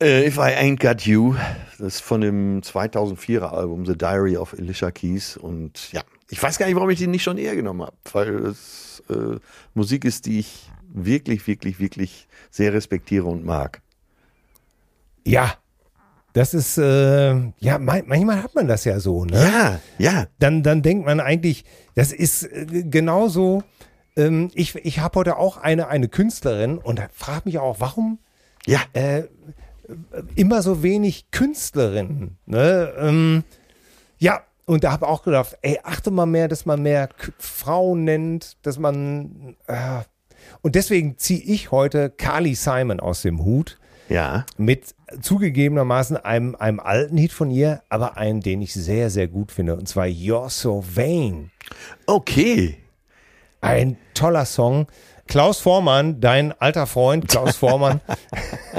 Äh, 0.00 0.28
If 0.28 0.36
I 0.36 0.54
Ain't 0.56 0.80
Got 0.80 1.02
You, 1.02 1.34
das 1.78 1.96
ist 1.96 2.00
von 2.00 2.20
dem 2.20 2.60
2004er 2.60 3.50
Album 3.50 3.84
The 3.84 3.98
Diary 3.98 4.36
of 4.36 4.54
Alicia 4.56 4.92
Keys. 4.92 5.36
Und 5.36 5.92
ja, 5.92 6.02
ich 6.30 6.40
weiß 6.40 6.58
gar 6.58 6.66
nicht, 6.66 6.76
warum 6.76 6.90
ich 6.90 7.00
den 7.00 7.10
nicht 7.10 7.24
schon 7.24 7.36
eher 7.36 7.56
genommen 7.56 7.82
habe, 7.82 7.96
weil 8.12 8.34
es 8.46 9.02
äh, 9.10 9.38
Musik 9.74 10.04
ist, 10.04 10.26
die 10.26 10.38
ich 10.38 10.70
wirklich, 10.88 11.46
wirklich, 11.46 11.80
wirklich 11.80 12.28
sehr 12.50 12.72
respektiere 12.72 13.26
und 13.26 13.44
mag. 13.44 13.82
Ja, 15.24 15.54
das 16.38 16.54
ist, 16.54 16.78
äh, 16.78 17.34
ja, 17.58 17.78
man, 17.80 18.04
manchmal 18.06 18.44
hat 18.44 18.54
man 18.54 18.68
das 18.68 18.84
ja 18.84 19.00
so, 19.00 19.24
ne? 19.24 19.42
Ja, 19.42 19.80
ja. 19.98 20.26
Dann, 20.38 20.62
dann 20.62 20.82
denkt 20.82 21.04
man 21.04 21.18
eigentlich, 21.18 21.64
das 21.96 22.12
ist 22.12 22.44
äh, 22.44 22.84
genauso. 22.84 23.64
Ähm, 24.16 24.48
ich 24.54 24.76
ich 24.76 25.00
habe 25.00 25.18
heute 25.18 25.36
auch 25.36 25.56
eine, 25.56 25.88
eine 25.88 26.08
Künstlerin 26.08 26.78
und 26.78 27.02
frage 27.12 27.42
mich 27.46 27.58
auch, 27.58 27.80
warum 27.80 28.20
Ja, 28.66 28.78
äh, 28.92 29.24
immer 30.36 30.62
so 30.62 30.84
wenig 30.84 31.32
Künstlerinnen. 31.32 32.38
Ne? 32.46 32.92
Ähm, 32.98 33.42
ja, 34.18 34.42
und 34.64 34.84
da 34.84 34.92
habe 34.92 35.08
auch 35.08 35.24
gedacht, 35.24 35.58
ey, 35.62 35.80
achte 35.82 36.12
mal 36.12 36.26
mehr, 36.26 36.46
dass 36.46 36.66
man 36.66 36.82
mehr 36.82 37.08
K 37.08 37.32
Frauen 37.38 38.04
nennt, 38.04 38.58
dass 38.64 38.78
man. 38.78 39.56
Äh, 39.66 40.02
und 40.62 40.76
deswegen 40.76 41.18
ziehe 41.18 41.40
ich 41.40 41.72
heute 41.72 42.10
Carly 42.10 42.54
Simon 42.54 43.00
aus 43.00 43.22
dem 43.22 43.44
Hut. 43.44 43.80
Ja. 44.08 44.46
mit 44.56 44.94
zugegebenermaßen 45.20 46.16
einem, 46.16 46.54
einem 46.56 46.80
alten 46.80 47.16
Hit 47.16 47.32
von 47.32 47.50
ihr, 47.50 47.82
aber 47.88 48.16
einen, 48.16 48.40
den 48.40 48.62
ich 48.62 48.72
sehr, 48.72 49.10
sehr 49.10 49.28
gut 49.28 49.52
finde, 49.52 49.74
und 49.76 49.88
zwar 49.88 50.06
You're 50.06 50.48
So 50.50 50.84
Vain. 50.94 51.50
Okay. 52.06 52.78
Ein 53.60 53.96
toller 54.14 54.44
Song. 54.44 54.86
Klaus 55.26 55.60
Vormann, 55.60 56.20
dein 56.22 56.52
alter 56.58 56.86
Freund 56.86 57.28
Klaus 57.28 57.56
Vormann, 57.58 58.00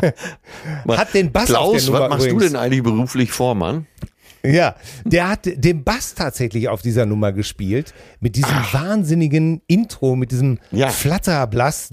hat 0.87 1.13
den 1.13 1.31
Bass 1.31 1.53
auf 1.53 1.71
Klaus, 1.73 1.83
der 1.85 1.93
Nummer 1.93 1.99
was 2.01 2.09
machst 2.09 2.25
übrigens. 2.25 2.43
du 2.43 2.49
denn 2.49 2.55
eigentlich 2.59 2.83
beruflich 2.83 3.31
vor, 3.31 3.53
Mann? 3.53 3.85
Ja, 4.43 4.75
der 5.03 5.27
hat 5.29 5.41
den 5.45 5.83
Bass 5.83 6.15
tatsächlich 6.15 6.69
auf 6.69 6.81
dieser 6.81 7.05
Nummer 7.05 7.33
gespielt, 7.33 7.93
mit 8.19 8.35
diesem 8.35 8.55
wahnsinnigen 8.71 9.61
Intro, 9.67 10.15
mit 10.15 10.31
diesem 10.31 10.59
Ja. 10.71 10.87
Flatterblass. 10.87 11.89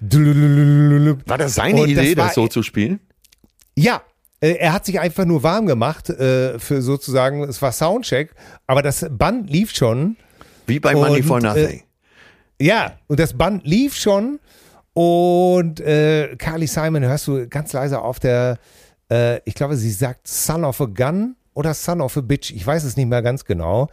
War 0.00 1.38
das 1.38 1.54
seine 1.54 1.82
Und 1.82 1.88
Idee, 1.88 2.14
das 2.14 2.26
das, 2.28 2.34
so 2.34 2.48
zu 2.48 2.62
spielen? 2.62 3.00
Ja, 3.76 4.02
äh, 4.40 4.56
er 4.58 4.72
hat 4.74 4.84
sich 4.84 5.00
einfach 5.00 5.24
nur 5.24 5.42
warm 5.42 5.66
gemacht 5.66 6.10
äh, 6.10 6.58
für 6.58 6.82
sozusagen, 6.82 7.44
es 7.44 7.62
war 7.62 7.72
Soundcheck, 7.72 8.34
aber 8.66 8.82
das 8.82 9.06
Band 9.10 9.48
lief 9.48 9.74
schon. 9.74 10.16
Wie 10.66 10.80
bei 10.80 10.92
Money 10.92 11.20
Und, 11.20 11.24
for 11.24 11.38
äh, 11.38 11.42
Nothing. 11.42 11.82
Ja, 12.60 12.98
und 13.06 13.18
das 13.18 13.32
Band 13.32 13.66
lief 13.66 13.96
schon 13.96 14.38
und 14.92 15.80
äh, 15.80 16.36
Carly 16.36 16.66
Simon 16.66 17.02
hörst 17.02 17.26
du 17.26 17.48
ganz 17.48 17.72
leise 17.72 18.00
auf 18.00 18.20
der, 18.20 18.58
ich 19.44 19.54
glaube, 19.54 19.76
sie 19.76 19.92
sagt 19.92 20.26
Son 20.26 20.64
of 20.64 20.80
a 20.80 20.86
Gun 20.86 21.36
oder 21.52 21.72
Son 21.72 22.00
of 22.00 22.16
a 22.16 22.20
Bitch, 22.20 22.50
ich 22.50 22.66
weiß 22.66 22.82
es 22.82 22.96
nicht 22.96 23.06
mehr 23.06 23.22
ganz 23.22 23.44
genau, 23.44 23.88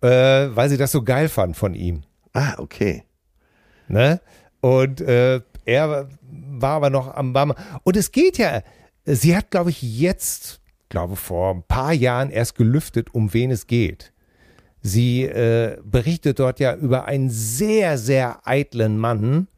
weil 0.00 0.68
sie 0.68 0.76
das 0.76 0.90
so 0.90 1.02
geil 1.02 1.28
fand 1.28 1.56
von 1.56 1.74
ihm. 1.74 2.02
ah, 2.32 2.54
okay. 2.58 3.04
Ne? 3.86 4.20
Und 4.64 5.02
äh, 5.02 5.42
er 5.66 6.08
war 6.30 6.70
aber 6.76 6.88
noch 6.88 7.14
am 7.14 7.34
Warmen. 7.34 7.54
Und 7.82 7.98
es 7.98 8.12
geht 8.12 8.38
ja, 8.38 8.62
sie 9.04 9.36
hat, 9.36 9.50
glaube 9.50 9.68
ich, 9.68 9.82
jetzt, 9.82 10.62
glaube 10.88 11.16
vor 11.16 11.54
ein 11.54 11.64
paar 11.68 11.92
Jahren 11.92 12.30
erst 12.30 12.54
gelüftet, 12.54 13.12
um 13.12 13.34
wen 13.34 13.50
es 13.50 13.66
geht. 13.66 14.14
Sie 14.80 15.24
äh, 15.24 15.76
berichtet 15.84 16.38
dort 16.38 16.60
ja 16.60 16.74
über 16.76 17.04
einen 17.04 17.28
sehr, 17.28 17.98
sehr 17.98 18.40
eitlen 18.46 18.96
Mann, 18.96 19.48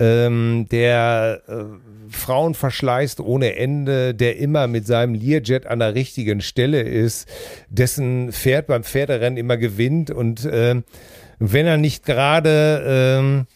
ähm, 0.00 0.66
der 0.70 1.42
äh, 1.46 1.64
Frauen 2.08 2.54
verschleißt 2.54 3.20
ohne 3.20 3.56
Ende, 3.56 4.14
der 4.14 4.38
immer 4.38 4.66
mit 4.66 4.86
seinem 4.86 5.12
Learjet 5.12 5.66
an 5.66 5.80
der 5.80 5.94
richtigen 5.94 6.40
Stelle 6.40 6.80
ist, 6.80 7.28
dessen 7.68 8.32
Pferd 8.32 8.68
beim 8.68 8.82
Pferderennen 8.82 9.36
immer 9.36 9.58
gewinnt 9.58 10.10
und 10.10 10.48
ähm, 10.50 10.84
wenn 11.38 11.66
er 11.66 11.76
nicht 11.76 12.06
gerade 12.06 12.82
ähm, 13.18 13.46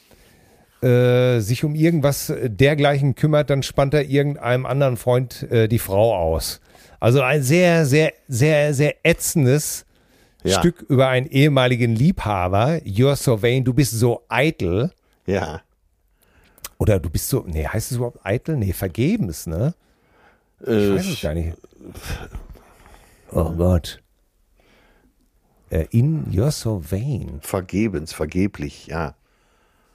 äh, 0.86 1.40
sich 1.40 1.64
um 1.64 1.74
irgendwas 1.74 2.32
dergleichen 2.44 3.14
kümmert, 3.14 3.50
dann 3.50 3.62
spannt 3.62 3.94
er 3.94 4.04
irgendeinem 4.08 4.66
anderen 4.66 4.96
Freund 4.96 5.42
äh, 5.50 5.66
die 5.68 5.78
Frau 5.80 6.14
aus. 6.14 6.60
Also 7.00 7.20
ein 7.20 7.42
sehr, 7.42 7.84
sehr, 7.86 8.12
sehr, 8.28 8.72
sehr 8.74 8.94
ätzendes 9.04 9.84
Ja. 10.44 10.58
Stück 10.60 10.82
über 10.88 11.08
einen 11.08 11.26
ehemaligen 11.26 11.94
Liebhaber. 11.96 12.76
You're 12.84 13.16
so 13.16 13.42
vain, 13.42 13.64
du 13.64 13.74
bist 13.74 13.92
so 13.92 14.22
eitel. 14.28 14.92
Ja. 15.26 15.60
Oder 16.78 17.00
du 17.00 17.10
bist 17.10 17.28
so, 17.28 17.44
nee, 17.46 17.66
heißt 17.66 17.90
es 17.90 17.96
überhaupt 17.96 18.20
eitel? 18.24 18.56
Nee, 18.56 18.72
vergebens, 18.72 19.46
ne? 19.46 19.74
Ich 20.60 20.68
Äh, 20.68 20.94
weiß 20.94 21.06
es 21.06 21.20
gar 21.20 21.34
nicht. 21.34 21.56
Oh 23.32 23.50
Gott. 23.50 24.00
Äh, 25.70 25.86
in 25.90 26.26
You're 26.30 26.52
so 26.52 26.80
vain. 26.90 27.38
vergebens, 27.42 28.12
vergeblich, 28.12 28.86
ja. 28.86 29.14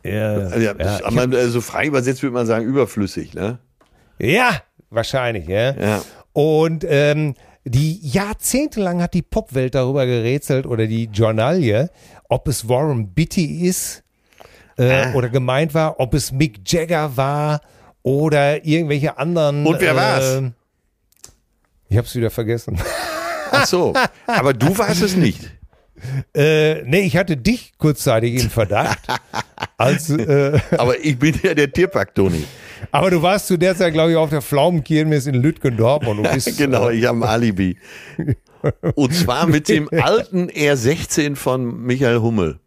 Ja, 0.03 0.33
Also, 0.33 0.59
ja, 0.59 0.73
ja, 0.77 0.99
aber 1.03 1.11
man, 1.11 1.35
also 1.35 1.61
frei 1.61 1.85
übersetzt 1.87 2.23
würde 2.23 2.33
man 2.33 2.45
sagen, 2.47 2.65
überflüssig, 2.65 3.33
ne? 3.33 3.59
Ja, 4.19 4.61
wahrscheinlich, 4.89 5.47
ja. 5.47 5.71
Ja. 5.73 6.01
Und 6.33 6.85
ähm, 6.87 7.35
die 7.65 7.99
jahrzehntelang 8.07 9.01
hat 9.01 9.13
die 9.13 9.21
Popwelt 9.21 9.75
darüber 9.75 10.05
gerätselt 10.05 10.65
oder 10.65 10.87
die 10.87 11.05
Journalie, 11.13 11.89
ob 12.29 12.47
es 12.47 12.67
Warren 12.67 13.13
Beatty 13.13 13.67
ist 13.67 14.03
äh, 14.77 14.89
Ah. 14.91 15.13
oder 15.13 15.29
gemeint 15.29 15.73
war, 15.73 15.99
ob 15.99 16.13
es 16.13 16.31
Mick 16.31 16.61
Jagger 16.65 17.15
war 17.17 17.61
oder 18.03 18.65
irgendwelche 18.65 19.17
anderen. 19.17 19.65
Und 19.65 19.79
wer 19.81 19.95
war's? 19.95 20.23
äh, 20.41 20.51
Ich 21.89 21.97
hab's 21.97 22.15
wieder 22.15 22.31
vergessen. 22.31 22.79
Ach 23.51 23.65
so. 23.67 23.93
Aber 24.25 24.53
du 24.53 24.75
warst 24.77 25.01
es 25.03 25.15
nicht. 25.15 25.51
Äh, 26.35 26.81
nee, 26.83 27.01
ich 27.01 27.17
hatte 27.17 27.37
dich 27.37 27.73
kurzzeitig 27.77 28.41
in 28.41 28.49
Verdacht. 28.49 28.99
als, 29.77 30.09
äh, 30.09 30.59
Aber 30.77 30.99
ich 31.03 31.17
bin 31.17 31.39
ja 31.43 31.53
der 31.53 31.71
Tierpark, 31.71 32.13
Toni. 32.15 32.43
aber 32.91 33.09
du 33.11 33.21
warst 33.21 33.47
zu 33.47 33.57
der 33.57 33.75
Zeit, 33.75 33.93
glaube 33.93 34.11
ich, 34.11 34.17
auf 34.17 34.29
der 34.29 34.41
Pflaumenkirmes 34.41 35.27
in 35.27 35.35
Lütgendorf 35.35 36.05
und 36.07 36.17
du 36.23 36.23
bist 36.33 36.57
Genau, 36.57 36.89
äh, 36.89 36.95
ich 36.95 37.05
habe 37.05 37.17
ein 37.19 37.23
Alibi. 37.23 37.77
Und 38.95 39.13
zwar 39.15 39.47
mit 39.47 39.69
dem 39.69 39.89
alten 39.91 40.49
R16 40.49 41.35
von 41.35 41.81
Michael 41.83 42.19
Hummel. 42.19 42.59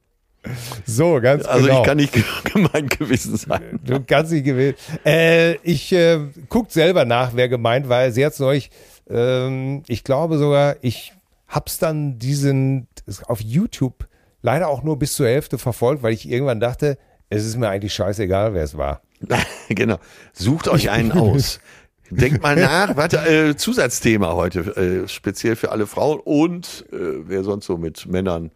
so 0.84 1.20
ganz 1.20 1.46
Also 1.46 1.66
genau. 1.66 1.80
ich 1.80 1.86
kann 1.86 1.96
nicht 1.98 2.12
gemein 2.52 2.88
gewesen 2.88 3.36
sein. 3.36 3.78
Du 3.84 4.00
kannst 4.00 4.32
nicht 4.32 4.44
gewählt. 4.44 4.76
Äh, 5.06 5.54
ich 5.62 5.92
äh, 5.92 6.18
guck 6.48 6.70
selber 6.72 7.04
nach, 7.04 7.30
wer 7.34 7.48
gemeint 7.48 7.88
war. 7.88 8.10
Sie 8.10 8.24
hat's 8.26 8.40
neulich, 8.40 8.70
ähm, 9.08 9.82
ich 9.86 10.02
glaube 10.04 10.36
sogar, 10.38 10.76
ich 10.82 11.12
hab's 11.48 11.78
dann 11.78 12.18
diesen 12.18 12.88
auf 13.26 13.40
YouTube 13.40 14.08
leider 14.42 14.68
auch 14.68 14.82
nur 14.82 14.98
bis 14.98 15.14
zur 15.14 15.26
Hälfte 15.26 15.58
verfolgt, 15.58 16.02
weil 16.02 16.12
ich 16.12 16.28
irgendwann 16.28 16.60
dachte, 16.60 16.98
es 17.30 17.44
ist 17.46 17.56
mir 17.56 17.68
eigentlich 17.68 17.94
scheißegal, 17.94 18.54
wer 18.54 18.62
es 18.64 18.76
war. 18.76 19.02
genau. 19.68 19.98
Sucht 20.32 20.68
euch 20.68 20.90
einen 20.90 21.12
aus. 21.12 21.60
Denkt 22.10 22.42
mal 22.42 22.54
nach. 22.54 22.96
Warte, 22.96 23.16
äh, 23.26 23.56
Zusatzthema 23.56 24.34
heute, 24.34 24.60
äh, 25.04 25.08
speziell 25.08 25.56
für 25.56 25.72
alle 25.72 25.86
Frauen 25.86 26.20
und 26.20 26.84
äh, 26.92 26.96
wer 27.26 27.42
sonst 27.42 27.64
so 27.64 27.78
mit 27.78 28.06
Männern 28.06 28.50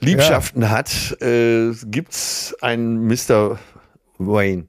Liebschaften 0.00 0.70
hat, 0.70 1.20
äh, 1.20 1.72
gibt's 1.84 2.56
einen 2.62 3.06
Mr. 3.06 3.58
Wayne. 4.18 4.66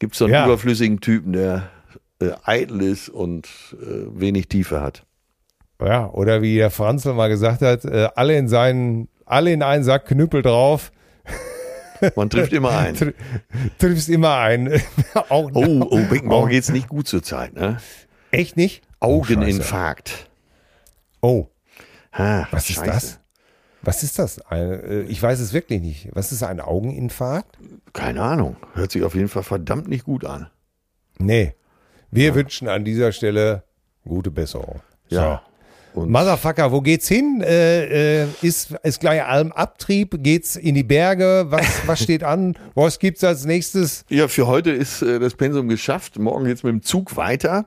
Gibt's 0.00 0.18
so 0.18 0.24
einen 0.24 0.34
Ja. 0.34 0.44
überflüssigen 0.46 1.00
Typen, 1.00 1.32
der 1.32 1.70
äh, 2.20 2.32
eitel 2.44 2.82
ist 2.82 3.08
und 3.08 3.46
äh, 3.80 4.06
wenig 4.20 4.48
Tiefe 4.48 4.80
hat. 4.80 5.06
Ja, 5.80 6.10
oder 6.10 6.42
wie 6.42 6.56
der 6.56 6.70
Franzl 6.70 7.14
mal 7.14 7.28
gesagt 7.28 7.62
hat, 7.62 7.84
äh, 7.84 8.08
alle 8.14 8.36
in 8.36 8.48
seinen, 8.48 9.08
alle 9.24 9.52
in 9.52 9.62
einen 9.62 9.84
Sack 9.84 10.06
Knüppel 10.06 10.42
drauf, 10.42 10.92
Man 12.16 12.30
trifft 12.30 12.52
immer 12.54 12.70
einen. 12.76 12.96
tr 12.96 13.12
triffst 13.78 14.08
immer 14.08 14.36
einen. 14.38 14.80
auch 15.28 15.50
Oh, 15.52 15.86
oh, 15.90 16.02
Beckenbauer 16.08 16.48
geht's 16.48 16.70
nicht 16.70 16.88
gut 16.88 17.06
zur 17.08 17.22
Zeit, 17.22 17.54
ne? 17.54 17.76
echt 18.30 18.56
nicht? 18.56 18.82
Oh. 19.00 19.20
Augeninfarkt. 19.20 20.30
Oh, 21.20 21.48
Ha, 22.12 22.48
Was 22.50 22.68
ist 22.70 22.76
scheiße. 22.76 22.90
das? 22.90 23.20
Was 23.82 24.02
ist 24.02 24.18
das? 24.18 24.38
Äh, 24.50 25.02
ich 25.02 25.22
weiß 25.22 25.40
es 25.40 25.52
wirklich 25.52 25.80
nicht. 25.80 26.08
Was 26.12 26.32
ist 26.32 26.42
ein 26.42 26.60
Augeninfarkt? 26.60 27.56
Keine 27.92 28.22
Ahnung. 28.22 28.56
Hört 28.74 28.90
sich 28.92 29.02
auf 29.04 29.14
jeden 29.14 29.28
Fall 29.28 29.42
verdammt 29.42 29.88
nicht 29.88 30.04
gut 30.04 30.24
an. 30.24 30.48
Nee. 31.18 31.54
Wir 32.10 32.34
wünschen 32.34 32.68
an 32.68 32.84
dieser 32.84 33.12
Stelle 33.12 33.62
gute 34.04 34.30
Besserung. 34.30 34.80
Ja. 35.08 35.42
Und 35.94 36.10
Motherfucker, 36.10 36.70
wo 36.72 36.80
geht's 36.80 37.08
hin? 37.08 37.42
Äh, 37.44 38.22
äh, 38.22 38.28
ist, 38.42 38.72
ist 38.82 39.00
gleich 39.00 39.22
Almabtrieb? 39.24 40.22
Geht's 40.22 40.56
in 40.56 40.74
die 40.74 40.84
Berge? 40.84 41.46
Was, 41.48 41.82
was 41.86 42.02
steht 42.02 42.22
an? 42.22 42.56
Was 42.74 42.98
gibt's 42.98 43.24
als 43.24 43.44
nächstes? 43.44 44.04
ja, 44.08 44.28
für 44.28 44.46
heute 44.46 44.70
ist 44.70 45.02
äh, 45.02 45.18
das 45.18 45.34
Pensum 45.34 45.68
geschafft. 45.68 46.18
Morgen 46.18 46.44
geht's 46.44 46.62
mit 46.62 46.72
dem 46.72 46.82
Zug 46.82 47.16
weiter 47.16 47.66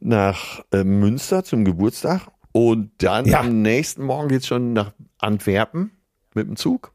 nach 0.00 0.62
äh, 0.72 0.84
Münster 0.84 1.44
zum 1.44 1.64
Geburtstag. 1.64 2.22
Und 2.52 2.90
dann 2.98 3.24
Ja. 3.26 3.40
am 3.40 3.62
nächsten 3.62 4.02
Morgen 4.04 4.28
geht's 4.28 4.46
schon 4.46 4.72
nach 4.72 4.92
Antwerpen 5.18 5.92
mit 6.34 6.46
dem 6.48 6.56
Zug. 6.56 6.92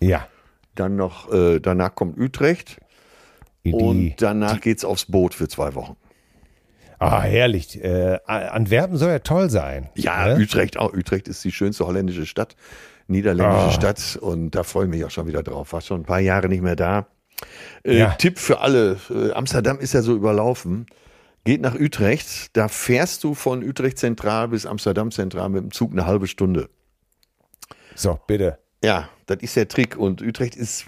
Ja. 0.00 0.26
Dann 0.74 0.96
noch, 0.96 1.32
äh, 1.32 1.60
danach 1.60 1.94
kommt 1.94 2.18
Utrecht. 2.18 2.78
Die, 3.64 3.72
Und 3.72 4.14
danach 4.18 4.60
geht's 4.60 4.84
aufs 4.84 5.04
Boot 5.06 5.34
für 5.34 5.46
zwei 5.48 5.74
Wochen. 5.74 5.96
Ah, 7.02 7.22
herrlich. 7.22 7.82
Äh, 7.82 8.18
Antwerpen 8.26 8.96
soll 8.96 9.10
ja 9.10 9.18
toll 9.20 9.50
sein. 9.50 9.88
Ja, 9.94 10.28
ne? 10.36 10.42
Utrecht 10.42 10.76
auch. 10.78 10.92
Utrecht 10.92 11.28
ist 11.28 11.44
die 11.44 11.52
schönste 11.52 11.86
holländische 11.86 12.26
Stadt, 12.26 12.56
niederländische 13.08 13.66
Ah. 13.68 13.72
Stadt 13.72 14.18
und 14.20 14.52
da 14.52 14.62
freue 14.62 14.84
ich 14.84 14.90
mich 14.90 15.04
auch 15.04 15.10
schon 15.10 15.26
wieder 15.26 15.42
drauf. 15.42 15.72
War 15.72 15.80
schon 15.80 16.02
ein 16.02 16.04
paar 16.06 16.20
Jahre 16.20 16.48
nicht 16.48 16.62
mehr 16.62 16.76
da. 16.76 17.06
Äh, 17.84 17.98
Ja. 17.98 18.10
Tipp 18.14 18.38
für 18.38 18.60
alle: 18.60 18.98
äh, 19.10 19.32
Amsterdam 19.32 19.78
ist 19.80 19.94
ja 19.94 20.02
so 20.02 20.14
überlaufen. 20.14 20.86
Geht 21.44 21.60
nach 21.60 21.74
Utrecht, 21.74 22.56
da 22.56 22.68
fährst 22.68 23.24
du 23.24 23.34
von 23.34 23.64
Utrecht 23.64 23.98
Zentral 23.98 24.46
bis 24.48 24.64
Amsterdam 24.64 25.10
Zentral 25.10 25.48
mit 25.48 25.62
dem 25.64 25.72
Zug 25.72 25.90
eine 25.90 26.06
halbe 26.06 26.28
Stunde. 26.28 26.68
So, 27.96 28.20
bitte. 28.28 28.58
Ja, 28.84 29.08
das 29.26 29.38
ist 29.40 29.56
der 29.56 29.66
Trick 29.66 29.96
und 29.96 30.22
Utrecht 30.22 30.54
ist 30.54 30.86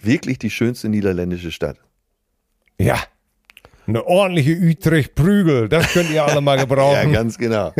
wirklich 0.00 0.38
die 0.40 0.50
schönste 0.50 0.88
niederländische 0.88 1.52
Stadt. 1.52 1.78
Ja. 2.80 2.98
Eine 3.86 4.06
ordentliche 4.06 4.52
Utrecht-Prügel, 4.56 5.68
das 5.68 5.92
könnt 5.92 6.10
ihr 6.10 6.24
alle 6.24 6.40
mal 6.40 6.56
Ja, 6.58 6.64
gebrauchen. 6.64 7.12
ganz 7.12 7.36
genau. 7.38 7.72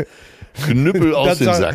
Knüppel 0.67 1.15
aus 1.15 1.29
Das 1.29 1.39
dem 1.39 1.45
sag- 1.47 1.57
Sack. 1.57 1.75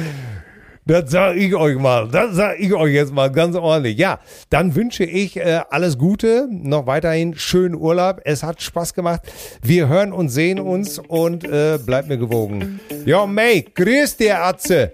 Das 0.86 1.12
sage 1.12 1.38
ich 1.40 1.54
euch 1.54 1.78
mal. 1.78 2.08
Das 2.12 2.34
sage 2.36 2.58
ich 2.58 2.74
euch 2.74 2.94
jetzt 2.96 3.14
mal 3.14 3.32
ganz 3.32 3.56
ordentlich. 3.56 3.96
Ja, 4.00 4.20
dann 4.50 4.74
wünsche 4.74 5.04
ich 5.04 5.38
äh, 5.38 5.62
alles 5.70 6.00
Gute, 6.00 6.48
noch 6.50 6.88
weiterhin 6.88 7.36
schönen 7.38 7.76
Urlaub. 7.76 8.22
Es 8.26 8.42
hat 8.42 8.60
Spaß 8.64 8.96
gemacht. 8.96 9.22
Wir 9.62 9.88
hören 9.88 10.12
und 10.12 10.30
sehen 10.30 10.60
uns 10.60 10.98
und 10.98 11.44
äh, 11.44 11.78
bleibt 11.86 12.08
mir 12.10 12.18
gewogen. 12.18 12.80
Ja, 13.06 13.28
May, 13.28 13.68
grüß 13.76 14.18
dir, 14.18 14.42
Atze. 14.44 14.92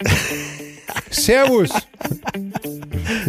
Servus. 1.11 1.69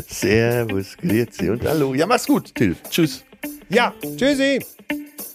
Servus, 0.09 0.97
grüezi 0.97 1.51
und 1.51 1.65
hallo. 1.65 1.95
Ja, 1.95 2.07
mach's 2.07 2.27
gut, 2.27 2.53
Till. 2.55 2.74
Tschüss. 2.91 3.24
Ja, 3.69 3.93
tschüssi. 4.16 4.61